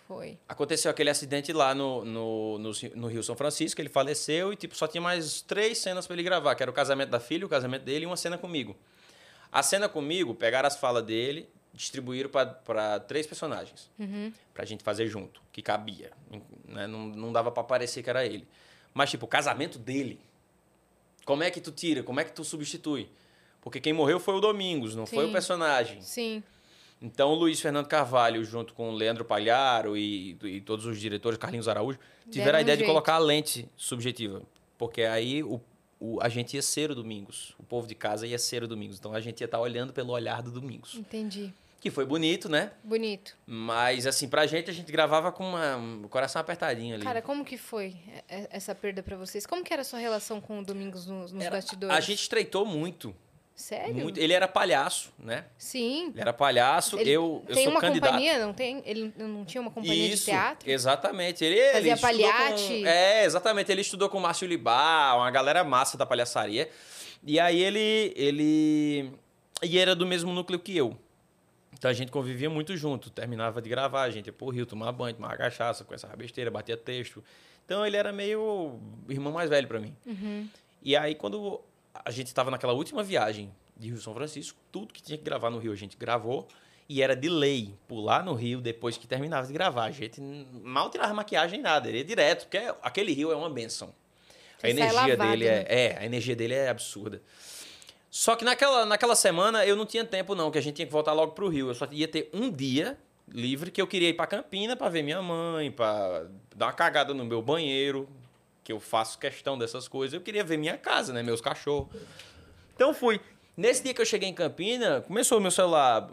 Foi. 0.09 0.37
Aconteceu 0.49 0.91
aquele 0.91 1.11
acidente 1.11 1.53
lá 1.53 1.77
no, 1.77 2.05
no, 2.05 2.59
no, 2.59 2.73
no 2.97 3.07
Rio 3.07 3.23
São 3.23 3.37
Francisco, 3.37 3.81
ele 3.81 3.89
faleceu 3.89 4.53
e 4.53 4.57
tipo, 4.57 4.75
só 4.75 4.89
tinha 4.89 5.01
mais 5.01 5.41
três 5.43 5.79
cenas 5.79 6.09
pra 6.09 6.17
ele 6.17 6.25
gravar, 6.25 6.57
que 6.57 6.65
era 6.65 6.71
o 6.71 6.75
casamento 6.75 7.11
da 7.11 7.21
filha, 7.21 7.47
o 7.47 7.49
casamento 7.49 7.85
dele 7.85 8.03
e 8.03 8.07
uma 8.07 8.17
cena 8.17 8.37
comigo. 8.37 8.75
A 9.53 9.63
cena 9.63 9.89
comigo, 9.89 10.35
pegaram 10.35 10.67
as 10.67 10.77
falas 10.77 11.05
dele, 11.05 11.49
distribuíram 11.73 12.29
para 12.29 12.99
três 12.99 13.29
personagens. 13.29 13.89
Pra 14.53 14.65
gente 14.65 14.83
fazer 14.83 15.07
junto, 15.07 15.41
que 15.53 15.63
cabia. 15.63 16.11
né? 16.67 16.89
Não, 16.89 17.07
não 17.07 17.33
dava 17.33 17.53
pra 17.53 17.63
parecer 17.63 18.03
que 18.03 18.11
era 18.11 18.27
ele. 18.27 18.45
Mas, 18.95 19.11
tipo, 19.11 19.27
o 19.27 19.29
casamento 19.29 19.79
dele, 19.79 20.21
como 21.25 21.43
é 21.43 21.51
que 21.51 21.61
tu 21.61 21.73
tira? 21.73 22.03
Como 22.03 22.21
é 22.21 22.25
que 22.25 22.33
tu 22.33 22.45
substitui? 22.45 23.09
Porque 23.61 23.81
quem 23.81 23.93
morreu 23.93 24.21
foi 24.21 24.35
o 24.35 24.41
Domingos, 24.41 24.95
não 24.95 25.05
foi 25.07 25.25
Sim. 25.25 25.31
o 25.31 25.33
personagem. 25.33 26.01
Sim. 26.01 26.43
Então, 27.03 27.31
o 27.33 27.35
Luiz 27.35 27.61
Fernando 27.61 27.87
Carvalho, 27.87 28.45
junto 28.45 28.73
com 28.73 28.91
o 28.91 28.93
Leandro 28.95 29.25
Palharo 29.25 29.97
e, 29.97 30.39
e 30.43 30.61
todos 30.61 30.87
os 30.87 30.99
diretores, 31.01 31.39
Carlinhos 31.39 31.67
Araújo, 31.69 31.99
tiveram 32.31 32.45
Deram 32.45 32.57
a 32.57 32.61
um 32.61 32.63
ideia 32.63 32.77
de 32.79 32.85
colocar 32.85 33.15
a 33.15 33.19
lente 33.19 33.69
subjetiva. 33.77 34.43
Porque 34.79 35.03
aí 35.03 35.43
o, 35.43 35.61
o- 36.01 36.19
a 36.23 36.29
gente 36.29 36.55
ia 36.55 36.63
ser 36.63 36.91
o 36.91 36.95
Domingos. 36.95 37.55
O 37.59 37.63
povo 37.63 37.87
de 37.87 37.95
casa 37.95 38.27
ia 38.27 38.39
ser 38.39 38.63
o 38.63 38.69
Domingos. 38.69 38.99
Então, 38.99 39.13
a 39.13 39.21
gente 39.21 39.41
ia 39.41 39.45
estar 39.47 39.59
olhando 39.61 39.93
pelo 39.93 40.13
olhar 40.13 40.41
do 40.41 40.51
Domingos. 40.51 40.95
Entendi. 40.95 41.53
Que 41.85 41.91
foi 41.91 42.07
bonito, 42.07 42.49
né? 42.49 42.71
Bonito. 42.83 43.37
Mas, 43.47 44.07
assim, 44.07 44.27
pra 44.27 44.47
gente, 44.47 44.71
a 44.71 44.73
gente 44.73 44.91
gravava 44.91 45.31
com 45.31 45.47
uma- 45.47 45.77
um 45.77 46.09
coração 46.09 46.41
apertadinho 46.41 46.95
ali. 46.95 47.05
Cara, 47.05 47.21
como 47.21 47.45
que 47.45 47.59
foi 47.59 47.95
essa 48.27 48.75
perda 48.75 49.03
pra 49.03 49.19
vocês? 49.19 49.45
Como 49.45 49.63
que 49.63 49.71
era 49.71 49.83
a 49.83 49.85
sua 49.85 49.99
relação 49.99 50.41
com 50.41 50.61
o 50.61 50.65
Domingos 50.65 51.07
nos, 51.07 51.31
nos 51.31 51.45
Era- 51.45 51.57
bastidores? 51.57 51.95
a 51.95 52.01
gente 52.01 52.21
estreitou 52.23 52.65
muito. 52.65 53.15
Sério? 53.55 53.95
muito. 53.97 54.19
Ele 54.19 54.33
era 54.33 54.49
palhaço, 54.49 55.13
né? 55.19 55.45
Sim. 55.59 56.09
Ele 56.09 56.21
era 56.23 56.33
palhaço, 56.33 56.99
Ele 56.99 57.11
eu, 57.11 57.45
eu 57.47 57.55
tem 57.55 57.65
sou 57.65 57.73
uma 57.75 57.81
candidato. 57.83 58.13
companhia, 58.13 58.39
não 58.47 58.55
tem? 58.55 58.83
Ele 58.87 59.13
não 59.19 59.45
tinha 59.45 59.61
uma 59.61 59.71
companhia 59.71 60.07
Isso, 60.09 60.25
de 60.25 60.31
teatro? 60.31 60.71
exatamente. 60.71 61.45
Ele, 61.45 61.59
ele 61.59 61.73
Fazia 61.73 61.95
estudou 61.95 62.19
palhate. 62.31 62.67
Com, 62.81 62.87
é, 62.87 63.25
exatamente. 63.27 63.71
Ele 63.71 63.83
estudou 63.83 64.09
com 64.09 64.17
o 64.17 64.21
Márcio 64.23 64.49
Libá, 64.49 65.15
uma 65.17 65.31
galera 65.31 65.63
massa 65.63 65.99
da 65.99 66.07
palhaçaria. 66.07 66.67
E 67.23 67.39
aí 67.39 67.61
ele, 67.63 68.13
ele... 68.17 69.13
E 69.63 69.79
era 69.79 69.95
do 69.95 70.07
mesmo 70.07 70.33
núcleo 70.33 70.59
que 70.59 70.75
eu. 70.75 70.99
Então 71.77 71.91
a 71.91 71.95
gente 71.95 72.11
convivia 72.11 72.49
muito 72.49 72.77
junto. 72.77 73.11
Terminava 73.11 73.61
de 73.61 73.69
gravar, 73.69 74.03
a 74.03 74.11
gente 74.11 74.27
ia 74.27 74.33
pro 74.33 74.49
Rio 74.49 74.65
tomar 74.65 74.93
banho, 74.93 75.15
tomar 75.15 75.37
cachaça, 75.37 75.85
com 75.85 75.95
essa 75.95 76.09
besteira, 76.17 76.51
batia 76.51 76.77
texto. 76.77 77.23
Então 77.65 77.85
ele 77.85 77.97
era 77.97 78.13
meio 78.13 78.79
irmão 79.09 79.33
mais 79.33 79.51
velho 79.51 79.67
pra 79.67 79.81
mim. 79.81 79.95
Uhum. 80.07 80.49
E 80.83 80.97
aí 80.97 81.15
quando 81.15 81.61
a 82.05 82.11
gente 82.11 82.29
estava 82.29 82.51
naquela 82.51 82.73
última 82.73 83.03
viagem 83.03 83.53
de 83.77 83.89
Rio 83.89 84.01
São 84.01 84.15
Francisco, 84.15 84.59
tudo 84.71 84.93
que 84.93 85.03
tinha 85.03 85.19
que 85.19 85.25
gravar 85.25 85.51
no 85.51 85.59
Rio 85.59 85.73
a 85.73 85.77
gente 85.77 85.97
gravou. 85.97 86.49
E 86.87 87.01
era 87.01 87.17
de 87.17 87.31
lei 87.31 87.75
pular 87.89 88.23
no 88.23 88.35
rio 88.35 88.61
depois 88.61 88.99
que 88.99 89.07
terminava 89.07 89.47
de 89.47 89.53
gravar. 89.55 89.85
A 89.85 89.91
gente 89.91 90.21
mal 90.21 90.91
tirava 90.91 91.15
maquiagem, 91.15 91.63
nada. 91.63 91.89
Ele 91.89 91.99
ia 91.99 92.05
direto, 92.05 92.43
porque 92.43 92.59
aquele 92.83 93.15
rio 93.15 93.33
é 93.33 93.37
uma 93.37 93.49
benção. 93.49 93.95
A 94.59 94.67
Você 94.67 94.69
energia 94.69 94.93
lavado, 94.93 95.31
dele 95.31 95.47
né? 95.47 95.65
é, 95.67 95.87
é, 95.87 95.99
a 95.99 96.05
energia 96.05 96.37
dele 96.37 96.53
é 96.53 96.69
absurda. 96.69 97.23
Só 98.15 98.37
que 98.37 98.45
naquela, 98.45 98.87
naquela 98.87 99.17
semana 99.17 99.67
eu 99.67 99.75
não 99.75 99.85
tinha 99.85 100.05
tempo 100.05 100.37
não, 100.37 100.49
que 100.49 100.57
a 100.57 100.61
gente 100.61 100.77
tinha 100.77 100.87
que 100.87 100.93
voltar 100.93 101.13
logo 101.13 101.33
pro 101.33 101.49
Rio. 101.49 101.67
Eu 101.69 101.75
só 101.75 101.85
ia 101.91 102.07
ter 102.07 102.31
um 102.33 102.49
dia 102.49 102.97
livre 103.27 103.73
que 103.73 103.83
eu 103.83 103.89
queria 103.89 104.09
ir 104.09 104.15
pra 104.15 104.25
Campina 104.25 104.77
pra 104.77 104.89
ver 104.89 105.03
minha 105.03 105.21
mãe, 105.21 105.69
pra 105.69 106.25
dar 106.55 106.67
uma 106.67 106.73
cagada 106.73 107.13
no 107.13 107.25
meu 107.25 107.43
banheiro, 107.43 108.09
que 108.63 108.73
eu 108.73 108.79
faço 108.79 109.19
questão 109.19 109.59
dessas 109.59 109.89
coisas. 109.89 110.15
Eu 110.15 110.21
queria 110.21 110.45
ver 110.45 110.57
minha 110.57 110.79
casa, 110.79 111.13
né, 111.13 111.25
meus 111.25 111.41
cachorros. 111.41 111.89
Então 112.77 112.95
fui. 112.95 113.21
Nesse 113.57 113.83
dia 113.83 113.93
que 113.93 114.01
eu 114.01 114.07
cheguei 114.07 114.29
em 114.29 114.33
Campina, 114.33 115.01
começou 115.01 115.39
o 115.39 115.41
meu 115.41 115.51
celular, 115.51 116.09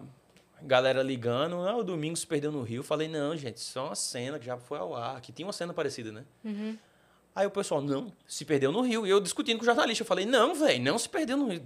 galera 0.64 1.04
ligando, 1.04 1.58
ah, 1.68 1.78
o 1.78 1.84
domingo 1.84 2.18
se 2.18 2.26
perdeu 2.26 2.52
no 2.52 2.64
Rio. 2.64 2.82
Falei, 2.82 3.08
não, 3.08 3.38
gente, 3.38 3.62
é 3.78 3.80
uma 3.80 3.94
cena 3.94 4.40
que 4.40 4.46
já 4.48 4.58
foi 4.58 4.80
ao 4.80 4.96
ar, 4.96 5.22
que 5.22 5.32
tinha 5.32 5.46
uma 5.46 5.54
cena 5.54 5.72
parecida, 5.72 6.12
né? 6.12 6.26
Aí 7.36 7.48
o 7.48 7.52
pessoal, 7.52 7.82
não, 7.82 8.12
se 8.28 8.44
perdeu 8.44 8.72
no 8.72 8.82
Rio. 8.82 9.06
E 9.08 9.10
eu 9.10 9.20
discutindo 9.20 9.58
com 9.58 9.64
o 9.64 9.66
jornalista, 9.66 10.02
eu 10.04 10.08
falei, 10.08 10.26
não, 10.26 10.54
velho, 10.54 10.84
não 10.84 10.98
se 10.98 11.08
perdeu 11.08 11.38
no 11.38 11.48
Rio. 11.48 11.62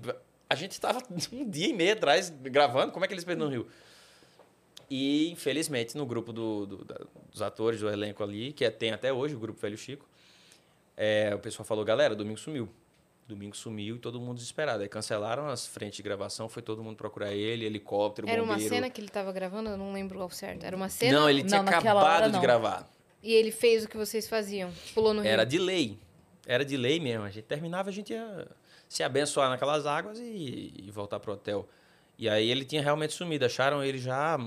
A 0.50 0.54
gente 0.56 0.80
tava 0.80 1.02
um 1.34 1.50
dia 1.50 1.68
e 1.70 1.74
meio 1.74 1.94
atrás 1.94 2.30
gravando, 2.30 2.92
como 2.92 3.04
é 3.04 3.08
que 3.08 3.14
eles 3.14 3.24
perderam 3.24 3.50
no 3.50 3.56
Rio? 3.56 3.68
E, 4.90 5.32
infelizmente, 5.32 5.98
no 5.98 6.06
grupo 6.06 6.32
do, 6.32 6.66
do- 6.68 6.86
da- 6.86 7.00
dos 7.32 7.42
atores, 7.42 7.80
do 7.80 7.90
elenco 7.90 8.24
ali, 8.24 8.54
que 8.54 8.64
é- 8.64 8.70
tem 8.70 8.92
até 8.92 9.12
hoje, 9.12 9.36
o 9.36 9.40
grupo 9.40 9.60
Velho 9.60 9.78
Chico, 9.78 10.06
é, 10.96 11.34
o 11.34 11.40
pessoal 11.40 11.66
falou, 11.66 11.84
galera, 11.84 12.16
domingo 12.16 12.38
sumiu. 12.40 12.70
Domingo 13.28 13.56
sumiu 13.58 13.96
e 13.96 14.00
todo 14.00 14.20
mundo 14.20 14.36
desesperado. 14.38 14.84
Aí 14.84 14.88
cancelaram 14.88 15.48
as 15.48 15.66
frentes 15.66 15.98
de 15.98 16.04
gravação, 16.04 16.48
foi 16.48 16.62
todo 16.62 16.84
mundo 16.84 16.96
procurar 16.96 17.34
ele, 17.34 17.66
helicóptero, 17.66 18.30
Era 18.30 18.44
uma 18.44 18.54
bombeiro. 18.54 18.76
cena 18.76 18.88
que 18.92 19.02
ele 19.02 19.10
tava 19.10 19.32
gravando? 19.32 19.72
Eu 19.72 19.78
não 19.78 19.92
lembro 19.92 20.22
ao 20.22 20.30
certo. 20.30 20.64
Era 20.64 20.76
uma 20.76 20.90
cena 20.90 21.20
Não, 21.22 21.28
ele 21.30 21.44
tinha 21.44 21.64
Não, 21.64 21.68
acabado 21.74 22.06
hora 22.06 22.30
de 22.30 22.40
gravar. 22.40 22.88
E 23.22 23.34
ele 23.34 23.52
fez 23.52 23.86
o 23.86 23.88
que 23.88 23.98
vocês 23.98 24.28
faziam. 24.28 24.72
Pulou 24.94 25.14
no 25.14 25.24
Era 25.24 25.44
rio. 25.44 25.50
de 25.52 25.58
lei. 25.60 26.00
Era 26.46 26.64
de 26.64 26.78
lei 26.78 27.00
mesmo. 27.00 27.26
A 27.26 27.30
gente 27.30 27.46
terminava, 27.46 27.90
a 27.90 27.92
gente 27.92 28.14
ia 28.14 28.48
se 28.88 29.04
abençoar 29.04 29.50
naquelas 29.50 29.86
águas 29.86 30.20
e, 30.20 30.74
e 30.78 30.92
voltar 30.92 31.20
pro 31.20 31.34
hotel. 31.34 31.68
E 32.18 32.30
aí 32.30 32.50
ele 32.50 32.64
tinha 32.64 32.82
realmente 32.82 33.14
sumido. 33.14 33.46
Acharam 33.46 33.84
ele 33.84 33.98
já 33.98 34.38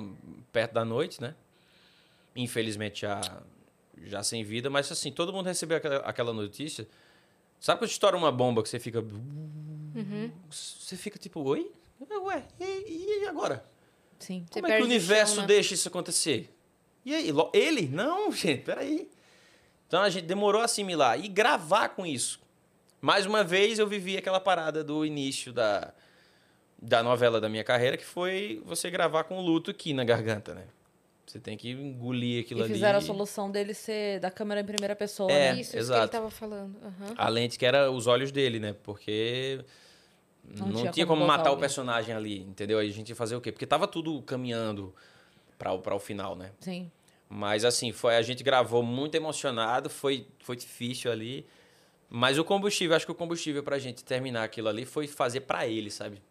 perto 0.52 0.72
da 0.72 0.84
noite, 0.84 1.20
né? 1.20 1.34
Infelizmente 2.36 3.02
já, 3.02 3.20
já 4.04 4.22
sem 4.22 4.44
vida. 4.44 4.70
Mas 4.70 4.90
assim, 4.90 5.10
todo 5.10 5.32
mundo 5.32 5.46
recebeu 5.46 5.76
aquela, 5.76 5.96
aquela 5.98 6.32
notícia. 6.32 6.86
Sabe 7.60 7.80
quando 7.80 7.90
estoura 7.90 8.16
uma 8.16 8.30
bomba 8.30 8.62
que 8.62 8.68
você 8.68 8.78
fica... 8.78 9.00
Uhum. 9.00 10.30
Você 10.48 10.96
fica 10.96 11.18
tipo, 11.18 11.40
oi? 11.42 11.70
Ué, 12.00 12.44
e, 12.60 13.22
e 13.22 13.26
agora? 13.26 13.64
Sim. 14.18 14.46
Como 14.50 14.66
é 14.66 14.76
que 14.76 14.82
o 14.82 14.84
universo 14.84 15.34
chão, 15.36 15.42
né? 15.42 15.48
deixa 15.48 15.74
isso 15.74 15.88
acontecer? 15.88 16.48
E 17.08 17.14
aí? 17.14 17.32
Ele? 17.52 17.88
Não, 17.88 18.30
gente, 18.32 18.62
peraí. 18.62 19.08
Então 19.86 20.02
a 20.02 20.10
gente 20.10 20.26
demorou 20.26 20.60
a 20.60 20.64
assimilar 20.64 21.18
e 21.22 21.28
gravar 21.28 21.88
com 21.90 22.04
isso. 22.04 22.40
Mais 23.00 23.24
uma 23.26 23.42
vez 23.44 23.78
eu 23.78 23.86
vivi 23.86 24.16
aquela 24.16 24.40
parada 24.40 24.82
do 24.84 25.04
início 25.06 25.52
da, 25.52 25.92
da 26.80 27.02
novela 27.02 27.40
da 27.40 27.48
minha 27.48 27.64
carreira, 27.64 27.96
que 27.96 28.04
foi 28.04 28.60
você 28.66 28.90
gravar 28.90 29.24
com 29.24 29.38
o 29.38 29.40
luto 29.40 29.70
aqui 29.70 29.94
na 29.94 30.04
garganta, 30.04 30.54
né? 30.54 30.64
Você 31.24 31.38
tem 31.38 31.56
que 31.56 31.70
engolir 31.70 32.42
aquilo 32.42 32.60
E 32.60 32.62
ali. 32.64 32.72
fizeram 32.74 32.98
a 32.98 33.02
solução 33.02 33.50
dele 33.50 33.72
ser 33.74 34.18
da 34.18 34.30
câmera 34.30 34.60
em 34.62 34.64
primeira 34.64 34.96
pessoa, 34.96 35.30
É. 35.30 35.52
né? 35.52 35.60
Isso, 35.60 35.60
isso 35.62 35.70
que 35.72 35.78
exato. 35.78 36.02
ele 36.04 36.08
tava 36.10 36.30
falando. 36.30 36.74
Aham. 36.82 37.14
A 37.16 37.28
lente 37.28 37.58
que 37.58 37.66
era 37.66 37.90
os 37.90 38.06
olhos 38.06 38.32
dele, 38.32 38.58
né? 38.58 38.74
Porque 38.82 39.60
Não 40.42 40.66
não, 40.68 40.80
tinha 40.80 40.90
tinha, 40.90 41.06
como 41.06 41.20
como, 41.20 41.26
matar 41.28 41.44
o 41.44 41.48
alguém. 41.48 41.60
personagem 41.60 42.14
ali, 42.14 42.40
entendeu? 42.40 42.78
Aí 42.78 42.88
a 42.88 42.92
gente 42.92 43.10
ia 43.10 43.16
fazer 43.16 43.36
o 43.36 43.40
quê? 43.40 43.52
Porque 43.52 43.66
tava 43.66 43.86
tudo 43.86 44.20
caminhando 44.22 44.94
para 45.58 45.72
o, 45.72 45.82
o 45.96 45.98
final, 46.00 46.34
né? 46.34 46.50
Sim. 46.60 46.90
Mas 47.28 47.64
assim, 47.64 47.92
foi 47.92 48.16
a 48.16 48.22
gente 48.22 48.42
gravou 48.42 48.82
muito 48.82 49.14
emocionado, 49.14 49.90
foi, 49.90 50.26
foi 50.40 50.56
difícil 50.56 51.12
ali. 51.12 51.46
Mas 52.08 52.38
o 52.38 52.44
combustível, 52.44 52.96
acho 52.96 53.04
que 53.04 53.12
o 53.12 53.14
combustível 53.14 53.62
pra 53.62 53.78
gente 53.78 54.02
terminar 54.02 54.44
aquilo 54.44 54.68
ali 54.68 54.86
foi 54.86 55.06
fazer 55.06 55.40
pra 55.40 55.66
ele, 55.66 55.90
sabe? 55.90 56.22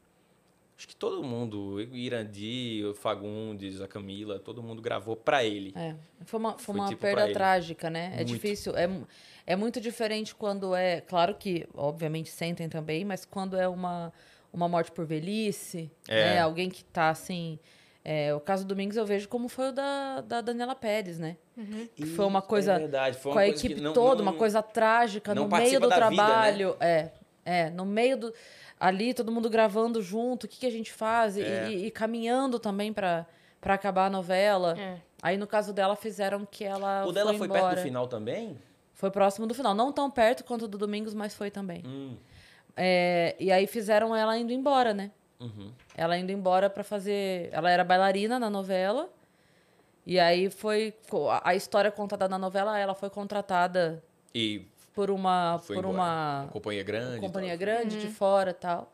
Acho 0.76 0.88
que 0.88 0.96
todo 0.96 1.24
mundo, 1.24 1.60
o 1.76 1.82
Irandi, 1.82 2.84
o 2.86 2.94
Fagundes, 2.94 3.82
a 3.82 3.88
Camila, 3.88 4.38
todo 4.40 4.62
mundo 4.62 4.82
gravou 4.82 5.16
pra 5.16 5.44
ele. 5.44 5.74
É. 5.76 5.96
Foi 6.26 6.40
uma, 6.40 6.54
foi 6.54 6.66
Foi 6.66 6.76
uma 6.76 6.88
tipo 6.90 7.02
perda 7.02 7.32
trágica, 7.32 7.90
né? 7.90 8.12
É 8.14 8.18
Muito. 8.18 8.28
difícil. 8.28 8.76
É, 8.76 8.88
é 9.46 9.56
muito 9.56 9.82
diferente 9.82 10.36
quando 10.36 10.76
é. 10.76 11.02
Claro 11.02 11.34
que, 11.36 11.68
obviamente, 11.74 12.30
sentem 12.30 12.70
também, 12.70 13.04
mas 13.06 13.26
quando 13.26 13.56
é 13.58 13.68
uma, 13.68 14.14
uma 14.54 14.68
morte 14.68 14.92
por 14.92 15.04
velhice, 15.06 15.90
É. 16.08 16.34
né? 16.36 16.40
Alguém 16.42 16.70
que 16.70 16.84
tá 16.84 17.10
assim. 17.10 17.58
É, 18.10 18.34
o 18.34 18.40
caso 18.40 18.64
do 18.64 18.70
Domingos 18.70 18.96
eu 18.96 19.06
vejo 19.06 19.28
como 19.28 19.50
foi 19.50 19.68
o 19.70 19.72
da, 19.74 20.22
da 20.22 20.40
Daniela 20.40 20.74
Pérez, 20.74 21.20
né? 21.20 21.36
Que 21.94 22.06
foi 22.06 22.26
uma 22.26 22.42
coisa 22.42 22.74
É 22.74 22.80
verdade, 22.80 23.18
foi 23.18 23.34
com 23.34 23.38
uma 23.38 23.42
a 23.42 23.46
coisa 23.48 23.62
que 23.62 23.68
equipe 23.68 23.82
não- 23.82 23.92
toda, 23.94 24.24
não- 24.24 24.32
uma 24.32 24.38
coisa 24.38 24.62
trágica, 24.64 25.36
não 25.36 25.48
no 25.48 25.58
meio 25.58 25.80
do 25.80 25.90
da 25.90 25.96
vida, 26.10 26.10
né? 26.10 26.16
trabalho. 26.16 26.78
É, 26.80 27.10
é, 27.44 27.70
no 27.70 27.86
meio 27.86 28.16
do. 28.18 28.34
Ali, 28.80 29.14
todo 29.14 29.32
mundo 29.32 29.50
gravando 29.50 30.02
junto, 30.02 30.46
o 30.46 30.48
que, 30.48 30.60
que 30.60 30.66
a 30.66 30.72
gente 30.72 30.94
faz? 30.94 31.36
E- 31.36 31.42
É. 31.42 31.70
E, 31.70 31.86
e 31.88 31.92
caminhando 31.92 32.58
também 32.60 32.94
pra 32.94 33.26
pra 33.60 33.74
acabar 33.74 34.06
a 34.06 34.10
novela. 34.10 34.76
É. 34.80 34.98
Aí, 35.22 35.36
no 35.36 35.48
caso 35.48 35.74
dela, 35.74 35.96
fizeram 35.96 36.46
que 36.46 36.64
ela. 36.64 37.06
O 37.06 37.12
dela 37.12 37.32
foi, 37.32 37.40
foi 37.40 37.48
embora. 37.48 37.64
perto 37.64 37.80
do 37.80 37.84
final 37.84 38.08
também? 38.08 38.58
Foi 38.94 39.10
próximo 39.12 39.46
do 39.48 39.54
final. 39.54 39.74
Não 39.76 39.92
tão 39.92 40.10
perto 40.12 40.44
quanto 40.46 40.66
o 40.66 40.68
do 40.68 40.78
Domingos, 40.78 41.14
mas 41.14 41.34
foi 41.36 41.50
também. 41.52 41.84
Hum, 41.86 42.16
É, 42.76 43.36
e 43.40 43.52
aí 43.52 43.66
fizeram 43.66 44.16
ela 44.16 44.38
indo 44.38 44.54
embora, 44.54 44.94
né? 44.94 45.10
Uhum. 45.40 45.72
Ela 45.96 46.18
indo 46.18 46.32
embora 46.32 46.70
pra 46.70 46.84
fazer. 46.84 47.50
Ela 47.52 47.70
era 47.72 47.84
bailarina 47.84 48.40
na 48.40 48.50
novela. 48.50 49.10
E 50.06 50.20
aí 50.20 50.50
foi. 50.50 50.94
a- 51.44 51.56
história 51.56 51.92
contada 51.92 52.28
na 52.30 52.38
novela, 52.38 52.78
ela 52.80 52.94
foi 52.96 53.10
contratada 53.10 54.02
E 54.34 54.66
por 54.94 55.10
uma. 55.12 55.60
foi 55.60 55.76
por 55.76 55.82
embora. 55.86 55.98
uma 55.98 56.50
companhia 56.52 56.84
grande. 56.84 57.20
companhia 57.20 57.52
tal. 57.52 57.58
grande 57.60 58.00
de 58.00 58.08
fora 58.08 58.52
e 58.52 58.54
tal. 58.54 58.92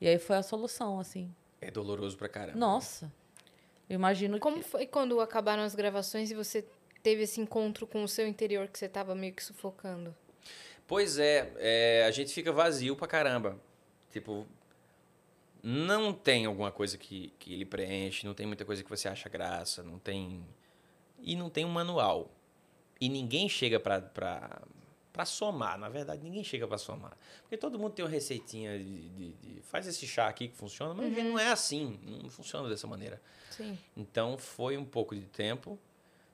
E 0.00 0.08
aí 0.08 0.18
foi 0.18 0.36
a 0.36 0.42
solução, 0.42 0.98
assim. 1.00 1.32
É 1.60 1.70
doloroso 1.70 2.16
pra 2.16 2.28
caramba. 2.28 2.58
Nossa. 2.58 3.12
Eu 3.90 3.94
imagino 3.96 4.38
Como 4.38 4.56
que. 4.58 4.62
foi 4.64 4.86
quando 4.86 5.20
acabaram 5.20 5.62
as 5.62 5.74
gravações 5.74 6.30
e 6.30 6.34
você 6.34 6.64
teve 7.02 7.22
esse 7.22 7.40
encontro 7.40 7.86
com 7.86 8.02
o 8.02 8.08
seu 8.08 8.26
interior 8.26 8.66
que 8.68 8.78
você 8.78 8.88
tava 8.88 9.14
meio 9.14 9.32
que 9.32 9.42
sufocando? 9.44 10.14
Pois 10.86 11.18
é, 11.18 11.52
é, 11.56 12.04
a 12.06 12.10
gente 12.10 12.32
fica 12.32 12.52
vazio 12.52 12.96
pra 12.96 13.06
caramba. 13.06 13.56
Tipo, 14.12 14.46
não 15.62 16.12
tem 16.12 16.44
alguma 16.46 16.70
coisa 16.72 16.98
que, 16.98 17.32
que 17.38 17.52
ele 17.54 17.64
preenche, 17.64 18.26
não 18.26 18.34
tem 18.34 18.46
muita 18.46 18.64
coisa 18.64 18.82
que 18.82 18.90
você 18.90 19.08
acha 19.08 19.28
graça, 19.28 19.82
não 19.82 19.98
tem. 19.98 20.44
E 21.20 21.36
não 21.36 21.48
tem 21.48 21.64
um 21.64 21.68
manual. 21.70 22.30
E 23.00 23.08
ninguém 23.08 23.48
chega 23.48 23.78
pra, 23.78 24.00
pra 25.12 25.24
somar, 25.24 25.78
na 25.78 25.88
verdade, 25.88 26.22
ninguém 26.22 26.42
chega 26.42 26.66
pra 26.66 26.78
somar. 26.78 27.16
Porque 27.42 27.56
todo 27.56 27.78
mundo 27.78 27.92
tem 27.92 28.04
uma 28.04 28.10
receitinha 28.10 28.76
de, 28.78 29.08
de- 29.10 29.32
de- 29.34 29.62
faz 29.62 29.86
esse 29.86 30.06
chá 30.06 30.26
aqui 30.28 30.48
que 30.48 30.56
funciona, 30.56 30.94
mas 30.94 31.16
não 31.16 31.38
é 31.38 31.52
assim, 31.52 31.98
não 32.22 32.28
funciona 32.30 32.68
dessa 32.68 32.86
maneira. 32.86 33.20
Sim. 33.50 33.78
Então 33.96 34.36
foi 34.38 34.76
um 34.76 34.84
pouco 34.84 35.14
de 35.14 35.22
tempo, 35.26 35.78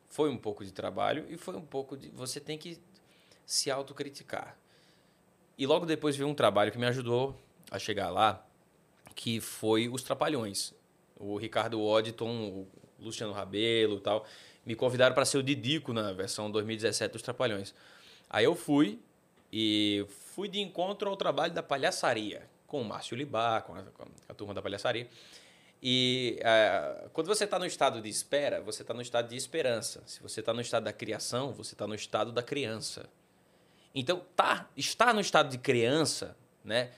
foi 0.09 0.31
um 0.31 0.37
pouco 0.39 0.65
de 0.65 0.73
trabalho 0.73 1.27
e 1.29 1.37
foi 1.37 1.57
um 1.57 1.65
pouco 1.65 1.97
de. 1.97 2.09
Você 2.11 2.41
tem 2.41 2.57
que 2.57 2.79
se 3.45 3.71
autocriticar. 3.71 4.57
E 5.59 5.67
logo 5.67 5.85
depois 5.85 6.17
veio 6.17 6.29
um 6.29 6.35
trabalho 6.35 6.71
que 6.71 6.79
me 6.79 6.87
ajudou 6.87 7.35
a 7.71 7.79
chegar 7.79 8.09
lá, 8.11 8.47
que 9.19 9.41
foi 9.41 9.89
Os 9.89 10.01
Trapalhões. 10.01 10.73
O 11.17 11.37
Ricardo 11.37 11.83
Odditon, 11.83 12.29
o 12.29 12.69
Luciano 13.01 13.33
Rabelo 13.33 13.97
e 13.97 14.01
tal, 14.01 14.25
me 14.65 14.77
convidaram 14.77 15.13
para 15.13 15.25
ser 15.25 15.39
o 15.39 15.43
Didico 15.43 15.93
na 15.93 16.13
versão 16.13 16.49
2017 16.49 17.15
dos 17.15 17.23
Trapalhões. 17.23 17.75
Aí 18.31 18.45
eu 18.45 18.55
fui 18.55 19.01
e 19.53 20.07
fui 20.37 20.47
de 20.47 20.61
encontro 20.61 21.11
ao 21.11 21.17
trabalho 21.17 21.53
da 21.53 21.65
palhaçaria, 21.65 22.49
com 22.65 22.81
o 22.81 22.85
Márcio 22.85 23.17
Libá, 23.17 23.61
com 23.61 23.75
a, 23.75 23.83
com 23.83 24.05
a 24.29 24.35
turma 24.35 24.55
da 24.55 24.63
palhaçaria. 24.63 25.09
E 25.83 26.39
ah, 26.45 27.09
quando 27.13 27.27
você 27.27 27.43
está 27.43 27.59
no 27.59 27.67
estado 27.67 28.01
de 28.01 28.09
espera, 28.09 28.61
você 28.61 28.83
está 28.83 28.95
no 28.95 29.03
estado 29.03 29.29
de 29.29 29.35
esperança. 29.37 30.01
Se 30.07 30.23
você 30.23 30.39
está 30.39 30.53
no 30.55 30.61
estado 30.61 30.85
da 30.85 30.93
criação, 30.93 31.53
você 31.53 31.75
está 31.75 31.89
no 31.89 31.95
estado 31.97 32.31
da 32.31 32.43
criança. 32.43 33.09
Então, 33.93 34.23
tá, 34.37 34.69
estar 34.77 35.13
no 35.13 35.21
estado 35.21 35.51
de 35.51 35.59
criança, 35.59 36.37
né, 36.65 36.93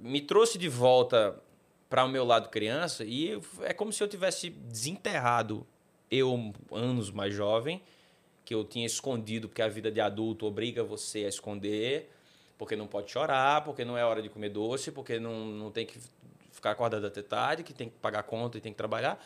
me 0.00 0.20
trouxe 0.20 0.58
de 0.58 0.68
volta 0.68 1.40
para 1.88 2.04
o 2.04 2.08
meu 2.08 2.24
lado 2.24 2.48
criança 2.48 3.04
e 3.04 3.40
é 3.62 3.72
como 3.72 3.92
se 3.92 4.02
eu 4.02 4.08
tivesse 4.08 4.50
desenterrado 4.50 5.66
eu 6.10 6.52
anos 6.70 7.10
mais 7.10 7.34
jovem, 7.34 7.82
que 8.44 8.54
eu 8.54 8.64
tinha 8.64 8.86
escondido 8.86 9.48
porque 9.48 9.62
a 9.62 9.68
vida 9.68 9.90
de 9.90 10.00
adulto 10.00 10.46
obriga 10.46 10.84
você 10.84 11.24
a 11.24 11.28
esconder, 11.28 12.10
porque 12.58 12.76
não 12.76 12.86
pode 12.86 13.10
chorar, 13.10 13.64
porque 13.64 13.84
não 13.84 13.96
é 13.96 14.04
hora 14.04 14.20
de 14.20 14.28
comer 14.28 14.50
doce, 14.50 14.92
porque 14.92 15.18
não, 15.18 15.46
não 15.46 15.70
tem 15.70 15.86
que 15.86 15.98
ficar 16.52 16.72
acordado 16.72 17.06
até 17.06 17.22
tarde, 17.22 17.62
que 17.62 17.72
tem 17.72 17.88
que 17.88 17.96
pagar 17.96 18.22
conta 18.24 18.58
e 18.58 18.60
tem 18.60 18.72
que 18.72 18.78
trabalhar. 18.78 19.24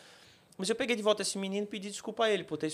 Mas 0.57 0.69
eu 0.69 0.75
peguei 0.75 0.95
de 0.95 1.03
volta 1.03 1.21
esse 1.21 1.37
menino 1.37 1.65
e 1.65 1.69
pedi 1.69 1.89
desculpa 1.89 2.25
a 2.25 2.31
ele 2.31 2.43
por 2.43 2.57
ter 2.57 2.73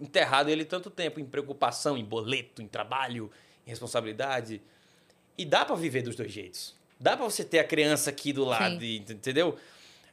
enterrado 0.00 0.48
ele 0.48 0.64
tanto 0.64 0.90
tempo 0.90 1.18
em 1.18 1.24
preocupação, 1.24 1.96
em 1.96 2.04
boleto, 2.04 2.62
em 2.62 2.68
trabalho, 2.68 3.30
em 3.66 3.70
responsabilidade. 3.70 4.62
E 5.40 5.44
dá 5.44 5.64
pra 5.64 5.74
viver 5.76 6.02
dos 6.02 6.14
dois 6.16 6.30
jeitos. 6.30 6.74
Dá 6.98 7.16
pra 7.16 7.24
você 7.24 7.42
ter 7.44 7.58
a 7.60 7.64
criança 7.64 8.10
aqui 8.10 8.32
do 8.32 8.44
lado, 8.44 8.84
e- 8.84 8.98
entendeu? 8.98 9.56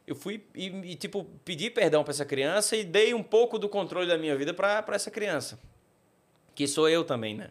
Eu 0.06 0.16
fui 0.16 0.42
e, 0.56 0.68
e, 0.68 0.96
tipo, 0.96 1.26
pedi 1.44 1.70
perdão 1.70 2.02
pra 2.04 2.12
essa 2.12 2.24
criança 2.26 2.78
e 2.78 2.84
dei 2.86 3.14
um 3.14 3.22
pouco 3.22 3.60
do 3.60 3.68
controle 3.68 4.08
da 4.08 4.18
minha 4.18 4.36
vida 4.38 4.54
pra 4.54 4.82
pra 4.82 4.96
essa 4.96 5.12
criança. 5.12 5.60
Que 6.56 6.66
sou 6.68 6.88
eu 6.88 7.04
também, 7.04 7.36
né? 7.36 7.50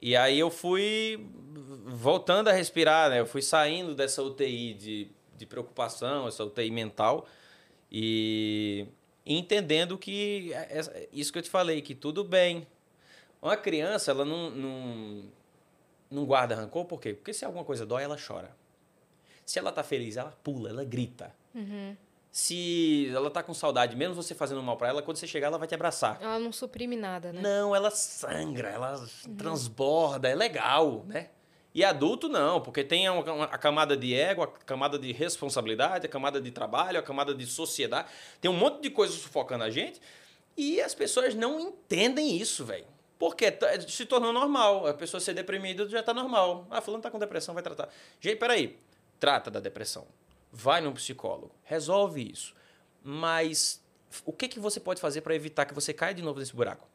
E 0.00 0.16
aí 0.16 0.36
eu 0.40 0.50
fui 0.50 1.24
voltando 1.86 2.48
a 2.48 2.52
respirar, 2.52 3.10
né? 3.10 3.20
Eu 3.20 3.26
fui 3.26 3.40
saindo 3.42 3.94
dessa 3.94 4.20
UTI 4.24 4.74
de, 4.74 5.08
de 5.38 5.46
preocupação, 5.46 6.26
essa 6.26 6.42
UTI 6.44 6.70
mental, 6.72 7.28
e 7.90 8.86
entendendo 9.24 9.96
que 9.96 10.52
é- 10.52 11.08
isso 11.12 11.32
que 11.32 11.38
eu 11.38 11.42
te 11.42 11.48
falei, 11.50 11.80
que 11.80 11.94
tudo 11.94 12.24
bem. 12.24 12.66
Uma 13.40 13.56
criança, 13.56 14.10
ela 14.10 14.24
não, 14.24 14.50
não, 14.50 15.24
não 16.12 16.24
guarda 16.24 16.54
rancor, 16.54 16.84
por 16.84 17.00
quê? 17.00 17.14
Porque 17.14 17.32
se 17.32 17.44
alguma 17.44 17.64
coisa 17.64 17.84
dói, 17.86 18.02
ela 18.04 18.16
chora. 18.16 18.54
Se 19.44 19.58
ela 19.58 19.72
tá 19.72 19.82
feliz, 19.82 20.16
ela 20.16 20.30
pula, 20.44 20.68
ela 20.70 20.84
grita. 20.84 21.34
Se 22.30 23.10
ela 23.14 23.30
tá 23.30 23.42
com 23.42 23.52
saudade, 23.52 23.94
mesmo 23.94 24.14
você 24.14 24.34
fazendo 24.34 24.62
mal 24.62 24.76
pra 24.78 24.88
ela, 24.88 25.02
quando 25.02 25.18
você 25.18 25.26
chegar, 25.26 25.48
ela 25.48 25.58
vai 25.58 25.68
te 25.68 25.74
abraçar. 25.74 26.18
Ela 26.22 26.38
não 26.38 26.50
suprime 26.52 26.96
nada, 26.96 27.30
né? 27.32 27.42
Não, 27.42 27.76
ela 27.76 27.90
sangra, 27.90 28.70
ela 28.70 29.06
transborda, 29.36 30.28
é 30.28 30.34
legal, 30.34 31.04
né? 31.06 31.28
E 31.74 31.84
adulto 31.84 32.28
não, 32.28 32.60
porque 32.60 32.84
tem 32.84 33.08
uma- 33.08 33.44
a 33.44 33.58
camada 33.58 33.96
de 33.96 34.14
ego, 34.14 34.42
a 34.42 34.46
camada 34.46 34.98
de 34.98 35.10
responsabilidade, 35.12 36.06
a 36.06 36.08
camada 36.08 36.40
de 36.40 36.50
trabalho, 36.50 36.98
a 36.98 37.02
camada 37.02 37.34
de 37.34 37.46
sociedade. 37.46 38.08
Tem 38.40 38.50
um 38.50 38.56
monte 38.56 38.80
de 38.82 38.90
coisa 38.90 39.12
sufocando 39.12 39.64
a 39.64 39.70
gente 39.70 40.00
e 40.56 40.80
as 40.80 40.94
pessoas 40.94 41.34
não 41.34 41.58
entendem 41.60 42.36
isso, 42.36 42.64
velho. 42.64 42.86
Porque 43.22 43.52
tá- 43.52 43.80
se 43.82 44.04
tornou 44.04 44.32
normal. 44.32 44.84
A 44.84 44.94
pessoa 44.94 45.20
ser 45.20 45.32
deprimida 45.32 45.88
já 45.88 46.02
tá 46.02 46.12
normal. 46.12 46.66
Ah, 46.68 46.80
fulano 46.80 47.00
tá 47.00 47.08
com 47.08 47.20
depressão, 47.20 47.54
vai 47.54 47.62
tratar. 47.62 47.88
Gente, 48.18 48.36
peraí. 48.36 48.76
Trata 49.20 49.48
da 49.48 49.60
depressão. 49.60 50.08
Vai 50.50 50.80
num 50.80 50.92
psicólogo. 50.92 51.54
Resolve 51.62 52.32
isso. 52.32 52.52
Mas 53.00 53.80
o 54.24 54.32
que, 54.32 54.48
que 54.48 54.58
você 54.58 54.80
pode 54.80 55.00
fazer 55.00 55.20
para 55.20 55.36
evitar 55.36 55.66
que 55.66 55.72
você 55.72 55.94
caia 55.94 56.12
de 56.12 56.20
novo 56.20 56.40
nesse 56.40 56.52
buraco? 56.52 56.88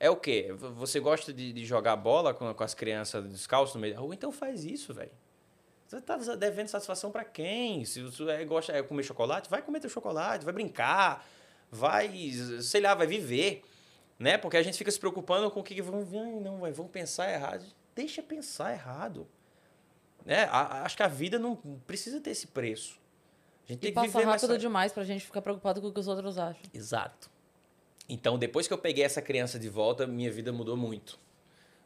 É 0.00 0.10
o 0.10 0.16
quê? 0.16 0.52
Você 0.52 0.98
gosta 0.98 1.32
de, 1.32 1.52
de 1.52 1.64
jogar 1.64 1.94
bola 1.94 2.34
com, 2.34 2.52
com 2.52 2.64
as 2.64 2.74
crianças 2.74 3.24
descalças 3.28 3.76
no 3.76 3.80
meio 3.80 3.94
da 3.94 4.00
rua? 4.00 4.12
Então 4.12 4.32
faz 4.32 4.64
isso, 4.64 4.92
velho. 4.92 5.12
Você 5.86 6.00
tá 6.00 6.16
devendo 6.34 6.66
satisfação 6.66 7.12
para 7.12 7.24
quem? 7.24 7.84
Se 7.84 8.02
você 8.02 8.28
é, 8.30 8.44
gosta 8.44 8.72
de 8.72 8.82
comer 8.82 9.04
chocolate, 9.04 9.48
vai 9.48 9.62
comer 9.62 9.78
teu 9.78 9.90
chocolate, 9.90 10.44
vai 10.44 10.52
brincar, 10.52 11.24
vai, 11.70 12.10
sei 12.62 12.80
lá, 12.80 12.96
vai 12.96 13.06
viver. 13.06 13.62
Né? 14.20 14.36
Porque 14.38 14.56
a 14.58 14.62
gente 14.62 14.76
fica 14.78 14.90
se 14.90 15.00
preocupando 15.00 15.50
com 15.50 15.60
o 15.60 15.62
que 15.64 15.74
que 15.74 15.80
vão, 15.82 16.06
ai, 16.22 16.32
não, 16.40 16.58
vai, 16.60 16.70
vão 16.72 16.86
pensar 16.86 17.32
errado. 17.32 17.64
Deixa 17.96 18.22
pensar 18.22 18.70
errado. 18.72 19.26
Né? 20.26 20.44
A- 20.44 20.60
a- 20.60 20.82
acho 20.84 20.94
que 20.96 21.02
a 21.02 21.08
vida 21.08 21.38
não 21.38 21.56
precisa 21.86 22.20
ter 22.20 22.30
esse 22.30 22.46
preço. 22.48 23.00
A 23.66 23.72
gente 23.72 23.78
E 23.78 23.80
tem 23.80 23.94
que 23.94 24.00
viver 24.02 24.26
mais 24.26 24.42
rápido 24.42 24.58
demais 24.58 24.92
pra 24.92 25.04
gente 25.04 25.24
ficar 25.24 25.40
preocupado 25.40 25.80
com 25.80 25.88
o 25.88 25.92
que 25.92 25.98
os 25.98 26.06
outros 26.06 26.36
acham. 26.38 26.60
Exato. 26.74 27.30
Então, 28.08 28.38
depois 28.38 28.66
que 28.68 28.74
eu 28.74 28.78
peguei 28.78 29.04
essa 29.04 29.22
criança 29.22 29.58
de 29.58 29.68
volta, 29.70 30.06
minha 30.06 30.30
vida 30.30 30.52
mudou 30.52 30.76
muito. 30.76 31.18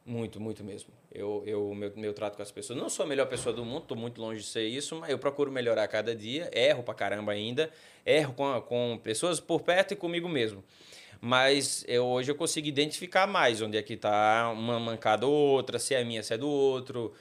Muito, 0.05 0.41
muito 0.41 0.65
mesmo. 0.65 0.91
Eu, 1.13 1.43
eu 1.47 1.73
meu, 1.75 1.93
meu 1.97 2.13
trato 2.13 2.37
com 2.37 2.43
as 2.43 2.51
pessoas. 2.51 2.79
Não 2.79 2.89
sou 2.89 3.05
a 3.05 3.09
melhor 3.09 3.27
pessoa 3.29 3.55
do 3.55 3.65
mundo, 3.65 3.83
estou 3.83 3.97
muito 3.97 4.21
longe 4.21 4.41
de 4.41 4.47
ser 4.47 4.67
isso, 4.67 4.97
mas 4.97 5.09
eu 5.11 5.19
procuro 5.19 5.53
melhorar 5.53 5.85
a 5.85 5.89
cada 5.89 6.15
dia. 6.17 6.51
Erro 6.53 6.83
pra 6.83 6.95
caramba 6.95 7.31
ainda. 7.33 7.71
Erro 8.05 8.35
com, 8.35 8.53
a- 8.53 8.61
com 8.61 8.99
pessoas 9.03 9.39
por 9.39 9.61
perto 9.63 9.93
e 9.93 9.97
comigo 9.97 10.29
mesmo. 10.29 10.65
Mas 11.27 11.83
eu, 11.89 12.05
hoje 12.05 12.31
eu 12.31 12.35
consigo 12.35 12.67
identificar 12.69 13.27
mais 13.27 13.63
onde 13.63 13.79
é 13.79 13.83
que 13.83 13.97
tá 13.97 14.51
uma 14.51 14.79
mancada 14.79 15.27
ou 15.27 15.33
outra, 15.33 15.79
se 15.79 15.95
é 15.95 16.05
minha, 16.05 16.23
se 16.23 16.35
é 16.35 16.37
do 16.39 16.47
outro. 16.49 17.15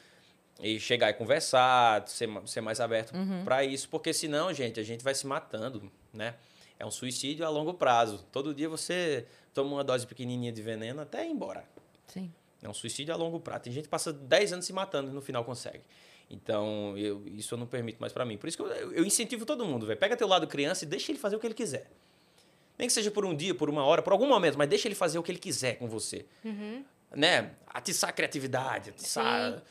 E 0.61 0.77
chegar 0.77 1.09
e 1.09 1.13
conversar, 1.13 2.05
ser, 2.07 2.29
ser 2.45 2.59
mais 2.61 2.79
aberto 2.81 3.13
pra 3.45 3.63
isso, 3.63 3.87
porque 3.89 4.13
senão, 4.13 4.53
gente, 4.53 4.77
a 4.79 4.83
gente 4.83 5.01
vai 5.03 5.15
se 5.15 5.25
matando, 5.25 5.89
né? 6.13 6.35
É 6.77 6.85
um 6.85 6.91
suicídio 6.91 7.45
a 7.45 7.49
longo 7.49 7.73
prazo. 7.73 8.25
Todo 8.29 8.53
dia 8.53 8.67
você 8.67 9.25
toma 9.53 9.71
uma 9.71 9.83
dose 9.85 10.05
pequenininha 10.05 10.51
de 10.51 10.61
veneno 10.61 11.01
até 11.01 11.25
ir 11.25 11.31
embora. 11.31 11.63
Sim. 12.07 12.29
É 12.61 12.67
um 12.67 12.73
suicídio 12.73 13.13
a 13.13 13.17
longo 13.17 13.39
prazo. 13.39 13.63
Tem 13.63 13.73
gente 13.73 13.85
que 13.85 13.89
passa 13.89 14.11
10 14.11 14.51
anos 14.53 14.65
se 14.65 14.73
matando 14.73 15.11
e 15.11 15.13
no 15.13 15.21
final 15.21 15.45
consegue. 15.45 15.81
Então, 16.29 16.93
eu, 16.97 17.23
isso 17.27 17.53
eu 17.53 17.57
não 17.57 17.65
permito 17.65 17.99
mais 18.01 18.11
pra 18.11 18.25
mim. 18.25 18.37
Por 18.37 18.47
isso 18.49 18.57
que 18.57 18.63
eu, 18.63 18.67
eu- 18.67 18.91
eu 18.93 19.05
incentivo 19.05 19.45
todo 19.45 19.65
mundo, 19.65 19.85
velho. 19.85 19.99
Pega 19.99 20.17
teu 20.17 20.27
lado 20.27 20.45
criança 20.45 20.83
e 20.83 20.87
deixa 20.87 21.09
ele 21.11 21.19
fazer 21.19 21.35
o 21.35 21.39
que 21.39 21.47
ele 21.47 21.53
quiser. 21.53 21.89
Nem 22.77 22.87
que 22.87 22.93
seja 22.93 23.11
por 23.11 23.25
um 23.25 23.35
dia, 23.35 23.53
por 23.53 23.69
uma 23.69 23.83
hora, 23.83 24.01
por 24.01 24.13
algum 24.13 24.27
momento, 24.27 24.57
mas 24.57 24.67
deixa 24.67 24.87
ele 24.87 24.95
fazer 24.95 25.19
o 25.19 25.23
que 25.23 25.31
ele 25.31 25.39
quiser 25.39 25.77
com 25.77 25.87
você. 25.87 26.25
Né? 27.15 27.51
Atiçar 27.67 28.09
a 28.09 28.13
criatividade, 28.13 28.89
atiçar. 28.89 29.53
Sim. 29.53 29.61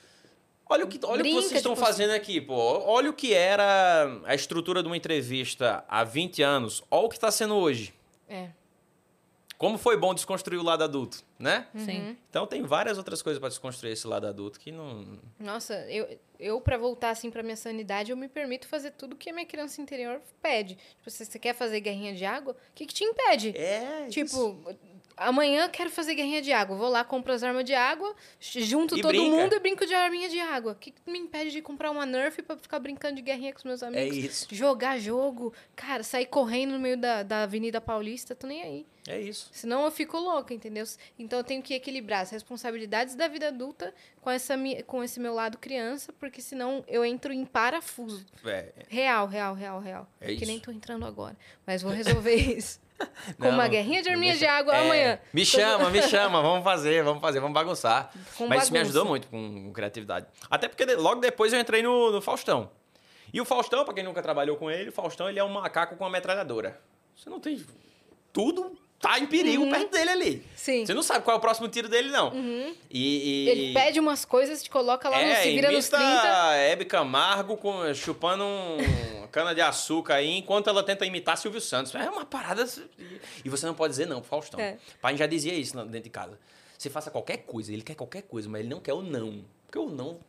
Olha 0.68 0.84
o 0.84 0.88
que, 0.88 0.98
olha 1.04 1.20
o 1.20 1.24
que 1.24 1.34
vocês 1.34 1.52
estão 1.52 1.74
tipo, 1.74 1.84
fazendo 1.84 2.12
aqui, 2.12 2.40
pô. 2.40 2.54
Olha 2.54 3.10
o 3.10 3.12
que 3.12 3.34
era 3.34 4.20
a 4.24 4.34
estrutura 4.34 4.82
de 4.82 4.88
uma 4.88 4.96
entrevista 4.96 5.84
há 5.88 6.02
20 6.02 6.42
anos. 6.42 6.82
Olha 6.90 7.06
o 7.06 7.08
que 7.08 7.16
está 7.16 7.30
sendo 7.30 7.54
hoje. 7.56 7.92
É. 8.28 8.48
Como 9.62 9.78
foi 9.78 9.96
bom 9.96 10.12
desconstruir 10.12 10.58
o 10.58 10.62
lado 10.64 10.82
adulto, 10.82 11.22
né? 11.38 11.68
Sim. 11.76 12.16
Então 12.28 12.48
tem 12.48 12.64
várias 12.64 12.98
outras 12.98 13.22
coisas 13.22 13.38
para 13.38 13.48
desconstruir 13.48 13.92
esse 13.92 14.04
lado 14.08 14.26
adulto 14.26 14.58
que 14.58 14.72
não. 14.72 15.20
Nossa, 15.38 15.88
eu, 15.88 16.18
eu 16.36 16.60
para 16.60 16.76
voltar 16.76 17.10
assim 17.10 17.30
pra 17.30 17.44
minha 17.44 17.54
sanidade, 17.54 18.10
eu 18.10 18.16
me 18.16 18.26
permito 18.26 18.66
fazer 18.66 18.90
tudo 18.90 19.14
que 19.14 19.30
a 19.30 19.32
minha 19.32 19.46
criança 19.46 19.80
interior 19.80 20.20
pede. 20.42 20.74
Tipo, 20.74 21.08
se 21.08 21.24
você 21.24 21.38
quer 21.38 21.54
fazer 21.54 21.78
guerrinha 21.78 22.12
de 22.12 22.24
água, 22.24 22.54
o 22.54 22.74
que, 22.74 22.86
que 22.86 22.92
te 22.92 23.04
impede? 23.04 23.56
É. 23.56 24.08
Tipo, 24.08 24.58
amanhã 25.16 25.68
quero 25.68 25.90
fazer 25.90 26.14
guerrinha 26.14 26.42
de 26.42 26.52
água. 26.52 26.76
Vou 26.76 26.88
lá, 26.88 27.04
compro 27.04 27.32
as 27.32 27.42
armas 27.42 27.64
de 27.64 27.74
água, 27.74 28.14
junto 28.40 28.96
E 28.96 29.02
todo 29.02 29.10
brinca. 29.10 29.36
mundo 29.36 29.54
e 29.54 29.58
brinco 29.58 29.86
de 29.86 29.94
arminha 29.94 30.28
de 30.28 30.40
água. 30.40 30.72
O 30.72 30.74
que, 30.76 30.90
que 30.90 31.10
me 31.10 31.18
impede 31.18 31.50
de 31.50 31.62
comprar 31.62 31.90
uma 31.90 32.04
Nerf 32.06 32.42
pra 32.42 32.56
ficar 32.56 32.78
brincando 32.78 33.16
de 33.16 33.22
guerrinha 33.22 33.52
com 33.52 33.58
os 33.58 33.64
meus 33.64 33.82
É 33.82 33.86
amigos? 33.86 34.16
isso. 34.16 34.46
Jogar 34.50 34.98
jogo. 34.98 35.52
Cara, 35.76 36.02
sair 36.02 36.26
correndo 36.26 36.72
no 36.72 36.78
meio 36.78 36.96
da, 36.96 37.22
da 37.22 37.42
Avenida 37.44 37.80
Paulista, 37.80 38.34
tô 38.34 38.46
nem 38.46 38.62
aí. 38.62 38.86
É 39.08 39.20
isso. 39.20 39.50
Senão 39.52 39.84
eu 39.84 39.90
fico 39.90 40.16
louca, 40.16 40.54
entendeu? 40.54 40.84
Então 41.18 41.40
eu 41.40 41.44
tenho 41.44 41.60
que 41.60 41.74
equilibrar 41.74 42.20
as 42.22 42.30
responsabilidades 42.30 43.16
da 43.16 43.26
vida 43.26 43.48
adulta 43.48 43.92
com, 44.20 44.30
essa, 44.30 44.54
com 44.86 45.02
esse 45.02 45.18
meu 45.18 45.34
lado 45.34 45.58
criança, 45.58 46.12
porque 46.20 46.40
senão 46.40 46.84
eu 46.86 47.04
entro 47.04 47.32
em 47.32 47.44
parafuso. 47.44 48.24
É, 48.44 48.68
Real, 48.88 49.26
real, 49.26 49.54
real, 49.54 49.80
real. 49.80 50.08
É 50.20 50.26
que 50.28 50.32
isso. 50.34 50.46
nem 50.46 50.60
tô 50.60 50.70
entrando 50.70 51.04
agora. 51.04 51.36
Mas 51.66 51.82
vou 51.82 51.90
resolver 51.90 52.36
isso. 52.56 52.80
Com 53.38 53.44
Não, 53.46 53.50
uma 53.50 53.68
guerrinha 53.68 54.02
de 54.02 54.08
arminha 54.08 54.36
de 54.36 54.46
água 54.46 54.74
É, 54.74 54.80
amanhã. 54.84 55.18
Me 55.32 55.44
chama, 55.44 55.90
me 55.90 56.02
chama, 56.02 56.40
vamos 56.42 56.64
fazer, 56.64 57.02
vamos 57.02 57.20
fazer, 57.20 57.40
vamos 57.40 57.54
bagunçar. 57.54 58.12
Com 58.36 58.46
Mas 58.46 58.64
isso 58.64 58.72
me 58.72 58.78
ajudou 58.80 59.04
muito 59.04 59.28
com 59.28 59.72
criatividade. 59.72 60.26
Até 60.50 60.68
porque 60.68 60.84
logo 60.94 61.20
depois 61.20 61.52
eu 61.52 61.60
entrei 61.60 61.82
no, 61.82 62.10
no 62.12 62.20
Faustão. 62.20 62.70
E 63.32 63.40
o 63.40 63.44
Faustão, 63.44 63.84
pra 63.84 63.94
quem 63.94 64.04
nunca 64.04 64.22
trabalhou 64.22 64.56
com 64.56 64.70
ele, 64.70 64.90
o 64.90 64.92
Faustão 64.92 65.28
ele 65.28 65.38
é 65.38 65.44
um 65.44 65.48
macaco 65.48 65.96
com 65.96 66.04
uma 66.04 66.10
metralhadora. 66.10 66.80
Você 67.16 67.30
não 67.30 67.40
tem. 67.40 67.64
Tudo 68.32 68.76
tá 69.02 69.18
em 69.18 69.26
perigo 69.26 69.68
perto 69.68 69.90
dele 69.90 70.10
ali. 70.10 70.30
Uhum. 70.36 70.42
Sim. 70.56 70.86
Você 70.86 70.94
não 70.94 71.02
sabe 71.02 71.24
qual 71.24 71.34
é 71.34 71.38
o 71.38 71.40
próximo 71.40 71.68
tiro 71.68 71.88
dele, 71.88 72.08
não. 72.08 72.32
E, 72.88 73.44
e- 73.44 73.48
Ele 73.50 73.74
pede 73.74 73.98
umas 74.00 74.24
coisas, 74.24 74.62
te 74.62 74.70
coloca 74.70 75.08
lá 75.08 75.18
no 75.18 75.24
é, 75.24 75.42
Se 75.42 75.50
Vira 75.50 75.70
nos 75.72 75.88
imita 75.88 75.96
30. 75.98 76.42
a 76.48 76.54
Hebe 76.54 76.84
Camargo 76.84 77.56
com, 77.56 77.92
chupando 77.92 78.44
um 78.44 79.26
cana 79.32 79.54
de 79.54 79.60
açúcar 79.60 80.14
aí, 80.14 80.30
enquanto 80.38 80.70
ela 80.70 80.82
tenta 80.84 81.04
imitar 81.04 81.36
Silvio 81.36 81.60
Santos. 81.60 81.92
É 81.96 82.08
uma 82.08 82.24
parada. 82.24 82.64
E 83.44 83.48
você 83.48 83.66
não 83.66 83.74
pode 83.74 83.90
dizer 83.90 84.06
não, 84.06 84.20
pro 84.20 84.30
Faustão. 84.30 84.60
É. 84.60 84.78
Pai 85.00 85.16
já 85.16 85.26
dizia 85.26 85.52
isso 85.52 85.76
dentro 85.84 86.00
de 86.00 86.10
casa. 86.10 86.38
Você 86.78 86.88
faça 86.88 87.10
qualquer 87.10 87.38
coisa, 87.38 87.72
ele 87.72 87.82
quer 87.82 87.94
qualquer 87.96 88.22
coisa, 88.22 88.48
mas 88.48 88.60
ele 88.60 88.68
não 88.70 88.80
quer 88.80 88.92
o 88.94 89.02
não. 89.02 89.44
Porque 89.66 89.78
o 89.78 89.88
não 89.88 90.20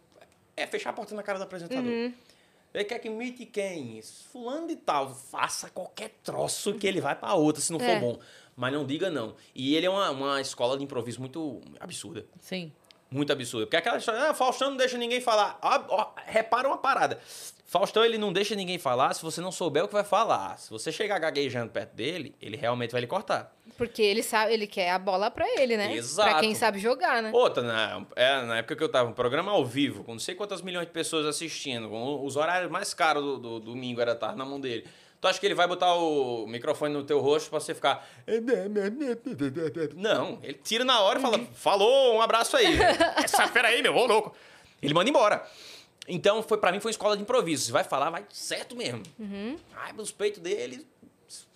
é 0.57 0.65
fechar 0.67 0.89
a 0.89 0.93
porta 0.93 1.13
na 1.13 1.21
cara 1.23 1.37
do 1.37 1.43
apresentador. 1.43 1.83
Uhum. 1.83 2.13
Ele 2.73 2.83
quer 2.85 2.97
que 2.97 3.07
imite 3.07 3.45
quem? 3.45 4.01
Fulano 4.31 4.67
de 4.67 4.75
tal. 4.75 5.13
Faça 5.13 5.69
qualquer 5.69 6.09
troço 6.23 6.73
que 6.73 6.87
ele 6.87 6.99
vai 6.99 7.15
pra 7.15 7.35
outra, 7.35 7.61
se 7.61 7.71
não 7.71 7.79
for 7.79 7.85
É. 7.87 7.99
bom. 7.99 8.17
Mas 8.55 8.73
não 8.73 8.85
diga 8.85 9.09
não. 9.09 9.35
E 9.55 9.75
ele 9.75 9.85
é 9.85 9.89
uma, 9.89 10.09
uma 10.11 10.41
escola 10.41 10.77
de 10.77 10.83
improviso 10.83 11.19
muito 11.19 11.61
absurda. 11.79 12.25
Sim. 12.39 12.71
Muito 13.09 13.31
absurdo. 13.31 13.67
Porque 13.67 13.77
aquela 13.77 13.97
história, 13.97 14.29
ah, 14.29 14.33
Faustão 14.33 14.71
não 14.71 14.77
deixa 14.77 14.97
ninguém 14.97 15.21
falar. 15.21 15.59
Ó, 15.61 16.13
repara 16.25 16.67
uma 16.67 16.77
parada. 16.77 17.19
Faustão, 17.65 18.05
ele 18.05 18.17
não 18.17 18.31
deixa 18.31 18.55
ninguém 18.55 18.77
falar 18.77 19.13
se 19.13 19.21
você 19.23 19.41
não 19.41 19.51
souber 19.51 19.83
o 19.83 19.87
que 19.87 19.93
vai 19.93 20.03
falar. 20.03 20.57
Se 20.59 20.69
você 20.69 20.91
chegar 20.91 21.17
gaguejando 21.17 21.71
perto 21.71 21.95
dele, 21.95 22.35
ele 22.39 22.55
realmente 22.55 22.91
vai 22.91 23.01
lhe 23.01 23.07
cortar. 23.07 23.51
Porque 23.77 24.01
ele 24.01 24.21
sabe, 24.21 24.53
ele 24.53 24.67
quer 24.67 24.91
a 24.91 24.99
bola 24.99 25.31
pra 25.31 25.47
ele, 25.59 25.75
né? 25.75 25.95
Exato. 25.95 26.29
Pra 26.29 26.39
quem 26.39 26.53
sabe 26.53 26.77
jogar, 26.77 27.23
né? 27.23 27.31
Outra, 27.33 27.63
na, 27.63 28.05
é, 28.15 28.41
na 28.43 28.57
época 28.57 28.75
que 28.75 28.83
eu 28.83 28.89
tava, 28.89 29.09
um 29.09 29.13
programa 29.13 29.51
ao 29.51 29.65
vivo, 29.65 30.03
com 30.03 30.11
não 30.11 30.19
sei 30.19 30.35
quantas 30.35 30.61
milhões 30.61 30.85
de 30.85 30.93
pessoas 30.93 31.25
assistindo, 31.25 31.89
com 31.89 32.23
os 32.23 32.35
horários 32.35 32.69
mais 32.69 32.93
caros 32.93 33.23
do, 33.23 33.37
do 33.39 33.59
domingo 33.59 34.01
era 34.01 34.11
estar 34.11 34.35
na 34.35 34.45
mão 34.45 34.59
dele. 34.59 34.85
Tu 35.23 35.27
acha 35.29 35.39
que 35.39 35.45
ele 35.45 35.55
vai 35.55 35.65
botar 35.65 35.95
o 35.95 36.45
microfone 36.47 36.93
no 36.93 37.01
teu 37.01 37.21
rosto 37.21 37.49
pra 37.49 37.57
você 37.57 37.73
ficar. 37.73 38.05
Não, 39.95 40.37
ele 40.43 40.59
tira 40.61 40.83
na 40.83 40.99
hora 40.99 41.17
e 41.17 41.21
fala: 41.21 41.39
Falou, 41.53 42.15
um 42.15 42.21
abraço 42.21 42.57
aí. 42.57 42.77
Essa 43.23 43.47
fera 43.47 43.69
aí, 43.69 43.81
meu, 43.81 43.95
ô 43.95 44.05
louco. 44.05 44.35
Ele 44.81 44.93
manda 44.93 45.09
embora. 45.09 45.49
Então, 46.09 46.43
foi, 46.43 46.57
pra 46.57 46.73
mim, 46.73 46.81
foi 46.81 46.89
uma 46.89 46.91
escola 46.91 47.15
de 47.15 47.23
improviso. 47.23 47.67
Você 47.67 47.71
vai 47.71 47.85
falar, 47.85 48.09
vai 48.09 48.25
certo 48.33 48.75
mesmo. 48.75 49.01
Ai, 49.77 49.93
os 49.97 50.11
peitos 50.11 50.41
dele, 50.41 50.85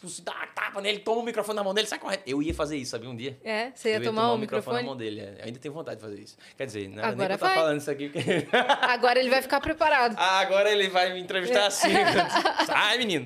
você 0.01 0.21
dá 0.21 0.31
uma 0.33 0.47
tapa 0.47 0.81
nele, 0.81 0.99
toma 0.99 1.21
o 1.21 1.23
microfone 1.23 1.55
na 1.55 1.63
mão 1.63 1.73
dele, 1.73 1.87
sai 1.87 1.99
correndo. 1.99 2.21
Eu 2.25 2.41
ia 2.41 2.53
fazer 2.53 2.77
isso, 2.77 2.91
sabia, 2.91 3.09
um 3.09 3.15
dia. 3.15 3.37
É, 3.43 3.71
você 3.73 3.89
ia 3.89 3.95
Eu 3.97 4.03
tomar 4.03 4.29
o 4.29 4.31
na 4.33 4.37
microfone. 4.37 4.83
mão 4.83 4.95
dele. 4.95 5.21
é. 5.21 5.35
Eu 5.39 5.45
ainda 5.45 5.59
tenho 5.59 5.73
vontade 5.73 5.97
de 5.97 6.03
fazer 6.03 6.19
isso. 6.19 6.37
Quer 6.57 6.65
dizer, 6.65 6.87
não 6.89 6.99
era 6.99 7.07
nem 7.07 7.25
Agora 7.25 7.25
pra 7.25 7.33
eu 7.33 7.35
estar 7.35 7.47
vai. 7.47 7.55
falando 7.55 7.79
isso 7.81 7.91
aqui. 7.91 8.09
Porque... 8.09 8.47
Agora 8.81 9.19
ele 9.19 9.29
vai 9.29 9.41
ficar 9.41 9.59
preparado. 9.61 10.15
Ah, 10.17 10.39
agora 10.39 10.71
ele 10.71 10.87
vai 10.89 11.13
me 11.13 11.19
entrevistar 11.19 11.67
assim. 11.67 11.89
Sai, 12.65 12.97
menino. 12.99 13.25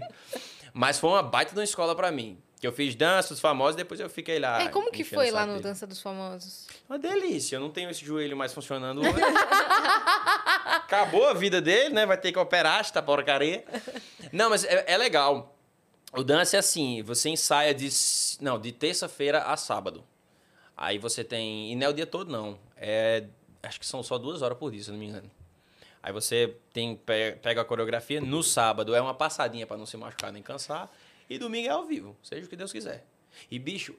Mas 0.74 1.00
foi 1.00 1.10
uma 1.10 1.24
baita 1.24 1.54
de 1.54 1.60
uma 1.60 1.64
escola 1.64 1.96
pra 1.96 2.12
mim. 2.12 2.38
Que 2.60 2.68
eu 2.68 2.72
fiz 2.72 2.94
dança, 2.94 3.34
os 3.34 3.40
famosos, 3.40 3.76
depois 3.76 4.00
eu 4.00 4.08
fiquei 4.08 4.38
lá. 4.38 4.62
é, 4.62 4.68
como 4.68 4.92
que 4.92 5.04
foi 5.04 5.32
lá 5.32 5.48
no 5.48 5.54
dele. 5.54 5.64
Dança 5.64 5.88
dos 5.88 6.00
Famosos? 6.00 6.68
Uma 6.88 7.00
delícia. 7.00 7.56
Eu 7.56 7.60
não 7.60 7.72
tenho 7.72 7.90
esse 7.90 8.06
joelho 8.06 8.38
mais 8.38 8.54
funcionando 8.54 9.00
hoje. 9.02 9.10
Acabou 10.66 11.28
a 11.28 11.34
vida 11.34 11.60
dele, 11.60 11.94
né? 11.94 12.06
Vai 12.06 12.18
ter 12.18 12.32
que 12.32 12.38
operar 12.38 12.80
esta 12.80 13.02
porcaria. 13.02 13.64
Não, 14.32 14.50
mas 14.52 14.64
é, 14.64 14.84
é 14.88 14.96
legal. 14.98 15.58
O 16.14 16.24
dance 16.24 16.56
é 16.56 16.60
assim, 16.60 17.02
você 17.04 17.30
ensaia 17.30 17.74
de, 17.74 17.88
não, 18.42 18.60
de 18.60 18.72
terça-feira 18.72 19.44
a 19.44 19.56
sábado. 19.56 20.04
Aí 20.76 20.98
você 20.98 21.24
tem... 21.24 21.72
E 21.72 21.76
não 21.76 21.88
é 21.88 21.90
o 21.90 21.94
dia 21.94 22.06
todo, 22.06 22.32
não. 22.32 22.60
É, 22.76 23.26
acho 23.64 23.80
que 23.80 23.86
são 23.86 24.04
só 24.04 24.18
duas 24.18 24.42
horas 24.42 24.58
por 24.58 24.72
dia, 24.72 24.84
se 24.84 24.92
não 24.92 24.98
me 24.98 25.08
engano. 25.08 25.32
Aí 26.04 26.12
você 26.12 26.58
tem, 26.74 26.96
pe- 26.96 27.38
pega 27.42 27.62
a 27.62 27.66
coreografia. 27.66 28.20
No 28.20 28.44
sábado 28.44 28.94
é 28.94 29.00
uma 29.00 29.14
passadinha 29.14 29.68
pra 29.68 29.78
não 29.78 29.86
se 29.86 29.96
machucar 29.96 30.34
nem 30.34 30.42
cansar. 30.42 30.92
E 31.30 31.38
domingo 31.38 31.68
é 31.68 31.72
ao 31.72 31.86
vivo, 31.86 32.18
seja 32.22 32.46
o 32.46 32.50
que 32.50 32.56
Deus 32.56 32.72
quiser. 32.72 33.06
E, 33.50 33.58
bicho, 33.58 33.96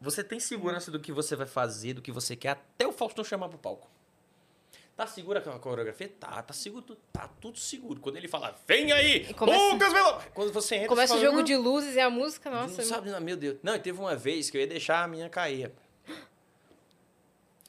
você 0.00 0.22
tem 0.22 0.40
segurança 0.40 0.90
do 0.90 1.00
que 1.00 1.12
você 1.12 1.34
vai 1.36 1.46
fazer, 1.46 1.94
do 1.94 2.02
que 2.02 2.12
você 2.12 2.36
quer, 2.36 2.50
até 2.50 2.86
o 2.86 2.92
Faustão 2.92 3.24
chamar 3.24 3.48
pro 3.48 3.56
palco. 3.56 3.88
Tá 4.96 5.06
segura 5.06 5.38
a 5.40 5.58
coreografia? 5.58 6.08
Tá, 6.20 6.42
tá 6.42 6.52
seguro, 6.52 6.96
tá 7.12 7.26
tudo 7.40 7.58
seguro. 7.58 7.98
Quando 8.00 8.16
ele 8.16 8.28
fala, 8.28 8.54
vem 8.68 8.92
aí, 8.92 9.32
começa- 9.34 9.58
Lucas 9.72 9.92
Veloso! 9.92 10.26
Quando 10.34 10.52
você 10.52 10.74
entra, 10.76 10.88
Começa 10.88 11.14
você 11.14 11.18
o 11.18 11.20
fala, 11.20 11.30
jogo 11.30 11.40
"Hum, 11.42 11.44
de 11.44 11.56
luzes 11.56 11.94
e 11.96 12.00
a 12.00 12.10
música, 12.10 12.50
não 12.50 12.62
nossa. 12.62 12.82
sabe, 12.82 13.10
não, 13.10 13.20
meu 13.20 13.36
Deus. 13.36 13.56
Não, 13.62 13.74
e 13.74 13.78
teve 13.78 13.98
uma 13.98 14.14
vez 14.14 14.50
que 14.50 14.56
eu 14.56 14.60
ia 14.60 14.66
deixar 14.66 15.02
a 15.02 15.08
minha 15.08 15.28
cair. 15.30 15.72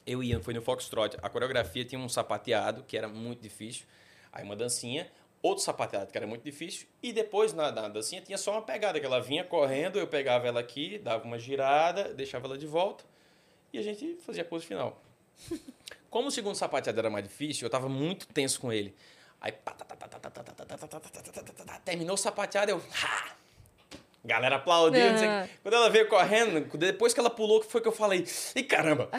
Eu 0.05 0.21
ia, 0.21 0.39
foi 0.41 0.53
no 0.53 0.61
Foxtrot. 0.61 1.17
A 1.21 1.30
coreografia 1.30 1.86
tinha 1.86 1.99
um 1.99 2.09
sapateado, 2.09 2.84
que 2.84 2.97
era 2.97 3.07
muito 3.07 3.39
difícil. 3.41 3.86
Aí 4.34 4.43
uma 4.43 4.55
dancinha, 4.55 5.09
outro 5.41 5.63
sapateado, 5.63 6.11
que 6.11 6.17
era 6.17 6.28
muito 6.28 6.43
difícil. 6.43 6.88
E 7.01 7.13
depois, 7.13 7.53
na, 7.53 7.71
na 7.71 7.88
dancinha, 7.88 8.21
tinha 8.21 8.38
só 8.38 8.51
uma 8.51 8.61
pegada, 8.61 8.99
que 8.99 9.05
ela 9.05 9.21
vinha 9.21 9.45
correndo, 9.45 9.97
eu 9.97 10.05
pegava 10.07 10.45
ela 10.45 10.59
aqui, 10.59 10.97
dava 10.97 11.24
uma 11.24 11.39
girada, 11.39 12.13
deixava 12.13 12.47
ela 12.47 12.57
de 12.57 12.67
volta. 12.67 13.05
E 13.71 13.78
a 13.80 13.82
gente 13.82 14.17
fazia 14.26 14.41
a 14.43 14.45
pose 14.45 14.65
final. 14.65 15.01
Como 16.14 16.28
o 16.28 16.32
segundo 16.32 16.53
sapateado 16.53 16.99
era 16.99 17.09
mais 17.09 17.28
difícil, 17.28 17.66
eu 17.66 17.72
tava 17.72 17.89
muito 17.89 18.28
tenso 18.28 18.61
com 18.61 18.72
ele. 18.72 18.93
Aí 19.41 19.51
terminou 21.84 22.14
o 22.14 22.18
sapateado, 22.18 22.70
eu. 22.70 22.80
Ha! 23.03 23.32
Galera 24.24 24.57
aplaudindo. 24.57 25.20
Uhum. 25.20 25.47
Quando 25.64 25.74
ela 25.74 25.89
veio 25.89 26.07
correndo, 26.07 26.78
depois 26.78 27.16
que 27.16 27.20
ela 27.20 27.32
pulou, 27.32 27.61
que 27.61 27.66
foi 27.66 27.82
que 27.82 27.88
eu 27.88 27.91
falei: 27.91 28.28
Ih, 28.55 28.61
caramba! 28.61 29.09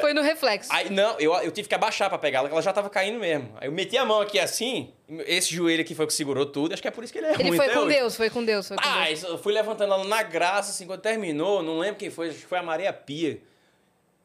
foi 0.00 0.12
no 0.12 0.20
reflexo. 0.20 0.68
Aí, 0.72 0.90
não, 0.90 1.16
eu, 1.20 1.32
eu 1.34 1.52
tive 1.52 1.68
que 1.68 1.74
abaixar 1.76 2.08
pra 2.08 2.18
pegar 2.18 2.40
ela, 2.40 2.48
que 2.48 2.54
ela 2.54 2.62
já 2.62 2.72
tava 2.72 2.90
caindo 2.90 3.20
mesmo. 3.20 3.56
Aí 3.60 3.68
eu 3.68 3.72
meti 3.72 3.96
a 3.96 4.04
mão 4.04 4.20
aqui 4.20 4.40
assim, 4.40 4.92
esse 5.28 5.54
joelho 5.54 5.82
aqui 5.82 5.94
foi 5.94 6.06
o 6.06 6.08
que 6.08 6.14
segurou 6.14 6.44
tudo, 6.44 6.72
acho 6.72 6.82
que 6.82 6.88
é 6.88 6.90
por 6.90 7.04
isso 7.04 7.12
que 7.12 7.20
ele 7.20 7.28
é 7.28 7.34
ruim. 7.34 7.46
Ele 7.46 7.56
foi 7.56 7.68
com 7.68 7.78
hoje. 7.78 7.96
Deus, 7.96 8.16
foi 8.16 8.30
com 8.30 8.44
Deus, 8.44 8.66
foi 8.66 8.76
com 8.78 8.82
ah, 8.84 9.04
Deus. 9.04 9.22
eu 9.22 9.38
fui 9.38 9.52
levantando 9.52 9.94
ela 9.94 10.02
na 10.02 10.24
graça, 10.24 10.72
assim, 10.72 10.88
quando 10.88 11.02
terminou, 11.02 11.62
não 11.62 11.78
lembro 11.78 12.00
quem 12.00 12.10
foi, 12.10 12.30
acho 12.30 12.38
que 12.38 12.46
foi 12.46 12.58
a 12.58 12.64
Maria 12.64 12.92
Pia 12.92 13.40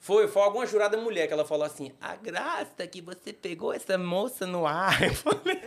foi, 0.01 0.29
foi 0.29 0.41
alguma 0.41 0.65
jurada 0.65 0.95
mulher 0.97 1.27
que 1.27 1.33
ela 1.33 1.43
falou 1.45 1.65
assim: 1.65 1.91
a 1.99 2.15
graça 2.15 2.87
que 2.87 3.01
você 3.01 3.33
pegou 3.33 3.73
essa 3.73 3.97
moça 3.97 4.47
no 4.47 4.65
ar. 4.65 5.01
Eu 5.03 5.13
falei, 5.13 5.59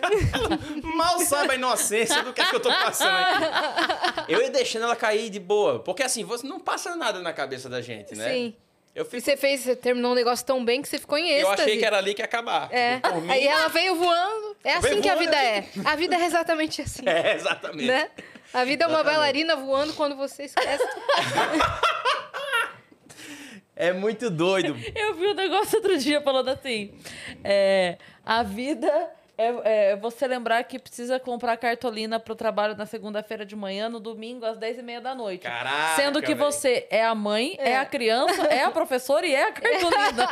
mal 0.82 1.18
sabe 1.20 1.52
a 1.52 1.54
inocência 1.54 2.22
do 2.22 2.32
que, 2.32 2.40
é 2.40 2.46
que 2.46 2.56
eu 2.56 2.60
tô 2.60 2.70
passando 2.70 3.10
aqui. 3.14 4.32
Eu 4.32 4.40
ia 4.40 4.50
deixando 4.50 4.84
ela 4.84 4.96
cair 4.96 5.28
de 5.28 5.38
boa. 5.38 5.80
Porque 5.80 6.02
assim, 6.02 6.24
você 6.24 6.46
não 6.46 6.58
passa 6.58 6.96
nada 6.96 7.20
na 7.20 7.32
cabeça 7.32 7.68
da 7.68 7.82
gente, 7.82 8.14
né? 8.14 8.30
Sim. 8.30 8.56
Eu, 8.94 9.04
E 9.04 9.08
fico, 9.08 9.22
você 9.24 9.36
fez, 9.38 9.60
você 9.60 9.74
terminou 9.76 10.12
um 10.12 10.14
negócio 10.14 10.44
tão 10.44 10.62
bem 10.64 10.82
que 10.82 10.88
você 10.88 10.98
ficou 10.98 11.16
em 11.16 11.28
eu 11.30 11.38
êxtase. 11.48 11.62
achei 11.62 11.78
que 11.78 11.84
era 11.84 11.96
ali 11.98 12.12
que 12.14 12.20
ia 12.20 12.26
acabar. 12.26 12.72
É. 12.72 13.00
Por 13.00 13.22
mim, 13.22 13.30
Aí 13.30 13.46
ela 13.46 13.68
veio 13.68 13.96
voando. 13.96 14.56
É 14.64 14.74
assim 14.74 15.00
que 15.00 15.08
a 15.08 15.14
vida 15.14 15.36
é. 15.36 15.66
A 15.84 15.96
vida 15.96 16.16
é 16.16 16.24
exatamente 16.24 16.82
assim. 16.82 17.02
É, 17.06 17.34
exatamente. 17.34 17.86
Né? 17.86 18.10
A 18.52 18.64
vida 18.64 18.84
é 18.84 18.86
uma 18.86 18.96
Exatamente. 19.00 19.04
bailarina 19.04 19.56
voando 19.56 19.94
quando 19.94 20.14
você 20.16 20.44
esquece. 20.44 20.84
É 23.74 23.92
muito 23.92 24.30
doido. 24.30 24.76
Eu 24.94 25.14
vi 25.14 25.28
um 25.28 25.34
negócio 25.34 25.78
outro 25.78 25.96
dia 25.98 26.20
falando 26.20 26.48
assim: 26.48 26.92
é, 27.42 27.96
a 28.24 28.42
vida 28.42 29.10
é, 29.36 29.92
é 29.92 29.96
você 29.96 30.26
lembrar 30.26 30.62
que 30.64 30.78
precisa 30.78 31.18
comprar 31.18 31.56
cartolina 31.56 32.20
pro 32.20 32.34
trabalho 32.34 32.76
na 32.76 32.84
segunda-feira 32.84 33.46
de 33.46 33.56
manhã, 33.56 33.88
no 33.88 33.98
domingo, 33.98 34.44
às 34.44 34.58
10h30 34.58 35.00
da 35.00 35.14
noite. 35.14 35.42
Caraca, 35.42 35.96
Sendo 35.96 36.20
que 36.20 36.34
velho. 36.34 36.38
você 36.38 36.86
é 36.90 37.04
a 37.04 37.14
mãe, 37.14 37.56
é. 37.58 37.76
a 37.76 37.84
criança, 37.86 38.42
é 38.42 38.62
a 38.62 38.70
professora 38.70 39.26
e 39.26 39.34
é 39.34 39.48
a 39.48 39.52
cartolina. 39.52 40.28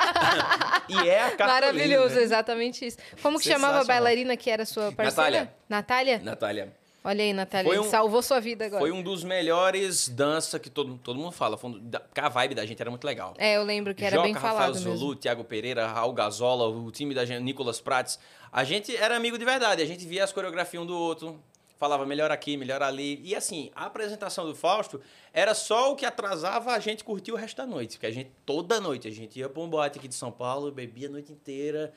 E 0.89 1.09
é 1.09 1.21
a 1.21 1.31
cartolina. 1.31 1.53
Maravilhoso, 1.53 2.17
né? 2.17 2.23
exatamente 2.23 2.87
isso. 2.87 2.99
Como 3.23 3.39
que 3.39 3.49
chamava 3.49 3.81
a 3.81 3.85
bailarina 3.85 4.37
que 4.37 4.51
era 4.51 4.65
sua 4.67 4.93
parceira? 4.93 5.51
Natália. 5.69 6.19
Natália? 6.19 6.21
Natália. 6.23 6.80
Olha 7.03 7.25
aí, 7.25 7.33
Natália. 7.33 7.81
Um- 7.81 7.85
Salvou 7.85 8.21
sua 8.23 8.41
vida 8.41 8.67
agora. 8.67 8.81
Foi 8.81 8.93
um 8.93 9.03
dos 9.03 9.25
melhores 9.25 10.07
dança 10.09 10.59
que 10.59 10.69
todo, 10.69 10.99
todo 11.03 11.19
mundo 11.19 11.33
fala. 11.33 11.59
Um 11.65 11.79
da- 11.79 12.03
a 12.15 12.29
vibe 12.29 12.55
da 12.55 12.67
gente 12.67 12.81
era 12.81 12.91
muito 12.91 13.05
legal. 13.05 13.33
É, 13.39 13.57
eu 13.57 13.63
lembro 13.65 13.95
que 13.95 14.05
era 14.05 14.17
Joca, 14.17 14.25
bem 14.25 14.35
Rafael 14.35 14.55
falado 14.55 14.75
Zulu, 14.79 14.91
mesmo. 14.93 15.17
Thiago 15.17 15.43
Pereira, 15.45 15.87
Raul 15.87 16.13
Gazola, 16.13 16.69
o 16.69 16.91
time 16.91 17.15
da 17.15 17.25
gente, 17.25 17.43
Nicolas 17.43 17.81
Prates. 17.81 18.19
A 18.53 18.65
gente 18.65 18.95
era 18.95 19.17
amigo 19.17 19.39
de 19.39 19.45
verdade. 19.47 19.81
A 19.83 19.87
gente 19.87 20.07
via 20.07 20.23
as 20.25 20.33
coreografias 20.33 20.83
um 20.83 20.87
do 20.87 20.97
outro. 20.97 21.41
Falava 21.79 22.05
melhor 22.05 22.31
aqui, 22.31 22.59
melhor 22.59 22.83
ali. 22.83 23.19
E 23.25 23.35
assim, 23.35 23.71
a 23.75 23.87
apresentação 23.87 24.45
do 24.45 24.55
Fausto 24.55 25.01
era 25.33 25.55
só 25.55 25.91
o 25.93 25.97
que 25.97 26.05
atrasava 26.05 26.73
a 26.73 26.79
gente 26.79 27.03
curtir 27.03 27.33
o 27.33 27.37
resto 27.37 27.57
da 27.57 27.67
noite. 27.67 27.93
Porque 27.93 28.05
a 28.05 28.11
gente, 28.11 28.31
toda 28.45 28.79
noite, 28.79 29.09
a 29.09 29.11
gente 29.11 29.39
ia 29.39 29.49
pra 29.49 29.63
um 29.63 29.69
boate 29.71 29.99
aqui 29.99 30.07
de 30.07 30.15
São 30.15 30.31
Paulo, 30.31 30.71
bebia 30.71 31.09
a 31.09 31.11
noite 31.11 31.33
inteira 31.33 31.91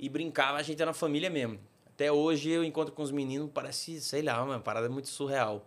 e 0.00 0.08
brincava. 0.08 0.56
A 0.56 0.62
gente 0.62 0.80
era 0.80 0.94
família 0.94 1.28
mesmo. 1.28 1.60
Até 1.96 2.12
hoje 2.12 2.50
eu 2.50 2.62
encontro 2.62 2.92
com 2.94 3.02
os 3.02 3.10
meninos, 3.10 3.48
parece, 3.52 3.98
sei 4.02 4.20
lá, 4.20 4.42
uma 4.42 4.60
parada 4.60 4.86
muito 4.86 5.08
surreal. 5.08 5.66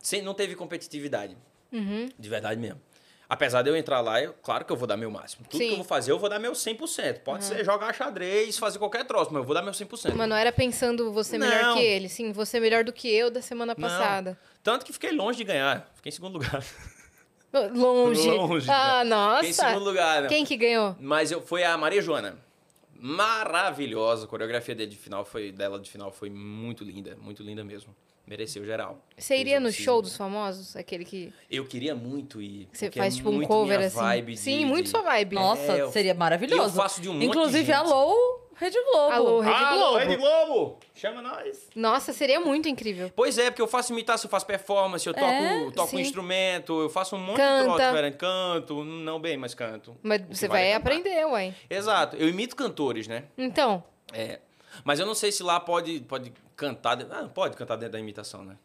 Sem, 0.00 0.22
não 0.22 0.32
teve 0.32 0.54
competitividade. 0.54 1.36
Uhum. 1.70 2.08
De 2.18 2.28
verdade 2.28 2.58
mesmo. 2.58 2.80
Apesar 3.28 3.60
de 3.60 3.68
eu 3.68 3.76
entrar 3.76 4.00
lá, 4.00 4.22
eu, 4.22 4.32
claro 4.42 4.64
que 4.64 4.72
eu 4.72 4.76
vou 4.76 4.86
dar 4.88 4.96
meu 4.96 5.10
máximo. 5.10 5.44
Tudo 5.46 5.60
Sim. 5.60 5.66
que 5.66 5.72
eu 5.72 5.76
vou 5.76 5.84
fazer, 5.84 6.10
eu 6.10 6.18
vou 6.18 6.30
dar 6.30 6.38
meu 6.38 6.52
100%. 6.52 7.18
Pode 7.18 7.44
ser 7.44 7.62
jogar 7.62 7.92
xadrez, 7.94 8.56
fazer 8.56 8.78
qualquer 8.78 9.04
troço, 9.04 9.30
mas 9.30 9.40
eu 9.40 9.44
vou 9.44 9.54
dar 9.54 9.60
meu 9.60 9.72
100%. 9.74 10.14
Mas 10.14 10.26
não 10.30 10.34
era 10.36 10.50
pensando 10.50 11.12
você 11.12 11.36
melhor 11.36 11.60
Não. 11.62 11.76
que 11.76 11.82
ele. 11.82 12.08
Sim, 12.08 12.32
você 12.32 12.58
melhor 12.58 12.82
do 12.82 12.90
que 12.92 13.06
eu 13.06 13.30
da 13.30 13.42
semana 13.42 13.74
Não. 13.76 13.86
passada. 13.86 14.38
Tanto 14.62 14.86
que 14.86 14.92
fiquei 14.94 15.12
longe 15.12 15.36
de 15.36 15.44
ganhar. 15.44 15.92
Fiquei 15.96 16.08
em 16.08 16.14
segundo 16.14 16.38
lugar. 16.38 16.64
Longe. 17.74 18.28
Longe, 18.30 18.70
Ah, 18.70 19.04
né? 19.04 19.10
nossa. 19.10 19.36
Fiquei 19.44 19.50
em 19.50 19.52
segundo 19.52 19.84
lugar, 19.84 20.22
né? 20.22 20.28
Quem 20.28 20.44
que 20.46 20.56
ganhou? 20.56 20.96
Mas 20.98 21.30
eu, 21.30 21.40
foi 21.42 21.64
a 21.64 21.76
Maria 21.76 22.00
Joana. 22.00 22.38
Maravilhosa. 22.98 24.24
A 24.24 24.28
coreografia 24.28 24.74
dele 24.74 24.90
de 24.90 24.96
final 24.96 25.24
foi, 25.24 25.52
dela 25.52 25.78
de 25.78 25.90
final 25.90 26.10
foi 26.10 26.28
muito 26.30 26.84
linda. 26.84 27.16
Muito 27.16 27.42
linda 27.42 27.64
mesmo. 27.64 27.94
Mereceu 28.28 28.64
geral. 28.64 28.98
Você 29.16 29.36
iria 29.36 29.58
no 29.58 29.72
show 29.72 30.02
dos 30.02 30.16
famosos? 30.16 30.76
Aquele 30.76 31.04
que 31.04 31.32
Eu 31.50 31.64
queria 31.66 31.94
muito 31.94 32.42
ir. 32.42 32.68
você 32.72 32.86
porque 32.86 32.98
faz 32.98 33.14
é 33.14 33.16
tipo 33.16 33.30
um 33.30 33.34
muito 33.34 33.48
cover 33.48 33.76
minha 33.78 33.88
assim? 33.88 33.96
Vibe 33.98 34.32
de- 34.34 34.38
Sim, 34.38 34.64
muito 34.66 34.84
de- 34.84 34.90
sua 34.90 35.00
vibe. 35.02 35.34
Nossa, 35.34 35.72
É, 35.72 35.80
eu- 35.80 35.90
seria 35.90 36.14
maravilhoso. 36.14 36.62
e 36.62 36.66
eu 36.66 36.70
faço 36.82 37.00
de 37.00 37.08
um 37.08 37.14
monte 37.14 37.22
de 37.22 37.26
Inclusive, 37.28 37.64
gente. 37.64 37.72
alô, 37.74 38.40
Rede 38.54 38.76
Globo. 38.82 39.12
Alô, 39.12 39.40
Rede 39.40 39.54
Alô, 39.56 39.78
Globo. 39.78 39.96
Rede 39.98 40.16
Globo! 40.16 40.78
Chama 40.94 41.22
nós! 41.22 41.68
Nossa, 41.76 42.12
seria 42.12 42.40
muito 42.40 42.68
incrível. 42.68 43.10
Pois 43.14 43.38
é, 43.38 43.50
porque 43.50 43.62
eu 43.62 43.68
faço 43.68 43.92
imitação, 43.92 44.26
eu 44.26 44.30
faço 44.30 44.44
performance, 44.46 45.06
eu 45.06 45.14
toco, 45.14 45.24
É, 45.26 45.70
toco 45.70 45.90
sim. 45.90 46.00
instrumento, 46.00 46.80
eu 46.82 46.90
faço 46.90 47.14
um 47.16 47.20
monte 47.20 47.36
Canta. 47.36 47.58
de 47.60 47.64
troço 47.76 47.86
diferente. 47.92 48.16
Canto, 48.16 48.84
não 48.84 49.18
bem, 49.20 49.36
mas 49.36 49.54
canto. 49.54 49.96
Mas 50.02 50.20
você 50.28 50.48
vai 50.48 50.66
é 50.70 50.72
cantar. 50.74 50.80
aprender, 50.92 51.24
uai. 51.26 51.54
Exato, 51.70 52.16
eu 52.16 52.28
imito 52.28 52.54
cantores, 52.56 53.06
né? 53.08 53.24
Então, 53.38 53.82
É. 54.12 54.40
Mas 54.84 54.98
eu 55.00 55.06
não 55.06 55.14
sei 55.14 55.30
se 55.32 55.42
lá 55.42 55.58
pode, 55.60 56.00
pode 56.00 56.32
cantar. 56.56 56.98
Ah, 57.10 57.28
pode 57.32 57.56
cantar 57.56 57.76
dentro 57.76 57.92
da 57.92 58.00
imitação, 58.00 58.44
né? 58.44 58.56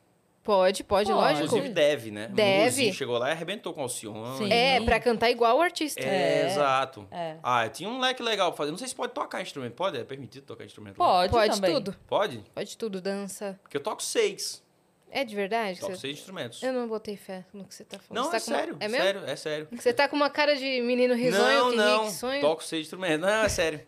pode, 0.44 0.84
pode, 0.84 1.10
Pode. 1.10 1.18
lógico. 1.22 1.46
Inclusive 1.46 1.70
deve, 1.74 2.12
né? 2.12 2.28
Deve. 2.28 2.62
O 2.62 2.66
Luzinho 2.66 2.94
chegou 2.94 3.18
lá 3.18 3.30
e 3.30 3.32
arrebentou 3.32 3.74
com 3.74 3.80
o 3.80 3.84
Alcione. 3.84 4.38
Sim. 4.40 4.52
É, 4.52 4.82
pra 4.82 5.00
cantar 5.00 5.30
igual 5.32 5.58
o 5.58 5.62
artista. 5.62 6.02
É, 6.02 6.42
É. 6.42 6.46
exato. 6.48 7.08
É. 7.12 7.38
Ah, 7.42 7.70
tinha 7.70 7.88
um 7.90 7.98
leque 7.98 8.22
legal 8.22 8.52
pra 8.52 8.58
fazer. 8.58 8.72
Não 8.72 8.78
sei 8.78 8.90
se 8.90 8.94
pode 8.96 9.14
tocar 9.14 9.42
instrumento. 9.42 9.74
Pode? 9.74 9.98
É 9.98 10.04
permitido 10.04 10.44
tocar 10.44 10.66
instrumento? 10.66 10.98
lá? 11.00 11.06
Pode, 11.06 11.32
Pode 11.32 11.56
também. 11.62 11.74
tudo. 11.76 11.96
Pode? 12.08 12.44
Pode 12.54 12.78
tudo, 12.78 13.00
dança. 13.00 13.58
Porque 13.64 13.78
eu 13.78 13.82
toco 13.82 14.04
seis. 14.04 14.62
É 15.10 15.24
de 15.24 15.34
verdade? 15.34 15.80
Toco 15.80 15.94
você- 15.94 16.02
seis 16.02 16.18
instrumentos. 16.18 16.62
Eu 16.62 16.74
não 16.74 16.90
botei 16.90 17.16
fé 17.16 17.46
no 17.54 17.64
que 17.64 17.74
você 17.74 17.86
tá 17.86 17.98
falando. 18.00 18.26
Não, 18.26 18.30
Você 18.32 18.36
é 18.36 18.40
tá 18.40 18.46
com 18.46 18.52
uma- 18.52 18.58
sério. 18.60 18.78
É 18.82 18.88
mesmo? 18.90 19.04
sério, 19.06 19.22
é 19.26 19.36
sério. 19.38 19.68
Você 19.72 19.94
tá 19.94 20.10
com 20.10 20.16
uma 20.18 20.30
cara 20.30 20.56
de 20.58 20.82
menino 20.82 21.14
risonho, 21.14 21.60
não, 21.66 21.70
que 21.70 21.76
não. 21.78 22.00
rico 22.06 22.12
sonho. 22.16 22.42
Toco 22.42 22.64
seis 22.66 22.82
instrumentos. 22.88 23.22
Não, 23.22 23.44
é 23.44 23.48
sério. 23.48 23.80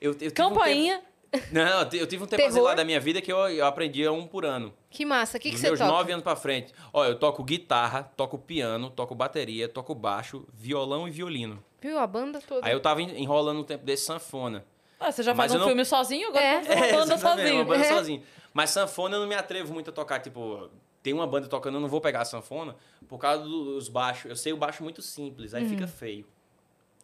Eu, 0.00 0.12
eu 0.12 0.16
tive 0.18 0.30
um 0.30 0.34
Campainha. 0.34 0.98
tempo- 0.98 1.08
Não, 1.52 1.82
eu 1.92 2.06
tive 2.06 2.22
um 2.24 2.26
tempo 2.26 2.60
lá 2.60 2.74
da 2.74 2.84
minha 2.84 3.00
vida 3.00 3.20
que 3.20 3.32
eu, 3.32 3.36
eu 3.48 3.66
aprendia 3.66 4.12
um 4.12 4.26
por 4.26 4.44
ano. 4.44 4.72
Que 4.90 5.04
massa. 5.04 5.36
O 5.36 5.40
que, 5.40 5.50
que 5.50 5.58
você 5.58 5.66
meus 5.68 5.78
toca? 5.78 5.90
nove 5.90 6.12
anos 6.12 6.22
pra 6.22 6.36
frente. 6.36 6.72
Ó, 6.92 7.04
eu 7.04 7.18
toco 7.18 7.42
guitarra, 7.42 8.04
toco 8.16 8.38
piano, 8.38 8.90
toco 8.90 9.14
bateria, 9.14 9.68
toco 9.68 9.94
baixo, 9.94 10.46
violão 10.52 11.06
e 11.08 11.10
violino. 11.10 11.62
Viu 11.80 11.98
a 11.98 12.06
banda 12.06 12.40
toda? 12.40 12.66
Aí 12.66 12.72
eu 12.72 12.80
tava 12.80 13.02
en- 13.02 13.20
enrolando 13.20 13.60
um 13.60 13.64
tempo 13.64 13.84
desse 13.84 14.04
sanfona. 14.06 14.64
Ah, 14.98 15.10
você 15.12 15.22
já 15.22 15.34
Mas 15.34 15.50
faz 15.50 15.54
um 15.54 15.58
não- 15.58 15.66
filme 15.66 15.84
sozinho, 15.84 16.28
agora 16.28 16.44
É. 16.44 16.62
faz 16.62 16.80
uma 16.92 16.98
banda 17.00 17.18
sozinho. 17.18 17.54
Uma 17.56 17.64
banda 17.64 17.84
É. 17.84 17.88
sozinho. 17.88 18.22
Mas 18.52 18.70
sanfona 18.70 19.16
eu 19.16 19.20
não 19.20 19.26
me 19.28 19.34
atrevo 19.34 19.72
muito 19.74 19.90
a 19.90 19.92
tocar, 19.92 20.20
tipo... 20.20 20.70
Tem 21.02 21.12
uma 21.12 21.26
banda 21.26 21.46
tocando, 21.48 21.74
eu 21.74 21.80
não 21.80 21.88
vou 21.88 22.00
pegar 22.00 22.22
a 22.22 22.24
sanfona 22.24 22.74
por 23.06 23.18
causa 23.18 23.42
dos 23.44 23.90
baixos. 23.90 24.30
Eu 24.30 24.36
sei 24.36 24.54
o 24.54 24.56
baixo 24.56 24.82
muito 24.82 25.02
simples, 25.02 25.52
aí 25.52 25.64
Uhum. 25.64 25.68
fica 25.68 25.86
feio. 25.86 26.24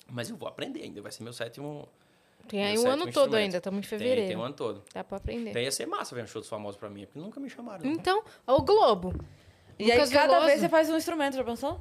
Mas 0.09 0.31
eu 0.31 0.37
vou 0.37 0.49
aprender 0.49 0.83
ainda, 0.83 1.03
vai 1.03 1.13
ser 1.13 1.23
meu 1.23 1.33
sétimo... 1.35 1.87
Tem 2.49 2.65
aí 2.65 2.79
um 2.79 2.89
ano 2.89 3.11
todo 3.13 3.35
ainda, 3.37 3.59
estamos 3.59 3.79
em 3.79 3.81
Tem, 3.83 3.89
fevereiro. 3.99 4.29
tem 4.29 4.37
um 4.37 4.43
ano 4.43 4.55
todo. 4.55 4.83
Dá 4.93 5.05
pra 5.05 5.19
aprender. 5.19 5.53
Daí 5.53 5.65
ia 5.65 5.71
ser 5.73 5.87
massa 5.87 6.15
ver 6.15 6.25
um 6.25 6.27
show 6.27 6.41
dos 6.41 6.49
famosos 6.49 6.79
pra 6.79 6.91
mim, 6.91 7.07
porque 7.07 7.19
nunca 7.19 7.39
me 7.39 7.49
chamaram. 7.49 7.85
não. 7.85 7.93
Então, 7.93 8.23
o 8.47 8.63
Globo. 8.63 9.15
E 9.79 9.85
aí, 9.91 9.97
Lucas 9.97 10.11
cada 10.11 10.27
Veloso. 10.33 10.47
vez 10.47 10.61
você 10.61 10.69
faz 10.69 10.91
um 10.91 10.97
instrumento, 10.97 11.37
já 11.37 11.45
pensou? 11.45 11.81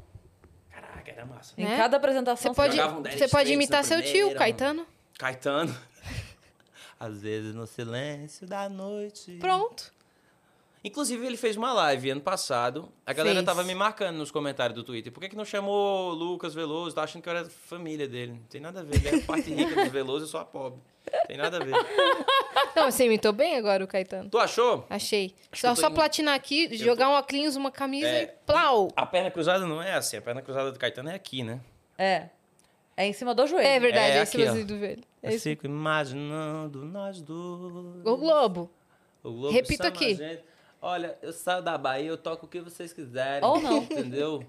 Caraca, 0.71 1.11
era 1.11 1.25
massa. 1.25 1.53
Em 1.57 1.65
Né? 1.65 1.75
cada 1.77 1.97
apresentação. 1.97 2.53
Você 2.53 2.55
pode, 2.55 2.77
você 3.17 3.27
pode 3.27 3.51
imitar 3.51 3.83
seu 3.83 3.99
tio, 4.01 4.11
primeira, 4.29 4.39
Caetano. 4.39 4.85
Caetano. 5.17 5.75
Às 6.99 7.21
vezes 7.21 7.55
no 7.55 7.65
silêncio 7.65 8.45
da 8.47 8.69
noite. 8.69 9.37
Pronto. 9.39 9.91
Inclusive, 10.83 11.25
ele 11.25 11.35
fez 11.35 11.57
uma 11.57 11.73
live 11.73 12.09
ano 12.11 12.21
passado. 12.21 12.89
A 13.05 13.11
galera 13.11 13.35
Fez. 13.35 13.45
tava 13.45 13.63
me 13.63 13.75
marcando 13.75 14.15
nos 14.15 14.31
comentários 14.31 14.73
do 14.75 14.83
Twitter. 14.83 15.11
Por 15.11 15.19
que, 15.19 15.27
que 15.29 15.35
não 15.35 15.43
chamou 15.43 16.11
Lucas 16.13 16.53
Veloso? 16.53 16.95
Tá 16.95 17.03
achando 17.03 17.21
que 17.21 17.27
eu 17.27 17.33
era 17.35 17.45
família 17.49 18.07
dele. 18.07 18.31
Não 18.33 18.43
tem 18.43 18.61
nada 18.61 18.79
a 18.79 18.83
ver. 18.83 18.95
Ele 18.95 19.09
é 19.09 19.15
a 19.15 19.25
parte 19.25 19.53
rica 19.53 19.75
dos 19.75 19.91
Veloso, 19.91 20.23
eu 20.23 20.29
sou 20.29 20.39
a 20.39 20.45
pobre. 20.45 20.79
Tem 21.27 21.35
nada 21.35 21.57
a 21.57 21.59
ver. 21.59 21.73
Não, 22.75 22.89
você 22.89 23.05
imitou 23.05 23.33
bem 23.33 23.57
agora 23.57 23.83
o 23.83 23.87
Caetano. 23.87 24.29
Tu 24.29 24.37
achou? 24.37 24.85
Achei. 24.89 25.35
Acho 25.51 25.61
Só, 25.61 25.67
eu 25.69 25.75
tô 25.75 25.81
só 25.81 25.89
em- 25.89 25.93
platinar 25.93 26.33
aqui, 26.35 26.73
jogar 26.77 27.09
um 27.09 27.13
óculos, 27.13 27.55
uma 27.57 27.71
camisa 27.71 28.07
É. 28.07 28.23
e 28.23 28.27
plau. 28.45 28.87
A 28.95 29.05
perna 29.05 29.29
cruzada 29.31 29.65
não 29.65 29.81
é 29.81 29.93
assim. 29.95 30.15
A 30.17 30.21
perna 30.21 30.41
cruzada 30.41 30.71
do 30.71 30.79
Caetano 30.79 31.09
é 31.09 31.15
aqui, 31.15 31.43
né? 31.43 31.59
É. 31.97 32.29
É 32.95 33.05
em 33.05 33.11
cima 33.13 33.33
do 33.35 33.45
joelho. 33.47 33.67
É 33.67 33.79
verdade, 33.79 34.11
É 34.13 34.17
é, 34.17 34.21
aqui, 34.21 34.37
esse 34.37 34.43
ó. 34.43 34.51
vazio 34.51 34.65
do 34.65 34.77
velho. 34.77 35.03
É 35.21 35.33
Eu 35.35 35.39
fico 35.39 35.65
imaginando 35.65 36.85
nós 36.85 37.21
dois. 37.21 38.05
O 38.05 38.17
Globo. 38.17 38.69
O 39.23 39.31
Globo 39.31 39.53
chama 39.65 39.89
aqui. 39.89 40.15
gente. 40.15 40.43
Olha, 40.81 41.17
eu 41.21 41.33
saio 41.33 41.61
da 41.61 41.77
Bahia, 41.77 42.07
eu 42.09 42.17
toco 42.17 42.45
o 42.45 42.49
que 42.49 42.61
vocês 42.61 42.93
quiserem. 42.93 43.47
Ou 43.47 43.59
não. 43.61 43.77
Entendeu? 43.79 44.45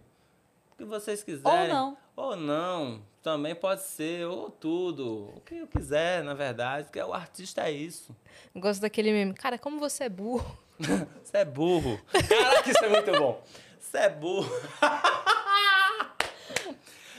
O 0.73 0.77
que 0.77 0.85
vocês 0.85 1.23
quiserem. 1.23 1.63
Ou 1.63 1.69
não. 1.75 1.97
Ou 2.17 2.37
não. 2.37 3.03
Também 3.23 3.55
pode 3.55 3.83
ser, 3.83 4.27
ou 4.27 4.49
tudo. 4.51 5.31
O 5.37 5.41
que 5.45 5.57
eu 5.59 5.67
quiser, 5.67 6.23
na 6.23 6.33
verdade. 6.35 6.85
Porque 6.85 7.01
o 7.03 7.13
artista 7.13 7.63
é 7.63 7.71
isso. 7.73 8.15
Eu 8.55 8.61
gosto 8.61 8.81
daquele 8.81 9.13
meme. 9.13 9.35
Cara, 9.35 9.59
como 9.59 9.79
você 9.79 10.05
é 10.05 10.09
burro. 10.09 10.57
Você 11.23 11.37
é 11.37 11.45
burro. 11.45 12.01
Caraca, 12.27 12.71
isso 12.71 12.83
é 12.85 12.89
muito 12.89 13.13
bom. 13.13 13.43
Você 13.79 13.99
é 13.99 14.09
burro. 14.09 14.51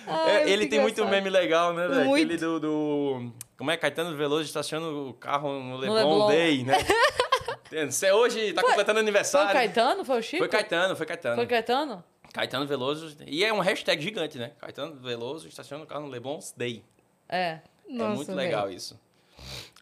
Ai, 0.07 0.31
É, 0.31 0.37
muito 0.39 0.49
ele 0.49 0.67
tem 0.67 0.79
muito 0.79 0.93
engraçado. 0.99 1.11
meme 1.11 1.29
legal, 1.29 1.73
né, 1.73 1.87
velho? 1.87 2.05
Muito. 2.05 2.23
Aquele 2.25 2.37
do, 2.39 2.59
do- 2.59 3.31
Como 3.57 3.69
é? 3.69 3.77
Caetano 3.77 4.17
Veloso 4.17 4.43
estacionando 4.45 5.09
o 5.09 5.13
carro 5.13 5.59
no 5.61 5.77
Leblon, 5.77 5.95
Leblon. 5.95 6.27
Day, 6.29 6.63
né? 6.63 6.73
Você 7.71 8.11
hoje 8.11 8.53
tá 8.53 8.61
completando 8.61 8.85
Foi 8.85 8.95
o 8.95 8.99
aniversário. 8.99 9.53
Caetano? 9.53 10.03
Foi 10.03 10.19
o 10.19 10.21
Chico? 10.21 10.39
Foi 10.39 10.49
Caetano, 10.49 10.95
foi 10.95 11.05
Caetano. 11.05 11.35
Foi 11.35 11.47
Caetano? 11.47 12.03
Caetano 12.33 12.67
Veloso. 12.67 13.15
E 13.25 13.43
é 13.43 13.53
um 13.53 13.59
hashtag 13.59 14.01
gigante, 14.01 14.37
né? 14.37 14.51
Caetano 14.59 14.95
Veloso 14.95 15.47
estaciona 15.47 15.83
o 15.83 15.87
carro 15.87 16.01
no 16.01 16.09
Leblon 16.09 16.39
Day. 16.55 16.83
É. 17.29 17.37
é 17.37 17.61
Nossa, 17.87 18.15
muito 18.15 18.27
velho. 18.27 18.39
legal 18.39 18.69
isso. 18.69 18.99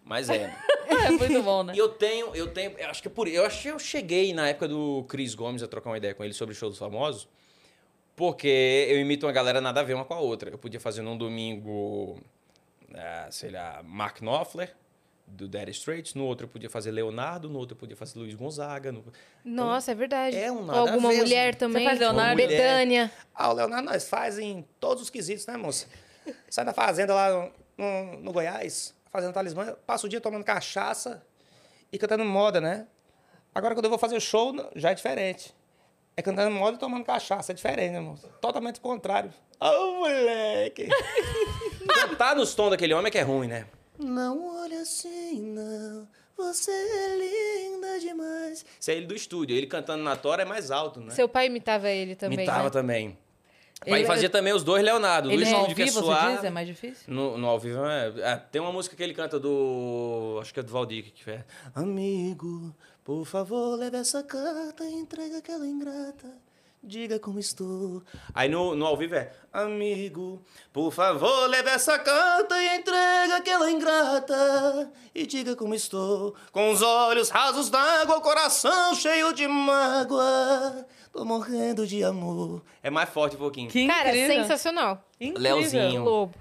Mas 0.03 0.30
é. 0.30 0.56
É 0.90 1.11
muito 1.11 1.44
bom, 1.44 1.61
né? 1.64 1.74
E 1.76 1.78
eu 1.78 1.88
tenho, 1.88 2.36
eu 2.36 2.48
tenho, 2.52 2.72
eu 2.72 2.90
acho 2.90 3.03
que 3.03 3.10
por, 3.10 3.28
eu 3.28 3.45
acho 3.45 3.61
que 3.61 3.68
eu 3.68 3.78
cheguei 3.78 4.34
na 4.34 4.49
época 4.49 4.68
do 4.68 5.06
Cris 5.07 5.36
Gomes 5.36 5.61
a 5.61 5.68
trocar 5.68 5.91
uma 5.91 5.98
ideia 5.98 6.16
com 6.16 6.24
ele 6.24 6.34
sobre 6.34 6.56
o 6.56 6.57
show 6.57 6.68
dos 6.68 6.80
famosos, 6.80 7.28
porque 8.16 8.88
eu 8.90 8.99
imito 8.99 9.28
uma 9.28 9.32
galera 9.32 9.61
nada 9.61 9.82
a 9.82 9.84
ver 9.84 9.94
uma 9.94 10.03
com 10.03 10.16
a 10.16 10.20
outra. 10.20 10.49
Eu 10.49 10.57
podia 10.57 10.80
fazer 10.80 11.03
num 11.03 11.16
domingo, 11.16 12.20
ah, 12.95 13.28
sei 13.30 13.52
lá, 13.52 13.84
Mark 13.84 14.20
Knopfler 14.20 14.76
do 15.30 15.47
Dire 15.47 15.72
Straits, 15.72 16.14
no 16.15 16.26
outro 16.26 16.45
eu 16.45 16.49
podia 16.49 16.69
fazer 16.69 16.91
Leonardo, 16.91 17.49
no 17.49 17.60
outro 17.60 17.76
eu 17.76 17.80
podia 17.80 17.95
fazer 17.95 18.19
Luiz 18.19 18.34
Gonzaga. 18.35 18.91
No... 18.91 19.03
Nossa, 19.43 19.91
é 19.91 19.95
verdade. 19.95 20.38
É 20.38 20.51
um 20.51 20.65
nada 20.65 20.80
alguma 20.80 21.14
mulher 21.14 21.49
assim. 21.49 21.60
também. 21.60 21.85
faz 21.85 21.99
Leonardo? 21.99 22.35
Betânia. 22.35 23.11
Ah, 23.34 23.49
o 23.49 23.53
Leonardo 23.53 23.89
nós 23.89 24.07
faz 24.07 24.39
em 24.39 24.65
todos 24.80 25.03
os 25.03 25.10
quesitos, 25.10 25.45
né, 25.45 25.56
moça? 25.56 25.88
Sai 26.49 26.65
da 26.65 26.73
fazenda 26.73 27.14
lá 27.14 27.30
no, 27.31 27.51
no, 27.77 28.19
no 28.22 28.34
Goiás, 28.34 28.93
fazendo 29.11 29.34
talismã, 29.34 29.76
passa 29.85 30.06
o 30.06 30.10
dia 30.10 30.19
tomando 30.19 30.43
cachaça 30.43 31.23
e 31.91 31.97
cantando 31.97 32.26
moda, 32.26 32.60
né? 32.60 32.88
Agora, 33.53 33.73
quando 33.73 33.85
eu 33.85 33.89
vou 33.89 33.99
fazer 33.99 34.15
o 34.15 34.22
show, 34.22 34.53
já 34.76 34.91
é 34.91 34.93
diferente. 34.93 35.56
É 36.15 36.22
cantando 36.22 36.51
moda 36.51 36.76
e 36.76 36.80
tomando 36.80 37.06
cachaça, 37.06 37.51
é 37.51 37.56
diferente, 37.56 37.93
né, 37.93 37.99
moça? 37.99 38.27
Totalmente 38.41 38.77
o 38.77 38.81
contrário. 38.81 39.34
Ô, 39.60 39.99
moleque! 39.99 40.88
Cantar 41.93 42.35
nos 42.38 42.53
tons 42.53 42.72
daquele 42.72 42.93
homem 42.93 43.07
é 43.07 43.11
que 43.11 43.18
é 43.18 43.22
ruim, 43.22 43.47
né? 43.47 43.65
Não 43.99 44.61
olha 44.63 44.81
assim, 44.81 45.41
não. 45.41 46.07
Você 46.38 46.71
é 46.71 47.17
linda 47.17 47.99
demais. 47.99 48.65
Isso 48.80 48.91
é 48.91 48.95
ele 48.95 49.05
do 49.05 49.13
estúdio. 49.13 49.55
Ele 49.55 49.67
cantando 49.67 50.01
na 50.03 50.15
tora 50.15 50.43
é 50.43 50.45
mais 50.45 50.71
alto, 50.71 51.01
né? 51.01 51.11
Seu 51.11 51.27
pai 51.27 51.47
imitava 51.47 51.89
ele 51.89 52.15
também. 52.15 52.38
Imitava 52.38 52.63
né? 52.63 52.69
também. 52.69 53.17
Ele- 53.85 53.95
Aí 53.95 54.05
fazia 54.05 54.30
também 54.30 54.53
os 54.53 54.63
dois 54.63 54.84
Leonardo. 54.84 55.31
Ele 55.31 55.43
do 55.43 55.51
no 55.51 55.55
ao 55.55 55.61
estúdio 55.63 55.76
que 55.76 55.81
é 55.81 55.85
vivo, 55.85 55.99
você 55.99 56.05
suave. 56.05 56.35
diz? 56.35 56.43
É 56.45 56.49
mais 56.49 56.67
difícil? 56.67 57.13
No, 57.13 57.38
no 57.38 57.47
ao 57.47 57.59
vivo 57.59 57.85
é, 57.85 58.13
é, 58.17 58.35
Tem 58.38 58.61
uma 58.61 58.71
música 58.71 58.95
que 58.95 59.03
ele 59.03 59.13
canta 59.13 59.39
do. 59.39 60.38
Acho 60.41 60.53
que 60.53 60.59
é 60.59 60.63
do 60.63 60.71
Valdir 60.71 61.11
que 61.13 61.30
é. 61.30 61.45
Amigo, 61.76 62.73
por 63.03 63.26
favor, 63.26 63.77
leve 63.77 63.97
essa 63.97 64.23
carta 64.23 64.84
e 64.85 64.93
entrega 64.93 65.38
aquela 65.39 65.65
ingrata. 65.65 66.27
Diga 66.81 67.19
como 67.19 67.39
estou. 67.39 68.01
Aí 68.34 68.47
no, 68.47 68.73
no 68.73 68.85
ao 68.85 68.95
vivo 68.95 69.14
é. 69.15 69.31
Amigo, 69.51 70.41
por 70.72 70.91
favor, 70.91 71.47
leve 71.49 71.69
essa 71.69 71.99
carta 71.99 72.56
e 72.57 72.77
entrega 72.77 73.35
aquela 73.38 73.69
ingrata. 73.69 74.89
E 75.14 75.26
diga 75.26 75.56
como 75.57 75.76
estou. 75.76 76.34
Com 76.53 76.72
os 76.72 76.81
olhos 76.81 77.30
rasos 77.30 77.69
d'água, 77.69 78.18
o 78.18 78.22
coração 78.22 78.95
cheio 78.95 79.34
de 79.34 79.45
mágoa. 79.47 80.85
Tô 81.11 81.26
morrendo 81.26 81.85
de 81.85 82.01
amor. 82.03 82.61
É 82.81 82.89
mais 82.89 83.10
forte 83.10 83.35
um 83.35 83.39
pouquinho. 83.39 83.69
Que 83.69 83.85
Cara, 83.85 84.10
incrível. 84.10 84.41
sensacional. 84.43 85.03
Incrível. 85.19 85.41
Leozinho. 85.57 86.03
Globo. 86.03 86.35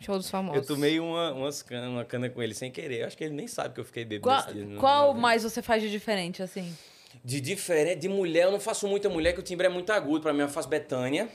Show 0.00 0.16
dos 0.18 0.28
famosos. 0.28 0.60
Eu 0.60 0.66
tomei 0.66 1.00
uma, 1.00 1.32
umas 1.32 1.62
cana, 1.62 1.88
uma 1.88 2.04
cana 2.04 2.28
com 2.28 2.42
ele 2.42 2.52
sem 2.52 2.70
querer. 2.70 3.00
Eu 3.00 3.06
acho 3.06 3.16
que 3.16 3.24
ele 3.24 3.34
nem 3.34 3.46
sabe 3.48 3.74
que 3.74 3.80
eu 3.80 3.84
fiquei 3.86 4.04
bêbado 4.04 4.44
Qual, 4.44 4.52
dia. 4.54 4.76
qual 4.78 5.14
mais 5.14 5.42
você 5.44 5.62
faz 5.62 5.82
de 5.82 5.90
diferente, 5.90 6.42
assim? 6.42 6.76
De 7.22 7.40
diferente, 7.40 8.00
de 8.00 8.08
mulher, 8.08 8.44
eu 8.44 8.52
não 8.52 8.60
faço 8.60 8.88
muita 8.88 9.08
mulher, 9.08 9.32
que 9.32 9.40
o 9.40 9.42
timbre 9.42 9.66
é 9.66 9.70
muito 9.70 9.92
agudo. 9.92 10.22
Pra 10.22 10.32
mim, 10.32 10.40
eu 10.40 10.48
faço 10.48 10.68
Betânia. 10.68 11.28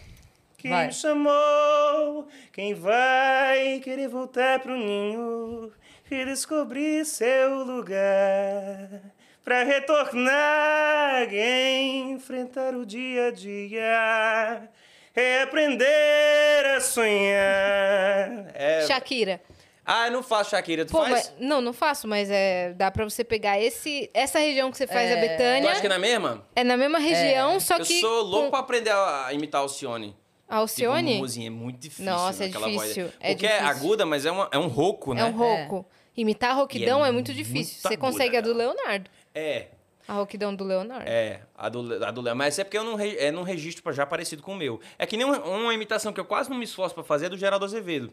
Quem 0.57 0.71
Vai. 0.71 0.87
me 0.87 0.93
chamou? 0.93 2.27
Quem 2.51 2.73
vai 2.73 3.79
querer 3.79 4.09
voltar 4.09 4.59
pro 4.59 4.75
ninho 4.75 5.71
e 6.11 6.25
descobrir 6.25 7.05
seu 7.05 7.63
lugar? 7.63 9.01
Pra 9.43 9.63
retornar 9.63 11.33
e 11.33 12.11
enfrentar 12.11 12.75
o 12.75 12.85
dia 12.85 13.27
a 13.27 13.31
dia. 13.31 14.69
É 15.15 15.41
aprender 15.41 16.65
a 16.75 16.81
sonhar. 16.81 18.51
É... 18.53 18.85
Shakira. 18.85 19.41
Ah, 19.85 20.07
eu 20.07 20.11
não 20.11 20.21
faço 20.21 20.51
Shakira. 20.51 20.85
Tu 20.85 20.91
Pô, 20.91 20.99
faz? 20.99 21.11
mas- 21.11 21.33
não, 21.39 21.61
não 21.61 21.73
faço, 21.73 22.07
mas 22.07 22.29
é, 22.29 22.73
dá 22.73 22.91
pra 22.91 23.03
você 23.05 23.23
pegar 23.23 23.59
esse, 23.59 24.09
essa 24.13 24.37
região 24.39 24.69
que 24.69 24.77
você 24.77 24.85
faz 24.85 25.11
a 25.11 25.15
Tu 25.15 25.21
Betânia. 25.21 25.71
acha 25.71 25.81
que 25.81 25.87
é 25.87 25.89
na 25.89 25.97
mesma? 25.99 26.45
É 26.55 26.63
na 26.63 26.77
mesma 26.77 26.99
região, 26.99 27.59
só 27.59 27.77
eu 27.77 27.85
que. 27.85 27.99
sou 27.99 28.21
louco 28.23 28.45
com 28.45 28.51
pra 28.51 28.59
aprender 28.59 28.91
a 28.91 29.25
a 29.27 29.33
imitar 29.33 29.61
Alcione. 29.61 30.15
Alcione? 30.47 31.07
Tipo, 31.11 31.19
Muzinha, 31.21 31.47
é 31.47 31.49
muito 31.49 31.79
difícil. 31.79 32.05
Nossa, 32.05 32.43
é 32.43 32.47
naquela 32.47 32.67
difícil, 32.69 33.03
Voz. 33.05 33.15
é 33.19 33.29
Porque 33.29 33.45
é 33.45 33.59
difícil. 33.59 33.67
aguda, 33.69 34.05
mas 34.05 34.25
é, 34.25 34.31
uma, 34.31 34.49
é 34.51 34.57
um 34.57 34.67
rouco, 34.67 35.13
né? 35.13 35.21
É 35.21 35.25
um 35.25 35.31
rouco. 35.31 35.85
Imitar 36.17 36.51
a 36.51 36.53
rouquidão 36.53 37.01
E 37.01 37.05
é 37.05 37.09
é, 37.09 37.11
muito 37.11 37.33
difícil. 37.33 37.79
Você 37.81 37.87
aguda, 37.89 37.99
consegue 38.01 38.35
a 38.37 38.41
do 38.41 38.47
cara. 38.53 38.57
Leonardo. 38.57 39.09
É, 39.33 39.67
A 40.07 40.13
rouquidão 40.13 40.53
do 40.55 40.63
Leonardo. 40.63 41.07
é. 41.07 41.41
A 41.55 41.69
do, 41.69 42.03
a 42.03 42.11
do 42.11 42.21
Léo. 42.21 42.35
Mas 42.35 42.57
é 42.59 42.63
porque 42.63 42.77
eu 42.77 42.83
não, 42.83 42.95
re- 42.95 43.15
é 43.17 43.31
num 43.31 43.43
registro 43.43 43.83
pra 43.83 43.91
já 43.93 44.05
parecido 44.07 44.41
com 44.41 44.53
o 44.53 44.55
meu. 44.55 44.79
É 44.97 45.05
que 45.05 45.15
nem 45.15 45.25
uma, 45.25 45.37
uma 45.39 45.73
imitação 45.73 46.11
que 46.11 46.19
eu 46.19 46.25
quase 46.25 46.49
não 46.49 46.57
me 46.57 46.65
esforço 46.65 46.93
pra 46.95 47.03
fazer 47.03 47.27
é 47.27 47.29
do 47.29 47.37
Geraldo 47.37 47.63
Azevedo. 47.63 48.11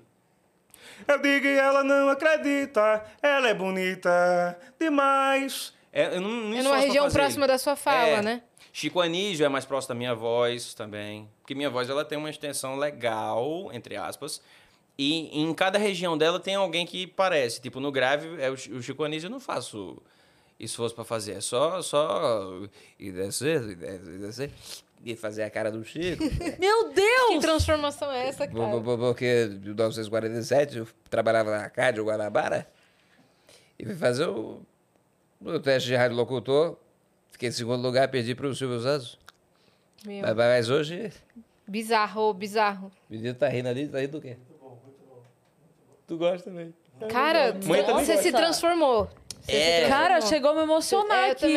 Eu 1.06 1.18
digo 1.20 1.46
e 1.46 1.58
ela 1.58 1.82
não 1.84 2.08
acredita, 2.08 3.04
ela 3.22 3.48
é 3.48 3.54
bonita 3.54 4.58
demais. 4.78 5.72
É, 5.92 6.16
eu 6.16 6.20
não, 6.20 6.28
não 6.30 6.58
É 6.58 6.62
numa 6.62 6.76
região 6.76 7.10
próxima 7.10 7.46
da 7.46 7.58
sua 7.58 7.76
fala, 7.76 8.08
É. 8.18 8.22
né? 8.22 8.42
Chico 8.72 9.00
Anísio 9.00 9.46
é 9.46 9.48
mais 9.48 9.64
próximo 9.64 9.88
da 9.88 9.94
minha 9.94 10.14
voz 10.14 10.74
também. 10.74 11.28
Porque 11.40 11.54
minha 11.54 11.70
voz 11.70 11.88
ela 11.88 12.04
tem 12.04 12.18
uma 12.18 12.28
extensão 12.28 12.76
legal, 12.76 13.70
entre 13.72 13.96
aspas. 13.96 14.42
E 14.98 15.40
em 15.40 15.52
cada 15.54 15.78
região 15.78 16.16
dela 16.18 16.38
tem 16.38 16.54
alguém 16.54 16.84
que 16.86 17.06
parece. 17.06 17.60
Tipo, 17.60 17.80
no 17.80 17.90
grave, 17.90 18.40
é 18.40 18.50
o 18.50 18.56
Chi- 18.56 18.72
o 18.72 18.82
Chico 18.82 19.02
Anísio 19.04 19.26
eu 19.28 19.30
não 19.30 19.40
faço 19.40 19.96
esforço 20.60 20.94
pra 20.94 21.04
fazer. 21.04 21.32
É 21.32 21.40
só. 21.40 21.80
só 21.80 22.50
e 22.98 23.10
descer, 23.10 23.62
e 23.62 23.74
descer, 24.18 24.50
e 25.06 25.16
fazer 25.16 25.44
a 25.44 25.50
cara 25.50 25.70
do 25.70 25.84
Chico. 25.84 26.22
Meu 26.58 26.88
Que 26.88 26.94
Deus! 26.94 27.40
transformação 27.40 28.10
é 28.10 28.28
essa, 28.28 28.46
cara? 28.46 28.80
Porque 28.80 29.48
em 29.52 29.58
1947 29.60 30.78
eu 30.78 30.88
trabalhava 31.08 31.50
na 31.56 31.70
Cádio 31.70 32.04
Guanabara 32.04 32.66
e 33.78 33.84
fui 33.84 33.94
fazer 33.94 34.26
o, 34.26 34.60
o 35.40 35.60
teste 35.60 35.88
de 35.88 35.94
rádio 35.94 36.16
locutor. 36.16 36.76
Fiquei 37.30 37.48
em 37.50 37.52
segundo 37.52 37.82
lugar, 37.82 38.08
perdi 38.08 38.34
para 38.34 38.46
o 38.48 38.54
Silvio 38.54 38.80
Santos. 38.80 39.18
Meu, 40.04 40.22
Mas, 40.22 40.34
mas 40.36 40.70
hoje, 40.70 41.12
Bizarro, 41.68 42.32
bizarro. 42.32 42.88
o 43.08 43.12
menino 43.12 43.34
tá 43.34 43.48
rindo 43.48 43.68
ali, 43.68 43.88
tá 43.88 43.98
rindo 44.00 44.12
do 44.12 44.20
quê? 44.20 44.36
Tu 46.06 46.16
gosta 46.16 46.50
também. 46.50 46.72
Cara, 47.10 47.52
você 47.52 48.16
se 48.18 48.32
transformou. 48.32 49.10
É. 49.48 49.88
Cara, 49.88 50.20
chegou 50.20 50.50
a 50.50 50.54
me 50.54 50.62
emocionar 50.62 51.28
É, 51.28 51.30
aqui. 51.30 51.56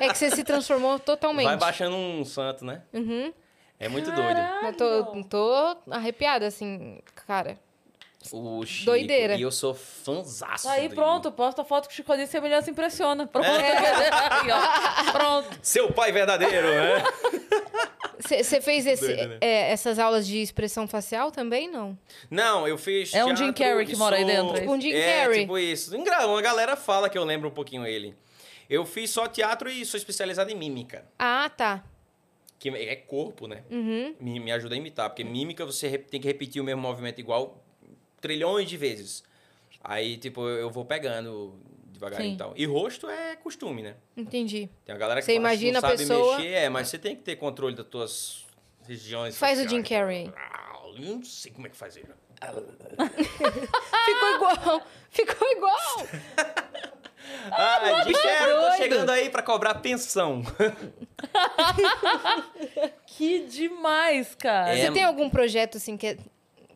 É 0.00 0.08
que 0.08 0.18
você 0.18 0.30
se 0.30 0.44
transformou 0.44 0.98
totalmente. 0.98 1.46
Vai 1.46 1.56
baixando 1.56 1.96
um 1.96 2.24
santo, 2.24 2.64
né? 2.64 2.82
Uhum. 2.92 3.32
É 3.78 3.88
muito 3.88 4.10
doido. 4.12 4.40
Eu 4.62 4.76
tô, 4.76 5.24
tô 5.24 5.76
arrepiada, 5.90 6.46
assim, 6.46 7.00
cara. 7.26 7.58
O 8.32 8.66
Chico, 8.66 8.84
Doideira. 8.90 9.34
E 9.34 9.42
eu 9.42 9.50
sou 9.50 9.72
fãzaço. 9.72 10.68
Aí 10.68 10.82
dele. 10.82 10.94
pronto, 10.94 11.32
posta 11.32 11.62
a 11.62 11.64
foto 11.64 11.88
que 11.88 11.94
o 11.94 11.96
Chico 11.96 12.12
Anísio 12.12 12.32
semelhança 12.32 12.70
impressiona. 12.70 13.26
Pronto. 13.26 13.48
Aí, 13.48 14.50
ó. 14.50 15.12
Pronto. 15.12 15.48
Seu 15.62 15.90
pai 15.90 16.12
verdadeiro, 16.12 16.66
né? 16.66 17.02
Você 18.22 18.60
fez 18.60 18.86
esse- 18.86 19.06
Doido, 19.06 19.28
né? 19.28 19.38
é, 19.40 19.70
essas 19.72 19.98
aulas 19.98 20.26
de 20.26 20.40
expressão 20.40 20.86
facial 20.86 21.30
também, 21.30 21.70
não? 21.70 21.98
Não, 22.30 22.66
eu 22.66 22.76
fiz. 22.78 23.12
É 23.14 23.24
um 23.24 23.34
Jim 23.36 23.52
Carrey 23.52 23.86
que 23.86 23.96
mora 23.96 24.16
aí 24.16 24.24
dentro, 24.24 24.56
é 24.56 24.60
Tipo 24.60 24.72
um 24.72 24.80
Jim 24.80 24.92
é, 24.92 25.22
Carrey. 25.22 25.40
tipo 25.40 25.58
isso. 25.58 25.96
Uma 25.96 26.42
galera 26.42 26.76
fala 26.76 27.08
que 27.08 27.16
eu 27.18 27.24
lembro 27.24 27.48
um 27.48 27.52
pouquinho 27.52 27.86
ele. 27.86 28.14
Eu 28.68 28.86
fiz 28.86 29.10
só 29.10 29.26
teatro 29.26 29.68
e 29.70 29.84
sou 29.84 29.98
especializado 29.98 30.50
em 30.50 30.54
mímica. 30.54 31.04
Ah, 31.18 31.50
tá. 31.54 31.84
Que 32.58 32.68
é 32.68 32.94
corpo, 32.94 33.46
né? 33.48 33.62
Uhum. 33.70 34.14
Me, 34.20 34.38
me 34.38 34.52
ajuda 34.52 34.74
a 34.74 34.78
imitar. 34.78 35.08
Porque 35.10 35.24
mímica 35.24 35.64
você 35.64 35.96
tem 35.98 36.20
que 36.20 36.28
repetir 36.28 36.60
o 36.60 36.64
mesmo 36.64 36.80
movimento 36.80 37.18
igual 37.18 37.64
trilhões 38.20 38.68
de 38.68 38.76
vezes. 38.76 39.24
Aí, 39.82 40.16
tipo, 40.18 40.46
eu 40.46 40.70
vou 40.70 40.84
pegando 40.84 41.58
devagarinho 42.00 42.30
Sim. 42.30 42.34
e 42.34 42.38
tal. 42.38 42.52
E 42.56 42.64
rosto 42.64 43.08
é 43.08 43.36
costume, 43.36 43.82
né? 43.82 43.94
Entendi. 44.16 44.68
Tem 44.84 44.92
uma 44.94 44.98
galera 44.98 45.20
que 45.20 45.26
Você 45.26 45.34
imagina 45.34 45.80
não 45.80 45.88
a 45.88 45.92
sabe 45.92 46.08
pessoa- 46.08 46.36
mexer, 46.38 46.52
é, 46.52 46.68
mas 46.68 46.88
você 46.88 46.98
tem 46.98 47.14
que 47.14 47.22
ter 47.22 47.36
controle 47.36 47.76
das 47.76 47.86
tuas 47.86 48.44
regiões 48.88 49.38
Faz 49.38 49.58
o 49.58 49.62
faciais. 49.62 49.84
Jim 49.84 49.88
Carrey. 49.88 50.32
Ah, 50.36 50.56
Eu 50.96 51.16
não 51.16 51.22
sei 51.22 51.52
como 51.52 51.66
é 51.66 51.70
que 51.70 51.76
faz 51.76 51.96
ele. 51.96 52.08
Ficou 54.06 54.34
igual. 54.34 54.82
Ficou 55.10 55.48
igual. 55.52 55.76
Ah, 57.52 58.04
Michel, 58.06 58.48
eu 58.48 58.54
tô 58.56 58.60
doido. 58.62 58.76
chegando 58.76 59.10
aí 59.10 59.30
pra 59.30 59.42
cobrar 59.42 59.74
pensão. 59.76 60.42
Que 63.06 63.40
demais, 63.46 64.34
cara. 64.34 64.76
É, 64.76 64.86
Você 64.86 64.92
tem 64.92 65.04
algum 65.04 65.28
projeto, 65.30 65.76
assim, 65.76 65.96
que 65.96 66.06
é, 66.08 66.18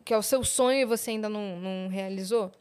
que 0.04 0.12
é 0.12 0.16
o 0.16 0.22
seu 0.22 0.44
sonho 0.44 0.80
e 0.80 0.84
você 0.84 1.10
ainda 1.10 1.28
não, 1.28 1.56
não 1.58 1.88
realizou? 1.88 2.52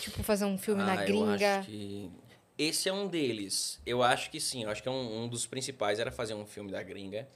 Tipo, 0.00 0.22
fazer 0.22 0.44
um 0.44 0.58
filme 0.58 0.82
na 0.82 0.92
Ah, 0.92 1.04
gringa. 1.04 1.46
Eu 1.46 1.58
acho 1.60 1.66
que 1.68 2.10
esse 2.58 2.88
é 2.88 2.92
um 2.92 3.08
deles. 3.08 3.80
Eu 3.86 4.02
acho 4.02 4.30
que 4.30 4.38
sim. 4.40 4.64
Eu 4.64 4.70
acho 4.70 4.82
que 4.82 4.88
é 4.88 4.92
um, 4.92 5.22
um 5.24 5.28
dos 5.28 5.46
principais 5.46 5.98
era 5.98 6.10
fazer 6.12 6.34
um 6.34 6.44
filme 6.46 6.70
da 6.70 6.82
gringa. 6.82 7.26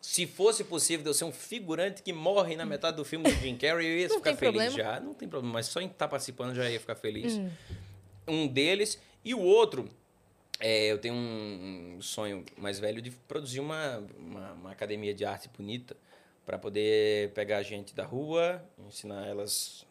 Se 0.00 0.26
fosse 0.26 0.64
possível 0.64 1.04
eu 1.06 1.12
ser 1.14 1.24
um 1.24 1.32
figurante 1.32 2.02
que 2.02 2.12
morre 2.12 2.56
na 2.56 2.64
metade 2.64 2.96
do 2.96 3.04
filme 3.04 3.24
do 3.30 3.38
Jim 3.40 3.56
Carrey, 3.56 3.86
eu 3.86 3.98
ia 3.98 4.08
Não 4.08 4.16
ficar 4.16 4.34
feliz 4.36 4.72
problema. 4.72 4.76
já. 4.94 5.00
Não 5.00 5.12
tem 5.12 5.28
problema, 5.28 5.52
mas 5.54 5.66
só 5.66 5.80
em 5.80 5.86
estar 5.86 6.08
participando 6.08 6.54
já 6.54 6.70
ia 6.70 6.80
ficar 6.80 6.94
feliz. 6.94 7.36
Hum. 7.36 7.50
Um 8.26 8.46
deles. 8.48 8.98
E 9.22 9.34
o 9.34 9.40
outro, 9.40 9.90
é, 10.58 10.86
eu 10.86 10.96
tenho 10.98 11.14
um, 11.14 11.96
um 11.98 12.02
sonho 12.02 12.44
mais 12.56 12.78
velho 12.78 13.02
de 13.02 13.10
produzir 13.10 13.60
uma, 13.60 13.98
uma, 14.16 14.52
uma 14.52 14.70
academia 14.72 15.12
de 15.12 15.24
arte 15.26 15.50
bonita 15.54 15.94
para 16.46 16.58
poder 16.58 17.32
pegar 17.34 17.62
gente 17.62 17.94
da 17.94 18.04
rua, 18.04 18.64
ensinar 18.88 19.26
elas 19.26 19.84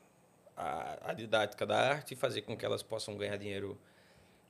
a, 0.59 1.11
a 1.11 1.13
didática 1.13 1.65
da 1.65 1.77
arte 1.77 2.13
e 2.13 2.17
fazer 2.17 2.41
com 2.41 2.55
que 2.57 2.65
elas 2.65 2.83
possam 2.83 3.15
ganhar 3.15 3.37
dinheiro 3.37 3.79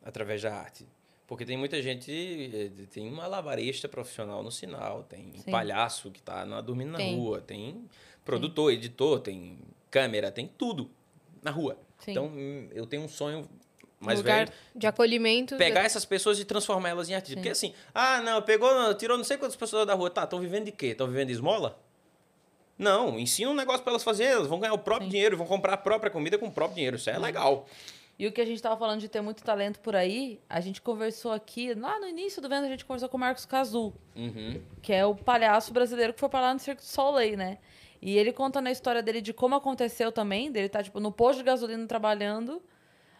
através 0.03 0.41
da 0.41 0.53
arte. 0.53 0.87
Porque 1.27 1.45
tem 1.45 1.55
muita 1.55 1.79
gente, 1.83 2.11
eh, 2.11 2.85
tem 2.91 3.07
um 3.07 3.13
malabarista 3.15 3.87
profissional 3.87 4.41
no 4.41 4.51
sinal, 4.51 5.03
tem 5.03 5.31
Sim. 5.37 5.51
palhaço 5.51 6.09
que 6.09 6.19
está 6.19 6.43
dormindo 6.61 6.91
na 6.91 6.97
Tem. 6.97 7.15
rua, 7.15 7.39
tem 7.39 7.87
produtor, 8.25 8.73
editor, 8.73 9.19
tem 9.19 9.59
câmera, 9.91 10.31
tem 10.31 10.47
tudo 10.47 10.89
na 11.43 11.51
rua. 11.51 11.77
Sim. 11.99 12.11
Então, 12.11 12.25
hum, 12.25 12.67
eu 12.71 12.87
tenho 12.87 13.03
um 13.03 13.07
sonho 13.07 13.47
Um 14.01 14.05
mais 14.05 14.17
lugar 14.17 14.47
velho, 14.47 14.57
de 14.75 14.87
acolhimento. 14.87 15.55
pegar 15.57 15.81
essas 15.83 16.03
pessoas 16.05 16.39
e 16.39 16.45
transformar 16.45 16.89
elas 16.89 17.07
em 17.07 17.13
artistas. 17.13 17.35
Sim. 17.35 17.41
Porque 17.41 17.49
assim, 17.49 17.73
ah, 17.93 18.19
não, 18.21 18.41
pegou, 18.41 18.95
tirou 18.95 19.15
não 19.15 19.23
sei 19.23 19.37
quantas 19.37 19.55
pessoas 19.55 19.85
da 19.85 19.93
rua, 19.93 20.09
tá, 20.09 20.23
estão 20.23 20.39
vivendo 20.39 20.65
de 20.65 20.71
quê? 20.71 20.87
Estão 20.87 21.05
vivendo 21.05 21.27
de 21.27 21.33
esmola? 21.33 21.79
Não, 22.79 23.19
ensina 23.19 23.51
um 23.51 23.53
negócio 23.53 23.81
para 23.83 23.91
elas 23.91 24.03
fazerem, 24.03 24.33
elas 24.33 24.47
vão 24.47 24.57
ganhar 24.59 24.73
o 24.73 24.77
próprio 24.79 25.05
Sim. 25.07 25.11
dinheiro, 25.11 25.35
vão 25.37 25.45
comprar 25.45 25.73
a 25.73 25.77
própria 25.77 26.09
comida 26.09 26.37
com 26.37 26.47
o 26.47 26.51
próprio 26.51 26.75
dinheiro, 26.75 26.95
isso 26.95 27.09
é 27.09 27.17
legal. 27.19 27.65
E 28.17 28.25
o 28.25 28.31
que 28.31 28.39
a 28.41 28.45
gente 28.45 28.61
tava 28.61 28.77
falando 28.77 28.99
de 29.01 29.07
ter 29.09 29.19
muito 29.21 29.43
talento 29.43 29.79
por 29.81 29.95
aí, 29.95 30.39
a 30.49 30.59
gente 30.61 30.81
conversou 30.81 31.31
aqui, 31.33 31.73
lá 31.73 31.99
no 31.99 32.07
início 32.07 32.41
do 32.41 32.47
Vendo, 32.49 32.65
a 32.65 32.69
gente 32.69 32.85
conversou 32.85 33.09
com 33.09 33.17
o 33.17 33.19
Marcos 33.19 33.45
Cazu, 33.45 33.93
Uhum. 34.15 34.61
que 34.81 34.93
é 34.93 35.05
o 35.05 35.13
palhaço 35.13 35.73
brasileiro 35.73 36.13
que 36.13 36.19
foi 36.21 36.29
pra 36.29 36.39
lá 36.41 36.53
no 36.53 36.59
Circo 36.59 36.81
do 36.81 36.85
Soleil, 36.85 37.37
né? 37.37 37.57
E 38.01 38.17
ele 38.17 38.31
contando 38.31 38.67
a 38.67 38.71
história 38.71 39.03
dele 39.03 39.19
de 39.21 39.33
como 39.33 39.55
aconteceu 39.55 40.09
também, 40.11 40.49
dele 40.49 40.69
tá, 40.69 40.81
tipo, 40.81 41.01
no 41.01 41.11
posto 41.11 41.39
de 41.39 41.43
gasolina 41.43 41.85
trabalhando, 41.85 42.61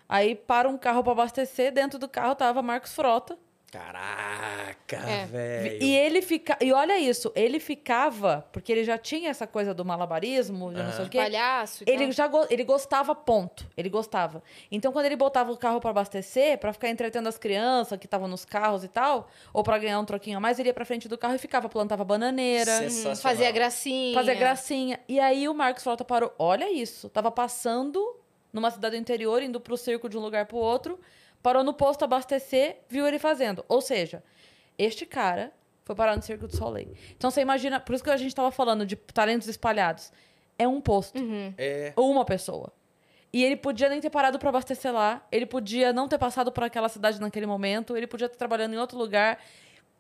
aí 0.08 0.36
para 0.36 0.70
um 0.70 0.78
carro 0.78 1.04
pra 1.04 1.12
abastecer, 1.12 1.74
dentro 1.74 2.00
do 2.00 2.08
carro 2.08 2.34
tava 2.36 2.62
Marcos 2.62 2.94
Frota, 2.94 3.38
Caraca, 3.72 4.98
É. 4.98 5.26
velho. 5.26 5.84
E 5.84 5.96
ele 5.96 6.22
fica. 6.22 6.58
E 6.62 6.72
olha 6.72 6.98
isso, 7.00 7.32
ele 7.36 7.60
ficava, 7.60 8.46
porque 8.52 8.72
ele 8.72 8.84
já 8.84 8.98
tinha 8.98 9.30
essa 9.30 9.46
coisa 9.46 9.74
do 9.74 9.86
malabarismo, 9.86 10.74
de 10.74 10.82
não 10.82 10.92
sei 10.92 11.06
o 11.06 11.10
quê. 11.10 11.18
palhaço 11.18 11.84
Ele 11.86 12.04
tal. 12.06 12.12
já 12.12 12.28
go- 12.28 12.48
ele 12.50 12.64
gostava, 12.64 13.14
ponto. 13.14 13.68
Ele 13.78 13.90
gostava. 13.90 14.42
Então, 14.72 14.92
quando 14.92 15.06
ele 15.06 15.16
botava 15.16 15.52
o 15.52 15.58
carro 15.58 15.80
pra 15.80 15.90
abastecer, 15.92 16.58
pra 16.58 16.74
ficar 16.74 16.90
entretendo 16.90 17.28
as 17.28 17.38
crianças 17.38 17.98
que 18.00 18.06
estavam 18.06 18.28
nos 18.28 18.46
carros 18.46 18.84
e 18.84 18.88
tal, 18.88 19.30
ou 19.54 19.64
pra 19.64 19.78
ganhar 19.78 20.00
um 20.00 20.06
troquinho 20.06 20.38
a 20.38 20.40
mais, 20.40 20.60
ele 20.60 20.70
ia 20.70 20.74
pra 20.74 20.86
frente 20.86 21.08
do 21.08 21.18
carro 21.18 21.36
e 21.36 21.40
ficava, 21.40 21.70
plantava 21.70 22.04
bananeira, 22.04 22.72
Sensacional. 22.80 23.16
Fazia 23.18 23.52
gracinha. 23.52 24.14
fazia 24.14 24.34
gracinha. 24.36 25.00
E 25.08 25.20
aí 25.20 25.48
o 25.48 25.54
Marcos 25.54 25.84
Frota 25.84 26.04
parou. 26.04 26.34
Olha 26.40 26.72
isso. 26.72 27.10
Tava 27.10 27.32
passando 27.32 28.16
numa 28.52 28.72
cidade 28.72 28.96
do 28.96 29.00
interior, 29.02 29.42
indo 29.44 29.60
pro 29.60 29.78
circo 29.78 30.10
de 30.10 30.18
um 30.18 30.22
lugar 30.22 30.46
pro 30.48 30.58
outro, 30.58 31.00
parou 31.42 31.64
no 31.64 31.74
posto 31.74 32.04
abastecer, 32.04 32.82
viu 32.88 33.08
ele 33.08 33.20
fazendo. 33.20 33.64
Ou 33.68 33.82
seja, 33.82 34.24
este 34.78 35.06
cara 35.06 35.52
foi 35.84 35.96
parar 35.96 36.16
no 36.16 36.22
Circo 36.22 36.48
do 36.48 36.56
Soleil. 36.56 36.94
Então 37.18 37.32
você 37.32 37.42
imagina, 37.42 37.80
por 37.80 37.96
isso 37.96 38.04
que 38.04 38.10
a 38.10 38.18
gente 38.18 38.34
tava 38.36 38.52
falando 38.52 38.86
de 38.86 38.96
talentos 38.96 39.48
espalhados. 39.48 40.12
É 40.58 40.68
um 40.68 40.80
posto 40.82 41.18
Uhum. 41.18 41.54
É, 41.58 41.94
ou 41.96 42.12
uma 42.12 42.26
pessoa. 42.26 42.72
E 43.32 43.44
ele 43.44 43.56
podia 43.56 43.88
nem 43.90 44.02
ter 44.02 44.10
parado 44.10 44.40
pra 44.40 44.50
abastecer 44.50 44.92
lá, 44.92 45.26
ele 45.32 45.46
podia 45.46 45.94
não 45.94 46.08
ter 46.08 46.18
passado 46.18 46.52
por 46.52 46.64
aquela 46.64 46.90
cidade 46.90 47.22
naquele 47.22 47.46
momento, 47.46 47.96
ele 47.96 48.08
podia 48.08 48.26
estar 48.26 48.38
trabalhando 48.38 48.74
em 48.74 48.78
outro 48.78 48.98
lugar. 48.98 49.40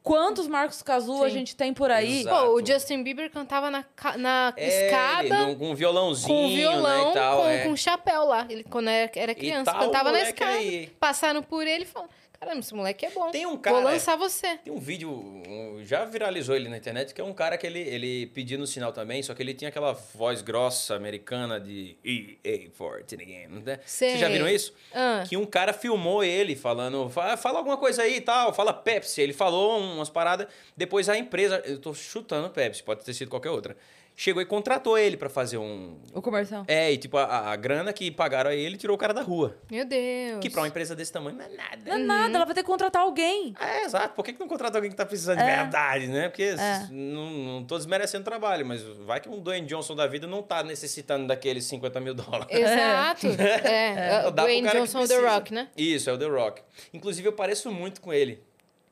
Quantos 0.01 0.47
Marcos 0.47 0.81
Cazu 0.81 1.23
a 1.23 1.29
gente 1.29 1.55
tem 1.55 1.73
por 1.73 1.91
aí? 1.91 2.23
Pô, 2.23 2.55
o 2.55 2.65
Justin 2.65 3.03
Bieber 3.03 3.29
cantava 3.29 3.69
na, 3.69 3.83
na 4.17 4.53
é, 4.55 4.85
escada 4.85 5.41
ele, 5.41 5.55
com 5.55 5.71
um 5.71 5.75
violãozinho, 5.75 6.27
com 6.27 6.47
violão, 6.47 7.05
né, 7.05 7.11
e 7.11 7.13
tal, 7.13 7.41
com, 7.41 7.49
é. 7.49 7.57
com 7.63 7.75
chapéu 7.75 8.23
lá. 8.25 8.45
Ele, 8.49 8.63
quando 8.63 8.89
era, 8.89 9.11
era 9.13 9.35
criança, 9.35 9.73
cantava 9.73 10.11
na 10.11 10.21
escada. 10.21 10.51
aí. 10.53 10.87
Passaram 10.99 11.43
por 11.43 11.67
ele 11.67 11.83
e 11.83 11.87
falaram: 11.87 12.11
Caramba, 12.39 12.59
esse 12.59 12.73
moleque 12.73 13.05
é 13.05 13.09
bom. 13.09 13.31
Tem 13.31 13.45
um 13.45 13.57
cara- 13.57 13.75
Vou 13.81 13.85
lançar 13.85 14.15
você. 14.15 14.57
Tem 14.59 14.71
um 14.71 14.79
vídeo, 14.79 15.09
um- 15.11 15.81
já 15.83 16.05
viralizou 16.05 16.55
ele 16.55 16.69
na 16.69 16.77
internet, 16.77 17.13
que 17.13 17.19
é 17.19 17.23
um 17.23 17.33
cara 17.33 17.57
que 17.57 17.67
ele, 17.67 17.79
ele 17.79 18.25
no 18.57 18.65
sinal 18.65 18.93
também, 18.93 19.21
só 19.21 19.33
que 19.33 19.43
ele 19.43 19.53
tinha 19.53 19.67
aquela 19.67 19.91
voz 19.91 20.41
grossa 20.41 20.95
americana 20.95 21.59
de 21.59 21.97
EA 22.03 22.69
Forte 22.71 23.17
Game, 23.17 23.61
né? 23.61 23.79
Sei. 23.85 24.09
Vocês 24.11 24.21
já 24.21 24.29
viram 24.29 24.47
isso? 24.47 24.73
Ah. 24.93 25.25
Que 25.27 25.35
um 25.35 25.45
cara 25.45 25.73
filmou 25.73 26.23
ele 26.23 26.55
falando, 26.55 27.09
fala, 27.09 27.35
fala 27.35 27.57
alguma 27.57 27.75
coisa 27.77 28.03
aí 28.03 28.15
e 28.17 28.21
tal, 28.21 28.53
fala 28.53 28.71
Pepsi. 28.71 29.19
Ele 29.21 29.33
falou 29.33 29.77
umas 29.79 30.09
paradas, 30.09 30.47
depois 30.77 31.09
a 31.09 31.17
empresa, 31.17 31.61
eu 31.65 31.77
tô 31.79 31.93
chutando 31.93 32.49
Pepsi, 32.49 32.81
pode 32.83 33.03
ter 33.03 33.13
sido 33.13 33.29
qualquer 33.29 33.49
outra, 33.49 33.75
chegou 34.21 34.41
e 34.41 34.45
contratou 34.45 34.97
ele 34.97 35.15
pra 35.15 35.29
fazer 35.29 35.57
um... 35.57 35.97
O 36.13 36.21
comercial. 36.21 36.65
É, 36.67 36.91
e 36.91 36.97
tipo, 36.97 37.15
a, 37.17 37.51
a 37.51 37.55
grana 37.55 37.93
que 37.93 38.11
pagaram 38.11 38.49
a 38.49 38.53
ele 38.53 38.75
tirou 38.75 38.95
o 38.95 38.99
cara 38.99 39.13
da 39.13 39.21
rua. 39.21 39.55
Meu 39.71 39.85
Deus. 39.85 40.39
Que 40.41 40.49
pra 40.49 40.59
uma 40.59 40.67
empresa 40.67 40.93
desse 40.93 41.09
tamanho 41.13 41.37
não 41.37 41.45
é 41.45 41.47
nada. 41.47 41.77
Não 41.85 41.93
é 41.93 41.97
nada, 41.99 42.35
ela 42.35 42.43
vai 42.45 42.53
ter 42.53 42.61
que 42.61 42.67
contratar 42.67 43.03
alguém. 43.03 43.53
É, 43.57 43.85
exato. 43.85 44.13
Por 44.15 44.25
que, 44.25 44.33
que 44.33 44.39
não 44.41 44.47
contrata 44.49 44.77
alguém 44.77 44.91
que 44.91 44.97
tá 44.97 45.05
precisando 45.05 45.37
de 45.37 45.43
É. 45.45 45.55
verdade, 45.55 46.07
né? 46.07 46.27
Porque 46.27 46.43
É. 46.43 46.87
não, 46.91 47.29
não 47.31 47.63
tô 47.63 47.77
desmerecendo 47.77 48.23
o 48.23 48.25
trabalho, 48.25 48.65
mas 48.65 48.83
vai 48.83 49.21
que 49.21 49.29
um 49.29 49.39
Dwayne 49.39 49.65
Johnson 49.65 49.95
da 49.95 50.05
vida 50.05 50.27
não 50.27 50.43
tá 50.43 50.63
necessitando 50.63 51.25
daqueles 51.25 51.63
50 51.63 51.99
mil 52.01 52.13
dólares. 52.13 52.47
Exato. 52.49 53.27
É. 53.39 54.23
Dá 54.23 54.23
pro 54.23 54.31
Dwayne 54.43 54.67
Johnson 54.69 54.99
The 55.01 55.07
precisa. 55.07 55.29
Rock, 55.29 55.53
né? 55.53 55.69
Isso, 55.77 56.09
é 56.09 56.13
o 56.13 56.17
The 56.17 56.25
Rock. 56.27 56.61
Inclusive, 56.93 57.25
eu 57.27 57.33
pareço 57.33 57.71
muito 57.71 58.01
com 58.01 58.11
ele, 58.11 58.43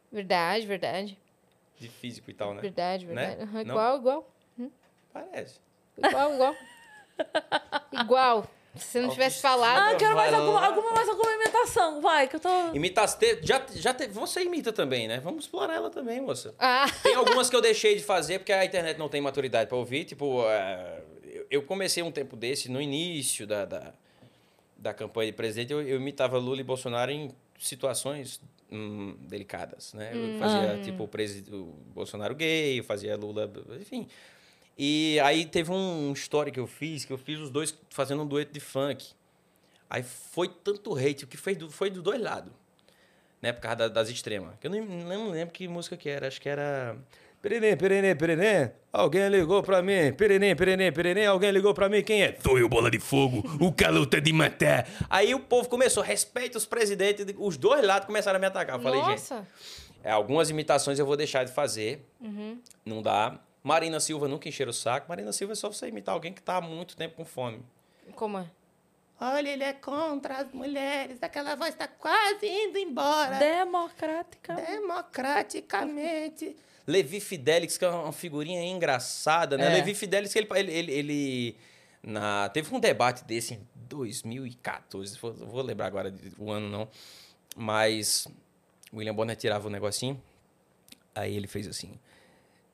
Verdade, 0.09 0.65
verdade. 0.65 1.17
de 1.77 1.89
físico 1.89 2.31
e 2.31 2.33
tal, 2.33 2.53
né? 2.53 2.61
Verdade, 2.61 3.05
Né? 3.05 3.13
verdade. 3.13 3.41
Aham, 3.43 3.63
Não? 3.65 3.75
Igual, 3.75 3.97
igual. 3.97 4.33
Parece. 5.13 5.59
Igual, 5.97 6.33
igual. 6.33 6.55
igual. 7.91 8.51
Se 8.75 8.85
você 8.91 9.01
não 9.01 9.09
tivesse 9.09 9.41
falado. 9.41 9.95
Ah, 9.95 9.97
quero 9.97 10.15
mais 10.15 10.31
alguma, 10.31 10.63
alguma, 10.63 10.91
mais 10.91 11.09
alguma 11.09 11.31
imitação. 11.33 11.99
Vai, 11.99 12.27
que 12.27 12.35
eu 12.35 12.39
tô. 12.39 12.49
Imitaste, 12.75 13.39
já, 13.41 13.65
já 13.73 13.91
te, 13.91 14.05
você 14.07 14.43
imita 14.43 14.71
também, 14.71 15.07
né? 15.07 15.19
Vamos 15.19 15.45
explorar 15.45 15.73
ela 15.75 15.89
também, 15.89 16.21
moça. 16.21 16.53
Ah, 16.59 16.85
Tem 17.01 17.15
algumas 17.15 17.49
que 17.49 17.55
eu 17.55 17.61
deixei 17.61 17.95
de 17.95 18.03
fazer 18.03 18.37
porque 18.39 18.53
a 18.53 18.63
internet 18.63 18.97
não 18.99 19.09
tem 19.09 19.19
maturidade 19.19 19.67
pra 19.67 19.77
ouvir. 19.77 20.05
Tipo, 20.05 20.43
eh, 20.47 21.01
eu- 21.49 21.63
comecei 21.63 22.03
um 22.03 22.11
tempo 22.11 22.35
desse, 22.35 22.69
no 22.69 22.79
início 22.79 23.47
da, 23.47 23.65
da, 23.65 23.93
da 24.77 24.93
campanha 24.93 25.31
de 25.31 25.35
presidente, 25.35 25.73
eu, 25.73 25.81
eu 25.81 25.97
imitava 25.97 26.37
Lula 26.37 26.61
e 26.61 26.63
Bolsonaro 26.63 27.09
em 27.09 27.31
situações 27.57 28.39
hum, 28.71 29.15
delicadas, 29.21 29.91
né? 29.95 30.11
Eu 30.13 30.37
fazia, 30.37 30.79
tipo, 30.83 31.05
o, 31.05 31.07
presi- 31.07 31.43
o 31.51 31.73
Bolsonaro 31.95 32.35
gay, 32.35 32.79
eu 32.79 32.83
fazia 32.83 33.17
Lula... 33.17 33.51
Enfim. 33.81 34.07
E 34.77 35.19
aí 35.23 35.45
teve 35.45 35.71
um 35.71 36.13
story 36.13 36.51
que 36.51 36.59
eu 36.59 36.67
fiz, 36.67 37.03
que 37.05 37.11
eu 37.11 37.17
fiz 37.17 37.39
os 37.39 37.49
dois 37.49 37.73
fazendo 37.89 38.23
um 38.23 38.27
dueto 38.27 38.53
de 38.53 38.59
funk. 38.59 39.07
Aí 39.89 40.03
foi 40.03 40.49
tanto 40.49 40.95
hate, 40.95 41.23
o 41.23 41.27
que 41.27 41.37
fez 41.37 41.57
do, 41.57 41.69
foi 41.71 41.89
dos 41.89 42.03
dois 42.03 42.21
lados 42.21 42.51
né? 43.41 43.53
Por 43.53 43.61
causa 43.61 43.75
da- 43.75 43.87
das 43.87 44.09
extremas. 44.09 44.55
Que 44.59 44.65
eu 44.65 44.71
nem, 44.71 44.81
lembro 45.31 45.53
que 45.53 45.67
música 45.67 45.95
que 45.95 46.09
era. 46.09 46.27
Acho 46.27 46.41
que 46.41 46.49
era. 46.49 46.97
Perenê, 47.39 47.75
perenê, 47.75 48.15
perenê. 48.15 48.71
Alguém 48.91 49.29
ligou 49.29 49.61
pra 49.61 49.79
mim. 49.79 50.11
Perenê, 50.17 50.55
perenê, 50.55 50.91
perenê. 50.91 51.25
Alguém 51.27 51.51
ligou 51.51 51.71
pra 51.71 51.87
mim. 51.87 52.01
Quem 52.01 52.23
é? 52.23 52.35
Sou 52.41 52.57
eu, 52.57 52.67
bola 52.67 52.89
de 52.89 52.99
fogo, 52.99 53.43
o 53.63 53.71
calor 53.71 54.07
tá 54.07 54.19
de 54.19 54.33
matar. 54.33 54.87
Aí 55.07 55.35
o 55.35 55.39
povo 55.39 55.69
começou, 55.69 56.01
respeita 56.01 56.57
os 56.57 56.65
presidentes. 56.65 57.27
Os 57.37 57.57
dois 57.57 57.85
lados 57.85 58.07
começaram 58.07 58.37
a 58.37 58.39
me 58.39 58.47
atacar. 58.47 58.75
Eu 58.77 58.81
falei, 58.81 58.99
gente, 59.01 59.09
nossa. 59.09 59.47
é, 60.03 60.09
algumas 60.09 60.49
imitações 60.49 60.97
eu 60.97 61.05
vou 61.05 61.15
deixar 61.15 61.43
de 61.43 61.51
fazer. 61.51 62.03
Não 62.83 63.03
dá. 63.03 63.39
Marina 63.63 63.99
Silva 63.99 64.27
nunca 64.27 64.47
encheram 64.47 64.71
o 64.71 64.73
saco. 64.73 65.07
Marina 65.09 65.31
Silva 65.33 65.53
é 65.53 65.55
só 65.55 65.71
você 65.71 65.87
imitar 65.87 66.13
alguém 66.13 66.33
que 66.33 66.41
tá 66.41 66.57
há 66.57 66.61
muito 66.61 66.95
tempo 66.95 67.15
com 67.15 67.25
fome. 67.25 67.61
Como 68.15 68.37
é? 68.39 68.45
Olha, 69.19 69.49
ele 69.49 69.63
é 69.63 69.73
contra 69.73 70.37
as 70.37 70.51
mulheres. 70.53 71.17
Aquela 71.21 71.55
voz 71.55 71.73
tá 71.75 71.87
quase 71.87 72.47
indo 72.47 72.77
embora. 72.77 73.37
Democrática. 73.39 74.55
Democraticamente. 74.55 76.55
Levi 76.85 77.19
Fidelix, 77.19 77.77
que 77.77 77.83
é 77.83 77.89
uma 77.89 78.13
figurinha 78.13 78.63
engraçada, 78.63 79.57
né? 79.57 79.65
É. 79.65 79.69
Levi 79.69 79.93
Fidelix, 79.93 80.33
ele, 80.35 80.47
ele, 80.55 80.71
ele, 80.71 80.91
ele- 80.93 81.57
na, 82.03 82.47
teve 82.49 82.73
um 82.73 82.79
debate 82.79 83.25
desse 83.25 83.55
em 83.55 83.67
2014, 83.89 85.17
vou, 85.19 85.33
vou 85.33 85.61
lembrar 85.61 85.87
agora 85.87 86.13
o 86.37 86.49
ano 86.51 86.69
não, 86.69 86.87
mas 87.55 88.27
William 88.93 89.13
Bonner 89.13 89.35
tirava 89.35 89.67
o 89.67 89.69
negocinho, 89.69 90.21
aí 91.13 91.35
ele 91.35 91.47
fez 91.47 91.67
assim, 91.67 91.99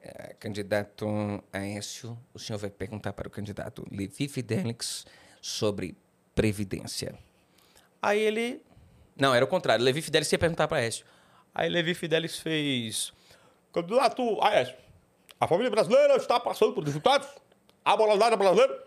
eh, 0.03 0.35
candidato 0.37 1.07
Aécio, 1.51 2.17
o 2.33 2.39
senhor 2.39 2.59
vai 2.59 2.69
perguntar 2.69 3.13
para 3.13 3.25
o 3.25 3.31
candidato 3.31 3.87
Levi 3.89 4.27
Fidelix 4.27 5.05
sobre 5.41 5.95
Previdência. 6.35 7.17
Aí 8.01 8.19
ele. 8.19 8.61
Não, 9.15 9.33
era 9.33 9.45
o 9.45 9.47
contrário. 9.47 9.85
Levi 9.85 10.01
Fidelis 10.01 10.29
ia 10.31 10.37
perguntar 10.37 10.67
para 10.67 10.79
Aécio. 10.79 11.05
Aí 11.55 11.69
Levi 11.69 11.93
Fidelis 11.93 12.37
fez. 12.37 13.13
Candidato 13.71 14.41
Aécio, 14.43 14.75
a 15.39 15.47
família 15.47 15.71
brasileira 15.71 16.17
está 16.17 16.37
passando 16.39 16.73
por 16.73 16.83
dificuldades. 16.83 17.29
A 17.85 17.95
moralidade 17.95 18.35
brasileira, 18.35 18.83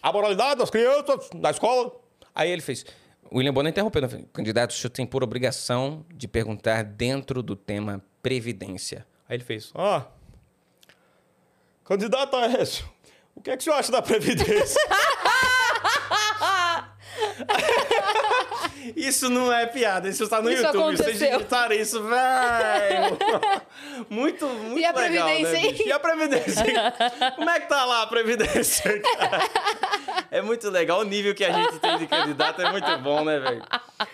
a 0.00 0.12
moralidade 0.12 0.58
das 0.60 0.70
crianças 0.70 1.30
na 1.34 1.50
escola. 1.50 1.92
Aí 2.34 2.50
ele 2.50 2.62
fez. 2.62 2.84
William 3.32 3.52
Bonner 3.52 3.70
interrompeu. 3.70 4.02
né? 4.02 4.24
Candidato, 4.32 4.70
o 4.70 4.74
senhor 4.74 4.90
tem 4.90 5.06
por 5.06 5.24
obrigação 5.24 6.04
de 6.14 6.28
perguntar 6.28 6.84
dentro 6.84 7.42
do 7.42 7.56
tema 7.56 8.04
Previdência. 8.22 9.06
Aí 9.28 9.36
ele 9.36 9.44
fez. 9.44 9.72
Ah, 9.74 10.06
candidato 11.84 12.36
Aécio, 12.36 12.84
o 13.34 13.40
que 13.40 13.50
é 13.50 13.56
que 13.56 13.62
o 13.62 13.64
senhor 13.64 13.76
acha 13.76 13.92
da 13.92 14.02
Previdência? 14.02 14.80
Isso 18.96 19.30
não 19.30 19.52
é 19.52 19.66
piada, 19.66 20.08
isso 20.08 20.24
está 20.24 20.40
no 20.42 20.50
Isso 20.50 20.62
YouTube. 20.62 20.96
Vocês 20.96 21.00
aconteceu. 21.22 21.38
digitaram 21.38 21.74
isso, 21.74 22.02
velho. 22.02 23.18
muito, 24.10 24.46
muito 24.46 24.78
E 24.80 24.84
a 24.84 24.92
legal, 24.92 25.26
Previdência, 25.26 25.52
né, 25.52 25.58
hein? 25.66 25.72
bicho? 25.72 25.88
E 25.88 25.92
a 25.92 25.98
Previdência? 25.98 26.64
Como 27.36 27.50
é 27.50 27.60
que 27.60 27.68
tá 27.68 27.84
lá 27.84 28.02
a 28.02 28.06
Previdência, 28.06 29.00
cara? 29.00 29.42
É 30.30 30.42
muito 30.42 30.68
legal. 30.70 31.00
O 31.00 31.04
nível 31.04 31.34
que 31.34 31.44
a 31.44 31.52
gente 31.52 31.78
tem 31.78 31.98
de 31.98 32.06
candidato 32.06 32.60
é 32.62 32.70
muito 32.70 32.98
bom, 32.98 33.24
né, 33.24 33.38
velho? 33.38 33.62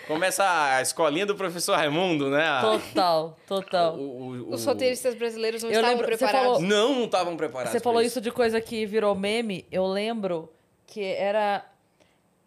Começa 0.07 0.43
a 0.75 0.81
escolinha 0.81 1.25
do 1.25 1.35
professor 1.35 1.75
Raimundo, 1.75 2.29
né? 2.29 2.47
A- 2.47 2.61
Total, 2.61 3.37
total. 3.47 3.95
o- 3.95 3.99
o- 3.99 4.49
o- 4.49 4.53
Os 4.53 4.65
roteiristas 4.65 5.15
brasileiros 5.15 5.63
não 5.63 5.69
Eu 5.69 5.75
estavam 5.75 5.91
lembro- 5.91 6.05
preparados. 6.07 6.41
falou- 6.43 6.61
Não, 6.61 6.95
não 6.95 7.05
estavam 7.05 7.35
preparados. 7.37 7.71
Você 7.71 7.79
falou 7.79 8.01
isso 8.01 8.21
de 8.21 8.31
coisa 8.31 8.59
que 8.61 8.85
virou 8.85 9.15
meme. 9.15 9.65
Eu 9.71 9.85
lembro 9.87 10.51
que 10.87 11.03
era. 11.03 11.65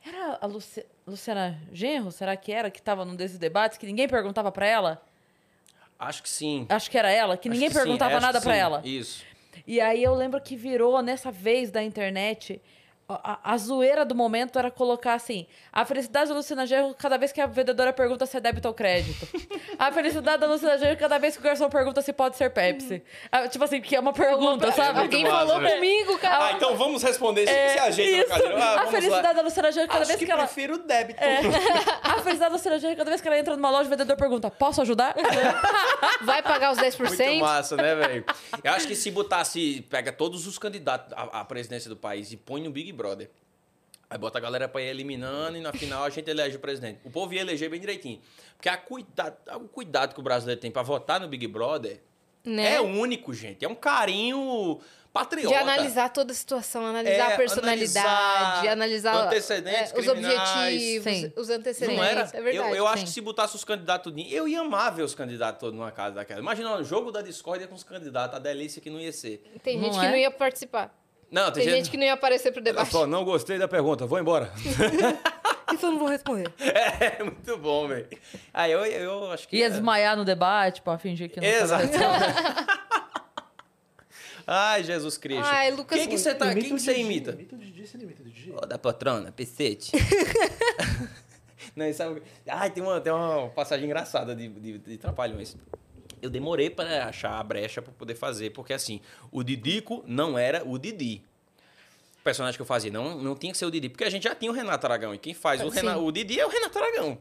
Era 0.06 0.39
a 0.40 0.47
Luci- 0.47 0.85
Luciana 1.06 1.59
Genro? 1.72 2.12
Será 2.12 2.36
que 2.36 2.52
era? 2.52 2.70
Que 2.70 2.81
tava 2.82 3.05
num 3.05 3.16
desses 3.16 3.39
debates 3.39 3.78
que 3.78 3.86
ninguém 3.86 4.06
perguntava 4.09 4.52
pra 4.52 4.66
ela? 4.66 5.02
Acho 5.98 6.22
que 6.22 6.28
sim. 6.28 6.66
Acho 6.68 6.90
que 6.90 6.98
era 6.98 7.10
ela, 7.10 7.36
que 7.36 7.48
Acho 7.48 7.55
ninguém 7.55 7.68
que 7.68 7.74
sim, 7.74 7.81
perguntava 7.82 8.14
acho 8.16 8.26
nada 8.26 8.40
sim. 8.40 8.60
ela. 8.60 8.82
Isso. 8.85 9.24
E 9.66 9.81
aí 9.81 10.02
eu 10.02 10.14
lembro 10.14 10.40
que 10.40 10.56
virou 10.56 11.01
nessa 11.01 11.31
vez 11.31 11.70
da 11.70 11.82
internet. 11.82 12.60
A, 13.06 13.52
a- 13.52 13.59
zoeira 13.59 14.02
do 14.02 14.14
momento 14.14 14.59
era 14.59 14.70
colocar 14.70 15.12
assim: 15.12 15.47
a 15.70 15.85
felicidade 15.85 16.31
da 16.31 16.35
Luciana 16.36 16.66
Genro 16.66 16.94
cada 16.94 17.18
vez 17.18 17.32
que 17.32 17.40
a 17.40 17.47
vendedora 17.47 17.93
pergunta 17.93 18.24
se 18.24 18.35
é 18.36 18.40
débito 18.40 18.66
ou 18.66 18.72
crédito. 18.72 19.28
a 19.78 19.93
felicidade 19.93 20.39
da 20.40 20.47
Luciana 20.47 20.78
Genro 20.78 20.97
cada 20.97 21.18
vez 21.18 21.35
que 21.36 21.40
o 21.40 21.44
garçom 21.44 21.68
pergunta 21.68 22.01
se 22.01 22.12
pode 22.14 22.36
ser 22.36 22.48
Pepsi. 22.51 23.02
Ah, 23.31 23.47
tipo 23.47 23.62
assim, 23.62 23.81
que 23.82 23.94
é 23.94 24.01
uma 24.01 24.14
pergunta, 24.14 24.72
sabe? 24.72 25.01
muito 25.01 25.14
Alguém 25.14 25.24
massa, 25.24 25.36
falou 25.47 25.60
velho. 25.60 25.74
comigo, 25.74 26.18
cara. 26.18 26.47
Ah, 26.47 26.52
então 26.52 26.76
vamos 26.76 27.02
responder. 27.02 27.47
É, 27.47 27.68
se 27.68 27.74
você 27.74 27.78
ajeita. 27.81 28.35
Ah, 28.56 28.81
a 28.82 28.86
felicidade 28.86 29.26
lá. 29.26 29.32
da 29.35 29.43
Luciana 29.43 29.70
Genro 29.70 29.89
cada 29.89 30.01
Acho 30.01 30.09
vez 30.09 30.18
que, 30.18 30.24
que, 30.24 30.32
ela. 30.32 30.44
prefiro 30.44 30.74
o 30.76 30.78
débito. 30.78 31.22
É. 31.22 31.40
a 32.02 32.14
felicidade 32.22 32.39
da 32.39 32.48
Luciana 32.48 32.78
Genro 32.78 32.97
cada 32.97 33.10
vez 33.10 33.20
que 33.20 33.28
ela 33.28 33.39
entra 33.39 33.55
numa 33.55 33.68
loja, 33.70 33.86
o 33.86 33.90
vendedor 33.90 34.16
pergunta: 34.16 34.51
posso 34.51 34.81
ajudar? 34.81 35.14
Vai 36.24 36.43
pagar 36.43 36.72
os 36.72 36.78
10%? 36.78 36.98
Muito 37.26 37.40
massa, 37.40 37.76
né, 37.76 37.94
velho? 37.94 38.24
Eu 38.62 38.72
acho 38.72 38.86
que 38.86 38.94
se 38.94 39.10
botasse, 39.10 39.85
pega 39.90 40.10
todos 40.10 40.47
os 40.47 40.59
candidatos 40.59 41.12
à, 41.12 41.40
à 41.40 41.44
presidência 41.44 41.90
do 41.90 41.97
país 41.97 42.32
e 42.32 42.36
põe 42.39 42.62
no 42.62 42.70
Big 42.70 42.93
Brother. 42.94 43.30
Aí 44.08 44.18
bota 44.18 44.38
a 44.38 44.40
galera 44.40 44.68
pra 44.68 44.80
ir 44.82 44.86
eliminando 44.86 45.56
e 45.56 45.60
na 45.60 45.72
final 45.72 46.04
a 46.04 46.10
gente 46.10 46.28
elege 46.30 46.56
o 46.56 46.60
presidente. 46.60 47.00
O 47.04 47.10
povo 47.10 47.32
ia 47.34 47.40
eleger 47.40 47.68
bem 47.70 47.80
direitinho. 47.80 48.20
Porque 48.56 48.68
a 48.68 48.76
cuidado, 48.76 49.36
o 49.56 49.68
cuidado 49.68 50.14
que 50.14 50.20
o 50.20 50.22
brasileiro 50.22 50.60
tem 50.60 50.70
pra 50.70 50.82
votar 50.82 51.20
no 51.20 51.26
Big 51.28 51.46
Brother 51.48 52.00
Né? 52.44 52.74
é 52.76 52.80
único, 52.80 53.32
gente. 53.34 53.64
É 53.64 53.68
um 53.68 53.74
carinho 53.74 54.78
patriota. 55.12 55.48
De 55.48 55.54
analisar 55.62 56.10
toda 56.10 56.32
a 56.32 56.34
situação, 56.34 56.84
analisar 56.84 57.30
É, 57.30 57.34
a 57.34 57.36
personalidade, 57.36 58.68
analisar, 58.68 59.14
antecedentes 59.26 59.92
é, 59.92 59.98
os 59.98 60.06
criminais. 60.06 60.72
objetivos, 60.74 61.12
Sim. 61.12 61.32
os 61.36 61.50
antecedentes. 61.50 61.96
Não 61.98 62.04
era? 62.04 62.20
É 62.32 62.42
verdade. 62.42 62.56
eu 62.56 62.74
eu 62.76 62.86
acho 62.88 63.04
que 63.04 63.10
se 63.10 63.20
botasse 63.20 63.54
os 63.56 63.64
candidatos 63.64 64.12
tudinho, 64.12 64.28
eu 64.30 64.46
ia 64.48 64.60
amar 64.60 64.92
ver 64.94 65.02
os 65.02 65.14
candidatos 65.14 65.60
todos 65.60 65.74
numa 65.78 65.90
casa 65.92 66.16
daquela. 66.16 66.40
Imagina 66.40 66.74
o 66.76 66.84
jogo 66.84 67.10
da 67.12 67.22
discórdia 67.22 67.66
com 67.66 67.74
os 67.74 67.84
candidatos, 67.84 68.36
a 68.36 68.40
delícia 68.40 68.82
que 68.82 68.90
não 68.90 69.00
ia 69.00 69.12
ser. 69.12 69.42
Tem 69.62 69.76
Não 69.76 69.84
gente 69.84 70.00
que 70.00 70.06
é? 70.06 70.10
não 70.10 70.16
ia 70.16 70.30
participar. 70.30 70.94
Não, 71.30 71.51
Tem 71.52 71.64
gente 71.64 71.90
que 71.90 71.96
não 71.96 72.05
ia 72.05 72.12
aparecer 72.14 72.52
pro 72.52 72.62
debate. 72.62 72.90
Só, 72.90 73.06
não 73.06 73.24
gostei 73.24 73.59
da 73.59 73.66
pergunta, 73.66 74.06
vou 74.06 74.18
embora. 74.18 74.52
Isso 75.74 75.86
eu 75.86 75.92
não 75.92 75.98
vou 75.98 76.09
responder. 76.09 76.52
é, 76.59 77.22
muito 77.22 77.56
bom, 77.59 77.88
velho. 77.88 78.06
Aí 78.52 78.70
eu, 78.70 78.84
eu 78.84 79.30
acho 79.32 79.48
que. 79.48 79.56
Ia 79.56 79.66
é- 79.66 79.70
desmaiar 79.70 80.16
no 80.16 80.24
debate 80.24 80.80
pra 80.82 80.96
fingir 80.98 81.30
que 81.30 81.40
não 81.40 81.46
Exato. 81.46 81.88
Ai, 84.46 84.84
Jesus 84.84 85.16
Cristo. 85.16 85.42
Ai, 85.46 85.70
Lucas, 85.70 85.98
Quem 85.98 86.06
que 86.06 86.18
você 86.18 86.34
tá, 86.34 86.52
quem 86.52 86.64
que 86.64 86.78
você 86.78 86.98
imita? 86.98 87.30
Imita 87.30 87.56
o 87.56 87.59
Didi, 87.59 87.86
você 87.86 87.96
imita 87.96 88.22
o 88.22 88.26
Didi. 88.26 88.52
Ô, 88.52 88.60
da 88.66 88.78
patrona, 88.78 89.32
pecete. 89.32 89.90
Não, 91.74 91.90
sabe... 91.94 92.22
Ai, 92.46 92.70
tem 92.70 92.82
uma, 92.82 93.01
tem 93.01 93.10
uma 93.10 93.48
passagem 93.48 93.86
engraçada 93.86 94.36
de, 94.36 94.48
de, 94.48 94.78
de 94.78 94.98
Trapalhões. 94.98 95.56
Eu 96.24 96.30
demorei 96.30 96.70
para 96.70 97.06
achar 97.06 97.38
a 97.38 97.42
brecha 97.42 97.82
para 97.82 97.92
poder 97.92 98.14
fazer, 98.14 98.51
porque 98.51 98.72
assim, 98.72 99.01
o 99.30 99.42
Didico 99.42 100.02
não 100.06 100.38
era 100.38 100.66
o 100.66 100.78
Didi. 100.78 101.22
O 102.20 102.24
personagem 102.24 102.56
que 102.56 102.62
eu 102.62 102.66
fazia 102.66 102.90
não, 102.90 103.18
não 103.18 103.36
tinha 103.36 103.52
que 103.52 103.59
ser 103.59 103.66
o 103.66 103.70
Didi, 103.70 103.90
porque 103.90 104.05
a 104.05 104.10
gente 104.10 104.22
já 104.22 104.34
tinha 104.34 104.51
o 104.51 104.55
Renato 104.55 104.86
Aragão, 104.86 105.14
e 105.14 105.18
quem 105.18 105.34
faz 105.34 105.60
o, 105.60 105.70
Sim. 105.70 105.76
Rena, 105.76 105.98
o 105.98 106.10
Didi 106.10 106.40
é 106.40 106.46
o 106.46 106.48
Renato 106.48 106.78
Aragão. 106.78 107.18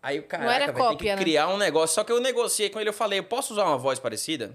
Aí 0.00 0.20
o 0.20 0.22
cara 0.22 0.72
cópia, 0.72 0.96
que 0.96 1.04
né? 1.06 1.16
criar 1.16 1.48
um 1.48 1.56
negócio, 1.56 1.94
só 1.94 2.04
que 2.04 2.12
eu 2.12 2.20
negociei 2.20 2.70
com 2.70 2.78
ele, 2.78 2.90
eu 2.90 2.94
falei, 2.94 3.18
eu 3.18 3.24
posso 3.24 3.54
usar 3.54 3.64
uma 3.64 3.78
voz 3.78 3.98
parecida? 3.98 4.54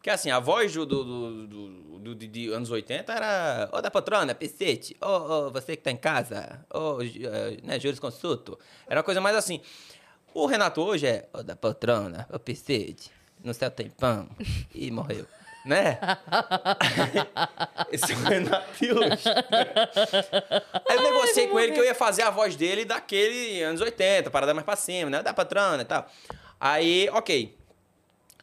Porque 0.00 0.08
assim, 0.08 0.30
a 0.30 0.40
voz 0.40 0.72
do, 0.72 0.86
do, 0.86 1.46
do, 1.46 2.14
do, 2.14 2.54
anos 2.54 2.70
80 2.70 3.12
era. 3.12 3.68
Ô 3.70 3.82
da 3.82 3.90
patrona, 3.90 4.34
pecete, 4.34 4.96
ô, 4.98 5.06
ô, 5.06 5.50
você 5.50 5.76
que 5.76 5.82
tá 5.82 5.90
em 5.90 5.96
casa, 5.96 6.64
ô, 6.72 7.02
eh, 7.02 7.58
né, 7.62 7.78
Júlio 7.78 8.00
Consulto. 8.00 8.58
Era 8.88 9.00
uma 9.00 9.04
coisa 9.04 9.20
mais 9.20 9.36
assim. 9.36 9.60
O 10.32 10.46
Renato 10.46 10.80
hoje 10.80 11.06
é, 11.06 11.28
ô 11.32 11.42
da 11.42 11.56
patrona, 11.56 12.28
ô 12.32 12.38
pecete, 12.38 13.10
no 13.42 13.52
céu 13.52 13.70
tem 13.70 13.90
pão, 13.90 14.28
e 14.74 14.90
morreu. 14.90 15.26
Né? 15.64 15.98
Esse 17.92 18.12
é 18.12 18.16
o 18.16 18.18
Renato 18.20 18.84
hoje. 18.84 19.24
Aí 20.88 20.96
eu 20.96 21.02
negociei 21.02 21.48
com 21.48 21.60
ele 21.60 21.72
que 21.72 21.80
eu 21.80 21.84
ia 21.84 21.94
fazer 21.94 22.22
a 22.22 22.30
voz 22.30 22.56
dele 22.56 22.84
daquele 22.84 23.62
anos 23.62 23.80
80, 23.80 24.30
parada 24.30 24.54
mais 24.54 24.64
pra 24.64 24.76
cima, 24.76 25.10
né? 25.10 25.22
Da 25.22 25.34
patrona 25.34 25.82
e 25.82 25.84
tal. 25.84 26.06
Aí, 26.58 27.10
ok. 27.12 27.58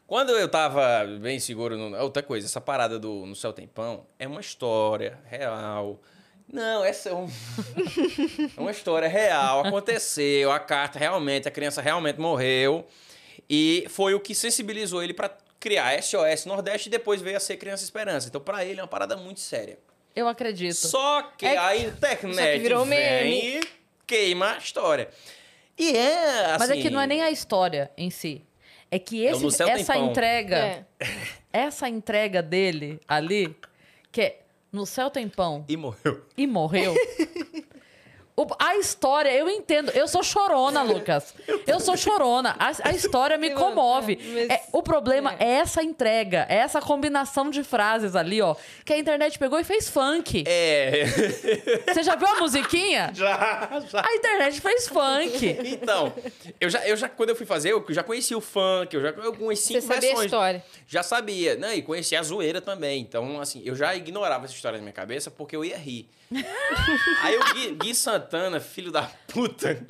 Quando 0.06 0.30
eu 0.30 0.48
tava 0.48 1.04
bem 1.20 1.38
seguro, 1.40 1.76
no, 1.76 1.96
outra 1.98 2.22
coisa, 2.22 2.46
essa 2.46 2.60
parada 2.60 2.98
do 2.98 3.26
No 3.26 3.34
Céu 3.34 3.52
Tem 3.52 3.66
Pão 3.66 4.06
é 4.18 4.26
uma 4.26 4.40
história 4.40 5.18
real. 5.26 6.00
Não, 6.50 6.82
essa 6.84 7.10
é, 7.10 7.14
um- 7.14 7.28
é 8.56 8.60
uma 8.60 8.70
história 8.70 9.08
real. 9.08 9.66
Aconteceu, 9.66 10.50
a 10.50 10.58
carta 10.58 10.98
realmente, 10.98 11.46
a 11.46 11.50
criança 11.50 11.82
realmente 11.82 12.18
morreu. 12.18 12.86
E 13.48 13.86
foi 13.90 14.14
o 14.14 14.20
que 14.20 14.34
sensibilizou 14.34 15.02
ele 15.02 15.12
pra 15.14 15.30
criar 15.60 16.00
SOS 16.02 16.46
Nordeste 16.46 16.88
e 16.88 16.90
depois 16.90 17.20
veio 17.20 17.36
a 17.36 17.40
ser 17.40 17.56
Criança 17.56 17.84
Esperança. 17.84 18.28
Então, 18.28 18.40
pra 18.40 18.64
ele 18.64 18.80
é 18.80 18.82
uma 18.82 18.88
parada 18.88 19.16
muito 19.16 19.40
séria. 19.40 19.78
Eu 20.14 20.26
acredito. 20.28 20.74
Só 20.74 21.22
que 21.36 21.46
É 21.46 21.56
a 21.58 21.76
internet 21.76 22.52
que 22.54 22.58
virou 22.60 22.84
vem 22.84 22.98
meme. 22.98 23.30
e 23.58 23.60
queima 24.06 24.52
a 24.54 24.58
história. 24.58 25.08
E 25.78 25.96
é 25.96 26.46
assim... 26.46 26.58
Mas 26.58 26.70
é 26.70 26.76
que 26.76 26.90
não 26.90 27.00
é 27.00 27.06
nem 27.06 27.22
a 27.22 27.30
história 27.30 27.90
em 27.96 28.10
si. 28.10 28.44
É 28.90 28.98
que 28.98 29.26
É 29.26 29.34
o 29.34 29.46
esse, 29.48 29.62
essa 29.62 29.96
entrega, 29.96 30.56
É. 30.56 30.84
essa 31.52 31.88
entrega 31.88 32.42
dele 32.42 32.98
ali, 33.06 33.54
que 34.10 34.20
é 34.22 34.38
no 34.72 34.84
céu 34.86 35.10
tem 35.10 35.28
pão 35.28 35.64
E 35.68 35.76
morreu. 35.76 36.22
e 36.36 36.46
morreu. 36.46 36.94
A 38.58 38.76
história, 38.76 39.30
eu 39.30 39.48
entendo. 39.48 39.90
Eu 39.90 40.06
sou 40.06 40.22
chorona, 40.22 40.82
Lucas. 40.82 41.34
Eu 41.66 41.80
sou 41.80 41.96
chorona. 41.96 42.54
A, 42.58 42.88
a 42.88 42.92
história 42.92 43.36
me 43.38 43.50
comove. 43.50 44.18
mas- 44.34 44.50
É, 44.50 44.62
o 44.72 44.82
problema 44.82 45.34
é. 45.38 45.44
essa 45.58 45.82
entrega, 45.82 46.46
é 46.48 46.56
essa 46.56 46.80
combinação 46.80 47.50
de 47.50 47.62
frases 47.64 48.14
ali, 48.14 48.40
ó. 48.40 48.54
Que 48.84 48.92
a 48.92 48.98
internet 48.98 49.38
pegou 49.38 49.58
e 49.58 49.64
fez 49.64 49.88
funk. 49.88 50.44
É. 50.46 51.04
Você 51.92 52.02
já 52.02 52.14
viu 52.16 52.26
a 52.28 52.36
musiquinha? 52.40 53.10
já, 53.14 53.68
já. 53.90 54.00
A 54.06 54.14
internet 54.14 54.60
fez 54.60 54.88
funk. 54.88 55.58
Então, 55.64 56.12
eu 56.60 56.70
já, 56.70 56.86
eu 56.86 56.96
já, 56.96 57.08
quando 57.08 57.30
eu 57.30 57.36
fui 57.36 57.46
fazer, 57.46 57.72
eu 57.72 57.84
já 57.88 58.02
conheci 58.02 58.34
o 58.34 58.40
funk, 58.40 58.94
eu 58.94 59.02
já 59.02 59.08
eu 59.10 59.32
conheci 59.34 59.74
Você 59.74 59.80
cinco 59.80 59.94
sabia 59.94 60.18
a 60.20 60.24
história. 60.24 60.64
Já 60.86 61.02
sabia, 61.02 61.56
né? 61.56 61.76
E 61.76 61.82
conheci 61.82 62.14
a 62.16 62.22
zoeira 62.22 62.60
também. 62.60 63.00
Então, 63.00 63.40
assim, 63.40 63.62
eu 63.64 63.74
já 63.74 63.94
ignorava 63.94 64.44
essa 64.44 64.54
história 64.54 64.78
na 64.78 64.82
minha 64.82 64.92
cabeça 64.92 65.30
porque 65.30 65.56
eu 65.56 65.64
ia 65.64 65.76
rir. 65.76 66.08
Aí 67.22 67.36
o 67.36 67.54
Gui, 67.54 67.74
Gui 67.74 67.94
Santana, 67.94 68.60
filho 68.60 68.92
da 68.92 69.02
puta, 69.26 69.86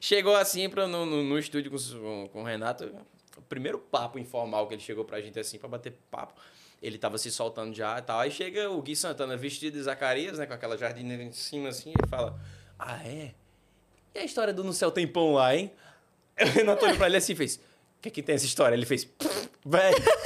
chegou 0.00 0.34
assim 0.34 0.68
pra, 0.68 0.86
no, 0.86 1.06
no, 1.06 1.22
no 1.22 1.38
estúdio 1.38 1.70
com, 1.70 2.28
com 2.28 2.42
o 2.42 2.44
Renato. 2.44 2.90
O 3.36 3.42
primeiro 3.42 3.78
papo 3.78 4.18
informal 4.18 4.66
que 4.66 4.74
ele 4.74 4.82
chegou 4.82 5.04
pra 5.04 5.20
gente 5.20 5.38
assim, 5.38 5.58
pra 5.58 5.68
bater 5.68 5.92
papo. 6.10 6.40
Ele 6.82 6.98
tava 6.98 7.18
se 7.18 7.30
soltando 7.30 7.74
já 7.74 7.98
e 7.98 8.02
tal. 8.02 8.20
Aí 8.20 8.30
chega 8.30 8.70
o 8.70 8.80
Gui 8.82 8.94
Santana 8.94 9.36
vestido 9.36 9.74
de 9.74 9.82
Zacarias, 9.82 10.38
né? 10.38 10.46
Com 10.46 10.54
aquela 10.54 10.76
jardineira 10.76 11.22
em 11.22 11.32
cima 11.32 11.68
assim, 11.68 11.92
e 11.92 12.08
fala: 12.08 12.38
Ah, 12.78 13.02
é? 13.04 13.34
E 14.14 14.18
a 14.18 14.24
história 14.24 14.52
do 14.52 14.64
No 14.64 14.72
Céu 14.72 14.90
Tem 14.90 15.06
Pão 15.06 15.34
lá, 15.34 15.54
hein? 15.54 15.72
O 16.40 16.44
Renato 16.46 16.84
olhou 16.84 16.96
pra 16.96 17.06
ele 17.06 17.16
assim 17.16 17.32
e 17.32 17.36
fez: 17.36 17.56
O 17.56 18.02
que, 18.02 18.10
que 18.10 18.22
tem 18.22 18.34
essa 18.34 18.46
história? 18.46 18.74
Ele 18.74 18.86
fez: 18.86 19.08
Velho. 19.64 19.96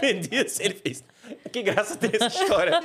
arrependi, 0.00 0.38
assim, 0.38 0.64
ele 0.64 0.74
fez. 0.74 1.04
Que 1.52 1.62
graça 1.62 1.96
tem 1.96 2.10
essa 2.14 2.26
história. 2.26 2.78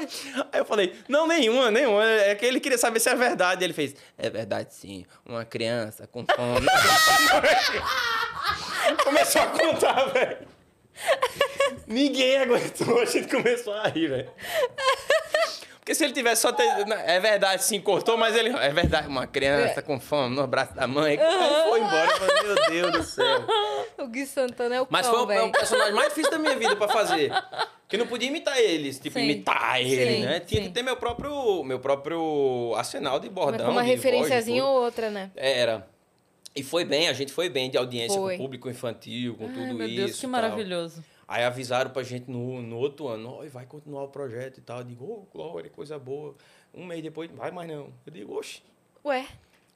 Aí 0.51 0.59
eu 0.59 0.65
falei, 0.65 0.93
não, 1.07 1.27
nenhuma, 1.27 1.69
nenhuma. 1.69 2.03
É 2.03 2.33
que 2.35 2.45
ele 2.45 2.59
queria 2.59 2.77
saber 2.77 2.99
se 2.99 3.09
é 3.09 3.15
verdade. 3.15 3.63
Ele 3.63 3.73
fez, 3.73 3.95
é 4.17 4.29
verdade 4.29 4.73
sim. 4.73 5.05
Uma 5.25 5.45
criança 5.45 6.07
com 6.07 6.25
fome. 6.25 6.67
Começou 9.03 9.41
a 9.41 9.47
contar, 9.47 10.05
velho. 10.05 10.47
Ninguém 11.87 12.37
aguentou, 12.37 13.01
a 13.01 13.05
gente 13.05 13.27
começou 13.27 13.73
a 13.73 13.87
rir, 13.87 14.07
velho. 14.07 14.31
Porque 15.85 15.93
se 15.93 16.03
ele 16.03 16.13
tivesse 16.13 16.41
só. 16.41 16.51
Ter, 16.51 16.63
é 17.05 17.19
verdade, 17.19 17.63
sim, 17.63 17.79
cortou, 17.79 18.17
mas 18.17 18.35
ele. 18.35 18.49
É 18.49 18.73
verdade, 18.73 19.07
uma 19.07 19.27
criança 19.27 19.83
com 19.83 19.99
fome 19.99 20.35
no 20.35 20.47
braço 20.47 20.73
da 20.73 20.87
mãe. 20.87 21.15
Aí 21.15 21.63
foi 21.69 21.79
embora. 21.79 22.11
Eu 22.11 22.17
falei, 22.17 22.43
meu 22.43 22.55
Deus 22.69 22.91
do 22.91 23.03
céu. 23.03 23.45
O 23.97 24.07
Gui 24.07 24.25
Santana 24.25 24.75
é 24.75 24.81
o 24.81 24.87
Mas 24.89 25.07
cão, 25.07 25.25
foi 25.25 25.35
o, 25.37 25.39
é 25.39 25.43
o 25.43 25.51
personagem 25.53 25.93
mais 25.93 26.09
difícil 26.09 26.29
da 26.29 26.37
minha 26.37 26.55
vida 26.57 26.75
pra 26.75 26.87
fazer. 26.89 27.31
Porque 27.83 27.95
não 27.95 28.05
podia 28.05 28.27
imitar 28.27 28.59
eles, 28.59 28.99
tipo, 28.99 29.17
Sim. 29.17 29.23
imitar 29.23 29.79
ele, 29.79 30.17
Sim, 30.17 30.21
né? 30.23 30.39
Tinha 30.41 30.61
sim. 30.61 30.67
que 30.67 30.73
ter 30.73 30.83
meu 30.83 30.97
próprio, 30.97 31.63
meu 31.63 31.79
próprio 31.79 32.73
arsenal 32.75 33.21
de 33.21 33.29
bordão. 33.29 33.67
uma 33.71 33.75
voz, 33.75 33.87
referenciazinha 33.87 34.61
tudo. 34.61 34.69
ou 34.69 34.83
outra, 34.83 35.09
né? 35.09 35.31
Era. 35.33 35.87
E 36.53 36.61
foi 36.61 36.83
bem, 36.83 37.07
a 37.07 37.13
gente 37.13 37.31
foi 37.31 37.47
bem 37.47 37.69
de 37.69 37.77
audiência 37.77 38.19
Foi. 38.19 38.35
com 38.35 38.43
o 38.43 38.45
público 38.45 38.69
infantil, 38.69 39.35
com 39.35 39.45
Ai, 39.45 39.53
tudo 39.53 39.73
meu 39.73 39.87
isso. 39.87 39.95
Deus, 39.95 40.11
e 40.11 40.13
que 40.15 40.21
tal. 40.21 40.29
maravilhoso. 40.31 41.03
Aí 41.27 41.43
avisaram 41.43 41.89
pra 41.89 42.03
gente 42.03 42.29
no, 42.29 42.61
no 42.61 42.77
outro 42.77 43.07
ano, 43.07 43.37
"Oi, 43.37 43.49
vai 43.49 43.65
continuar 43.65 44.03
o 44.03 44.07
projeto 44.09 44.59
e 44.59 44.61
tal. 44.61 44.79
Eu 44.79 44.83
digo, 44.83 45.05
ô, 45.05 45.27
Glória, 45.33 45.69
coisa 45.69 45.97
boa. 45.97 46.35
Um 46.73 46.85
mês 46.85 47.01
depois, 47.01 47.31
vai 47.31 47.51
mais 47.51 47.67
não. 47.67 47.91
Eu 48.05 48.13
digo, 48.13 48.33
oxe, 48.37 48.61
Ué, 49.03 49.27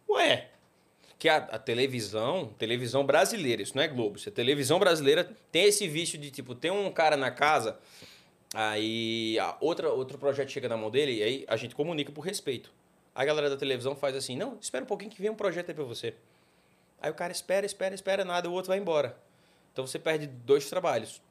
Ué, 0.09 0.49
que 1.19 1.29
a, 1.29 1.37
a 1.37 1.59
televisão, 1.59 2.47
televisão 2.57 3.05
brasileira, 3.05 3.61
isso 3.61 3.75
não 3.75 3.83
é 3.83 3.87
Globo, 3.87 4.17
isso 4.17 4.27
é 4.27 4.31
televisão 4.31 4.79
brasileira, 4.79 5.29
tem 5.51 5.65
esse 5.65 5.87
vício 5.87 6.17
de, 6.17 6.31
tipo, 6.31 6.55
tem 6.55 6.71
um 6.71 6.91
cara 6.91 7.15
na 7.15 7.29
casa, 7.29 7.77
aí 8.53 9.37
a 9.39 9.55
outra, 9.61 9.89
outro 9.89 10.17
projeto 10.17 10.49
chega 10.49 10.67
na 10.67 10.75
mão 10.77 10.89
dele, 10.89 11.13
e 11.17 11.23
aí 11.23 11.45
a 11.47 11.55
gente 11.57 11.75
comunica 11.75 12.11
por 12.11 12.21
respeito. 12.21 12.71
A 13.13 13.23
galera 13.23 13.49
da 13.49 13.57
televisão 13.57 13.95
faz 13.95 14.15
assim, 14.15 14.35
não, 14.35 14.57
espera 14.59 14.83
um 14.83 14.87
pouquinho 14.87 15.11
que 15.11 15.21
vem 15.21 15.29
um 15.29 15.35
projeto 15.35 15.69
aí 15.69 15.75
pra 15.75 15.83
você. 15.83 16.15
Aí 17.01 17.11
o 17.11 17.13
cara 17.13 17.31
espera, 17.31 17.65
espera, 17.65 17.93
espera, 17.93 18.25
nada, 18.25 18.49
o 18.49 18.53
outro 18.53 18.69
vai 18.69 18.77
embora. 18.77 19.15
Então 19.71 19.85
você 19.85 19.99
perde 19.99 20.25
dois 20.27 20.69
trabalhos. 20.69 21.21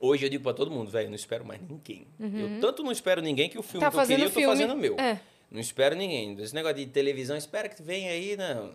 Hoje 0.00 0.24
eu 0.24 0.30
digo 0.30 0.42
pra 0.42 0.54
todo 0.54 0.70
mundo, 0.70 0.90
velho, 0.90 1.08
não 1.08 1.14
espero 1.14 1.44
mais 1.44 1.60
ninguém. 1.60 2.06
Eu 2.18 2.60
tanto 2.60 2.82
não 2.82 2.90
espero 2.90 3.20
ninguém 3.20 3.48
que 3.50 3.58
o 3.58 3.62
filme 3.62 3.80
tá 3.84 3.90
que 3.90 3.96
eu 3.98 4.06
queria, 4.06 4.24
eu 4.24 4.28
tô 4.30 4.34
filme. 4.40 4.46
fazendo 4.48 4.72
o 4.72 4.76
meu. 4.76 4.96
É. 4.98 5.20
Não 5.50 5.60
espero 5.60 5.94
ninguém. 5.94 6.34
Esse 6.40 6.54
negócio 6.54 6.76
de 6.78 6.86
televisão, 6.86 7.36
espera 7.36 7.68
que 7.68 7.82
venha 7.82 8.10
aí, 8.10 8.34
não. 8.36 8.72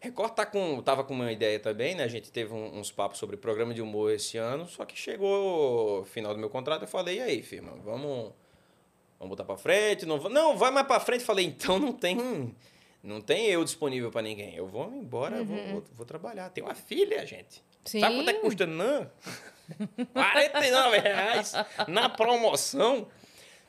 Record 0.00 0.32
tá 0.34 0.46
com, 0.46 0.80
tava 0.82 1.04
com 1.04 1.12
uma 1.14 1.30
ideia 1.32 1.58
também, 1.58 1.94
né? 1.94 2.04
A 2.04 2.08
gente 2.08 2.30
teve 2.30 2.54
um- 2.54 2.78
uns 2.78 2.90
papos 2.90 3.18
sobre 3.18 3.36
programa 3.36 3.74
de 3.74 3.82
humor 3.82 4.12
esse 4.12 4.38
ano, 4.38 4.66
só 4.68 4.84
que 4.84 4.96
chegou 4.96 6.00
o 6.00 6.04
final 6.04 6.32
do 6.32 6.38
meu 6.38 6.48
contrato, 6.48 6.82
eu 6.82 6.88
falei, 6.88 7.16
e 7.16 7.20
aí, 7.20 7.42
firma, 7.42 7.72
vamos, 7.84 8.32
vamos 9.18 9.30
botar 9.30 9.44
pra 9.44 9.56
frente? 9.56 10.06
Não, 10.06 10.16
não 10.30 10.56
vai 10.56 10.70
mais 10.70 10.86
pra 10.86 11.00
frente. 11.00 11.24
Falei, 11.24 11.44
então 11.46 11.78
não 11.78 11.92
tem, 11.92 12.54
não 13.02 13.20
tem 13.20 13.46
eu 13.46 13.64
disponível 13.64 14.10
pra 14.10 14.22
ninguém. 14.22 14.54
Eu 14.54 14.66
vou 14.68 14.90
embora, 14.94 15.36
eu 15.38 15.44
vou, 15.44 15.58
vou, 15.66 15.84
vou 15.92 16.06
trabalhar. 16.06 16.48
Tem 16.50 16.62
uma 16.64 16.74
filha, 16.74 17.26
gente. 17.26 17.62
Sim. 17.84 18.00
Sabe 18.00 18.14
quanto 18.16 18.30
é 18.30 18.34
que 18.34 18.40
custa 18.40 18.66
não? 18.66 19.10
49 20.12 20.98
reais 20.98 21.52
na 21.88 22.08
promoção. 22.08 23.08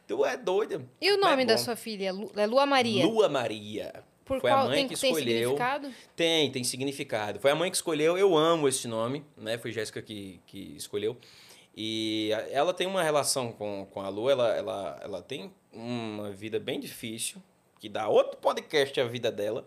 Tu 0.07 0.25
é 0.25 0.37
doida. 0.37 0.81
E 1.01 1.11
o 1.11 1.15
é 1.15 1.17
nome 1.17 1.45
da 1.45 1.55
bom. 1.55 1.59
sua 1.59 1.75
filha? 1.75 2.13
É 2.35 2.45
Lua 2.45 2.65
Maria. 2.65 3.05
Lua 3.05 3.27
Maria. 3.27 3.93
Por 4.23 4.41
Foi 4.41 4.49
qual 4.49 4.65
a 4.65 4.69
mãe 4.69 4.75
tem, 4.79 4.87
que 4.89 4.97
tem 4.99 5.11
escolheu. 5.11 5.49
significado? 5.51 5.93
Tem, 6.15 6.51
tem 6.51 6.63
significado. 6.63 7.39
Foi 7.39 7.51
a 7.51 7.55
mãe 7.55 7.71
que 7.71 7.77
escolheu, 7.77 8.17
eu 8.17 8.35
amo 8.35 8.67
esse 8.67 8.87
nome, 8.87 9.23
né? 9.37 9.57
Foi 9.57 9.71
Jéssica 9.71 10.01
que, 10.01 10.41
que 10.45 10.75
escolheu. 10.75 11.17
E 11.75 12.31
ela 12.51 12.73
tem 12.73 12.87
uma 12.87 13.03
relação 13.03 13.51
com, 13.51 13.87
com 13.91 14.01
a 14.01 14.09
Lua, 14.09 14.31
ela, 14.31 14.55
ela, 14.55 14.99
ela 15.01 15.21
tem 15.21 15.53
uma 15.71 16.31
vida 16.31 16.59
bem 16.59 16.79
difícil, 16.79 17.41
que 17.79 17.87
dá 17.87 18.07
outro 18.07 18.37
podcast 18.37 18.99
a 18.99 19.05
vida 19.05 19.31
dela, 19.31 19.63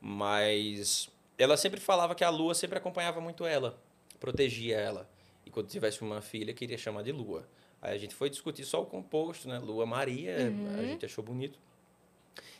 mas 0.00 1.10
ela 1.36 1.56
sempre 1.56 1.80
falava 1.80 2.14
que 2.14 2.22
a 2.22 2.30
Lua 2.30 2.54
sempre 2.54 2.78
acompanhava 2.78 3.20
muito 3.20 3.44
ela, 3.44 3.76
protegia 4.20 4.76
ela. 4.76 5.08
E 5.48 5.50
quando 5.50 5.66
tivesse 5.66 6.02
uma 6.02 6.20
filha, 6.20 6.52
queria 6.52 6.76
chamar 6.76 7.02
de 7.02 7.10
Lua. 7.10 7.48
Aí 7.80 7.94
a 7.94 7.98
gente 7.98 8.14
foi 8.14 8.28
discutir 8.28 8.66
só 8.66 8.82
o 8.82 8.84
composto, 8.84 9.48
né? 9.48 9.58
Lua 9.58 9.86
Maria, 9.86 10.36
a 10.78 10.82
gente 10.82 11.06
achou 11.06 11.24
bonito. 11.24 11.58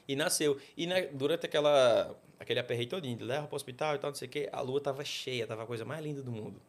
E 0.09 0.17
nasceu. 0.17 0.59
E 0.75 0.87
né, 0.87 1.03
durante 1.09 1.45
aquela, 1.45 2.19
aquele 2.41 2.59
aperreio 2.59 2.89
todinho, 2.89 3.15
de 3.15 3.25
leva 3.25 3.47
para 3.47 3.55
o 3.55 3.57
hospital 3.57 3.95
e 3.95 3.99
tal, 3.99 4.09
não 4.09 4.15
sei 4.15 4.27
o 4.27 4.31
quê, 4.31 4.49
a 4.51 4.63
lua 4.63 4.81
tava 4.81 5.05
cheia, 5.05 5.47
tava 5.47 5.65
a 5.65 5.67
coisa 5.67 5.85
mais 5.85 6.03
linda 6.03 6.23
do 6.23 6.33
mundo 6.33 6.63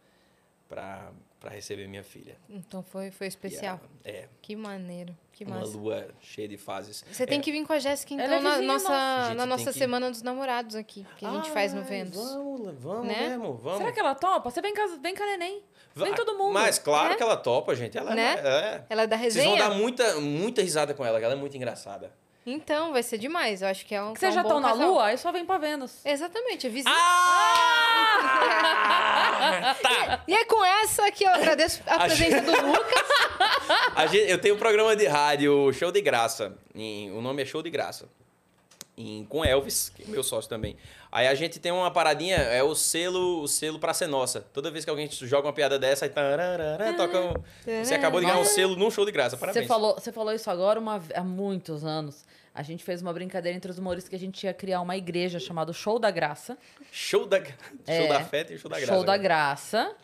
para 0.68 1.14
receber 1.48 1.88
minha 1.88 2.04
filha. 2.04 2.36
Então 2.50 2.84
foi, 2.84 3.12
foi 3.12 3.28
especial. 3.28 3.80
A- 4.06 4.10
é, 4.10 4.28
Que 4.42 4.56
maneiro. 4.56 5.16
Que 5.32 5.46
uma 5.46 5.60
massa. 5.60 5.78
lua 5.78 6.08
cheia 6.20 6.48
de 6.50 6.58
fases. 6.58 7.06
Você 7.10 7.26
tem 7.26 7.40
É, 7.40 7.42
que 7.42 7.50
vir 7.50 7.66
com 7.66 7.72
a 7.72 7.80
Jéssica, 7.80 8.14
então, 8.14 8.26
Ela 8.26 8.36
é 8.36 8.40
na 8.42 8.62
nossa, 8.62 8.88
gente 8.90 9.36
na 9.38 9.44
tem 9.44 9.46
nossa 9.46 9.72
que- 9.72 9.80
Semana 9.80 10.12
dos 10.12 10.22
Namorados 10.22 10.76
aqui, 10.76 11.06
que 11.16 11.26
a 11.26 11.32
gente 11.32 11.50
faz 11.52 11.74
no 11.74 11.82
Vênus. 11.84 12.16
Vamos, 12.18 12.74
vamos 12.82 13.08
Né? 13.08 13.30
mesmo, 13.30 13.54
vamos. 13.54 13.78
Será 13.78 13.92
que 13.94 14.00
ela 14.02 14.16
topa? 14.16 14.50
Você 14.52 14.62
vem 14.62 14.74
com, 14.76 14.82
a- 14.82 14.98
vem 14.98 15.16
com 15.16 15.24
a 15.24 15.26
neném. 15.28 15.64
Vem 15.96 16.14
todo 16.14 16.38
mundo. 16.38 16.54
Mas 16.54 16.78
claro 16.78 17.14
É? 17.14 17.16
que 17.16 17.24
ela 17.24 17.38
topa, 17.38 17.74
gente. 17.76 17.98
Ela 17.98 18.14
Né? 18.14 18.36
é, 18.36 18.48
é. 18.48 18.86
Ela 18.90 19.04
é 19.04 19.08
da 19.08 19.18
Vocês 19.18 19.36
resenha? 19.36 19.50
vão 19.58 19.70
dar 19.70 19.76
muita, 19.76 20.20
muita 20.20 20.62
risada 20.62 20.94
com 20.94 21.06
ela, 21.06 21.20
que 21.20 21.26
ela 21.26 21.34
é 21.36 21.38
muito 21.38 21.56
engraçada. 21.56 22.12
Então, 22.46 22.92
vai 22.94 23.04
ser 23.04 23.18
demais. 23.18 23.62
Eu 23.62 23.68
acho 23.68 23.86
que 23.86 23.94
é 23.94 24.02
um. 24.02 24.14
Que 24.14 24.20
vocês 24.20 24.30
é 24.36 24.40
um 24.40 24.42
já 24.42 24.42
estão 24.42 24.60
na 24.60 24.74
lua, 24.74 25.06
aí 25.06 25.18
só 25.18 25.32
vem 25.32 25.46
pra 25.46 25.58
Vênus. 25.58 26.04
Exatamente, 26.06 26.66
é 26.68 26.70
vizinho. 26.70 26.96
Ah! 28.30 29.76
tá. 29.82 30.24
E 30.28 30.34
é 30.34 30.46
com 30.46 30.64
essa 30.64 31.10
que 31.12 31.24
eu 31.24 31.30
agradeço 31.30 31.82
a 31.86 31.96
A 31.96 32.00
presença 32.06 32.42
do 32.42 32.52
Lucas. 32.68 33.04
A 33.96 34.06
gente- 34.08 34.30
eu 34.30 34.40
tenho 34.40 34.56
um 34.56 34.58
programa 34.58 34.96
de 34.96 35.06
rádio 35.08 35.72
Show 35.74 35.92
de 35.92 36.02
Graça. 36.02 36.56
em- 36.76 37.12
o 37.12 37.22
nome 37.22 37.42
é 37.42 37.46
Show 37.46 37.62
de 37.62 37.70
Graça. 37.70 38.08
em- 38.98 39.26
com 39.26 39.44
Elvis, 39.46 39.90
que 39.96 40.04
é 40.04 40.06
meu 40.08 40.24
sócio 40.24 40.50
também. 40.50 40.76
Aí 41.12 41.28
a 41.28 41.34
gente 41.34 41.60
tem 41.60 41.72
uma 41.72 41.90
paradinha, 41.90 42.36
é 42.38 42.62
o 42.62 42.76
selo, 42.76 43.42
o 43.42 43.48
selo 43.48 43.80
pra 43.80 43.94
ser 43.94 44.08
nossa. 44.08 44.42
Toda 44.54 44.70
vez 44.70 44.86
que 44.86 44.92
alguém 44.92 45.10
joga 45.12 45.48
uma 45.48 45.54
piada 45.54 45.80
dessa, 45.80 46.06
aí 46.06 46.10
tararara, 46.10 46.94
toca 46.94 47.20
um, 47.20 47.34
Você 47.84 47.96
acabou 47.96 48.20
de 48.20 48.28
ganhar 48.28 48.40
um 48.40 48.46
selo 48.46 48.76
num 48.76 48.92
show 48.92 49.06
de 49.06 49.12
graça. 49.12 49.36
Parabéns. 49.36 49.64
Você 49.66 49.68
falou, 49.68 49.96
você 49.96 50.12
falou 50.12 50.34
isso 50.34 50.50
agora 50.52 50.80
uma, 50.80 51.02
há 51.16 51.24
muitos 51.24 51.84
anos. 51.84 52.24
A 52.54 52.62
gente 52.62 52.84
fez 52.84 53.02
uma 53.02 53.12
brincadeira 53.14 53.56
entre 53.56 53.72
os 53.72 53.78
humoristas 53.80 54.10
que 54.10 54.16
a 54.16 54.20
gente 54.20 54.44
ia 54.44 54.54
criar 54.54 54.82
uma 54.82 54.96
igreja 54.98 55.40
chamada 55.40 55.74
Show 55.74 55.98
da 55.98 56.12
Graça. 56.12 56.58
Show 56.92 57.26
da, 57.26 57.44
show 57.44 57.56
É. 57.88 58.08
da 58.08 58.24
festa 58.24 58.54
e 58.54 58.58
show 58.58 58.70
da 58.70 58.78
graça. 58.78 58.94
Show 58.94 59.04
da 59.04 59.18
Graça. 59.18 59.96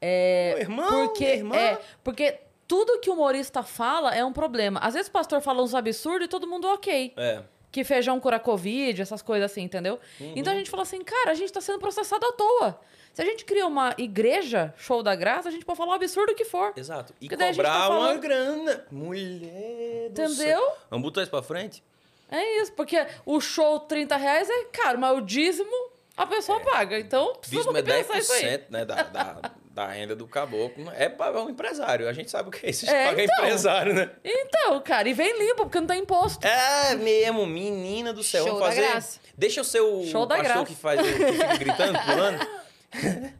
É, 0.00 0.52
Meu 0.54 0.60
irmão, 0.62 1.08
porque, 1.08 1.24
irmã. 1.24 1.56
É, 1.56 1.78
porque 2.02 2.38
tudo 2.66 3.00
que 3.00 3.10
o 3.10 3.14
humorista 3.14 3.62
fala 3.62 4.14
é 4.14 4.24
um 4.24 4.32
problema. 4.32 4.80
Às 4.80 4.94
vezes 4.94 5.08
o 5.08 5.12
pastor 5.12 5.40
fala 5.40 5.62
uns 5.62 5.74
absurdos 5.74 6.26
e 6.26 6.28
todo 6.28 6.46
mundo 6.46 6.66
ok. 6.68 7.12
É. 7.16 7.42
Que 7.74 7.82
feijão 7.82 8.20
cura 8.20 8.38
Covid, 8.38 9.02
essas 9.02 9.20
coisas 9.20 9.50
assim, 9.50 9.62
entendeu? 9.62 9.98
Uhum. 10.20 10.32
Então 10.36 10.52
a 10.52 10.56
gente 10.56 10.70
falou 10.70 10.84
assim, 10.84 11.02
cara, 11.02 11.32
a 11.32 11.34
gente 11.34 11.52
tá 11.52 11.60
sendo 11.60 11.80
processado 11.80 12.24
à 12.24 12.30
toa. 12.30 12.80
Se 13.12 13.20
a 13.20 13.24
gente 13.24 13.44
cria 13.44 13.66
uma 13.66 13.92
igreja, 13.98 14.72
show 14.76 15.02
da 15.02 15.16
graça, 15.16 15.48
a 15.48 15.50
gente 15.50 15.64
pode 15.64 15.76
falar 15.76 15.90
o 15.90 15.94
absurdo 15.94 16.36
que 16.36 16.44
for. 16.44 16.72
Exato. 16.76 17.12
E 17.20 17.28
Porque 17.28 17.44
cobrar 17.44 17.70
tá 17.72 17.88
uma 17.88 17.98
falando- 17.98 18.20
grana. 18.20 18.86
Mulher 18.92 20.08
do 20.10 20.22
Entendeu? 20.22 20.34
céu. 20.36 20.76
Vamos 20.88 21.02
botar 21.04 21.22
isso 21.22 21.32
pra 21.32 21.42
frente? 21.42 21.82
É 22.30 22.60
isso, 22.62 22.72
porque 22.74 23.04
o 23.26 23.40
show 23.40 23.80
30 23.80 24.16
reais 24.16 24.48
é 24.48 24.64
caro, 24.66 24.96
mas 25.00 25.18
o 25.18 25.20
dízimo 25.20 25.90
a 26.16 26.24
pessoa 26.24 26.60
paga. 26.60 26.96
Então, 27.00 27.34
precisamos 27.34 27.74
Dízimo 27.74 27.92
é 27.92 27.96
repensar 27.96 28.18
isso 28.20 28.32
aí. 28.34 28.58
10% 28.58 28.62
né, 28.70 28.84
da, 28.84 29.02
da, 29.02 29.50
da 29.74 29.88
renda 29.88 30.14
do 30.14 30.26
caboclo. 30.28 30.88
É 30.94 31.08
para 31.08 31.42
um 31.42 31.50
empresário. 31.50 32.08
A 32.08 32.12
gente 32.12 32.30
sabe 32.30 32.48
o 32.48 32.52
que 32.52 32.64
é 32.64 32.70
isso. 32.70 32.84
A 32.86 32.88
gente 32.88 32.96
É, 32.96 33.06
paga 33.08 33.22
então. 33.24 33.36
empresário, 33.38 33.92
né? 33.94 34.10
Então, 34.22 34.80
cara, 34.80 35.08
e 35.08 35.12
vem 35.12 35.36
limpo, 35.36 35.64
porque 35.64 35.80
não 35.80 35.86
tem 35.88 36.00
imposto. 36.00 36.46
É 36.46 36.94
mesmo, 36.94 37.44
menina 37.44 38.12
do 38.12 38.22
céu. 38.22 38.44
Show 38.46 38.52
Vamos 38.58 38.68
da 38.68 38.74
fazer. 38.76 38.88
graça. 38.92 39.20
Deixa 39.36 39.58
eu 39.60 39.64
ser 39.64 39.80
o 39.80 40.04
Show 40.06 40.26
da 40.26 40.36
pastor 40.36 40.52
graça. 40.54 40.66
que 40.66 40.74
faz 40.76 41.00
o- 41.00 41.02
que 41.02 41.32
fica 41.32 41.56
gritando, 41.58 41.98
pulando. 42.04 42.46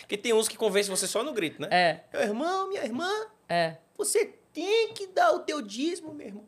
Porque 0.00 0.18
tem 0.18 0.34
uns 0.34 0.48
que 0.48 0.56
convencem 0.56 0.94
você 0.94 1.06
só 1.06 1.22
no 1.22 1.32
grito, 1.32 1.62
né? 1.62 1.68
É, 1.70 2.00
Meu 2.12 2.22
irmão, 2.22 2.68
minha 2.68 2.84
irmã, 2.84 3.08
é. 3.48 3.76
você 3.96 4.34
tem 4.52 4.92
que 4.92 5.06
dar 5.06 5.32
o 5.32 5.38
teu 5.38 5.62
dízimo, 5.62 6.12
meu 6.12 6.26
irmão. 6.26 6.44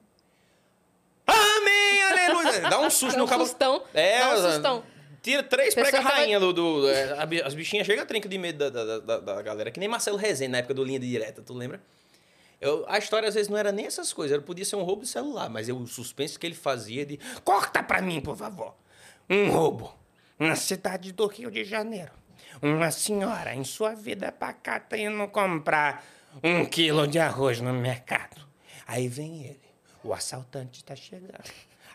Amém, 1.26 2.02
aleluia. 2.02 2.60
Dá 2.68 2.80
um 2.80 2.90
susto 2.90 3.12
Dá 3.12 3.18
no 3.18 3.24
um 3.24 3.28
cabo. 3.28 3.46
sustão. 3.46 3.82
É, 3.94 4.18
Dá 4.18 4.34
um 4.34 4.42
sustão. 4.52 4.84
Tira 5.22 5.42
três 5.42 5.74
Pessoa 5.74 5.90
prega 5.90 6.02
tava- 6.04 6.16
rainha 6.20 6.40
do. 6.40 6.52
do 6.52 6.88
é, 6.88 7.42
as 7.44 7.54
bichinhas 7.54 7.86
chegam 7.86 8.02
a 8.02 8.06
trinca 8.06 8.28
de 8.28 8.36
medo 8.38 8.58
da, 8.70 8.84
da, 8.84 8.98
da, 8.98 9.20
da 9.20 9.42
galera. 9.42 9.70
Que 9.70 9.78
nem 9.78 9.88
Marcelo 9.88 10.16
Rezende 10.16 10.50
na 10.52 10.58
época 10.58 10.74
do 10.74 10.82
Linha 10.84 10.98
Direta, 10.98 11.40
tu 11.42 11.54
lembra? 11.54 11.80
Eu, 12.60 12.84
a 12.88 12.98
história 12.98 13.28
às 13.28 13.34
vezes 13.34 13.48
não 13.48 13.56
era 13.58 13.72
nem 13.72 13.86
essas 13.86 14.12
coisas, 14.12 14.32
era, 14.34 14.42
podia 14.42 14.64
ser 14.64 14.76
um 14.76 14.82
roubo 14.82 15.02
de 15.02 15.08
celular, 15.08 15.48
mas 15.48 15.68
eu, 15.68 15.76
o 15.76 15.86
suspense 15.86 16.38
que 16.38 16.46
ele 16.46 16.54
fazia 16.54 17.04
de. 17.06 17.18
Corta 17.44 17.82
pra 17.82 18.00
mim, 18.02 18.20
por 18.20 18.36
favor. 18.36 18.74
Um 19.30 19.50
roubo 19.50 19.92
na 20.38 20.56
cidade 20.56 21.12
do 21.12 21.26
Rio 21.26 21.50
de 21.50 21.64
Janeiro. 21.64 22.10
Uma 22.60 22.90
senhora 22.90 23.54
em 23.54 23.64
sua 23.64 23.94
vida 23.94 24.30
pacata 24.32 24.96
indo 24.96 25.26
comprar 25.28 26.04
um 26.42 26.64
quilo 26.64 27.06
de 27.06 27.18
arroz 27.18 27.60
no 27.60 27.72
mercado. 27.72 28.40
Aí 28.86 29.08
vem 29.08 29.44
ele. 29.44 29.60
O 30.04 30.12
assaltante 30.12 30.78
está 30.80 30.94
chegando. 30.96 31.42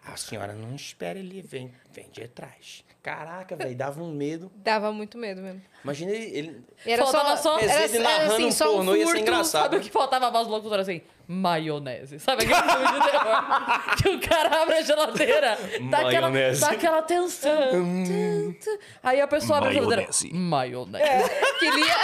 A 0.06 0.16
senhora 0.16 0.54
não 0.54 0.76
espera 0.76 1.20
ele, 1.20 1.42
vem, 1.42 1.74
vem 1.92 2.10
de 2.10 2.28
trás. 2.30 2.84
Caraca, 3.08 3.56
velho, 3.56 3.76
dava 3.76 4.04
um 4.04 4.12
medo. 4.12 4.52
Dava 4.56 4.92
muito 4.92 5.18
medo 5.18 5.42
mesmo. 5.42 5.62
Imagina 5.84 6.12
ele. 6.12 6.26
ele- 6.38 6.62
Era 6.86 7.04
Faltava 7.04 7.38
só, 7.38 7.54
só- 7.54 7.60
era, 7.60 7.80
Rezende 7.80 8.04
era 8.06 8.14
narrando 8.18 8.34
assim, 8.34 8.46
um 8.48 8.52
só 8.52 8.70
um 8.72 8.76
pornô, 8.76 8.92
ia 8.96 8.98
ser 9.00 9.06
furto. 9.06 9.22
engraçado. 9.22 9.62
Sabe 9.64 9.78
o 9.78 9.80
que 9.80 9.90
faltava 9.90 10.28
a 10.28 10.30
voz 10.30 10.48
do 10.48 10.54
locutor 10.54 10.80
assim? 10.80 11.02
Maionese. 11.26 12.20
Sabe 12.20 12.44
aquele 12.44 12.62
filme 12.62 13.00
de 13.00 13.12
terror? 13.12 13.96
que 14.04 14.10
o 14.10 14.20
cara 14.30 14.62
abre 14.62 14.76
a 14.76 14.82
geladeira, 14.82 15.58
dá 15.90 16.00
aquela, 16.00 16.30
Maionese. 16.30 16.62
dá 16.62 16.70
aquela 16.72 17.02
tensão. 17.02 17.72
Tum. 17.72 18.56
Aí 19.02 19.22
a 19.22 19.28
pessoa 19.28 19.58
abre 19.60 19.70
a 19.70 19.74
geladeira. 19.74 20.02
Maionese. 20.34 20.34
Maionese. 20.34 21.32
Que 21.60 21.72
lia... 21.72 21.96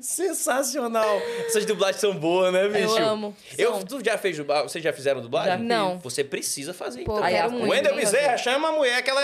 Sensacional. 0.00 1.18
Essas 1.46 1.66
dublagens 1.66 2.00
são 2.00 2.16
boas, 2.16 2.52
né, 2.52 2.68
bicho? 2.68 2.96
amo. 2.96 3.36
Eu, 3.58 3.74
São. 3.74 3.84
tu 3.84 4.04
já 4.04 4.16
fez 4.18 4.36
dublagem? 4.36 4.68
Vocês 4.68 4.82
já 4.82 4.92
fizeram 4.92 5.20
dublagem? 5.20 5.52
Já. 5.52 5.58
Não. 5.58 5.98
Você 5.98 6.24
precisa 6.24 6.72
fazer, 6.72 7.04
Pô, 7.04 7.18
então. 7.18 7.24
Aí, 7.24 7.50
muito. 7.50 7.70
Wendel 7.70 7.94
Bezerra, 7.94 8.36
chama 8.36 8.68
a 8.68 8.72
mulher 8.72 9.02
que 9.02 9.10
ela... 9.10 9.20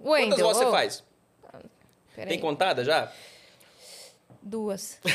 Wendel, 0.00 0.30
Quantas 0.30 0.40
vozes 0.40 0.58
você 0.58 0.64
ô. 0.64 0.70
faz? 0.70 1.04
Peraí. 2.14 2.28
Tem 2.28 2.40
contada 2.40 2.84
já? 2.84 3.12
Duas. 4.42 4.98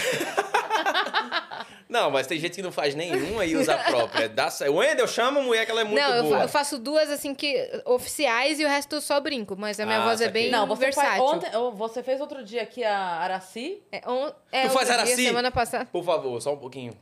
Não, 1.93 2.09
mas 2.09 2.25
tem 2.25 2.39
gente 2.39 2.55
que 2.55 2.61
não 2.63 2.71
faz 2.71 2.95
nenhuma 2.95 3.45
e 3.45 3.55
usa 3.55 3.75
a 3.75 3.77
própria. 3.83 4.27
Dá... 4.27 4.49
Wendel, 4.67 5.07
chama 5.07 5.39
a 5.39 5.43
mulher 5.43 5.63
que 5.63 5.69
ela 5.71 5.81
é 5.81 5.83
muito 5.83 6.01
não, 6.01 6.15
eu, 6.15 6.23
boa. 6.23 6.37
fa- 6.39 6.43
eu 6.45 6.49
faço 6.49 6.79
duas, 6.79 7.07
assim, 7.11 7.35
que 7.35 7.69
oficiais 7.85 8.59
e 8.59 8.65
o 8.65 8.67
resto 8.67 8.95
eu 8.95 9.01
só 9.01 9.19
brinco. 9.21 9.55
Mas 9.55 9.79
a 9.79 9.85
minha 9.85 9.99
Ah, 9.99 10.05
voz 10.05 10.19
é 10.19 10.27
bem 10.27 10.49
Não, 10.49 10.65
você 10.65 10.91
faz, 10.91 10.95
versátil. 10.95 11.23
ontem, 11.23 11.55
oh, 11.55 11.71
você 11.71 12.01
fez 12.01 12.19
outro 12.19 12.43
dia 12.43 12.63
aqui 12.63 12.83
a 12.83 12.97
Araci. 12.97 13.79
É, 13.91 14.01
on, 14.09 14.31
é, 14.51 14.63
Tu 14.67 14.71
faz 14.71 14.87
dia, 14.87 14.95
Araci? 14.97 15.15
semana 15.23 15.51
passada. 15.51 15.85
Por 15.85 16.03
favor, 16.03 16.41
só 16.41 16.53
um 16.53 16.57
pouquinho. 16.57 16.97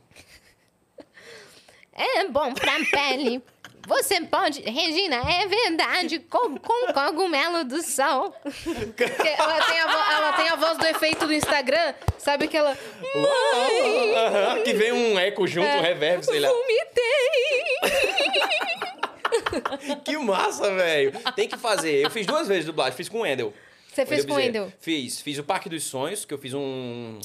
É 1.94 2.24
bom 2.28 2.52
pra 2.54 2.72
pele. 2.90 3.42
Você 3.86 4.20
pode... 4.22 4.60
Regina, 4.62 5.16
é 5.16 5.46
verdade. 5.46 6.18
Com, 6.20 6.56
com 6.56 6.92
cogumelo 6.92 7.64
do 7.64 7.82
sol. 7.82 8.34
Ela, 8.44 9.62
tem 9.66 9.80
a 9.80 9.86
vo- 9.86 10.12
ela 10.12 10.32
tem 10.34 10.48
a 10.48 10.56
voz 10.56 10.78
do 10.78 10.86
efeito 10.86 11.26
do 11.26 11.32
Instagram. 11.32 11.94
Sabe 12.18 12.46
que 12.48 12.56
ela... 12.56 12.76
Aham, 14.16 14.62
que 14.62 14.72
vem 14.72 14.92
um 14.92 15.18
eco 15.18 15.46
junto, 15.46 15.68
um 15.68 15.80
reverb, 15.80 16.24
sei 16.24 16.40
lá. 16.40 16.48
Vomitei. 16.48 17.62
Que 20.04 20.16
massa, 20.18 20.72
velho. 20.74 21.12
Tem 21.34 21.48
que 21.48 21.56
fazer. 21.56 22.04
Eu 22.04 22.10
fiz 22.10 22.26
duas 22.26 22.46
vezes 22.48 22.64
dublagem. 22.66 22.94
Fiz 22.96 23.08
com 23.08 23.18
o 23.18 23.22
Wendel. 23.22 23.52
Você 23.92 24.06
fez 24.06 24.24
com 24.24 24.32
o. 24.32 24.36
Wendel? 24.36 24.72
Fiz. 24.80 25.20
Fiz 25.20 25.38
o 25.38 25.44
Parque 25.44 25.68
dos 25.68 25.84
Sonhos, 25.84 26.24
que 26.24 26.32
eu 26.32 26.38
fiz 26.38 26.54
um... 26.54 26.60
um- 26.60 27.18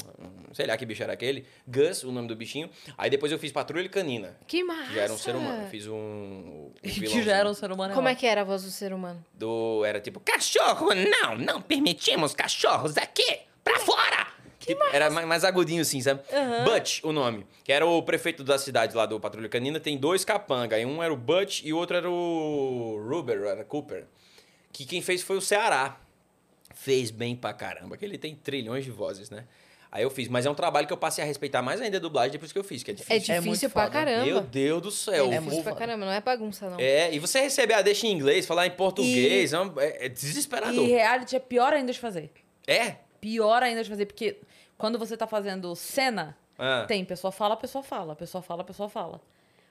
Sei 0.52 0.66
lá 0.66 0.76
que 0.76 0.84
bicho 0.84 1.02
era 1.02 1.12
aquele. 1.12 1.46
Gus, 1.66 2.02
o 2.04 2.12
nome 2.12 2.28
do 2.28 2.34
bichinho. 2.36 2.68
Aí 2.96 3.08
depois 3.08 3.30
eu 3.32 3.38
fiz 3.38 3.52
Patrulha 3.52 3.88
Canina. 3.88 4.36
Que 4.46 4.62
massa. 4.64 4.88
Que 4.88 4.94
já 4.94 5.02
era 5.02 5.12
um 5.12 5.18
ser 5.18 5.36
humano. 5.36 5.68
Fiz 5.70 5.86
um... 5.86 5.92
o 5.96 6.72
Que 6.82 7.22
já 7.22 7.36
era 7.36 7.48
um 7.48 7.54
ser 7.54 7.70
humano. 7.72 7.94
Como 7.94 8.08
é 8.08 8.14
que 8.14 8.26
era 8.26 8.40
a 8.42 8.44
voz 8.44 8.62
do 8.62 8.70
ser 8.70 8.92
humano? 8.92 9.24
Do... 9.34 9.84
Era 9.84 10.00
tipo... 10.00 10.20
Cachorro, 10.20 10.88
não! 10.94 11.36
Não 11.36 11.60
permitimos 11.62 12.34
cachorros 12.34 12.96
aqui! 12.96 13.40
Pra 13.62 13.78
fora! 13.78 14.28
Tipo, 14.60 14.82
era 14.92 15.08
mais, 15.08 15.26
mais 15.26 15.44
agudinho 15.44 15.80
assim, 15.80 16.00
sabe? 16.02 16.20
Butch, 16.64 17.00
o 17.02 17.12
nome. 17.12 17.46
Que 17.64 17.72
era 17.72 17.86
o 17.86 18.02
prefeito 18.02 18.44
da 18.44 18.58
cidade 18.58 18.94
lá 18.94 19.06
do 19.06 19.18
Patrulha 19.18 19.48
Canina. 19.48 19.80
Tem 19.80 19.96
dois 19.96 20.24
capanga. 20.24 20.78
E 20.78 20.84
um 20.84 21.02
era 21.02 21.12
o 21.12 21.16
Butch 21.16 21.62
e 21.64 21.72
o 21.72 21.76
outro 21.78 21.96
era 21.96 22.10
o 22.10 23.02
Ruber, 23.08 23.42
era 23.44 23.64
Cooper. 23.64 24.04
Que 24.72 24.84
quem 24.84 25.00
fez 25.00 25.22
foi 25.22 25.36
o 25.38 25.40
Ceará. 25.40 25.98
Fez 26.80 27.10
bem 27.10 27.34
pra 27.36 27.52
caramba. 27.52 27.96
Que 27.96 28.04
ele 28.04 28.16
tem 28.18 28.34
trilhões 28.34 28.84
de 28.84 28.90
vozes, 28.90 29.30
né? 29.30 29.44
Aí 29.90 30.02
eu 30.02 30.10
fiz. 30.10 30.28
Mas 30.28 30.44
é 30.44 30.50
um 30.50 30.54
trabalho 30.54 30.86
que 30.86 30.92
eu 30.92 30.96
passei 30.98 31.24
a 31.24 31.26
respeitar 31.26 31.62
mais 31.62 31.80
ainda 31.80 31.96
a 31.96 32.00
dublagem 32.00 32.30
depois 32.32 32.52
que 32.52 32.58
eu 32.58 32.62
fiz, 32.64 32.82
que 32.82 32.90
é 32.90 32.94
difícil. 32.94 33.16
É 33.16 33.18
difícil 33.18 33.42
muito 33.42 33.70
pra 33.70 33.84
foda. 33.84 33.92
caramba. 33.94 34.24
Meu 34.26 34.40
Deus 34.42 34.82
do 34.82 34.90
céu. 34.90 35.14
É 35.32 35.38
o 35.38 35.40
difícil 35.40 35.62
pra 35.62 35.74
caramba, 35.74 36.04
não 36.04 36.12
é 36.12 36.20
bagunça, 36.20 36.68
não. 36.68 36.78
É, 36.78 37.12
e 37.12 37.18
você 37.18 37.40
receber 37.40 37.74
a 37.74 37.82
deixa 37.82 38.06
em 38.06 38.12
inglês, 38.12 38.46
falar 38.46 38.66
em 38.66 38.70
português, 38.70 39.52
é, 39.52 39.60
um- 39.60 39.80
é- 39.80 40.06
é 40.06 40.08
desesperador. 40.08 40.84
E 40.84 40.88
reality 40.88 41.36
é 41.36 41.40
pior 41.40 41.72
ainda 41.72 41.90
de 41.92 41.98
fazer. 41.98 42.30
É? 42.66 42.96
Pior 43.20 43.62
ainda 43.62 43.82
de 43.82 43.88
fazer, 43.88 44.04
porque 44.06 44.36
quando 44.76 44.98
você 44.98 45.16
tá 45.16 45.26
fazendo 45.26 45.74
cena, 45.74 46.36
Ah. 46.58 46.84
tem 46.86 47.02
pessoa 47.04 47.32
fala, 47.32 47.56
pessoa 47.56 47.82
fala, 47.82 48.14
pessoa 48.14 48.42
fala, 48.42 48.62
pessoa 48.62 48.88
fala. 48.90 49.20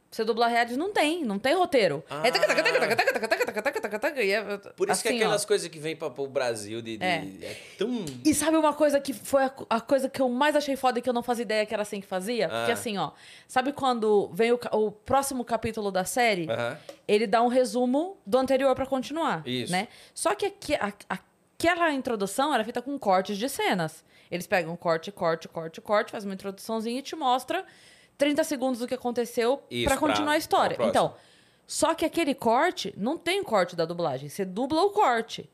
Você 0.09 0.23
dublar 0.23 0.49
reality 0.49 0.77
não 0.77 0.93
tem, 0.93 1.23
não 1.25 1.37
tem 1.37 1.53
roteiro. 1.53 2.01
É 2.23 2.31
taca, 2.31 2.47
taca, 2.47 2.63
taca, 2.63 2.79
taca, 2.79 2.95
taca, 2.95 3.13
taca, 3.13 3.27
taca, 3.27 3.45
taca, 3.45 3.61
taca, 3.61 3.81
taca, 3.81 3.99
taca, 3.99 4.23
e 4.23 4.31
é- 4.31 4.41
Por 4.75 4.89
isso 4.89 5.01
que 5.01 5.09
assim, 5.09 5.17
ó. 5.17 5.19
aquelas 5.21 5.43
coisas 5.45 5.67
que 5.67 5.77
vêm 5.79 5.97
pra, 5.97 6.09
pro 6.09 6.25
Brasil 6.27 6.81
de, 6.81 6.95
de- 6.97 7.03
É. 7.03 7.25
é. 7.41 7.57
tão. 7.77 8.05
E 8.23 8.33
sabe 8.33 8.55
uma 8.55 8.73
coisa 8.73 9.01
que 9.01 9.11
foi 9.11 9.43
a, 9.43 9.51
a 9.69 9.81
coisa 9.81 10.07
que 10.09 10.21
eu 10.21 10.29
mais 10.29 10.55
achei 10.55 10.77
foda 10.77 10.99
e 10.99 11.01
que 11.01 11.09
eu 11.09 11.13
não 11.13 11.21
fazia 11.21 11.43
ideia 11.43 11.65
que 11.65 11.73
era 11.73 11.83
assim 11.83 11.99
que 11.99 12.07
fazia? 12.07 12.47
Porque 12.47 12.71
Ah. 12.71 12.73
assim, 12.73 12.97
ó, 12.97 13.11
sabe 13.49 13.73
quando 13.73 14.29
vem 14.33 14.53
o, 14.53 14.59
o 14.71 14.91
próximo 14.91 15.43
capítulo 15.43 15.91
da 15.91 16.05
série? 16.05 16.49
Aham. 16.49 16.77
Ele 17.05 17.27
dá 17.27 17.41
um 17.41 17.49
resumo 17.49 18.17
do 18.25 18.37
anterior 18.37 18.73
pra 18.75 18.85
continuar, 18.85 19.45
Isso. 19.45 19.73
né? 19.73 19.89
Só 20.13 20.33
que 20.35 20.45
aqui, 20.45 20.73
a- 20.75 20.93
aquela 21.09 21.91
introdução 21.91 22.53
era 22.53 22.63
feita 22.63 22.81
com 22.81 22.97
cortes 22.97 23.37
de 23.37 23.49
cenas. 23.49 24.05
Eles 24.31 24.47
pegam 24.47 24.75
corte, 24.77 25.11
corte, 25.11 25.47
corte, 25.49 25.81
corte, 25.81 26.11
faz 26.11 26.23
uma 26.23 26.33
introduçãozinha 26.33 26.99
e 26.99 27.01
te 27.01 27.15
mostra 27.15 27.65
30 28.17 28.43
segundos 28.43 28.79
do 28.79 28.87
que 28.87 28.93
aconteceu 28.93 29.61
pra- 29.85 29.97
continuar 29.97 30.33
a 30.33 30.37
história. 30.37 30.77
Então, 30.81 31.13
só 31.65 31.93
que 31.93 32.05
aquele 32.05 32.33
corte 32.33 32.93
não 32.97 33.17
tem 33.17 33.43
corte 33.43 33.75
da 33.75 33.85
dublagem, 33.85 34.29
você 34.29 34.43
dubla 34.45 34.81
o 34.83 34.89
corte. 34.91 35.49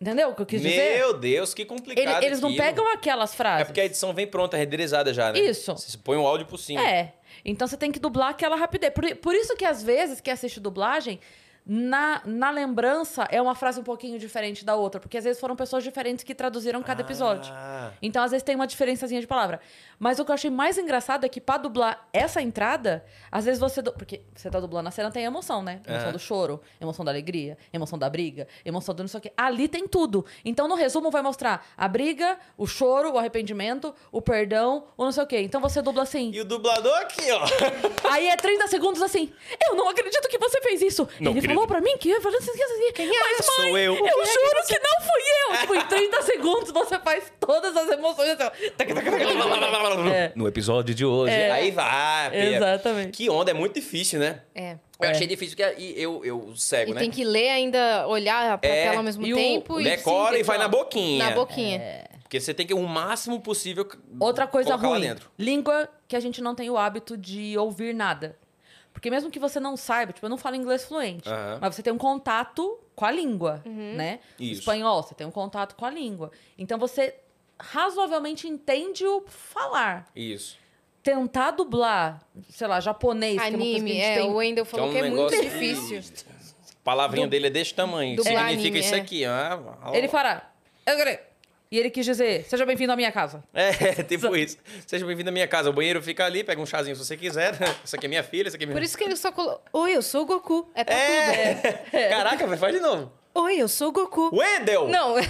Entendeu 0.00 0.30
o 0.30 0.34
que 0.34 0.42
eu 0.42 0.46
quis 0.46 0.60
dizer? 0.60 0.98
Meu 0.98 1.14
Deus, 1.16 1.54
que 1.54 1.62
Ele- 1.62 1.68
complicado. 1.68 2.24
eles 2.24 2.40
não 2.40 2.48
aquilo. 2.48 2.64
pegam 2.64 2.92
aquelas 2.92 3.34
frases. 3.36 3.62
É 3.62 3.64
porque 3.66 3.80
a 3.80 3.84
edição 3.84 4.12
vem 4.12 4.26
pronta, 4.26 4.56
renderizada 4.56 5.14
já, 5.14 5.32
né? 5.32 5.38
Isso. 5.38 5.72
Você 5.76 5.96
põe 5.96 6.16
o 6.16 6.26
áudio 6.26 6.44
por 6.46 6.58
cima. 6.58 6.82
É. 6.84 7.14
Então 7.44 7.68
você 7.68 7.76
tem 7.76 7.92
que 7.92 8.00
dublar 8.00 8.30
aquela 8.30 8.56
rapidez. 8.56 8.92
Por, 8.92 9.14
por 9.16 9.32
isso 9.34 9.54
que 9.56 9.64
às 9.64 9.80
vezes 9.80 10.20
que 10.20 10.28
assiste 10.28 10.58
dublagem, 10.58 11.20
na, 11.64 12.20
na 12.24 12.50
lembrança 12.50 13.28
é 13.30 13.40
uma 13.40 13.54
frase 13.54 13.78
um 13.78 13.84
pouquinho 13.84 14.18
diferente 14.18 14.64
da 14.64 14.74
outra. 14.74 15.00
Porque 15.00 15.16
às 15.16 15.22
vezes 15.22 15.38
foram 15.40 15.54
pessoas 15.54 15.84
diferentes 15.84 16.24
que 16.24 16.34
traduziram 16.34 16.82
cada 16.82 17.02
episódio. 17.02 17.52
Ah. 17.54 17.92
Então, 18.02 18.24
às 18.24 18.32
vezes, 18.32 18.42
tem 18.42 18.56
uma 18.56 18.66
diferençazinha 18.66 19.20
de 19.20 19.26
palavra. 19.28 19.60
Mas 20.02 20.18
o 20.18 20.24
que 20.24 20.32
eu 20.32 20.34
achei 20.34 20.50
mais 20.50 20.76
engraçado 20.78 21.24
é 21.24 21.28
que 21.28 21.40
pra 21.40 21.58
dublar 21.58 22.08
essa 22.12 22.42
entrada, 22.42 23.04
às 23.30 23.44
vezes 23.44 23.60
você. 23.60 23.80
du- 23.80 23.92
Porque 23.92 24.20
você 24.34 24.50
tá 24.50 24.58
dublando 24.58 24.88
a 24.88 24.90
cena, 24.90 25.12
tem 25.12 25.22
emoção, 25.24 25.62
né? 25.62 25.80
Emoção 25.86 26.02
Aham. 26.06 26.12
do 26.12 26.18
choro, 26.18 26.60
emoção 26.80 27.04
da 27.04 27.12
alegria, 27.12 27.56
emoção 27.72 27.96
da 27.96 28.10
briga, 28.10 28.48
emoção 28.64 28.92
do 28.96 29.04
não 29.04 29.08
sei 29.08 29.18
o 29.18 29.20
quê. 29.20 29.32
Ali 29.36 29.68
tem 29.68 29.86
tudo. 29.86 30.26
Então, 30.44 30.66
no 30.66 30.74
resumo, 30.74 31.08
vai 31.08 31.22
mostrar 31.22 31.64
a 31.76 31.86
briga, 31.86 32.36
o 32.58 32.66
choro, 32.66 33.12
o 33.12 33.18
arrependimento, 33.18 33.94
o 34.10 34.20
perdão, 34.20 34.88
o 34.96 35.04
não 35.04 35.12
sei 35.12 35.22
o 35.22 35.26
quê. 35.28 35.38
Então 35.38 35.60
você 35.60 35.80
dubla 35.80 36.02
assim. 36.02 36.32
E 36.34 36.40
o 36.40 36.44
dublador 36.44 36.96
aqui, 36.98 37.30
ó. 37.30 37.44
Aí 38.10 38.26
é 38.26 38.36
30 38.36 38.66
segundos 38.66 39.00
assim. 39.02 39.32
Eu 39.64 39.76
não 39.76 39.88
acredito 39.88 40.28
que 40.28 40.36
você 40.36 40.60
fez 40.62 40.82
isso. 40.82 41.04
Não 41.20 41.30
Ele 41.30 41.38
acredito. 41.38 41.54
falou 41.54 41.68
pra 41.68 41.80
mim 41.80 41.96
que 41.98 42.10
eu 42.10 42.20
falei 42.20 42.38
assim, 42.38 42.50
assim, 42.50 42.92
Quem 42.92 43.06
é? 43.06 43.20
Mas, 43.36 43.46
Sou 43.46 43.70
mãe, 43.70 43.84
eu. 43.84 43.94
eu 43.94 44.00
juro 44.26 44.66
que 44.66 44.78
não 44.80 45.06
fui 45.06 45.22
eu. 45.46 45.58
Tipo, 45.60 45.74
em 45.76 45.86
30 45.86 46.22
segundos 46.22 46.70
você 46.72 46.98
faz 46.98 47.32
todas 47.38 47.76
as 47.76 47.88
emoções. 47.88 48.30
Assim, 48.30 48.52
É. 50.08 50.32
No 50.34 50.46
episódio 50.48 50.94
de 50.94 51.04
hoje. 51.04 51.32
É. 51.34 51.50
Aí 51.50 51.70
vai. 51.70 52.30
Pia. 52.30 52.56
Exatamente. 52.56 53.10
Que 53.16 53.28
onda, 53.30 53.50
é 53.50 53.54
muito 53.54 53.74
difícil, 53.74 54.18
né? 54.20 54.40
É. 54.54 54.72
Eu 55.00 55.08
É. 55.08 55.10
achei 55.10 55.26
difícil 55.26 55.56
porque 55.56 55.80
e 55.82 56.00
eu, 56.00 56.24
eu 56.24 56.54
cego, 56.56 56.92
E 56.92 56.94
né? 56.94 57.00
tem 57.00 57.10
que 57.10 57.24
ler 57.24 57.48
ainda, 57.50 58.06
olhar 58.06 58.56
pra 58.58 58.70
É. 58.70 58.84
tela 58.84 58.98
ao 58.98 59.02
mesmo 59.02 59.26
E 59.26 59.32
o- 59.34 59.36
tempo. 59.36 59.80
e 59.80 59.84
Decora 59.84 60.38
e 60.38 60.42
vai 60.42 60.58
na 60.58 60.68
boquinha. 60.68 61.24
Na 61.28 61.34
boquinha. 61.34 62.04
Porque 62.22 62.40
você 62.40 62.54
tem 62.54 62.66
que 62.66 62.72
o 62.72 62.82
máximo 62.82 63.40
possível 63.40 63.86
Outra 64.18 64.46
coisa 64.46 64.74
ruim. 64.76 65.00
dentro. 65.00 65.30
Língua 65.38 65.88
que 66.08 66.16
a 66.16 66.20
gente 66.20 66.40
não 66.40 66.54
tem 66.54 66.70
o 66.70 66.78
hábito 66.78 67.16
de 67.16 67.58
ouvir 67.58 67.94
nada. 67.94 68.38
Porque 68.92 69.10
mesmo 69.10 69.30
que 69.30 69.38
você 69.38 69.58
não 69.58 69.76
saiba, 69.76 70.12
tipo, 70.12 70.24
eu 70.26 70.30
não 70.30 70.36
falo 70.38 70.54
inglês 70.54 70.84
fluente, 70.84 71.28
Aham. 71.28 71.58
mas 71.60 71.74
você 71.74 71.82
tem 71.82 71.92
um 71.92 71.98
contato 71.98 72.78
com 72.94 73.04
a 73.06 73.10
língua, 73.10 73.62
né? 73.64 74.18
Isso. 74.38 74.60
Espanhol, 74.60 75.02
você 75.02 75.14
tem 75.14 75.26
um 75.26 75.30
contato 75.30 75.74
com 75.74 75.84
a 75.86 75.90
língua. 75.90 76.30
Então 76.58 76.78
você 76.78 77.14
razoavelmente 77.72 78.48
entende 78.48 79.06
o 79.06 79.24
falar. 79.26 80.06
Isso. 80.14 80.58
tentar 81.02 81.50
dublar, 81.52 82.20
sei 82.50 82.66
lá, 82.66 82.78
japonês, 82.80 83.40
que 83.40 83.46
é 83.46 83.48
uma 83.50 83.58
coisa 83.58 83.64
que 83.64 83.74
a 83.74 83.76
Anime, 83.76 83.90
gente 83.92 84.02
é. 84.02 84.14
tem. 84.16 84.30
O 84.30 84.34
Wendel 84.34 84.64
falou 84.64 84.88
um 84.88 84.92
que 84.92 84.98
é 84.98 85.10
muito 85.10 85.40
difícil. 85.40 85.98
A 85.98 86.84
palavrinha 86.84 87.26
dele 87.26 87.46
é 87.46 87.50
desse 87.50 87.74
tamanho. 87.74 88.16
Dublar 88.16 88.48
Significa 88.50 88.68
anime, 88.68 88.80
isso 88.80 88.94
é. 88.94 88.98
aqui. 89.00 89.24
Ah, 89.24 89.58
Ele 89.92 90.08
quero. 90.08 91.32
E 91.70 91.78
ele 91.78 91.88
quis 91.88 92.04
dizer, 92.04 92.44
seja 92.44 92.66
bem-vindo 92.66 92.92
à 92.92 92.96
minha 92.96 93.10
casa. 93.10 93.42
É, 93.54 93.72
tipo 94.04 94.36
isso. 94.36 94.58
Seja 94.86 95.06
bem-vindo 95.06 95.30
à 95.30 95.32
minha 95.32 95.48
casa. 95.48 95.70
O 95.70 95.72
banheiro 95.72 96.02
fica 96.02 96.26
ali, 96.26 96.44
pega 96.44 96.60
um 96.60 96.66
chazinho 96.66 96.94
se 96.94 97.02
você 97.02 97.16
quiser. 97.16 97.54
Isso 97.82 97.96
aqui 97.96 98.04
é 98.04 98.08
minha 98.10 98.22
filha, 98.22 98.48
isso 98.48 98.56
aqui 98.56 98.64
é 98.64 98.66
minha... 98.66 98.76
Por 98.76 98.82
isso 98.82 98.98
que 98.98 99.04
ele 99.04 99.16
só 99.16 99.32
colocou. 99.32 99.62
Oi, 99.72 99.96
eu 99.96 100.02
sou 100.02 100.22
o 100.22 100.26
Goku. 100.26 100.70
É 100.74 100.84
pra 100.84 100.94
É! 100.94 101.54
Caraca, 102.10 102.46
velho, 102.46 102.58
faz 102.60 102.74
de 102.74 102.80
novo. 102.80 103.10
Oi, 103.34 103.56
eu 103.56 103.66
sou 103.68 103.88
o 103.88 103.92
Goku. 103.92 104.30
Wendel! 104.36 104.88
Não, 104.88 105.16
é, 105.18 105.24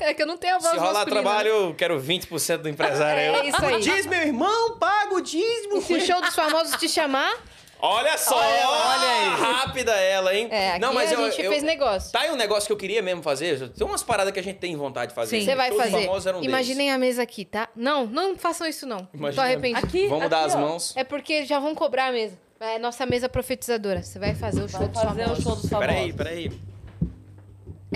é 0.00 0.14
que 0.14 0.22
eu 0.22 0.26
não 0.26 0.36
tenho 0.36 0.56
a 0.56 0.58
voz 0.58 0.72
Se 0.72 0.76
rolar 0.78 0.92
masculina. 0.92 1.22
trabalho, 1.22 1.48
eu 1.48 1.74
quero 1.74 1.98
20% 2.00 2.58
do 2.58 2.68
empresário. 2.68 3.18
É 3.20 3.46
isso 3.46 3.64
aí. 3.64 3.80
Diz, 3.80 4.04
meu 4.06 4.20
irmão, 4.20 4.76
paga 4.78 5.14
o 5.14 5.20
dízimo. 5.22 5.80
Se 5.80 5.94
o 5.94 6.00
show 6.00 6.20
dos 6.20 6.34
famosos 6.34 6.76
te 6.76 6.88
chamar, 6.88 7.34
Olha 7.78 8.16
só! 8.16 8.34
Olha 8.36 9.08
aí. 9.08 9.28
Rápida 9.38 9.92
ela, 9.92 10.34
hein? 10.34 10.48
É, 10.50 10.70
aqui 10.72 10.80
Não, 10.80 10.94
mas 10.94 11.10
a 11.12 11.14
eu, 11.14 11.30
gente 11.30 11.42
eu- 11.42 11.50
fez 11.52 11.62
negócio. 11.62 12.10
Tá 12.10 12.20
aí 12.20 12.30
um 12.30 12.36
negócio 12.36 12.66
que 12.66 12.72
eu 12.72 12.76
queria 12.76 13.02
mesmo 13.02 13.22
fazer. 13.22 13.68
Tem 13.70 13.86
umas 13.86 14.02
paradas 14.02 14.32
que 14.32 14.40
a 14.40 14.42
gente 14.42 14.58
tem 14.58 14.74
vontade 14.76 15.10
de 15.10 15.14
fazer. 15.14 15.38
Sim. 15.38 15.44
Você 15.44 15.54
vai 15.54 15.70
fazer. 15.72 15.90
famosos 16.06 16.26
eram 16.26 16.42
Imaginem 16.42 16.90
a 16.90 16.96
mesa 16.98 17.22
aqui, 17.22 17.44
tá? 17.44 17.68
Não, 17.76 18.06
não 18.06 18.34
façam 18.36 18.66
isso 18.66 18.86
não. 18.86 19.00
Tô 19.04 19.16
Imagina- 19.18 19.42
arrependido. 19.44 19.86
Aqui, 19.86 20.08
Vamos 20.08 20.28
dar 20.30 20.38
aqui, 20.38 20.46
as 20.46 20.54
ó. 20.54 20.58
mãos. 20.58 20.94
É 20.96 21.04
porque 21.04 21.44
já 21.44 21.58
vão 21.58 21.74
cobrar 21.74 22.06
a 22.06 22.12
mesa. 22.12 22.38
É 22.60 22.78
nossa 22.78 23.04
mesa 23.04 23.28
profetizadora. 23.28 24.02
Você 24.02 24.18
vai 24.18 24.34
fazer 24.34 24.62
o 24.62 24.68
show 24.68 24.80
Vai 24.80 24.88
dos 24.88 25.02
fazer 25.02 25.20
o 25.20 25.24
famosos. 25.24 25.44
show 25.44 25.56
dos 25.56 25.68
famosos. 25.70 25.86
Peraí, 25.94 26.12
peraí. 26.14 26.52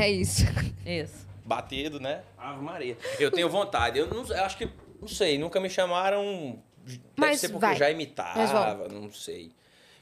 É 0.01 0.10
isso. 0.10 0.43
Isso. 0.86 1.27
Batido, 1.44 1.98
né? 2.01 2.22
Ave 2.39 2.62
Maria. 2.62 2.97
Eu 3.18 3.31
tenho 3.31 3.48
vontade. 3.48 3.98
Eu, 3.98 4.06
não, 4.06 4.24
eu 4.27 4.44
acho 4.44 4.56
que, 4.56 4.68
não 5.01 5.09
sei, 5.09 5.36
nunca 5.39 5.59
me 5.60 5.68
chamaram. 5.68 6.59
Deve 6.85 7.01
Mas 7.16 7.40
ser 7.40 7.48
porque 7.48 7.60
vai. 7.66 7.74
eu 7.74 7.78
já 7.78 7.90
imitava, 7.90 8.89
não 8.89 9.12
sei. 9.12 9.51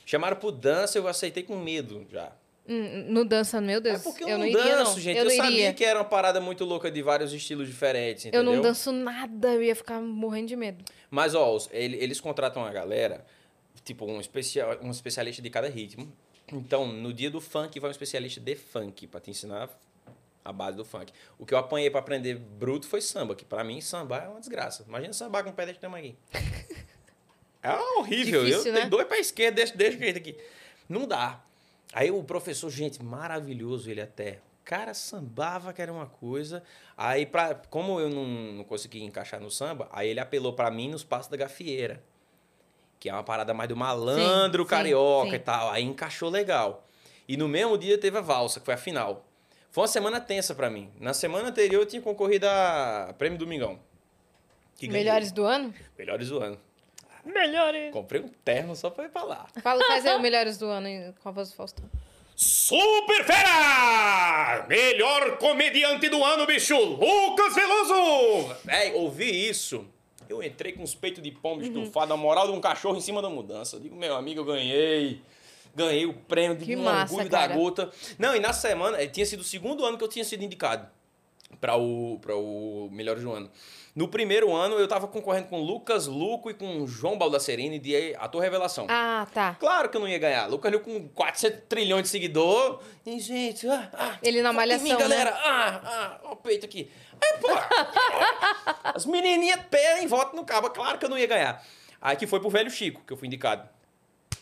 Chamaram 0.06 0.36
pro 0.36 0.50
dança, 0.52 0.96
eu 0.98 1.06
aceitei 1.08 1.42
com 1.42 1.56
medo 1.56 2.06
já. 2.10 2.32
Hum, 2.68 3.06
No 3.08 3.24
dança, 3.24 3.60
meu 3.60 3.80
Deus. 3.80 4.00
É 4.00 4.02
porque 4.02 4.24
eu, 4.24 4.28
eu 4.28 4.38
não, 4.38 4.44
não 4.44 4.46
iria, 4.46 4.76
danço, 4.76 4.92
não. 4.92 5.00
gente. 5.00 5.16
Eu 5.18 5.24
Eu, 5.24 5.30
sabia 5.30 5.50
iria. 5.58 5.72
que 5.74 5.84
era 5.84 5.98
uma 5.98 6.04
parada 6.04 6.40
muito 6.40 6.64
louca 6.64 6.90
de 6.90 7.02
vários 7.02 7.32
estilos 7.32 7.66
diferentes, 7.66 8.26
Eu 8.26 8.28
entendeu? 8.28 8.44
não 8.52 8.60
danço 8.62 8.92
nada, 8.92 9.48
eu 9.54 9.62
ia 9.62 9.74
ficar 9.74 10.00
morrendo 10.00 10.48
de 10.48 10.56
medo. 10.56 10.84
Mas, 11.10 11.34
ó, 11.34 11.58
eles 11.72 12.20
contratam 12.20 12.62
uma 12.62 12.70
galera, 12.70 13.24
tipo, 13.84 14.04
um, 14.06 14.20
especial, 14.20 14.76
um 14.82 14.90
especialista 14.90 15.40
de 15.42 15.48
cada 15.50 15.68
ritmo. 15.68 16.12
Então, 16.52 16.86
no 16.86 17.12
dia 17.12 17.30
do 17.30 17.40
funk, 17.40 17.78
vai 17.80 17.88
um 17.88 17.90
especialista 17.90 18.40
de 18.40 18.54
funk 18.54 19.06
pra 19.06 19.20
te 19.20 19.30
ensinar 19.30 19.68
a 20.48 20.52
base 20.52 20.76
do 20.76 20.84
funk. 20.84 21.12
O 21.38 21.44
que 21.44 21.52
eu 21.52 21.58
apanhei 21.58 21.90
pra 21.90 22.00
aprender 22.00 22.36
bruto 22.36 22.86
foi 22.86 23.00
samba, 23.00 23.34
que 23.34 23.44
pra 23.44 23.62
mim, 23.62 23.80
sambar 23.80 24.24
é 24.24 24.28
uma 24.28 24.40
desgraça. 24.40 24.84
Imagina 24.88 25.12
sambar 25.12 25.44
com 25.44 25.50
um 25.50 25.52
pé 25.52 25.66
desse 25.66 25.78
tamanho 25.78 26.16
aqui. 26.32 26.88
É 27.60 27.74
horrível. 27.98 28.44
Difícil, 28.44 28.68
eu 28.68 28.72
né? 28.72 28.78
tenho 28.78 28.90
dois 28.90 29.06
pra 29.08 29.18
esquerda, 29.18 29.60
desse, 29.60 29.76
desse 29.76 29.98
jeito 29.98 30.16
aqui. 30.16 30.38
Não 30.88 31.08
dá. 31.08 31.40
Aí 31.92 32.08
o 32.08 32.22
professor, 32.22 32.70
gente, 32.70 33.02
maravilhoso 33.02 33.90
ele 33.90 34.00
até. 34.00 34.38
O 34.60 34.64
cara 34.64 34.94
sambava 34.94 35.72
que 35.72 35.82
era 35.82 35.92
uma 35.92 36.06
coisa. 36.06 36.62
Aí, 36.96 37.26
pra, 37.26 37.56
como 37.68 37.98
eu 37.98 38.08
não, 38.08 38.24
não 38.24 38.64
conseguia 38.64 39.04
encaixar 39.04 39.40
no 39.40 39.50
samba, 39.50 39.88
aí 39.90 40.08
ele 40.08 40.20
apelou 40.20 40.52
pra 40.52 40.70
mim 40.70 40.88
nos 40.88 41.02
passos 41.02 41.28
da 41.28 41.36
gafieira. 41.36 42.00
Que 43.00 43.08
é 43.08 43.12
uma 43.12 43.24
parada 43.24 43.52
mais 43.52 43.68
do 43.68 43.76
malandro, 43.76 44.62
sim, 44.62 44.68
carioca 44.68 45.30
sim. 45.30 45.36
e 45.36 45.40
tal. 45.40 45.70
Aí 45.70 45.82
encaixou 45.82 46.30
legal. 46.30 46.86
E 47.26 47.36
no 47.36 47.48
mesmo 47.48 47.76
dia 47.76 47.98
teve 47.98 48.18
a 48.18 48.22
valsa, 48.22 48.60
que 48.60 48.66
foi 48.66 48.74
a 48.74 48.78
final. 48.78 49.27
Foi 49.70 49.82
uma 49.82 49.88
semana 49.88 50.20
tensa 50.20 50.54
pra 50.54 50.70
mim. 50.70 50.90
Na 50.98 51.12
semana 51.14 51.48
anterior 51.48 51.82
eu 51.82 51.86
tinha 51.86 52.00
concorrido 52.02 52.46
a 52.48 53.14
Prêmio 53.18 53.38
Domingão. 53.38 53.78
Que 54.76 54.86
ganhei. 54.86 55.04
Melhores 55.04 55.32
do 55.32 55.44
ano? 55.44 55.74
Melhores 55.98 56.28
do 56.28 56.38
ano. 56.42 56.58
Melhores. 57.24 57.92
Comprei 57.92 58.20
um 58.22 58.28
terno 58.28 58.74
só 58.74 58.88
pra 58.90 59.04
ir 59.04 59.10
pra 59.10 59.22
lá. 59.24 59.46
Fala, 59.62 59.84
faz 59.86 60.06
aí 60.06 60.16
o 60.16 60.20
melhores 60.22 60.56
do 60.56 60.66
ano 60.66 61.12
com 61.22 61.28
a 61.28 61.32
voz 61.32 61.50
do 61.50 61.54
Faustão. 61.56 61.84
Super 62.34 63.24
Fera! 63.24 64.64
Melhor 64.68 65.36
comediante 65.38 66.08
do 66.08 66.22
ano, 66.22 66.46
bicho! 66.46 66.78
Lucas 66.78 67.54
Veloso! 67.54 68.54
Véi, 68.64 68.94
ouvi 68.94 69.48
isso. 69.48 69.84
Eu 70.28 70.42
entrei 70.42 70.72
com 70.72 70.82
os 70.84 70.94
peitos 70.94 71.22
de 71.22 71.32
pombo 71.32 71.62
Uhum. 71.64 71.82
estufado, 71.82 72.12
a 72.12 72.16
moral 72.16 72.46
de 72.46 72.52
um 72.52 72.60
cachorro 72.60 72.96
em 72.96 73.00
cima 73.00 73.20
da 73.20 73.28
mudança. 73.28 73.76
Eu 73.76 73.80
digo, 73.80 73.96
meu 73.96 74.14
amigo, 74.14 74.40
eu 74.40 74.44
ganhei. 74.44 75.20
Ganhei 75.78 76.06
o 76.06 76.12
prêmio 76.12 76.56
de 76.56 76.64
Que 76.64 76.76
um 76.76 76.82
massa, 76.82 77.12
orgulho 77.14 77.30
cara. 77.30 77.48
da 77.48 77.54
gota. 77.54 77.90
Não, 78.18 78.34
e 78.34 78.40
na 78.40 78.52
semana, 78.52 79.00
eh, 79.00 79.06
tinha 79.06 79.24
sido 79.24 79.40
o 79.40 79.44
segundo 79.44 79.84
ano 79.84 79.96
que 79.96 80.02
eu 80.04 80.08
tinha 80.08 80.24
sido 80.24 80.42
indicado 80.42 80.88
para 81.60 81.76
o, 81.76 82.18
pra 82.20 82.34
o 82.36 82.88
Melhores 82.92 83.22
do 83.22 83.32
Ano. 83.32 83.48
No 83.94 84.06
primeiro 84.06 84.54
ano, 84.54 84.76
eu 84.76 84.86
tava 84.86 85.08
concorrendo 85.08 85.48
com 85.48 85.60
Lucas 85.60 86.06
Luco 86.06 86.50
e 86.50 86.54
com 86.54 86.86
João 86.86 87.18
Baldacerini 87.18 87.78
de 87.80 88.14
Ator 88.16 88.40
Revelação. 88.40 88.86
Ah, 88.88 89.26
tá. 89.34 89.56
Claro 89.58 89.88
que 89.88 89.96
eu 89.96 90.00
não 90.00 90.06
ia 90.08 90.18
ganhar. 90.18 90.46
Lucas 90.46 90.70
Luco 90.70 90.84
com 90.84 91.08
400 91.08 91.60
trilhões 91.68 92.02
de 92.04 92.08
seguidor. 92.08 92.80
E, 93.04 93.18
gente, 93.18 93.66
ah, 93.68 93.90
ah, 93.92 94.18
Ele 94.22 94.40
na 94.42 94.52
malhação, 94.52 94.84
mim, 94.84 94.92
né? 94.92 94.98
galera. 94.98 95.30
Ah, 95.34 95.80
ah, 95.84 96.20
ó 96.24 96.32
o 96.32 96.36
peito 96.36 96.64
aqui. 96.64 96.90
Aí, 97.20 97.40
pô, 97.40 97.48
as 98.84 99.04
menininhas 99.06 99.60
pé 99.70 100.00
em 100.02 100.06
volta 100.06 100.36
no 100.36 100.44
cabo. 100.44 100.70
Claro 100.70 100.98
que 100.98 101.04
eu 101.04 101.08
não 101.08 101.18
ia 101.18 101.26
ganhar. 101.26 101.64
Aí 102.00 102.16
que 102.16 102.26
foi 102.26 102.38
pro 102.38 102.50
Velho 102.50 102.70
Chico, 102.70 103.02
que 103.04 103.12
eu 103.12 103.16
fui 103.16 103.26
indicado. 103.26 103.68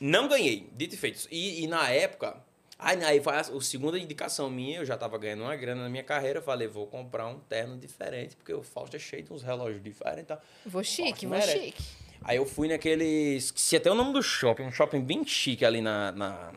Não 0.00 0.28
ganhei, 0.28 0.68
dito 0.74 0.94
e 0.94 0.98
feito. 0.98 1.26
E, 1.30 1.62
e 1.64 1.66
na 1.66 1.88
época, 1.90 2.36
aí, 2.78 3.02
aí 3.04 3.20
foi 3.22 3.34
a, 3.34 3.40
a 3.40 3.60
segunda 3.60 3.98
indicação 3.98 4.50
minha, 4.50 4.78
eu 4.78 4.84
já 4.84 4.96
tava 4.96 5.16
ganhando 5.18 5.42
uma 5.42 5.56
grana 5.56 5.82
na 5.82 5.88
minha 5.88 6.04
carreira. 6.04 6.38
Eu 6.38 6.42
falei, 6.42 6.68
vou 6.68 6.86
comprar 6.86 7.26
um 7.26 7.38
terno 7.38 7.76
diferente, 7.78 8.36
porque 8.36 8.52
o 8.52 8.62
Fausto 8.62 8.96
é 8.96 8.98
cheio 8.98 9.22
de 9.22 9.32
uns 9.32 9.42
relógios 9.42 9.82
diferentes 9.82 10.24
e 10.24 10.26
tal. 10.26 10.40
Vou 10.64 10.82
chique, 10.84 11.26
vou 11.26 11.38
merece. 11.38 11.58
chique. 11.58 11.82
Aí 12.22 12.36
eu 12.38 12.46
fui 12.46 12.68
naquele. 12.68 13.36
Esqueci 13.36 13.76
até 13.76 13.90
o 13.90 13.94
nome 13.94 14.12
do 14.12 14.22
shopping, 14.22 14.64
um 14.64 14.72
shopping 14.72 15.00
bem 15.00 15.24
chique 15.26 15.64
ali 15.64 15.80
na. 15.80 16.12
na- 16.12 16.52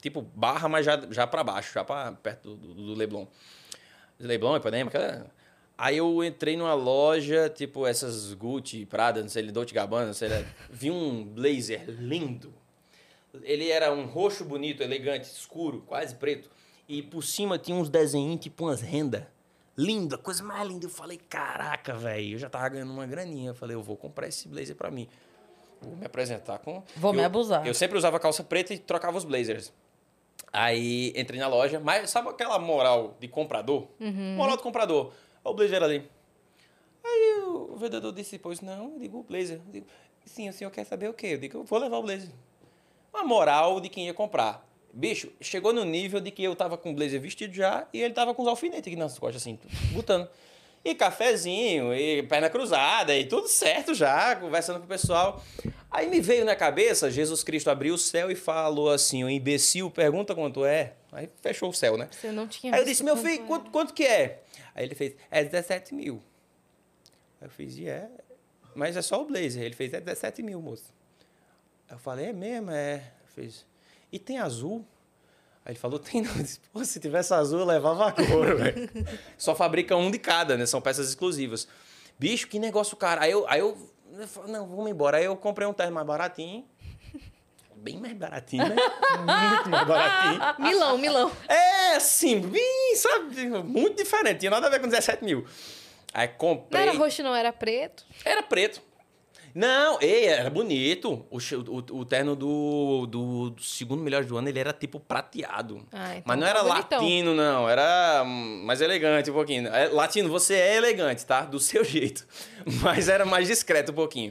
tipo, 0.00 0.22
barra, 0.22 0.68
mas 0.68 0.84
já, 0.86 1.00
já 1.10 1.26
pra 1.26 1.42
baixo, 1.42 1.72
já 1.74 1.82
pra 1.82 2.12
perto 2.12 2.54
do, 2.54 2.74
do 2.74 2.94
Leblon. 2.94 3.26
Leblon, 4.20 4.56
Ipanema, 4.56 4.88
aquela. 4.88 5.26
Aí 5.78 5.96
eu 5.98 6.24
entrei 6.24 6.56
numa 6.56 6.72
loja, 6.74 7.50
tipo 7.50 7.86
essas 7.86 8.32
Gucci, 8.32 8.86
Prada, 8.86 9.20
não 9.20 9.28
sei, 9.28 9.50
Dolce 9.50 9.74
Gabbana, 9.74 10.06
não 10.06 10.14
sei 10.14 10.28
lá. 10.28 10.42
Vi 10.70 10.90
um 10.90 11.24
blazer 11.24 11.84
lindo. 11.88 12.52
Ele 13.42 13.68
era 13.70 13.92
um 13.92 14.06
roxo 14.06 14.44
bonito, 14.44 14.82
elegante, 14.82 15.24
escuro, 15.24 15.82
quase 15.86 16.14
preto. 16.14 16.50
E 16.88 17.02
por 17.02 17.22
cima 17.22 17.58
tinha 17.58 17.76
uns 17.76 17.88
desenhinhos, 17.88 18.40
tipo 18.40 18.64
umas 18.64 18.80
rendas. 18.80 19.24
Linda, 19.76 20.16
coisa 20.16 20.42
mais 20.42 20.66
linda. 20.68 20.86
Eu 20.86 20.90
falei, 20.90 21.18
caraca, 21.28 21.94
velho, 21.94 22.34
eu 22.34 22.38
já 22.38 22.48
tava 22.48 22.68
ganhando 22.68 22.92
uma 22.92 23.06
graninha. 23.06 23.50
Eu 23.50 23.54
falei, 23.54 23.76
eu 23.76 23.82
vou 23.82 23.96
comprar 23.96 24.26
esse 24.28 24.48
blazer 24.48 24.74
pra 24.76 24.90
mim. 24.90 25.08
Vou 25.82 25.94
me 25.96 26.06
apresentar 26.06 26.58
com. 26.60 26.82
Vou 26.96 27.12
me 27.12 27.20
Eu- 27.20 27.26
abusar. 27.26 27.66
Eu 27.66 27.74
sempre 27.74 27.98
usava 27.98 28.18
calça 28.18 28.42
preta 28.42 28.72
e 28.72 28.78
trocava 28.78 29.18
os 29.18 29.24
blazers. 29.24 29.72
Aí 30.52 31.12
entrei 31.16 31.38
na 31.38 31.48
loja, 31.48 31.78
mas 31.78 32.08
sabe 32.08 32.28
aquela 32.30 32.58
moral 32.58 33.14
de 33.20 33.28
comprador? 33.28 33.86
Moral 34.36 34.56
do 34.56 34.62
comprador. 34.62 35.12
Olha 35.44 35.52
o 35.52 35.54
blazer 35.54 35.82
ali. 35.82 36.08
Aí 37.04 37.42
o 37.44 37.76
vendedor 37.76 38.12
disse, 38.12 38.38
pois 38.38 38.60
não, 38.60 38.92
eu 38.94 38.98
digo 38.98 39.18
o 39.18 39.22
blazer. 39.22 39.60
Eu 39.66 39.72
digo, 39.72 39.86
sim, 40.24 40.48
o 40.48 40.52
senhor 40.52 40.70
quer 40.70 40.84
saber 40.84 41.08
o 41.10 41.14
quê? 41.14 41.28
Eu 41.28 41.38
digo, 41.38 41.58
eu 41.58 41.64
vou 41.64 41.78
levar 41.78 41.98
o 41.98 42.02
blazer. 42.02 42.30
Uma 43.16 43.24
moral 43.24 43.80
de 43.80 43.88
quem 43.88 44.04
ia 44.04 44.12
comprar. 44.12 44.68
Bicho, 44.92 45.32
chegou 45.40 45.72
no 45.72 45.86
nível 45.86 46.20
de 46.20 46.30
que 46.30 46.44
eu 46.44 46.54
tava 46.54 46.76
com 46.76 46.90
o 46.90 46.94
blazer 46.94 47.18
vestido 47.18 47.54
já 47.54 47.88
e 47.90 48.02
ele 48.02 48.12
tava 48.12 48.34
com 48.34 48.42
os 48.42 48.48
alfinetes 48.48 48.86
aqui 48.86 48.96
nas 48.96 49.18
costas, 49.18 49.40
assim, 49.40 49.58
botando. 49.92 50.28
E 50.84 50.94
cafezinho, 50.94 51.94
e 51.94 52.22
perna 52.24 52.50
cruzada, 52.50 53.16
e 53.16 53.24
tudo 53.24 53.48
certo 53.48 53.94
já, 53.94 54.36
conversando 54.36 54.80
com 54.80 54.84
o 54.84 54.88
pessoal. 54.88 55.42
Aí 55.90 56.08
me 56.10 56.20
veio 56.20 56.44
na 56.44 56.54
cabeça, 56.54 57.10
Jesus 57.10 57.42
Cristo 57.42 57.70
abriu 57.70 57.94
o 57.94 57.98
céu 57.98 58.30
e 58.30 58.36
falou 58.36 58.90
assim, 58.90 59.24
o 59.24 59.30
imbecil 59.30 59.90
pergunta 59.90 60.34
quanto 60.34 60.62
é. 60.66 60.92
Aí 61.10 61.28
fechou 61.40 61.70
o 61.70 61.74
céu, 61.74 61.96
né? 61.96 62.10
Você 62.12 62.30
não 62.30 62.46
tinha 62.46 62.74
Aí 62.74 62.82
eu 62.82 62.84
disse, 62.84 63.02
meu 63.02 63.16
filho, 63.16 63.38
era. 63.38 63.44
quanto, 63.44 63.70
quanto 63.70 63.94
que 63.94 64.04
é? 64.04 64.42
Aí 64.74 64.84
ele 64.84 64.94
fez, 64.94 65.16
é 65.30 65.42
17 65.42 65.94
mil. 65.94 66.22
Aí 67.40 67.46
eu 67.46 67.50
fiz, 67.50 67.78
é, 67.78 68.10
mas 68.74 68.94
é 68.94 69.00
só 69.00 69.22
o 69.22 69.24
blazer. 69.24 69.62
Ele 69.62 69.74
fez, 69.74 69.94
é 69.94 70.00
17 70.00 70.42
mil, 70.42 70.60
moço. 70.60 70.94
Aí 71.88 71.94
eu 71.94 71.98
falei, 71.98 72.26
é 72.26 72.32
mesmo, 72.32 72.70
é. 72.70 73.02
Fiz, 73.34 73.64
e 74.10 74.18
tem 74.18 74.38
azul? 74.38 74.84
Aí 75.64 75.72
ele 75.72 75.78
falou, 75.78 75.98
tem 76.00 76.22
não. 76.22 76.30
Eu 76.36 76.42
disse, 76.42 76.60
Pô, 76.72 76.84
se 76.84 76.98
tivesse 77.00 77.32
azul, 77.34 77.60
eu 77.60 77.66
levava 77.66 78.08
a 78.08 78.12
cor, 78.12 78.54
velho. 78.56 78.88
Só 79.36 79.54
fabrica 79.54 79.96
um 79.96 80.10
de 80.10 80.18
cada, 80.18 80.56
né? 80.56 80.66
São 80.66 80.80
peças 80.80 81.08
exclusivas. 81.08 81.66
Bicho, 82.18 82.48
que 82.48 82.58
negócio, 82.58 82.96
cara. 82.96 83.22
Aí 83.22 83.30
eu, 83.30 83.46
aí 83.48 83.60
eu, 83.60 83.76
eu 84.18 84.26
falei, 84.28 84.52
não, 84.52 84.66
vamos 84.66 84.90
embora. 84.90 85.18
Aí 85.18 85.24
eu 85.24 85.36
comprei 85.36 85.66
um 85.68 85.72
terno 85.72 85.92
mais 85.92 86.06
baratinho. 86.06 86.64
Bem 87.78 87.98
mais 87.98 88.14
baratinho, 88.16 88.66
né? 88.68 88.74
Muito 89.18 89.68
mais 89.68 89.86
baratinho. 89.86 90.40
Milão, 90.66 90.98
Milão. 90.98 91.32
É, 91.46 91.96
assim, 91.96 92.40
bem, 92.40 92.96
sabe? 92.96 93.46
Muito 93.62 93.96
diferente. 94.02 94.40
Tinha 94.40 94.50
nada 94.50 94.66
a 94.66 94.70
ver 94.70 94.80
com 94.80 94.88
17 94.88 95.22
mil. 95.22 95.46
Aí 96.14 96.26
Não 96.28 96.34
comprei. 96.36 96.82
era 96.82 96.92
roxo, 96.96 97.22
não, 97.22 97.34
era 97.34 97.52
preto. 97.52 98.04
Era 98.24 98.42
preto. 98.42 98.80
Não, 99.56 99.98
ei, 100.02 100.26
era 100.26 100.50
bonito. 100.50 101.24
O, 101.30 101.38
o, 101.38 102.00
o 102.00 102.04
terno 102.04 102.36
do, 102.36 103.06
do, 103.06 103.48
do 103.48 103.62
segundo 103.62 104.02
melhor 104.02 104.22
do 104.22 104.36
ano, 104.36 104.50
ele 104.50 104.58
era 104.58 104.70
tipo 104.70 105.00
prateado. 105.00 105.82
Ah, 105.90 106.10
então 106.16 106.24
Mas 106.26 106.38
não 106.38 106.44
tá 106.44 106.50
era 106.50 106.62
bonitão. 106.62 106.98
latino, 107.00 107.34
não. 107.34 107.66
Era 107.66 108.22
hum, 108.22 108.64
mais 108.66 108.82
elegante 108.82 109.30
um 109.30 109.32
pouquinho. 109.32 109.68
É, 109.68 109.88
latino, 109.88 110.28
você 110.28 110.52
é 110.56 110.76
elegante, 110.76 111.24
tá? 111.24 111.40
Do 111.46 111.58
seu 111.58 111.82
jeito. 111.88 112.26
Mas 112.82 113.08
era 113.08 113.24
mais 113.24 113.48
discreto 113.48 113.92
um 113.92 113.94
pouquinho. 113.94 114.30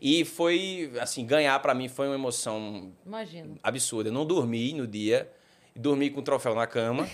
E 0.00 0.24
foi, 0.24 0.92
assim, 1.00 1.26
ganhar 1.26 1.58
pra 1.58 1.74
mim 1.74 1.88
foi 1.88 2.06
uma 2.06 2.14
emoção 2.14 2.92
Imagina. 3.04 3.56
absurda. 3.64 4.08
Eu 4.10 4.12
não 4.12 4.24
dormi 4.24 4.72
no 4.72 4.86
dia. 4.86 5.28
Dormi 5.74 6.10
com 6.10 6.20
o 6.20 6.22
troféu 6.22 6.54
na 6.54 6.68
cama. 6.68 7.08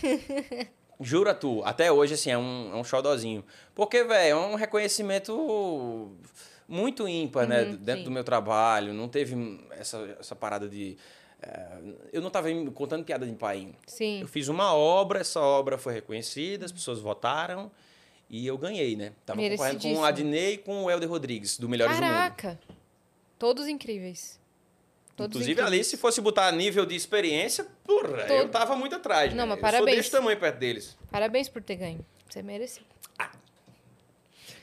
Jura 1.01 1.33
tu, 1.35 1.63
até 1.65 1.91
hoje, 1.91 2.13
assim, 2.13 2.31
é 2.31 2.37
um, 2.37 2.71
é 2.75 2.77
um 2.77 2.85
xodózinho. 2.85 3.43
Porque, 3.75 4.05
velho, 4.05 4.31
é 4.31 4.37
um 4.37 4.55
reconhecimento 4.57 6.13
muito 6.69 7.07
ímpar, 7.09 7.47
né? 7.49 7.63
Uhum, 7.63 7.77
Dentro 7.77 7.99
sim. 8.01 8.05
do 8.05 8.11
meu 8.11 8.25
trabalho. 8.25 8.93
Não 8.93 9.09
teve 9.09 9.61
essa, 9.71 10.17
essa 10.21 10.35
parada 10.37 10.69
de... 10.69 10.97
eh, 11.43 11.79
eu 12.13 12.21
não 12.23 12.31
tava 12.31 12.49
contando 12.75 13.05
piada 13.05 13.27
de 13.27 13.33
pai. 13.35 13.69
Sim. 13.87 14.21
Eu 14.21 14.29
fiz 14.29 14.49
uma 14.49 14.75
obra, 14.75 15.21
essa 15.21 15.41
obra 15.41 15.79
foi 15.79 15.95
reconhecida, 15.95 16.65
as 16.65 16.73
pessoas 16.73 16.99
votaram 16.99 17.71
e 18.29 18.47
eu 18.47 18.59
ganhei, 18.59 18.97
né? 18.97 19.13
Tava 19.25 19.41
concorrendo 19.41 19.81
com 19.81 19.95
o 19.95 20.05
Adnei 20.05 20.55
e 20.55 20.59
com 20.59 20.85
o 20.85 20.91
Helder 20.91 21.09
Rodrigues, 21.09 21.59
do 21.59 21.69
Melhores 21.69 21.97
do 21.97 22.03
Mundo. 22.03 22.13
Caraca. 22.13 22.59
Todos 23.39 23.69
incríveis. 23.69 24.41
Todos 25.17 25.35
Inclusive, 25.37 25.61
ali, 25.61 25.67
incríveis. 25.69 25.87
se 25.87 25.97
fosse 25.97 26.21
botar 26.21 26.51
nível 26.53 26.85
de 26.85 26.95
experiência, 26.95 27.67
porra, 27.85 28.09
eu 28.23 28.43
Todo- 28.43 28.51
tava 28.51 28.77
muito 28.77 28.97
atrás. 28.97 29.31
Não, 29.33 29.45
né? 29.45 29.51
mas 29.51 29.57
eu 29.57 29.61
parabéns. 29.63 29.87
sou 29.95 29.97
desse 30.03 30.11
tamanho 30.11 30.39
perto 30.39 30.59
deles. 30.59 30.97
Parabéns 31.11 31.49
por 31.49 31.63
ter 31.63 31.77
ganho. 31.77 32.05
Você 32.29 32.43
mereceu. 32.43 32.83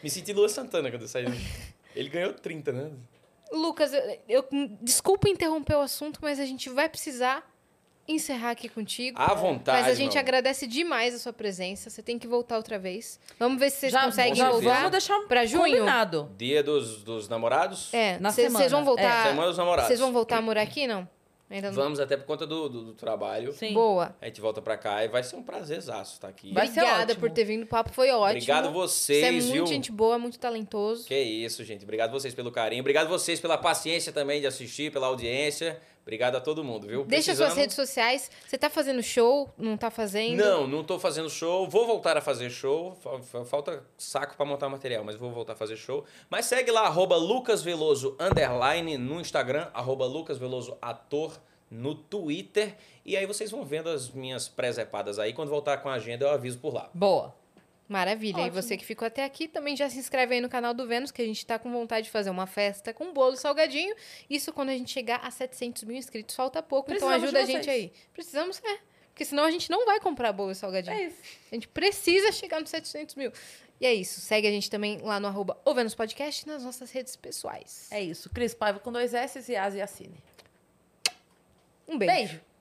Me 0.03 0.09
senti 0.09 0.33
Lua 0.33 0.49
Santana 0.49 0.91
quando 0.91 1.03
eu 1.03 1.07
saí. 1.07 1.25
Ele 1.95 2.09
ganhou 2.09 2.33
30, 2.33 2.71
né? 2.71 2.91
Lucas, 3.51 3.93
eu, 3.93 4.19
eu- 4.27 4.45
desculpa 4.81 5.29
interromper 5.29 5.75
o 5.75 5.81
assunto, 5.81 6.19
mas 6.21 6.39
a 6.39 6.45
gente 6.45 6.69
vai 6.69 6.89
precisar 6.89 7.47
encerrar 8.07 8.51
aqui 8.51 8.67
contigo. 8.67 9.17
À 9.21 9.33
vontade, 9.33 9.81
Mas 9.83 9.89
a 9.91 9.93
gente 9.93 10.13
meu. 10.13 10.19
agradece 10.19 10.67
demais 10.67 11.15
a 11.15 11.19
sua 11.19 11.31
presença. 11.31 11.89
Você 11.89 12.01
tem 12.01 12.19
que 12.19 12.27
voltar 12.27 12.57
outra 12.57 12.77
vez. 12.77 13.17
Vamos 13.39 13.57
ver 13.59 13.69
se 13.69 13.77
vocês 13.77 13.91
Já, 13.93 14.03
conseguem 14.03 14.35
já 14.35 14.49
voltar 14.49 14.75
vamos 14.75 14.91
deixar 14.91 15.19
pra 15.27 15.45
junho. 15.45 15.63
combinado. 15.77 16.29
Dia 16.37 16.61
dos, 16.61 17.01
dos 17.03 17.29
namorados. 17.29 17.93
É, 17.93 18.19
Na 18.19 18.31
vocês 18.31 18.47
semana. 18.51 18.67
vão 18.69 18.83
voltar. 18.83 19.25
É, 19.25 19.29
Semana 19.29 19.47
dos 19.47 19.57
namorados. 19.57 19.87
Vocês 19.87 19.99
vão 19.99 20.11
voltar 20.11 20.37
a 20.37 20.41
morar 20.41 20.61
aqui, 20.63 20.85
não? 20.85 21.07
Ainda 21.53 21.69
não. 21.69 21.75
Vamos 21.75 21.99
até 21.99 22.17
por 22.17 22.25
conta 22.25 22.47
do, 22.47 22.67
do, 22.67 22.83
do 22.85 22.93
trabalho. 22.95 23.53
Sim. 23.53 23.73
Boa. 23.73 24.15
A 24.19 24.25
gente 24.25 24.41
volta 24.41 24.59
pra 24.59 24.75
cá 24.75 25.05
e 25.05 25.07
vai 25.07 25.21
ser 25.23 25.35
um 25.35 25.43
prazerzaço 25.43 26.13
estar 26.15 26.27
aqui. 26.27 26.51
Vai 26.51 26.65
ser 26.65 26.79
Obrigada 26.81 27.03
ótimo. 27.13 27.19
por 27.19 27.29
ter 27.31 27.43
vindo. 27.45 27.63
O 27.63 27.67
papo 27.67 27.91
foi 27.91 28.09
ótimo. 28.09 28.31
Obrigado 28.31 28.71
Você 28.73 29.13
é 29.13 29.19
vocês, 29.29 29.43
muito 29.45 29.53
viu? 29.53 29.67
gente 29.67 29.91
boa, 29.91 30.17
muito 30.17 30.39
talentoso. 30.39 31.05
Que 31.05 31.19
isso, 31.19 31.63
gente. 31.63 31.83
Obrigado 31.83 32.11
vocês 32.11 32.33
pelo 32.33 32.51
carinho. 32.51 32.81
Obrigado 32.81 33.07
vocês 33.07 33.39
pela 33.39 33.57
paciência 33.57 34.11
também 34.11 34.41
de 34.41 34.47
assistir, 34.47 34.91
pela 34.91 35.05
audiência. 35.07 35.79
Obrigado 36.03 36.35
a 36.35 36.41
todo 36.41 36.63
mundo, 36.65 36.85
viu? 36.85 37.05
Deixa 37.05 37.27
suas 37.33 37.37
Precisando- 37.37 37.57
redes 37.61 37.75
sociais. 37.75 38.29
Você 38.45 38.57
tá 38.57 38.69
fazendo 38.69 39.01
show? 39.01 39.49
Não 39.57 39.77
tá 39.77 39.89
fazendo? 39.89 40.35
Não, 40.37 40.67
não 40.67 40.83
tô 40.83 40.99
fazendo 40.99 41.29
show. 41.29 41.67
Vou 41.69 41.87
voltar 41.87 42.17
a 42.17 42.21
fazer 42.21 42.49
show. 42.49 42.93
Fa- 42.95 43.21
fa- 43.21 43.45
Falta 43.45 43.83
saco 43.97 44.35
pra 44.35 44.45
montar 44.45 44.67
material, 44.67 45.03
mas 45.05 45.15
vou 45.15 45.31
voltar 45.31 45.53
a 45.53 45.55
fazer 45.55 45.77
show. 45.77 46.03
Mas 46.29 46.45
segue 46.45 46.69
lá, 46.71 46.81
arroba 46.81 47.15
lucasveloso, 47.15 48.17
underline, 48.19 48.97
no 48.97 49.21
Instagram, 49.21 49.69
arroba 49.73 50.05
ator, 50.81 51.39
no 51.71 51.95
Twitter. 51.95 52.75
E 53.05 53.15
aí 53.17 53.25
vocês 53.25 53.49
vão 53.49 53.63
vendo 53.63 53.89
as 53.89 54.09
minhas 54.11 54.47
presepadas 54.49 55.17
aí. 55.19 55.31
Quando 55.33 55.49
voltar 55.49 55.77
com 55.77 55.87
a 55.89 55.93
agenda, 55.93 56.25
eu 56.25 56.29
aviso 56.31 56.59
por 56.59 56.73
lá. 56.73 56.89
Boa. 56.93 57.33
Maravilha. 57.87 58.39
E 58.39 58.41
Ótimo. 58.43 58.61
você 58.61 58.77
que 58.77 58.85
ficou 58.85 59.05
até 59.05 59.23
aqui 59.23 59.47
também 59.47 59.75
já 59.75 59.89
se 59.89 59.97
inscreve 59.97 60.35
aí 60.35 60.41
no 60.41 60.49
canal 60.49 60.73
do 60.73 60.87
Vênus, 60.87 61.11
que 61.11 61.21
a 61.21 61.25
gente 61.25 61.45
tá 61.45 61.59
com 61.59 61.71
vontade 61.71 62.05
de 62.05 62.11
fazer 62.11 62.29
uma 62.29 62.47
festa 62.47 62.93
com 62.93 63.13
bolo 63.13 63.33
e 63.33 63.37
salgadinho. 63.37 63.95
Isso 64.29 64.53
quando 64.53 64.69
a 64.69 64.73
gente 64.73 64.91
chegar 64.91 65.17
a 65.17 65.29
700 65.29 65.83
mil 65.83 65.97
inscritos. 65.97 66.35
Falta 66.35 66.61
pouco, 66.63 66.87
Precisamos 66.87 67.15
então 67.17 67.25
ajuda 67.27 67.39
a 67.41 67.45
gente 67.45 67.69
aí. 67.69 67.91
Precisamos, 68.13 68.61
é. 68.63 68.79
Porque 69.09 69.25
senão 69.25 69.43
a 69.43 69.51
gente 69.51 69.69
não 69.69 69.85
vai 69.85 69.99
comprar 69.99 70.31
bolo 70.31 70.51
e 70.51 70.55
salgadinho. 70.55 70.95
É 70.95 71.03
isso. 71.05 71.21
A 71.51 71.55
gente 71.55 71.67
precisa 71.67 72.31
chegar 72.31 72.59
nos 72.59 72.69
700 72.69 73.15
mil. 73.15 73.31
E 73.79 73.85
é 73.85 73.93
isso. 73.93 74.21
Segue 74.21 74.47
a 74.47 74.51
gente 74.51 74.69
também 74.69 74.99
lá 74.99 75.19
no 75.19 75.27
arroba 75.27 75.59
O 75.65 75.73
Vênus 75.73 75.93
Podcast 75.93 76.43
e 76.43 76.47
nas 76.47 76.63
nossas 76.63 76.89
redes 76.89 77.15
pessoais. 77.15 77.89
É 77.91 78.01
isso. 78.01 78.29
Cris 78.29 78.53
Paiva 78.55 78.79
com 78.79 78.91
dois 78.91 79.13
S 79.13 79.51
e 79.51 79.55
As 79.55 79.75
e 79.75 79.81
Assine. 79.81 80.17
Um 81.87 81.97
beijo. 81.97 82.15
Beijo. 82.15 82.52